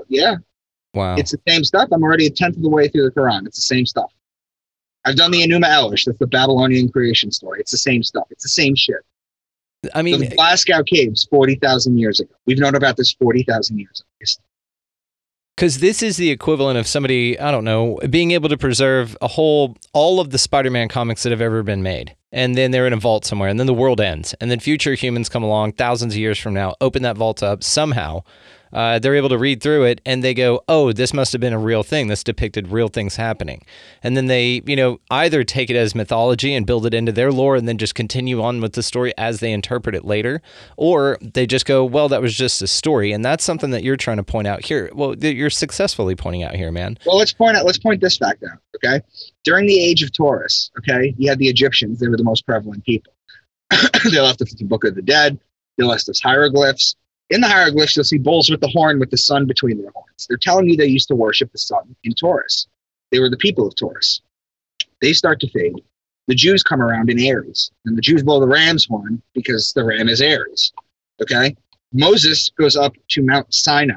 yeah, 0.08 0.36
wow. 0.94 1.16
It's 1.16 1.32
the 1.32 1.40
same 1.48 1.64
stuff. 1.64 1.88
I'm 1.92 2.02
already 2.02 2.26
a 2.26 2.30
tenth 2.30 2.56
of 2.56 2.62
the 2.62 2.68
way 2.68 2.88
through 2.88 3.04
the 3.04 3.10
Quran. 3.10 3.46
It's 3.46 3.56
the 3.56 3.74
same 3.74 3.86
stuff. 3.86 4.12
I've 5.04 5.16
done 5.16 5.32
the 5.32 5.42
Enuma 5.42 5.64
Elish. 5.66 6.04
That's 6.04 6.18
the 6.18 6.26
Babylonian 6.28 6.88
creation 6.90 7.30
story. 7.32 7.60
It's 7.60 7.72
the 7.72 7.78
same 7.78 8.02
stuff. 8.02 8.26
It's 8.30 8.44
the 8.44 8.48
same 8.48 8.74
shit. 8.76 8.98
I 9.96 10.02
mean, 10.02 10.20
the 10.20 10.28
Lascaux 10.36 10.86
caves, 10.86 11.24
forty 11.28 11.56
thousand 11.56 11.98
years 11.98 12.20
ago. 12.20 12.32
We've 12.46 12.58
known 12.58 12.76
about 12.76 12.96
this 12.96 13.12
forty 13.12 13.42
thousand 13.42 13.78
years. 13.78 14.00
at 14.00 14.06
least. 14.20 14.40
Because 15.56 15.78
this 15.78 16.02
is 16.02 16.16
the 16.16 16.30
equivalent 16.30 16.78
of 16.78 16.86
somebody, 16.86 17.38
I 17.38 17.50
don't 17.50 17.64
know, 17.64 17.98
being 18.08 18.30
able 18.30 18.48
to 18.48 18.56
preserve 18.56 19.16
a 19.20 19.28
whole, 19.28 19.76
all 19.92 20.18
of 20.18 20.30
the 20.30 20.38
Spider 20.38 20.70
Man 20.70 20.88
comics 20.88 21.22
that 21.22 21.30
have 21.30 21.42
ever 21.42 21.62
been 21.62 21.82
made. 21.82 22.16
And 22.32 22.56
then 22.56 22.70
they're 22.70 22.86
in 22.86 22.94
a 22.94 22.98
vault 22.98 23.26
somewhere, 23.26 23.50
and 23.50 23.60
then 23.60 23.66
the 23.66 23.74
world 23.74 24.00
ends. 24.00 24.34
And 24.40 24.50
then 24.50 24.58
future 24.58 24.94
humans 24.94 25.28
come 25.28 25.42
along 25.42 25.72
thousands 25.72 26.14
of 26.14 26.18
years 26.18 26.38
from 26.38 26.54
now, 26.54 26.74
open 26.80 27.02
that 27.02 27.18
vault 27.18 27.42
up 27.42 27.62
somehow. 27.62 28.22
Uh, 28.72 28.98
they're 28.98 29.14
able 29.14 29.28
to 29.28 29.38
read 29.38 29.62
through 29.62 29.84
it 29.84 30.00
and 30.06 30.22
they 30.22 30.34
go, 30.34 30.62
oh, 30.68 30.92
this 30.92 31.12
must 31.12 31.32
have 31.32 31.40
been 31.40 31.52
a 31.52 31.58
real 31.58 31.82
thing. 31.82 32.08
This 32.08 32.24
depicted 32.24 32.68
real 32.68 32.88
things 32.88 33.16
happening. 33.16 33.64
And 34.02 34.16
then 34.16 34.26
they, 34.26 34.62
you 34.66 34.76
know, 34.76 35.00
either 35.10 35.44
take 35.44 35.70
it 35.70 35.76
as 35.76 35.94
mythology 35.94 36.54
and 36.54 36.66
build 36.66 36.86
it 36.86 36.94
into 36.94 37.12
their 37.12 37.32
lore 37.32 37.56
and 37.56 37.68
then 37.68 37.78
just 37.78 37.94
continue 37.94 38.42
on 38.42 38.60
with 38.60 38.72
the 38.72 38.82
story 38.82 39.12
as 39.18 39.40
they 39.40 39.52
interpret 39.52 39.94
it 39.94 40.04
later. 40.04 40.40
Or 40.76 41.18
they 41.20 41.46
just 41.46 41.66
go, 41.66 41.84
well, 41.84 42.08
that 42.08 42.22
was 42.22 42.34
just 42.34 42.62
a 42.62 42.66
story. 42.66 43.12
And 43.12 43.24
that's 43.24 43.44
something 43.44 43.70
that 43.70 43.82
you're 43.82 43.96
trying 43.96 44.16
to 44.18 44.22
point 44.22 44.46
out 44.46 44.64
here. 44.64 44.90
Well, 44.94 45.14
you're 45.16 45.50
successfully 45.50 46.16
pointing 46.16 46.42
out 46.42 46.54
here, 46.54 46.72
man. 46.72 46.98
Well, 47.06 47.18
let's 47.18 47.32
point 47.32 47.56
out. 47.56 47.66
Let's 47.66 47.78
point 47.78 48.00
this 48.00 48.16
fact 48.16 48.42
out. 48.44 48.58
Okay, 48.76 49.04
during 49.44 49.66
the 49.66 49.82
age 49.82 50.02
of 50.02 50.12
Taurus, 50.12 50.70
okay, 50.78 51.14
you 51.18 51.28
had 51.28 51.38
the 51.38 51.48
Egyptians. 51.48 52.00
They 52.00 52.08
were 52.08 52.16
the 52.16 52.24
most 52.24 52.46
prevalent 52.46 52.84
people. 52.84 53.12
they 54.10 54.20
left 54.20 54.42
us 54.42 54.52
the 54.54 54.64
Book 54.64 54.84
of 54.84 54.94
the 54.94 55.02
Dead. 55.02 55.38
They 55.78 55.84
left 55.84 56.08
us 56.08 56.20
hieroglyphs. 56.20 56.96
In 57.32 57.40
the 57.40 57.48
hieroglyphs, 57.48 57.96
you'll 57.96 58.04
see 58.04 58.18
bulls 58.18 58.50
with 58.50 58.60
the 58.60 58.68
horn 58.68 59.00
with 59.00 59.10
the 59.10 59.16
sun 59.16 59.46
between 59.46 59.78
their 59.78 59.90
horns. 59.94 60.26
They're 60.28 60.36
telling 60.36 60.68
you 60.68 60.76
they 60.76 60.84
used 60.84 61.08
to 61.08 61.16
worship 61.16 61.50
the 61.50 61.58
sun 61.58 61.96
in 62.04 62.12
Taurus. 62.12 62.66
They 63.10 63.20
were 63.20 63.30
the 63.30 63.38
people 63.38 63.66
of 63.66 63.74
Taurus. 63.74 64.20
They 65.00 65.14
start 65.14 65.40
to 65.40 65.48
fade. 65.48 65.82
The 66.28 66.34
Jews 66.34 66.62
come 66.62 66.82
around 66.82 67.08
in 67.08 67.18
Aries, 67.18 67.70
and 67.86 67.96
the 67.96 68.02
Jews 68.02 68.22
blow 68.22 68.38
the 68.38 68.46
ram's 68.46 68.84
horn 68.84 69.22
because 69.32 69.72
the 69.72 69.82
ram 69.82 70.10
is 70.10 70.20
Aries. 70.20 70.74
Okay? 71.22 71.56
Moses 71.94 72.50
goes 72.50 72.76
up 72.76 72.92
to 73.08 73.22
Mount 73.22 73.52
Sinai, 73.54 73.96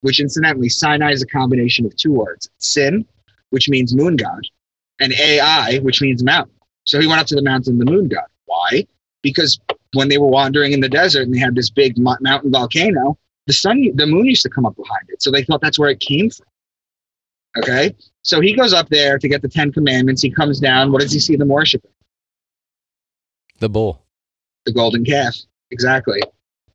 which 0.00 0.18
incidentally, 0.18 0.68
Sinai 0.68 1.12
is 1.12 1.22
a 1.22 1.26
combination 1.26 1.86
of 1.86 1.94
two 1.94 2.12
words 2.12 2.50
sin, 2.58 3.06
which 3.50 3.68
means 3.68 3.94
moon 3.94 4.16
god, 4.16 4.42
and 4.98 5.12
AI, 5.12 5.78
which 5.78 6.02
means 6.02 6.24
mountain. 6.24 6.56
So 6.82 7.00
he 7.00 7.06
went 7.06 7.20
up 7.20 7.28
to 7.28 7.36
the 7.36 7.42
mountain, 7.42 7.78
the 7.78 7.84
moon 7.84 8.08
god. 8.08 8.26
Why? 8.46 8.88
Because 9.22 9.58
when 9.94 10.08
they 10.08 10.18
were 10.18 10.28
wandering 10.28 10.72
in 10.72 10.80
the 10.80 10.88
desert 10.88 11.22
and 11.22 11.34
they 11.34 11.38
had 11.38 11.54
this 11.54 11.70
big 11.70 11.98
mountain 11.98 12.50
volcano, 12.50 13.16
the 13.46 13.52
sun, 13.52 13.90
the 13.94 14.06
moon 14.06 14.26
used 14.26 14.42
to 14.42 14.50
come 14.50 14.66
up 14.66 14.76
behind 14.76 15.08
it. 15.08 15.22
So 15.22 15.30
they 15.30 15.44
thought 15.44 15.60
that's 15.60 15.78
where 15.78 15.90
it 15.90 16.00
came 16.00 16.30
from. 16.30 16.46
Okay. 17.58 17.94
So 18.22 18.40
he 18.40 18.54
goes 18.54 18.72
up 18.72 18.88
there 18.88 19.18
to 19.18 19.28
get 19.28 19.42
the 19.42 19.48
Ten 19.48 19.72
Commandments. 19.72 20.22
He 20.22 20.30
comes 20.30 20.60
down. 20.60 20.92
What 20.92 21.02
does 21.02 21.12
he 21.12 21.20
see 21.20 21.36
them 21.36 21.48
worshiping? 21.48 21.90
The 23.58 23.68
bull. 23.68 24.02
the 24.64 24.72
golden 24.72 25.04
calf. 25.04 25.36
Exactly. 25.70 26.20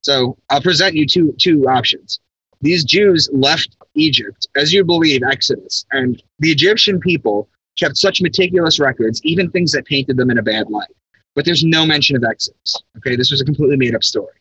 So 0.01 0.37
I'll 0.49 0.61
present 0.61 0.95
you 0.95 1.05
two 1.05 1.33
two 1.37 1.67
options. 1.67 2.19
These 2.61 2.85
Jews 2.85 3.29
left 3.31 3.75
Egypt, 3.95 4.47
as 4.55 4.73
you 4.73 4.83
believe, 4.83 5.21
Exodus, 5.23 5.85
and 5.91 6.21
the 6.39 6.49
Egyptian 6.51 6.99
people 6.99 7.49
kept 7.77 7.97
such 7.97 8.21
meticulous 8.21 8.79
records, 8.79 9.21
even 9.23 9.51
things 9.51 9.71
that 9.73 9.85
painted 9.85 10.17
them 10.17 10.31
in 10.31 10.39
a 10.39 10.41
bad 10.41 10.69
light. 10.69 10.87
But 11.37 11.45
there's 11.45 11.63
no 11.63 11.85
mention 11.85 12.15
of 12.15 12.23
Exodus. 12.23 12.75
Okay, 12.97 13.15
this 13.15 13.29
was 13.29 13.41
a 13.41 13.45
completely 13.45 13.77
made 13.77 13.93
up 13.93 14.03
story. 14.03 14.33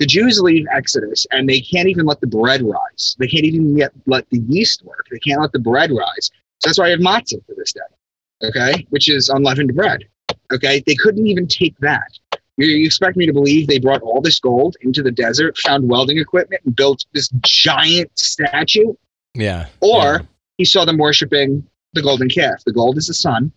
The 0.00 0.06
Jews 0.06 0.40
leave 0.40 0.66
Exodus 0.74 1.28
and 1.30 1.48
they 1.48 1.60
can't 1.60 1.88
even 1.88 2.06
let 2.06 2.20
the 2.20 2.26
bread 2.26 2.60
rise. 2.60 3.14
They 3.20 3.28
can't 3.28 3.44
even 3.44 3.76
yet 3.76 3.92
let 4.06 4.28
the 4.30 4.40
yeast 4.48 4.84
work. 4.84 5.06
They 5.12 5.20
can't 5.20 5.40
let 5.40 5.52
the 5.52 5.60
bread 5.60 5.92
rise. 5.92 6.32
So 6.58 6.68
that's 6.68 6.78
why 6.80 6.86
I 6.86 6.90
have 6.90 6.98
matzah 6.98 7.46
for 7.46 7.54
this 7.56 7.72
day. 7.72 8.48
Okay, 8.48 8.84
which 8.90 9.08
is 9.08 9.28
unleavened 9.28 9.76
bread. 9.76 10.08
Okay, 10.52 10.82
they 10.84 10.96
couldn't 10.96 11.24
even 11.28 11.46
take 11.46 11.78
that. 11.78 12.10
You, 12.56 12.66
you 12.66 12.86
expect 12.86 13.16
me 13.16 13.26
to 13.26 13.32
believe 13.32 13.68
they 13.68 13.78
brought 13.78 14.02
all 14.02 14.20
this 14.20 14.40
gold 14.40 14.76
into 14.80 15.04
the 15.04 15.12
desert, 15.12 15.56
found 15.58 15.88
welding 15.88 16.18
equipment, 16.18 16.62
and 16.64 16.74
built 16.74 17.04
this 17.12 17.28
giant 17.42 18.10
statue? 18.18 18.92
Yeah. 19.34 19.66
Or 19.80 20.02
yeah. 20.02 20.18
he 20.58 20.64
saw 20.64 20.84
them 20.84 20.98
worshiping 20.98 21.64
the 21.92 22.02
golden 22.02 22.28
calf. 22.28 22.64
The 22.66 22.72
gold 22.72 22.98
is 22.98 23.06
the 23.06 23.14
sun, 23.14 23.52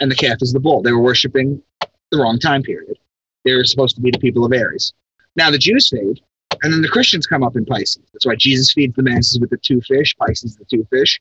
and 0.00 0.10
the 0.10 0.16
calf 0.16 0.38
is 0.40 0.52
the 0.52 0.60
bull. 0.60 0.82
They 0.82 0.90
were 0.90 1.00
worshiping 1.00 1.62
the 2.10 2.18
wrong 2.18 2.38
time 2.38 2.62
period. 2.62 2.96
They're 3.44 3.64
supposed 3.64 3.96
to 3.96 4.02
be 4.02 4.10
the 4.10 4.18
people 4.18 4.44
of 4.44 4.52
Aries. 4.52 4.92
Now 5.36 5.50
the 5.50 5.58
Jews 5.58 5.88
fade, 5.88 6.20
and 6.62 6.72
then 6.72 6.82
the 6.82 6.88
Christians 6.88 7.26
come 7.26 7.42
up 7.42 7.56
in 7.56 7.64
Pisces. 7.64 8.02
That's 8.12 8.26
why 8.26 8.36
Jesus 8.36 8.72
feeds 8.72 8.94
the 8.96 9.02
masses 9.02 9.38
with 9.38 9.50
the 9.50 9.58
two 9.58 9.80
fish, 9.82 10.16
Pisces 10.16 10.56
the 10.56 10.64
two 10.64 10.86
fish. 10.90 11.20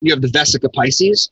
You 0.00 0.12
have 0.12 0.22
the 0.22 0.28
Vesica 0.28 0.72
Pisces. 0.72 1.30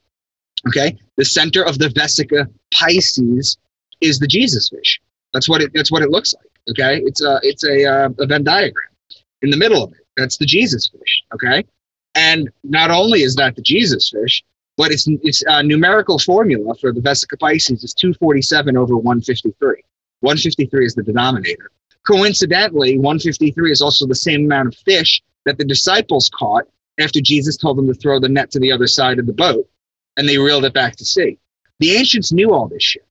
Okay, 0.67 0.97
the 1.17 1.25
center 1.25 1.63
of 1.63 1.77
the 1.77 1.89
Vesica 1.89 2.47
Pisces 2.73 3.57
is 4.01 4.19
the 4.19 4.27
Jesus 4.27 4.69
fish. 4.69 4.99
That's 5.33 5.49
what 5.49 5.61
it. 5.61 5.71
That's 5.73 5.91
what 5.91 6.01
it 6.01 6.09
looks 6.09 6.33
like. 6.33 6.49
Okay, 6.69 7.01
it's 7.05 7.21
a 7.21 7.39
it's 7.43 7.63
a, 7.63 7.85
uh, 7.85 8.09
a 8.19 8.25
Venn 8.25 8.43
diagram. 8.43 8.89
In 9.41 9.49
the 9.49 9.57
middle 9.57 9.83
of 9.83 9.91
it, 9.91 10.05
that's 10.15 10.37
the 10.37 10.45
Jesus 10.45 10.87
fish. 10.87 11.23
Okay, 11.33 11.65
and 12.15 12.49
not 12.63 12.91
only 12.91 13.23
is 13.23 13.35
that 13.35 13.55
the 13.55 13.61
Jesus 13.61 14.09
fish, 14.09 14.43
but 14.77 14.91
its 14.91 15.07
its 15.07 15.43
uh, 15.47 15.61
numerical 15.61 16.19
formula 16.19 16.73
for 16.75 16.91
the 16.91 17.01
Vesica 17.01 17.39
Pisces 17.39 17.83
is 17.83 17.93
247 17.93 18.77
over 18.77 18.95
153. 18.95 19.83
153 20.21 20.85
is 20.85 20.95
the 20.95 21.03
denominator. 21.03 21.71
Coincidentally, 22.07 22.97
153 22.97 23.71
is 23.71 23.81
also 23.81 24.05
the 24.05 24.15
same 24.15 24.45
amount 24.45 24.69
of 24.69 24.75
fish 24.85 25.21
that 25.45 25.57
the 25.57 25.65
disciples 25.65 26.29
caught 26.37 26.65
after 26.99 27.21
Jesus 27.21 27.57
told 27.57 27.77
them 27.77 27.87
to 27.87 27.93
throw 27.93 28.19
the 28.19 28.29
net 28.29 28.51
to 28.51 28.59
the 28.59 28.71
other 28.71 28.87
side 28.87 29.19
of 29.19 29.25
the 29.25 29.33
boat, 29.33 29.67
and 30.17 30.27
they 30.27 30.37
reeled 30.37 30.65
it 30.65 30.73
back 30.73 30.95
to 30.97 31.05
sea. 31.05 31.37
The 31.79 31.95
ancients 31.95 32.31
knew 32.31 32.53
all 32.53 32.67
this 32.67 32.83
shit. 32.83 33.05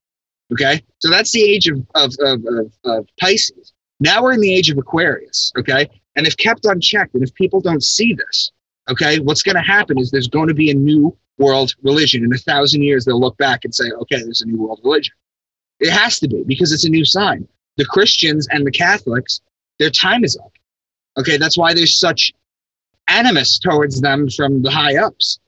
Okay, 0.53 0.83
so 0.99 1.11
that's 1.11 1.33
the 1.33 1.43
age 1.43 1.69
of 1.69 1.79
of, 1.95 2.13
of, 2.21 2.45
of, 2.47 2.73
of 2.85 3.09
Pisces. 3.19 3.73
Now 4.01 4.23
we're 4.23 4.33
in 4.33 4.41
the 4.41 4.55
age 4.55 4.71
of 4.71 4.79
Aquarius. 4.79 5.53
Okay, 5.59 5.89
and 6.17 6.27
if 6.27 6.37
kept 6.37 6.65
unchecked, 6.65 7.15
and 7.15 7.23
if 7.23 7.35
people 7.35 7.61
don't 7.61 7.83
see 7.83 8.15
this, 8.15 8.53
okay, 8.91 9.19
what's 9.21 9.43
going 9.43 9.57
to 9.57 9.63
happen 9.63 9.99
is 9.99 10.11
there's 10.11 10.29
going 10.29 10.49
to 10.49 10.55
be 10.55 10.71
a 10.71 10.75
new 10.75 11.17
world 11.39 11.75
religion. 11.83 12.25
In 12.25 12.33
a 12.33 12.39
thousand 12.39 12.83
years, 12.83 13.05
they'll 13.05 13.21
look 13.21 13.37
back 13.37 13.65
and 13.65 13.75
say, 13.75 13.91
okay, 13.91 14.23
there's 14.23 14.43
a 14.43 14.47
new 14.47 14.59
world 14.59 14.81
religion. 14.85 15.15
It 15.81 15.91
has 15.91 16.21
to 16.21 16.29
be 16.29 16.45
because 16.45 16.73
it's 16.73 16.85
a 16.85 16.91
new 16.91 17.05
sign. 17.05 17.49
The 17.77 17.85
Christians 17.85 18.47
and 18.51 18.67
the 18.67 18.71
Catholics, 18.71 19.41
their 19.79 19.91
time 19.91 20.25
is 20.25 20.37
up. 20.37 20.53
Okay, 21.19 21.37
that's 21.37 21.59
why 21.59 21.75
there's 21.75 21.99
such 21.99 22.33
animus 23.09 23.59
towards 23.59 24.01
them 24.01 24.29
from 24.31 24.63
the 24.63 24.71
high 24.71 24.97
ups. 24.97 25.39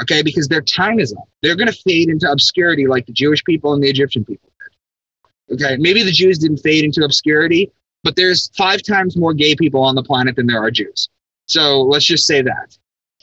Okay, 0.00 0.22
because 0.22 0.48
their 0.48 0.62
time 0.62 0.98
is 1.00 1.12
up. 1.12 1.28
They're 1.42 1.56
going 1.56 1.70
to 1.70 1.78
fade 1.84 2.08
into 2.08 2.30
obscurity 2.30 2.86
like 2.86 3.06
the 3.06 3.12
Jewish 3.12 3.44
people 3.44 3.74
and 3.74 3.82
the 3.82 3.88
Egyptian 3.88 4.24
people 4.24 4.50
did. 4.58 5.54
Okay, 5.54 5.76
maybe 5.78 6.02
the 6.02 6.12
Jews 6.12 6.38
didn't 6.38 6.58
fade 6.58 6.84
into 6.84 7.04
obscurity, 7.04 7.70
but 8.02 8.16
there's 8.16 8.50
five 8.56 8.82
times 8.82 9.16
more 9.16 9.34
gay 9.34 9.54
people 9.54 9.82
on 9.82 9.94
the 9.94 10.02
planet 10.02 10.36
than 10.36 10.46
there 10.46 10.62
are 10.62 10.70
Jews. 10.70 11.08
So 11.46 11.82
let's 11.82 12.04
just 12.04 12.26
say 12.26 12.42
that. 12.42 12.78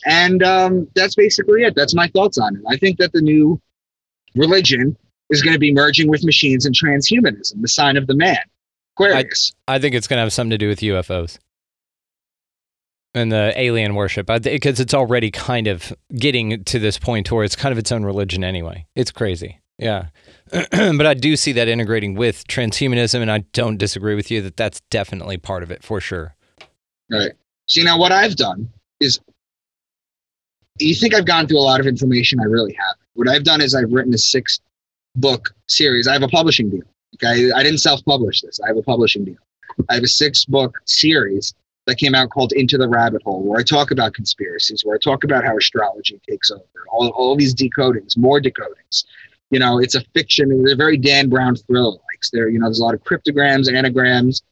And 0.05 0.43
um, 0.43 0.87
that's 0.95 1.15
basically 1.15 1.63
it. 1.63 1.75
That's 1.75 1.93
my 1.93 2.07
thoughts 2.07 2.37
on 2.37 2.55
it. 2.55 2.61
I 2.69 2.77
think 2.77 2.97
that 2.99 3.11
the 3.11 3.21
new 3.21 3.61
religion 4.35 4.97
is 5.29 5.41
going 5.41 5.53
to 5.53 5.59
be 5.59 5.73
merging 5.73 6.09
with 6.09 6.23
machines 6.23 6.65
and 6.65 6.75
transhumanism, 6.75 7.61
the 7.61 7.67
sign 7.67 7.97
of 7.97 8.07
the 8.07 8.15
man. 8.15 8.39
Aquarius. 8.95 9.53
I, 9.67 9.75
I 9.75 9.79
think 9.79 9.95
it's 9.95 10.07
going 10.07 10.17
to 10.17 10.21
have 10.21 10.33
something 10.33 10.51
to 10.51 10.57
do 10.57 10.67
with 10.67 10.79
UFOs 10.79 11.37
and 13.13 13.31
the 13.31 13.53
alien 13.55 13.95
worship 13.95 14.27
because 14.27 14.79
it's 14.79 14.93
already 14.93 15.31
kind 15.31 15.67
of 15.67 15.93
getting 16.15 16.63
to 16.65 16.79
this 16.79 16.99
point 16.99 17.31
where 17.31 17.43
it's 17.43 17.55
kind 17.55 17.71
of 17.71 17.77
its 17.77 17.91
own 17.91 18.03
religion 18.03 18.43
anyway. 18.43 18.85
It's 18.95 19.11
crazy. 19.11 19.59
Yeah. 19.77 20.07
but 20.51 21.05
I 21.05 21.13
do 21.13 21.35
see 21.35 21.53
that 21.53 21.67
integrating 21.67 22.15
with 22.15 22.45
transhumanism, 22.47 23.21
and 23.21 23.31
I 23.31 23.39
don't 23.53 23.77
disagree 23.77 24.15
with 24.15 24.29
you 24.29 24.41
that 24.41 24.57
that's 24.57 24.81
definitely 24.89 25.37
part 25.37 25.63
of 25.63 25.71
it 25.71 25.83
for 25.83 26.01
sure. 26.01 26.35
Right. 27.09 27.31
See, 27.67 27.83
now 27.83 27.97
what 27.97 28.11
I've 28.11 28.35
done 28.35 28.69
is 28.99 29.19
you 30.79 30.95
think 30.95 31.13
I've 31.13 31.25
gone 31.25 31.47
through 31.47 31.59
a 31.59 31.61
lot 31.61 31.79
of 31.79 31.87
information. 31.87 32.39
I 32.39 32.45
really 32.45 32.73
haven't. 32.73 32.99
What 33.13 33.27
I've 33.27 33.43
done 33.43 33.61
is 33.61 33.75
I've 33.75 33.91
written 33.91 34.13
a 34.13 34.17
six 34.17 34.59
book 35.15 35.49
series. 35.67 36.07
I 36.07 36.13
have 36.13 36.23
a 36.23 36.27
publishing 36.27 36.69
deal. 36.69 36.83
Okay. 37.15 37.51
I 37.51 37.63
didn't 37.63 37.79
self 37.79 38.03
publish 38.05 38.41
this, 38.41 38.59
I 38.63 38.67
have 38.67 38.77
a 38.77 38.83
publishing 38.83 39.25
deal. 39.25 39.37
I 39.89 39.95
have 39.95 40.03
a 40.03 40.07
six 40.07 40.45
book 40.45 40.77
series 40.85 41.53
that 41.85 41.97
came 41.97 42.13
out 42.13 42.29
called 42.29 42.53
Into 42.53 42.77
the 42.77 42.87
Rabbit 42.87 43.23
Hole, 43.23 43.43
where 43.43 43.59
I 43.59 43.63
talk 43.63 43.91
about 43.91 44.13
conspiracies, 44.13 44.85
where 44.85 44.95
I 44.95 44.99
talk 44.99 45.23
about 45.23 45.43
how 45.43 45.57
astrology 45.57 46.19
takes 46.29 46.51
over, 46.51 46.63
all, 46.91 47.09
all 47.09 47.35
these 47.35 47.55
decodings, 47.55 48.17
more 48.17 48.39
decodings. 48.39 49.05
You 49.49 49.59
know, 49.59 49.79
it's 49.79 49.95
a 49.95 50.01
fiction. 50.13 50.51
A 50.69 50.75
very 50.75 50.97
Dan 50.97 51.29
Brown 51.29 51.55
thriller. 51.55 51.91
Like 51.91 52.21
there, 52.31 52.49
you 52.49 52.59
know, 52.59 52.67
there's 52.67 52.79
a 52.79 52.83
lot 52.83 52.93
of 52.93 53.03
cryptograms, 53.03 53.67
anagrams, 53.67 54.43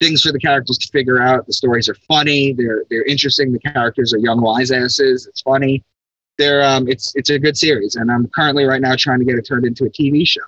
things 0.00 0.22
for 0.22 0.32
the 0.32 0.38
characters 0.38 0.78
to 0.78 0.88
figure 0.88 1.20
out. 1.20 1.46
The 1.46 1.52
stories 1.52 1.88
are 1.88 1.94
funny. 1.94 2.52
They're 2.52 2.84
they're 2.90 3.04
interesting. 3.04 3.52
The 3.52 3.58
characters 3.58 4.12
are 4.12 4.18
young 4.18 4.40
wise 4.40 4.70
asses. 4.70 5.26
It's 5.26 5.42
funny. 5.42 5.84
They're 6.38 6.62
um, 6.62 6.88
it's 6.88 7.14
it's 7.14 7.30
a 7.30 7.38
good 7.38 7.56
series, 7.56 7.96
and 7.96 8.10
I'm 8.10 8.28
currently 8.28 8.64
right 8.64 8.80
now 8.80 8.94
trying 8.96 9.18
to 9.20 9.24
get 9.24 9.36
it 9.36 9.42
turned 9.42 9.64
into 9.64 9.84
a 9.84 9.90
TV 9.90 10.26
show. 10.26 10.42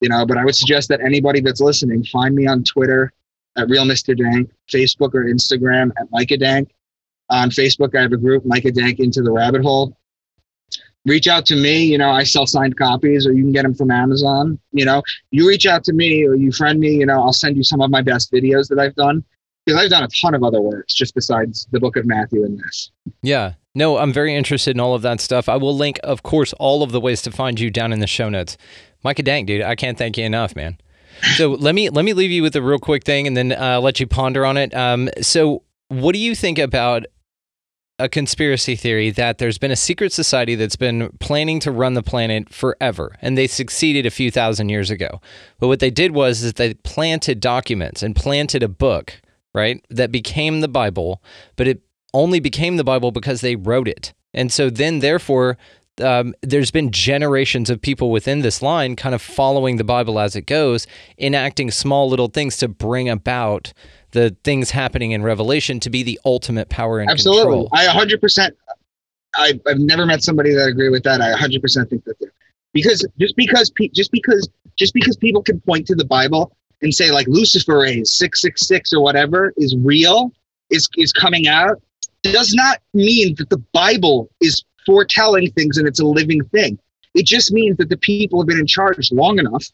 You 0.00 0.08
know, 0.08 0.24
but 0.24 0.38
I 0.38 0.44
would 0.44 0.56
suggest 0.56 0.88
that 0.88 1.00
anybody 1.00 1.40
that's 1.40 1.60
listening 1.60 2.04
find 2.04 2.34
me 2.34 2.46
on 2.46 2.64
Twitter 2.64 3.12
at 3.56 3.68
Real 3.68 3.84
Mr. 3.84 4.16
Dank, 4.16 4.50
Facebook 4.72 5.14
or 5.14 5.24
Instagram 5.24 5.90
at 6.00 6.10
Micah 6.10 6.38
Dank. 6.38 6.70
On 7.28 7.50
Facebook, 7.50 7.94
I 7.96 8.02
have 8.02 8.12
a 8.12 8.16
group, 8.16 8.44
Micah 8.44 8.72
Dank 8.72 8.98
Into 8.98 9.22
the 9.22 9.30
Rabbit 9.30 9.62
Hole. 9.62 9.96
Reach 11.06 11.26
out 11.26 11.46
to 11.46 11.56
me. 11.56 11.84
You 11.84 11.98
know, 11.98 12.10
I 12.10 12.24
sell 12.24 12.46
signed 12.46 12.76
copies, 12.76 13.26
or 13.26 13.32
you 13.32 13.42
can 13.42 13.52
get 13.52 13.62
them 13.62 13.74
from 13.74 13.90
Amazon. 13.90 14.58
You 14.72 14.84
know, 14.84 15.02
you 15.30 15.48
reach 15.48 15.66
out 15.66 15.84
to 15.84 15.92
me 15.92 16.26
or 16.26 16.34
you 16.34 16.52
friend 16.52 16.78
me. 16.78 16.90
You 16.90 17.06
know, 17.06 17.22
I'll 17.22 17.32
send 17.32 17.56
you 17.56 17.64
some 17.64 17.80
of 17.80 17.90
my 17.90 18.02
best 18.02 18.32
videos 18.32 18.68
that 18.68 18.78
I've 18.78 18.94
done 18.94 19.24
because 19.64 19.80
I've 19.80 19.90
done 19.90 20.02
a 20.02 20.08
ton 20.08 20.34
of 20.34 20.42
other 20.42 20.60
works 20.60 20.94
just 20.94 21.14
besides 21.14 21.66
the 21.70 21.80
Book 21.80 21.96
of 21.96 22.06
Matthew 22.06 22.44
and 22.44 22.58
this. 22.58 22.90
Yeah. 23.22 23.54
No, 23.74 23.98
I'm 23.98 24.12
very 24.12 24.34
interested 24.34 24.76
in 24.76 24.80
all 24.80 24.94
of 24.94 25.02
that 25.02 25.20
stuff. 25.20 25.48
I 25.48 25.56
will 25.56 25.76
link, 25.76 26.00
of 26.02 26.22
course, 26.22 26.52
all 26.54 26.82
of 26.82 26.90
the 26.90 27.00
ways 27.00 27.22
to 27.22 27.30
find 27.30 27.60
you 27.60 27.70
down 27.70 27.92
in 27.92 28.00
the 28.00 28.06
show 28.06 28.28
notes. 28.28 28.56
Micah 29.04 29.22
Dank, 29.22 29.46
dude, 29.46 29.62
I 29.62 29.76
can't 29.76 29.96
thank 29.96 30.18
you 30.18 30.24
enough, 30.24 30.56
man 30.56 30.76
so 31.36 31.50
let 31.60 31.74
me 31.74 31.90
let 31.90 32.04
me 32.04 32.12
leave 32.12 32.30
you 32.30 32.42
with 32.42 32.56
a 32.56 32.62
real 32.62 32.78
quick 32.78 33.04
thing, 33.04 33.26
and 33.26 33.36
then 33.36 33.52
uh, 33.52 33.80
let 33.80 34.00
you 34.00 34.06
ponder 34.06 34.44
on 34.44 34.56
it. 34.56 34.74
Um, 34.74 35.08
so, 35.20 35.62
what 35.88 36.12
do 36.12 36.18
you 36.18 36.34
think 36.34 36.58
about 36.58 37.06
a 38.00 38.08
conspiracy 38.08 38.74
theory 38.76 39.10
that 39.10 39.38
there's 39.38 39.58
been 39.58 39.70
a 39.70 39.76
secret 39.76 40.12
society 40.12 40.54
that's 40.54 40.76
been 40.76 41.10
planning 41.20 41.60
to 41.60 41.70
run 41.70 41.94
the 41.94 42.02
planet 42.02 42.52
forever, 42.52 43.16
and 43.20 43.36
they 43.36 43.46
succeeded 43.46 44.06
a 44.06 44.10
few 44.10 44.30
thousand 44.30 44.70
years 44.70 44.90
ago? 44.90 45.20
But 45.58 45.68
what 45.68 45.80
they 45.80 45.90
did 45.90 46.12
was 46.12 46.42
is 46.42 46.54
they 46.54 46.74
planted 46.74 47.40
documents 47.40 48.02
and 48.02 48.16
planted 48.16 48.62
a 48.62 48.68
book, 48.68 49.20
right, 49.54 49.84
that 49.90 50.10
became 50.10 50.60
the 50.60 50.68
Bible, 50.68 51.22
but 51.56 51.68
it 51.68 51.82
only 52.12 52.40
became 52.40 52.76
the 52.76 52.84
Bible 52.84 53.12
because 53.12 53.40
they 53.40 53.56
wrote 53.56 53.88
it. 53.88 54.12
And 54.34 54.52
so 54.52 54.70
then, 54.70 55.00
therefore, 55.00 55.58
um, 56.00 56.34
there's 56.42 56.70
been 56.70 56.90
generations 56.90 57.70
of 57.70 57.80
people 57.80 58.10
within 58.10 58.40
this 58.40 58.62
line 58.62 58.96
kind 58.96 59.14
of 59.14 59.22
following 59.22 59.76
the 59.76 59.84
Bible 59.84 60.18
as 60.18 60.34
it 60.36 60.46
goes, 60.46 60.86
enacting 61.18 61.70
small 61.70 62.08
little 62.08 62.28
things 62.28 62.56
to 62.58 62.68
bring 62.68 63.08
about 63.08 63.72
the 64.12 64.36
things 64.44 64.70
happening 64.70 65.12
in 65.12 65.22
Revelation 65.22 65.80
to 65.80 65.90
be 65.90 66.02
the 66.02 66.20
ultimate 66.24 66.68
power 66.68 67.00
and 67.00 67.10
Absolutely. 67.10 67.42
control. 67.42 67.68
Absolutely, 67.72 68.22
I 68.22 68.48
100%. 68.48 68.52
I, 69.36 69.60
I've 69.70 69.78
never 69.78 70.06
met 70.06 70.22
somebody 70.22 70.52
that 70.54 70.66
agree 70.66 70.88
with 70.88 71.04
that. 71.04 71.20
I 71.20 71.32
100% 71.32 71.88
think 71.88 72.04
that 72.04 72.18
they're 72.18 72.32
because 72.72 73.06
just 73.18 73.36
because 73.36 73.70
just 73.92 74.12
because 74.12 74.48
just 74.76 74.94
because 74.94 75.16
people 75.16 75.42
can 75.42 75.60
point 75.60 75.86
to 75.86 75.94
the 75.94 76.04
Bible 76.04 76.56
and 76.82 76.94
say 76.94 77.10
like 77.10 77.26
Lucifer 77.28 77.84
is 77.84 78.16
six 78.16 78.40
six 78.40 78.66
six 78.66 78.92
or 78.92 79.02
whatever 79.02 79.52
is 79.56 79.74
real 79.76 80.32
is 80.70 80.88
is 80.96 81.12
coming 81.12 81.48
out 81.48 81.82
does 82.22 82.54
not 82.54 82.78
mean 82.94 83.34
that 83.36 83.50
the 83.50 83.58
Bible 83.72 84.30
is 84.40 84.62
foretelling 84.86 85.50
things 85.52 85.78
and 85.78 85.86
it's 85.86 86.00
a 86.00 86.06
living 86.06 86.44
thing. 86.46 86.78
It 87.14 87.26
just 87.26 87.52
means 87.52 87.76
that 87.78 87.88
the 87.88 87.96
people 87.96 88.40
have 88.40 88.46
been 88.46 88.58
in 88.58 88.66
charge 88.66 89.10
long 89.10 89.38
enough 89.38 89.64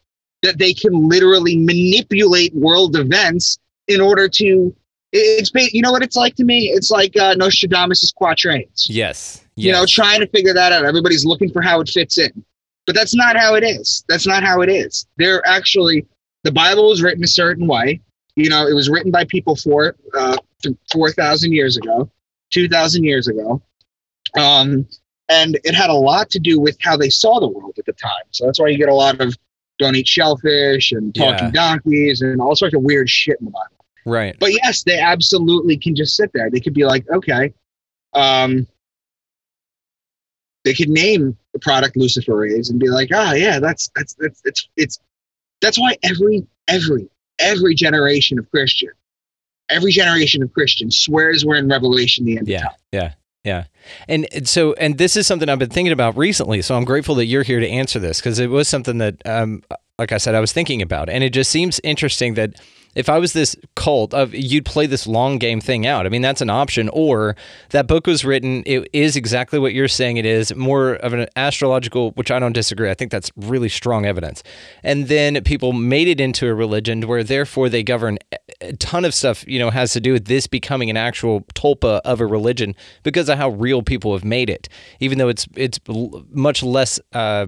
that 0.43 0.59
they 0.59 0.73
can 0.73 1.09
literally 1.09 1.57
manipulate 1.57 2.55
world 2.55 2.97
events 2.97 3.59
in 3.89 4.01
order 4.01 4.29
to. 4.29 4.75
It's 5.13 5.51
you 5.73 5.81
know 5.81 5.93
what 5.93 6.03
it's 6.03 6.17
like 6.17 6.35
to 6.37 6.45
me. 6.45 6.69
It's 6.69 6.91
like 6.91 7.17
uh, 7.17 7.35
Nostradamus' 7.35 8.13
quatrains. 8.13 8.87
Yes. 8.89 9.47
yes. 9.55 9.67
You 9.67 9.73
know, 9.73 9.87
trying 9.87 10.21
to 10.21 10.27
figure 10.27 10.53
that 10.53 10.73
out. 10.73 10.85
Everybody's 10.85 11.25
looking 11.25 11.51
for 11.51 11.63
how 11.63 11.81
it 11.81 11.89
fits 11.89 12.19
in, 12.19 12.45
but 12.87 12.95
that's 12.95 13.15
not 13.15 13.37
how 13.37 13.55
it 13.55 13.63
is. 13.63 14.05
That's 14.09 14.27
not 14.27 14.43
how 14.43 14.61
it 14.63 14.69
is. 14.69 15.07
They're 15.17 15.47
actually 15.47 16.07
the 16.43 16.53
Bible 16.53 16.91
was 16.91 17.03
written 17.03 17.25
a 17.25 17.29
certain 17.29 17.67
way. 17.67 18.01
You 18.35 18.51
know, 18.51 18.67
it 18.67 18.75
was 18.75 18.91
written 18.91 19.11
by 19.11 19.25
people 19.25 19.57
four 19.57 19.97
uh, 20.13 20.37
four 20.93 21.13
thousand 21.13 21.53
years 21.53 21.77
ago, 21.77 22.11
two 22.53 22.69
thousand 22.69 23.05
years 23.05 23.29
ago. 23.29 23.63
Um, 24.39 24.87
and 25.29 25.59
it 25.65 25.75
had 25.75 25.89
a 25.89 25.95
lot 25.95 26.31
to 26.31 26.39
do 26.39 26.61
with 26.61 26.77
how 26.81 26.97
they 26.97 27.11
saw 27.11 27.41
the 27.41 27.49
world 27.49 27.75
at 27.79 27.87
the 27.87 27.93
time. 27.93 28.11
So 28.33 28.45
that's 28.45 28.61
why 28.61 28.69
you 28.69 28.77
get 28.77 28.89
a 28.89 28.95
lot 28.95 29.21
of 29.21 29.37
don't 29.79 29.95
eat 29.97 30.09
shellfish 30.09 30.93
and 30.93 31.15
talking 31.15 31.47
Yeah. 31.47 31.51
donkeys 31.53 32.23
and 32.23 32.41
all 32.41 32.57
sorts 32.57 32.75
of 32.75 32.83
weird 32.83 33.09
shit 33.09 33.39
in 33.41 33.47
the 33.47 33.51
Bible. 33.51 33.76
Right. 34.07 34.37
But 34.39 34.53
yes, 34.53 34.85
they 34.85 34.99
absolutely 34.99 35.77
can 35.77 35.95
just 35.95 36.17
sit 36.17 36.31
there. 36.33 36.49
They 36.49 36.61
could 36.61 36.75
be 36.75 36.85
like, 36.85 37.05
okay, 37.11 37.53
um, 38.15 38.67
they 40.65 40.73
could 40.73 40.89
name 40.89 41.37
the 41.53 41.59
product 41.59 41.97
luciferase 41.97 42.71
and 42.71 42.79
be 42.79 42.89
like, 42.89 43.11
ah, 43.13 43.35
yeah, 43.35 43.59
that's 43.59 43.91
that's 43.95 44.15
that's 44.15 44.41
it's 44.45 44.69
it's 44.77 44.99
that's 45.61 45.79
why 45.79 45.97
every 46.05 46.47
every 46.69 47.09
every 47.41 47.75
generation 47.75 48.39
of 48.39 48.51
Christian, 48.51 48.91
every 49.69 49.93
generation 49.93 50.43
of 50.43 50.53
Christians 50.53 50.97
swears 50.97 51.45
we're 51.45 51.57
in 51.57 51.69
Revelation 51.69 52.25
the 52.25 52.39
end. 52.39 52.49
Yeah. 52.49 52.69
Yeah. 52.93 53.15
Yeah. 53.43 53.65
And 54.09 54.27
and 54.33 54.49
so, 54.49 54.73
and 54.75 54.99
this 54.99 55.17
is 55.17 55.27
something 55.27 55.49
I've 55.49 55.61
been 55.61 55.71
thinking 55.71 55.93
about 55.93 56.17
recently. 56.17 56.63
So 56.63 56.77
I'm 56.77 56.85
grateful 56.85 57.15
that 57.17 57.27
you're 57.27 57.45
here 57.45 57.61
to 57.61 57.69
answer 57.69 58.01
this 58.01 58.21
because 58.21 58.41
it 58.41 58.51
was 58.51 58.69
something 58.69 58.99
that, 58.99 59.25
um, 59.25 59.63
like 59.99 60.11
I 60.11 60.19
said, 60.19 60.35
I 60.35 60.41
was 60.41 60.53
thinking 60.53 60.83
about. 60.83 61.09
And 61.09 61.23
it 61.23 61.31
just 61.31 61.51
seems 61.51 61.81
interesting 61.85 62.35
that 62.35 62.61
if 62.97 63.11
I 63.11 63.19
was 63.19 63.35
this 63.35 63.55
cult 63.77 64.13
of 64.15 64.35
you'd 64.35 64.65
play 64.65 64.87
this 64.87 65.07
long 65.07 65.39
game 65.39 65.61
thing 65.61 65.87
out. 65.87 66.07
I 66.07 66.09
mean, 66.09 66.23
that's 66.23 66.41
an 66.41 66.51
option. 66.51 66.89
Or 66.89 67.37
that 67.71 67.87
book 67.87 68.07
was 68.07 68.25
written, 68.25 68.63
it 68.67 68.89
is 68.93 69.15
exactly 69.17 69.59
what 69.59 69.75
you're 69.75 69.87
saying 69.87 70.17
it 70.17 70.25
is, 70.25 70.55
more 70.57 70.95
of 70.95 71.13
an 71.13 71.29
astrological, 71.37 72.11
which 72.13 72.31
I 72.31 72.39
don't 72.39 72.55
disagree. 72.55 72.91
I 72.91 72.95
think 72.95 73.13
that's 73.13 73.31
really 73.37 73.69
strong 73.69 74.07
evidence. 74.07 74.43
And 74.83 75.09
then 75.09 75.43
people 75.45 75.73
made 75.75 76.09
it 76.09 76.21
into 76.21 76.49
a 76.49 76.55
religion 76.55 77.07
where 77.07 77.23
therefore 77.23 77.69
they 77.69 77.83
govern 77.83 78.19
a 78.63 78.73
ton 78.75 79.05
of 79.05 79.15
stuff, 79.15 79.47
you 79.47 79.59
know, 79.59 79.71
has 79.71 79.93
to 79.93 80.01
do 80.01 80.13
with 80.13 80.25
this 80.25 80.47
becoming 80.47 80.89
an 80.89 80.97
actual 80.97 81.43
tulpa 81.55 82.01
of 82.05 82.21
a 82.21 82.27
religion 82.27 82.75
because 83.03 83.29
of 83.29 83.37
how 83.37 83.51
real 83.51 83.83
people 83.83 84.15
have 84.15 84.25
made 84.25 84.49
it. 84.49 84.69
Even 85.01 85.19
though 85.19 85.29
it's 85.29 85.47
it's 85.55 85.79
much 86.31 86.63
less 86.63 86.99
uh 87.13 87.47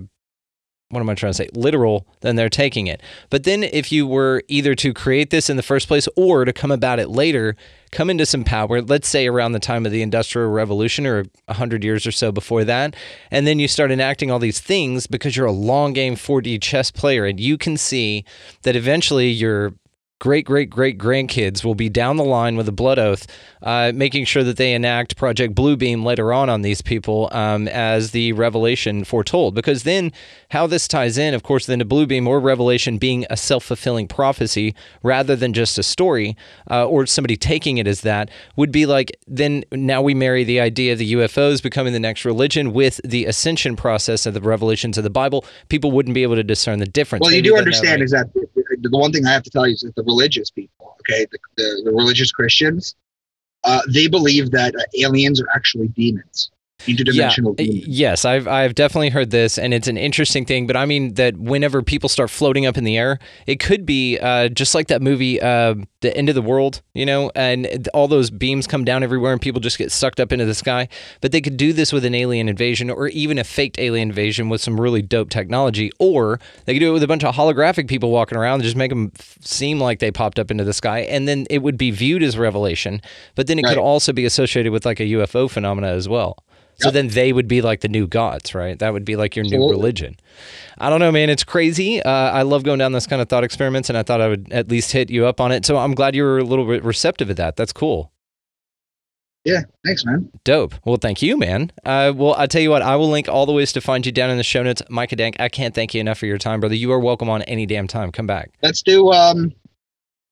what 0.91 1.01
am 1.01 1.11
I 1.11 1.15
trying 1.15 1.33
to 1.33 1.37
say? 1.37 1.49
Literal 1.53 2.07
then 2.21 2.37
they're 2.37 2.49
taking 2.49 2.87
it. 2.87 3.03
But 3.31 3.45
then, 3.45 3.63
if 3.63 3.93
you 3.93 4.07
were 4.07 4.43
either 4.49 4.75
to 4.77 4.95
create 4.95 5.31
this 5.31 5.51
in 5.51 5.57
the 5.57 5.63
first 5.63 5.87
place 5.87 6.09
or 6.17 6.45
to 6.45 6.53
come 6.53 6.71
about 6.71 6.99
it 6.99 7.09
later, 7.09 7.57
come 7.93 8.11
into 8.11 8.27
some 8.27 8.43
power, 8.43 8.81
let's 8.81 9.09
say 9.09 9.27
around 9.27 9.53
the 9.53 9.61
time 9.61 9.85
of 9.85 9.93
the 9.93 10.03
Industrial 10.03 10.51
Revolution 10.51 11.07
or 11.07 11.25
100 11.47 11.85
years 11.85 12.07
or 12.07 12.13
so 12.13 12.33
before 12.33 12.65
that, 12.65 12.97
and 13.31 13.47
then 13.47 13.59
you 13.59 13.69
start 13.69 13.91
enacting 13.91 14.31
all 14.31 14.39
these 14.39 14.61
things 14.61 15.07
because 15.07 15.37
you're 15.37 15.47
a 15.47 15.53
long 15.53 15.93
game 15.93 16.17
4D 16.17 16.61
chess 16.63 16.91
player 16.91 17.27
and 17.27 17.39
you 17.39 17.59
can 17.59 17.77
see 17.77 18.25
that 18.63 18.75
eventually 18.75 19.29
your 19.29 19.75
great 20.21 20.45
great 20.45 20.69
great 20.69 20.99
grandkids 20.99 21.65
will 21.65 21.75
be 21.75 21.89
down 21.89 22.17
the 22.17 22.25
line 22.25 22.57
with 22.57 22.69
a 22.69 22.73
blood 22.73 22.99
oath, 22.99 23.27
uh, 23.63 23.93
making 23.95 24.25
sure 24.25 24.43
that 24.43 24.57
they 24.57 24.75
enact 24.75 25.17
Project 25.17 25.55
Bluebeam 25.55 26.05
later 26.05 26.33
on 26.33 26.49
on 26.49 26.63
these 26.63 26.83
people 26.83 27.29
um, 27.33 27.69
as 27.69 28.11
the 28.11 28.33
revelation 28.33 29.05
foretold. 29.05 29.55
Because 29.55 29.85
then, 29.85 30.13
how 30.51 30.67
this 30.67 30.89
ties 30.89 31.19
in, 31.19 31.35
of 31.35 31.43
course, 31.43 31.67
then 31.67 31.79
to 31.79 31.85
Bluebeam 31.85 32.27
or 32.27 32.41
Revelation 32.41 32.99
being 32.99 33.27
a 33.31 33.37
self 33.37 33.65
fulfilling 33.65 34.09
prophecy 34.09 34.75
rather 35.03 35.37
than 35.37 35.53
just 35.53 35.79
a 35.79 35.83
story 35.83 36.37
uh, 36.71 36.87
or 36.87 37.07
somebody 37.07 37.37
taking 37.37 37.79
it 37.79 37.87
as 37.87 38.01
that 38.01 38.31
would 38.57 38.73
be 38.73 38.87
like 38.87 39.17
then 39.27 39.65
now 39.73 40.03
we 40.03 40.15
marry 40.15 40.43
the 40.45 40.61
idea 40.61 40.93
of 40.93 40.99
the 40.99 41.13
UFOs 41.15 41.63
becoming 41.63 41.93
the 41.93 42.01
next 42.01 42.25
religion 42.25 42.73
with 42.73 43.01
the 43.05 43.27
ascension 43.27 43.77
process 43.77 44.27
of 44.27 44.35
the 44.35 44.41
revelations 44.41 44.99
of 44.99 45.05
the 45.05 45.11
Bible. 45.11 45.45
People 45.69 45.91
wouldn't 45.93 46.15
be 46.15 46.23
able 46.23 46.35
to 46.37 46.43
discern 46.43 46.79
the 46.79 46.87
difference. 46.87 47.23
Well, 47.23 47.31
you 47.31 47.37
Maybe 47.39 47.49
do 47.49 47.51
they'll 47.51 47.57
know, 47.57 47.61
understand 47.61 48.01
like- 48.01 48.05
is 48.05 48.11
that 48.11 48.29
the 48.81 48.97
one 48.97 49.13
thing 49.13 49.27
I 49.27 49.33
have 49.33 49.43
to 49.45 49.51
tell 49.51 49.67
you 49.67 49.75
is 49.75 49.81
that 49.83 49.95
the 49.97 50.03
religious 50.03 50.51
people, 50.51 50.97
okay, 51.01 51.27
the, 51.31 51.39
the, 51.57 51.83
the 51.85 51.93
religious 51.93 52.33
Christians, 52.33 52.97
uh, 53.65 53.81
they 53.93 54.09
believe 54.09 54.51
that 54.53 54.75
uh, 54.75 54.83
aliens 55.01 55.41
are 55.41 55.49
actually 55.55 55.89
demons, 55.89 56.51
interdimensional 56.87 57.55
Yeah, 57.59 57.83
yes, 57.87 58.25
I've 58.25 58.47
I've 58.47 58.75
definitely 58.75 59.11
heard 59.11 59.31
this, 59.31 59.59
and 59.59 59.75
it's 59.75 59.89
an 59.89 59.97
interesting 59.97 60.45
thing. 60.45 60.67
But 60.67 60.77
I 60.77 60.87
mean 60.87 61.15
that 61.15 61.37
whenever 61.37 61.83
people 61.83 62.09
start 62.09 62.31
floating 62.31 62.67
up 62.67 62.77
in 62.77 62.85
the 62.85 62.97
air, 62.97 63.19
it 63.47 63.61
could 63.61 63.85
be 63.85 64.19
uh, 64.19 64.49
just 64.49 64.75
like 64.75 64.89
that 64.89 65.03
movie, 65.03 65.41
uh, 65.41 65.75
"The 66.01 66.17
End 66.17 66.29
of 66.29 66.35
the 66.35 66.43
World," 66.43 66.83
you 66.95 67.05
know, 67.05 67.31
and 67.35 67.89
all 67.95 68.09
those 68.09 68.31
beams 68.31 68.67
come 68.67 68.85
down 68.85 69.03
everywhere, 69.03 69.33
and 69.33 69.41
people 69.41 69.61
just 69.61 69.79
get 69.79 69.91
sucked 69.91 70.21
up 70.21 70.33
into 70.33 70.45
the 70.45 70.55
sky. 70.55 70.89
But 71.21 71.33
they 71.33 71.41
could 71.41 71.57
do 71.57 71.73
this 71.73 71.93
with 71.93 72.05
an 72.05 72.15
alien 72.15 72.49
invasion, 72.49 72.91
or 72.91 73.09
even 73.09 73.39
a 73.39 73.45
faked 73.45 73.79
alien 73.79 74.09
invasion 74.09 74.49
with 74.49 74.61
some 74.61 74.81
really 74.81 75.03
dope 75.03 75.31
technology, 75.31 75.91
or 75.99 76.39
they 76.65 76.75
could 76.75 76.81
do 76.81 76.91
it 76.91 76.95
with 76.95 77.03
a 77.03 77.09
bunch 77.09 77.25
of 77.25 77.35
holographic 77.35 77.89
people 77.89 78.11
walking 78.11 78.39
around, 78.39 78.55
and 78.55 78.65
just 78.65 78.77
make 78.77 78.91
them 78.91 79.13
seem 79.41 79.81
like 79.81 79.99
they 79.99 80.11
popped 80.11 80.39
up 80.39 80.51
into 80.51 80.65
the 80.65 80.73
sky, 80.73 81.01
and 81.01 81.27
then 81.27 81.47
it 81.51 81.63
would 81.63 81.77
be 81.77 81.91
viewed 81.91 82.23
as 82.23 82.39
revelation. 82.39 83.03
But 83.35 83.47
then 83.49 83.59
it 83.59 83.65
could 83.65 83.79
also 83.79 84.13
be 84.13 84.25
associated 84.25 84.73
with 84.73 84.87
like 84.87 85.01
a 85.01 85.05
UFO 85.05 85.51
phenomena 85.51 85.89
as 85.89 86.09
well. 86.09 86.39
So 86.81 86.91
then 86.93 87.09
they 87.09 87.33
would 87.33 87.49
be 87.49 87.61
like 87.61 87.81
the 87.81 87.89
new 87.89 88.07
gods, 88.07 88.55
right? 88.55 88.79
That 88.79 88.93
would 88.93 89.05
be 89.05 89.17
like 89.17 89.35
your 89.35 89.45
new 89.45 89.69
religion. 89.69 90.17
I 90.79 90.89
don't 90.91 91.01
know, 91.01 91.11
man. 91.11 91.29
It's 91.29 91.43
crazy. 91.43 92.01
Uh, 92.01 92.11
I 92.11 92.43
love 92.43 92.63
going 92.63 92.79
down 92.79 92.93
this 92.93 93.07
kind 93.07 93.21
of 93.21 93.29
thought 93.29 93.43
experiments, 93.43 93.89
and 93.89 93.99
I 93.99 94.05
thought 94.05 94.21
I 94.21 94.29
would 94.29 94.53
at 94.53 94.69
least 94.69 94.93
hit 94.93 95.11
you 95.11 95.27
up 95.27 95.41
on 95.41 95.51
it. 95.51 95.67
So 95.67 95.77
I'm 95.77 95.95
glad 95.95 96.15
you 96.15 96.23
were 96.23 96.39
a 96.39 96.45
little 96.45 96.67
bit 96.67 96.85
receptive 96.85 97.31
of 97.31 97.37
that. 97.37 97.57
That's 97.57 97.73
cool. 97.73 98.13
Yeah, 99.45 99.63
thanks, 99.85 100.05
man. 100.05 100.31
Dope. 100.45 100.75
Well, 100.85 100.99
thank 100.99 101.23
you, 101.23 101.37
man. 101.37 101.73
Uh, 101.85 102.13
well, 102.15 102.35
I 102.37 102.47
tell 102.47 102.61
you 102.61 102.71
what, 102.71 102.83
I 102.83 102.97
will 102.97 103.09
link 103.09 103.29
all 103.29 103.47
the 103.47 103.53
ways 103.53 103.73
to 103.73 103.81
find 103.81 104.05
you 104.05 104.13
down 104.13 104.31
in 104.31 104.37
the 104.37 104.45
show 104.45 104.63
notes. 104.63 104.83
Micah 104.91 105.17
Dank, 105.17 105.37
I 105.41 105.49
can't 105.49 105.75
thank 105.75 105.95
you 105.95 106.01
enough 106.01 106.19
for 106.19 106.27
your 106.27 106.39
time, 106.39 106.61
brother. 106.61 106.75
You 106.75 106.93
are 106.93 107.01
welcome 107.01 107.31
on 107.31 107.43
any 107.43 107.65
damn 107.65 107.89
time. 107.89 108.13
Come 108.13 108.27
back. 108.27 108.51
Let's 108.63 108.83
do. 108.83 109.11
Um, 109.11 109.53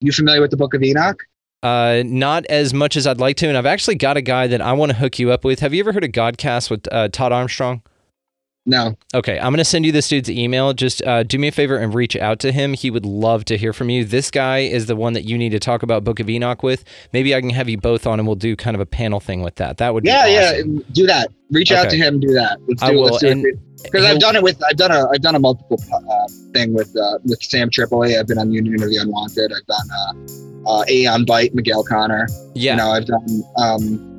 you 0.01 0.13
familiar 0.13 0.41
with 0.41 0.51
the 0.51 0.57
Book 0.57 0.75
of 0.75 0.83
Enoch? 0.83 1.23
Uh, 1.63 2.03
not 2.05 2.47
as 2.47 2.73
much 2.73 2.97
as 2.97 3.07
I'd 3.07 3.19
like 3.19 3.37
to, 3.39 3.49
and 3.49 3.57
I've 3.57 3.67
actually 3.67 3.97
got 3.97 4.17
a 4.17 4.23
guy 4.23 4.47
that 4.47 4.61
I 4.61 4.73
want 4.73 4.93
to 4.93 4.99
hook 4.99 5.19
you 5.19 5.33
up 5.33 5.45
with. 5.45 5.61
Have 5.61 5.75
you 5.75 5.81
ever 5.81 5.93
heard 5.93 6.05
of 6.05 6.11
Godcast 6.11 6.71
with 6.71 6.87
uh, 6.93 7.09
Todd 7.09 7.33
Armstrong? 7.33 7.83
No. 8.69 8.97
Okay, 9.15 9.39
I'm 9.39 9.53
going 9.53 9.59
to 9.59 9.65
send 9.65 9.87
you 9.87 9.93
this 9.93 10.09
dude's 10.09 10.29
email. 10.29 10.73
Just 10.75 11.01
uh, 11.05 11.23
do 11.23 11.39
me 11.39 11.47
a 11.49 11.53
favor 11.53 11.77
and 11.77 11.95
reach 11.95 12.17
out 12.17 12.41
to 12.41 12.51
him. 12.51 12.73
He 12.73 12.91
would 12.91 13.07
love 13.07 13.45
to 13.47 13.57
hear 13.57 13.73
from 13.73 13.91
you. 13.91 14.05
This 14.05 14.29
guy 14.31 14.59
is 14.59 14.87
the 14.87 14.97
one 14.97 15.13
that 15.13 15.23
you 15.25 15.39
need 15.39 15.51
to 15.51 15.61
talk 15.61 15.85
about 15.85 16.03
Book 16.03 16.19
of 16.19 16.29
Enoch 16.29 16.65
with. 16.65 16.85
Maybe 17.13 17.33
I 17.35 17.41
can 17.41 17.51
have 17.51 17.69
you 17.69 17.79
both 17.79 18.07
on 18.09 18.19
and 18.19 18.27
we'll 18.27 18.35
do 18.35 18.57
kind 18.57 18.75
of 18.75 18.81
a 18.81 18.87
panel 18.87 19.21
thing 19.21 19.43
with 19.43 19.55
that. 19.57 19.77
That 19.77 19.95
would 19.95 20.03
be 20.03 20.09
Yeah, 20.11 20.51
awesome. 20.53 20.77
yeah. 20.79 20.83
Do 20.93 21.07
that. 21.07 21.31
Reach 21.53 21.71
out 21.71 21.89
to 21.91 21.97
him. 21.97 22.19
Do 22.19 22.33
that. 22.35 22.59
Let's 22.67 22.83
do. 22.83 22.87
I 22.89 22.91
will. 22.91 23.19
Because 23.85 24.05
I've 24.05 24.19
done 24.19 24.35
it 24.35 24.43
with. 24.43 24.61
I've 24.69 24.77
done 24.77 24.91
a. 24.91 25.09
I've 25.11 25.21
done 25.21 25.37
a 25.37 25.39
multiple 25.39 25.81
uh, 25.95 26.29
thing 26.53 26.75
with 26.75 26.97
uh, 26.97 27.19
with 27.25 27.41
Sam 27.41 27.71
Tripoli. 27.71 28.17
I've 28.17 28.27
been 28.27 28.39
on 28.39 28.51
Union 28.51 28.83
of 28.83 28.89
the 28.91 28.97
Unwanted. 28.97 29.53
I've 29.53 29.67
done 29.67 29.87
uh, 30.67 30.71
uh, 30.81 30.85
Aeon 30.89 31.25
Byte, 31.25 31.55
Miguel 31.55 31.85
Conner. 31.85 32.27
Yeah, 32.55 32.73
You 32.73 32.77
know, 32.79 32.91
I've 32.91 33.07
done. 33.07 33.43
Um, 33.59 34.16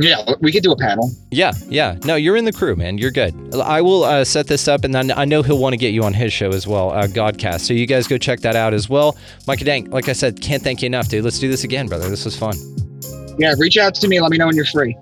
yeah, 0.00 0.34
we 0.40 0.50
could 0.52 0.62
do 0.62 0.72
a 0.72 0.76
panel. 0.76 1.10
yeah, 1.30 1.52
yeah. 1.68 1.96
No, 2.04 2.14
you're 2.14 2.36
in 2.36 2.44
the 2.44 2.52
crew, 2.52 2.74
man. 2.76 2.98
You're 2.98 3.10
good. 3.10 3.34
I 3.54 3.80
will 3.82 4.04
uh, 4.04 4.24
set 4.24 4.46
this 4.46 4.66
up, 4.66 4.84
and 4.84 4.94
then 4.94 5.12
I 5.12 5.24
know 5.24 5.42
he'll 5.42 5.58
want 5.58 5.74
to 5.74 5.76
get 5.76 5.92
you 5.92 6.02
on 6.04 6.14
his 6.14 6.32
show 6.32 6.50
as 6.50 6.66
well, 6.66 6.90
uh, 6.90 7.06
Godcast. 7.06 7.60
So 7.60 7.74
you 7.74 7.86
guys 7.86 8.06
go 8.06 8.18
check 8.18 8.40
that 8.40 8.56
out 8.56 8.72
as 8.74 8.88
well. 8.88 9.16
Micah 9.46 9.64
Dank, 9.64 9.92
like 9.92 10.08
I 10.08 10.12
said, 10.12 10.40
can't 10.40 10.62
thank 10.62 10.82
you 10.82 10.86
enough, 10.86 11.08
dude. 11.08 11.24
Let's 11.24 11.38
do 11.38 11.48
this 11.48 11.64
again, 11.64 11.86
brother. 11.86 12.08
This 12.08 12.24
was 12.24 12.36
fun. 12.36 12.56
Yeah, 13.38 13.54
reach 13.58 13.76
out 13.76 13.94
to 13.96 14.08
me. 14.08 14.20
Let 14.20 14.30
me 14.30 14.38
know 14.38 14.46
when 14.46 14.56
you're 14.56 14.64
free. 14.64 14.96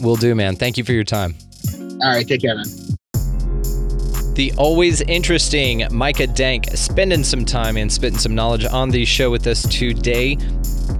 We'll 0.00 0.16
do, 0.16 0.34
man. 0.34 0.56
Thank 0.56 0.76
you 0.76 0.84
for 0.84 0.92
your 0.92 1.04
time. 1.04 1.34
All 2.02 2.10
right, 2.10 2.26
take 2.26 2.42
care, 2.42 2.56
man. 2.56 2.66
The 4.34 4.50
always 4.56 5.02
interesting 5.02 5.86
Micah 5.90 6.26
Dank 6.26 6.68
spending 6.74 7.22
some 7.22 7.44
time 7.44 7.76
and 7.76 7.92
spitting 7.92 8.18
some 8.18 8.34
knowledge 8.34 8.64
on 8.64 8.88
the 8.90 9.04
show 9.04 9.30
with 9.30 9.46
us 9.46 9.62
today. 9.68 10.38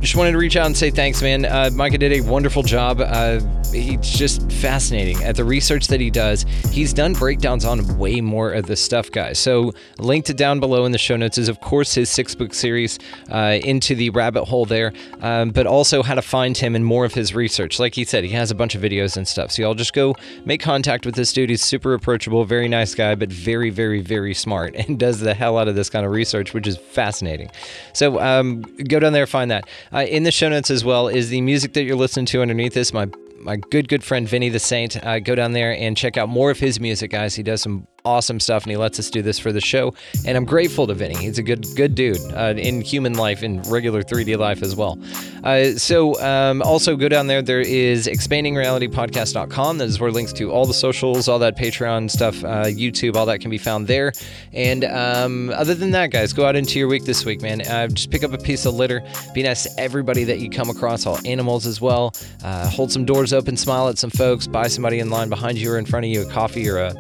Just 0.03 0.17
wanted 0.17 0.33
to 0.33 0.39
reach 0.39 0.57
out 0.57 0.67
and 0.67 0.77
say 0.77 0.91
thanks, 0.91 1.23
man. 1.23 1.45
Uh, 1.45 1.71
Micah 1.73 1.97
did 1.97 2.13
a 2.13 2.21
wonderful 2.23 2.65
job. 2.65 3.01
Uh, 3.01 3.39
he's 3.73 4.01
just 4.11 4.51
fascinating 4.51 5.23
at 5.23 5.37
the 5.37 5.45
research 5.45 5.87
that 5.87 6.01
he 6.01 6.11
does. 6.11 6.43
He's 6.73 6.93
done 6.93 7.13
breakdowns 7.13 7.65
on 7.65 7.99
way 7.99 8.21
more 8.21 8.51
of 8.51 8.67
this 8.67 8.81
stuff, 8.81 9.13
guys. 9.13 9.39
So, 9.39 9.73
linked 9.99 10.37
down 10.37 10.59
below 10.59 10.85
in 10.87 10.91
the 10.91 10.99
show 10.99 11.17
notes 11.17 11.39
is, 11.39 11.49
of 11.49 11.61
course, 11.61 11.95
his 11.95 12.11
six 12.11 12.35
book 12.35 12.53
series, 12.53 12.99
uh, 13.31 13.61
Into 13.63 13.95
the 13.95 14.11
Rabbit 14.11 14.45
Hole, 14.45 14.67
there, 14.67 14.93
um, 15.21 15.51
but 15.51 15.69
also 15.69 16.03
how 16.03 16.17
to 16.17 16.23
find 16.23 16.57
him 16.57 16.75
and 16.75 16.85
more 16.85 17.05
of 17.05 17.15
his 17.15 17.33
research. 17.33 17.79
Like 17.79 17.95
he 17.95 18.05
said, 18.05 18.25
he 18.25 18.31
has 18.31 18.51
a 18.51 18.57
bunch 18.57 18.75
of 18.75 18.83
videos 18.83 19.17
and 19.17 19.27
stuff. 19.27 19.53
So, 19.53 19.63
y'all 19.63 19.75
just 19.75 19.93
go 19.93 20.17
make 20.45 20.61
contact 20.61 21.07
with 21.07 21.15
this 21.15 21.33
dude. 21.33 21.49
He's 21.49 21.63
super 21.63 21.95
approachable, 21.95 22.45
very 22.45 22.69
nice 22.69 22.93
guy, 22.97 23.15
but 23.15 23.31
very, 23.31 23.71
very, 23.71 24.01
very 24.01 24.35
smart 24.35 24.75
and 24.89 24.99
does 24.99 25.21
the 25.21 25.33
hell 25.33 25.59
out 25.59 25.69
of 25.69 25.77
this 25.77 25.89
kind 25.89 26.05
of 26.05 26.11
research, 26.11 26.55
which 26.55 26.67
is 26.67 26.77
fascinating. 26.77 27.53
So, 27.93 28.21
um, 28.21 28.63
go 28.89 28.99
down 28.99 29.13
there, 29.13 29.29
find 29.29 29.49
that. 29.53 29.69
Uh, 29.95 30.05
in 30.05 30.23
the 30.23 30.31
show 30.31 30.49
notes 30.49 30.71
as 30.71 30.85
well 30.85 31.09
is 31.09 31.29
the 31.29 31.41
music 31.41 31.75
that 31.75 31.83
you're 31.85 31.97
listening 31.97 32.27
to 32.27 32.41
underneath 32.41 32.75
this. 32.75 32.93
My 32.93 33.09
my 33.41 33.57
good 33.57 33.89
good 33.89 34.03
friend 34.03 34.29
Vinny 34.29 34.49
the 34.49 34.59
Saint. 34.59 35.05
Uh, 35.05 35.19
go 35.19 35.35
down 35.35 35.53
there 35.53 35.77
and 35.77 35.97
check 35.97 36.17
out 36.17 36.29
more 36.29 36.51
of 36.51 36.59
his 36.59 36.81
music, 36.81 37.11
guys. 37.11 37.35
He 37.35 37.43
does 37.43 37.61
some 37.61 37.87
awesome 38.05 38.41
stuff, 38.41 38.65
and 38.65 38.71
he 38.71 38.77
lets 38.77 38.99
us 38.99 39.11
do 39.11 39.23
this 39.23 39.39
for 39.39 39.53
the 39.53 39.61
show. 39.61 39.95
And 40.27 40.37
I'm 40.37 40.45
grateful 40.45 40.87
to 40.87 40.95
Vinny. 40.95 41.17
He's 41.17 41.39
a 41.39 41.43
good 41.43 41.67
good 41.77 41.95
dude 41.95 42.19
uh, 42.33 42.55
in 42.57 42.81
human 42.81 43.15
life, 43.15 43.43
in 43.43 43.63
regular 43.63 44.03
3D 44.03 44.37
life 44.39 44.63
as 44.63 44.77
well. 44.77 44.99
Uh, 45.45 45.73
so 45.73 46.21
um, 46.23 46.63
also 46.63 46.97
go 46.97 47.09
down 47.09 47.27
there. 47.27 47.43
There 47.43 47.61
is 47.61 48.07
expandingrealitypodcast.com. 48.07 49.79
That 49.79 49.89
is 49.89 50.01
where 50.01 50.11
links 50.11 50.33
to 50.35 50.51
all 50.51 50.67
the 50.67 50.75
socials, 50.75 51.29
all 51.29 51.39
that 51.41 51.57
Patreon 51.57 52.11
stuff, 52.11 52.43
uh, 52.45 52.65
YouTube, 52.65 53.17
all 53.17 53.27
that 53.27 53.41
can 53.41 53.51
be 53.51 53.59
found 53.59 53.87
there. 53.87 54.13
And 54.53 54.85
um, 54.85 55.51
other 55.51 55.75
than 55.75 55.91
that, 55.93 56.11
guys, 56.11 56.33
go 56.33 56.47
out 56.47 56.57
into 56.57 56.79
your 56.79 56.89
week 56.89 57.05
this 57.05 57.25
week, 57.25 57.43
man. 57.43 57.63
Uh, 57.63 57.89
just 57.89 58.11
pick 58.11 58.23
up 58.25 58.33
a 58.33 58.39
piece 58.39 58.67
of 58.67 58.75
litter. 58.75 59.03
Be 59.35 59.43
nice 59.43 59.65
to 59.65 59.81
everybody 59.81 60.25
that 60.25 60.41
you 60.41 60.51
come 60.51 60.71
across, 60.71 61.07
all 61.07 61.19
animals 61.25 61.67
as 61.67 61.81
well. 61.81 62.15
Uh, 62.45 62.69
hold 62.69 62.93
some 62.93 63.05
doors 63.05 63.33
open, 63.33 63.57
smile 63.57 63.89
at 63.89 63.99
some 63.99 64.11
folks, 64.11 64.47
buy 64.47 64.69
somebody 64.69 65.01
in 65.01 65.11
line 65.11 65.29
behind 65.29 65.59
you 65.59 65.73
or 65.73 65.79
in 65.79 65.85
front 65.85 66.05
of 66.05 66.11
you 66.11 66.23
a 66.23 66.31
coffee 66.31 66.69
or 66.69 66.79
a 66.79 66.95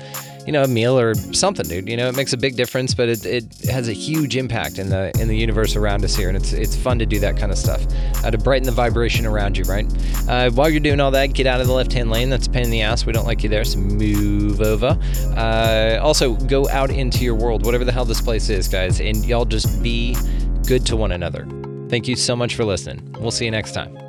you 0.46 0.52
know, 0.52 0.62
a 0.62 0.68
meal 0.68 0.98
or 0.98 1.14
something, 1.14 1.66
dude. 1.66 1.88
You 1.88 1.96
know, 1.96 2.08
it 2.08 2.16
makes 2.16 2.32
a 2.32 2.36
big 2.36 2.56
difference, 2.56 2.94
but 2.94 3.08
it, 3.08 3.24
it 3.24 3.44
has 3.70 3.88
a 3.88 3.92
huge 3.92 4.36
impact 4.36 4.78
in 4.78 4.88
the 4.88 5.12
in 5.20 5.28
the 5.28 5.36
universe 5.36 5.76
around 5.76 6.04
us 6.04 6.14
here, 6.14 6.28
and 6.28 6.36
it's 6.36 6.52
it's 6.52 6.76
fun 6.76 6.98
to 6.98 7.06
do 7.06 7.18
that 7.20 7.36
kind 7.36 7.52
of 7.52 7.58
stuff 7.58 7.84
uh, 8.24 8.30
to 8.30 8.38
brighten 8.38 8.66
the 8.66 8.72
vibration 8.72 9.26
around 9.26 9.56
you, 9.56 9.64
right? 9.64 9.86
Uh, 10.28 10.50
while 10.50 10.68
you're 10.68 10.80
doing 10.80 11.00
all 11.00 11.10
that, 11.10 11.34
get 11.34 11.46
out 11.46 11.60
of 11.60 11.66
the 11.66 11.72
left 11.72 11.92
hand 11.92 12.10
lane. 12.10 12.30
That's 12.30 12.46
a 12.46 12.50
pain 12.50 12.64
in 12.64 12.70
the 12.70 12.82
ass. 12.82 13.06
We 13.06 13.12
don't 13.12 13.26
like 13.26 13.42
you 13.42 13.48
there, 13.48 13.64
so 13.64 13.78
move 13.78 14.60
over. 14.60 14.98
Uh, 15.36 15.98
also, 16.02 16.34
go 16.34 16.68
out 16.68 16.90
into 16.90 17.24
your 17.24 17.34
world, 17.34 17.64
whatever 17.64 17.84
the 17.84 17.92
hell 17.92 18.04
this 18.04 18.20
place 18.20 18.48
is, 18.48 18.68
guys, 18.68 19.00
and 19.00 19.24
y'all 19.24 19.44
just 19.44 19.82
be 19.82 20.16
good 20.66 20.84
to 20.86 20.96
one 20.96 21.12
another. 21.12 21.46
Thank 21.88 22.08
you 22.08 22.16
so 22.16 22.34
much 22.34 22.54
for 22.54 22.64
listening. 22.64 23.14
We'll 23.20 23.30
see 23.30 23.44
you 23.44 23.50
next 23.50 23.72
time. 23.72 24.01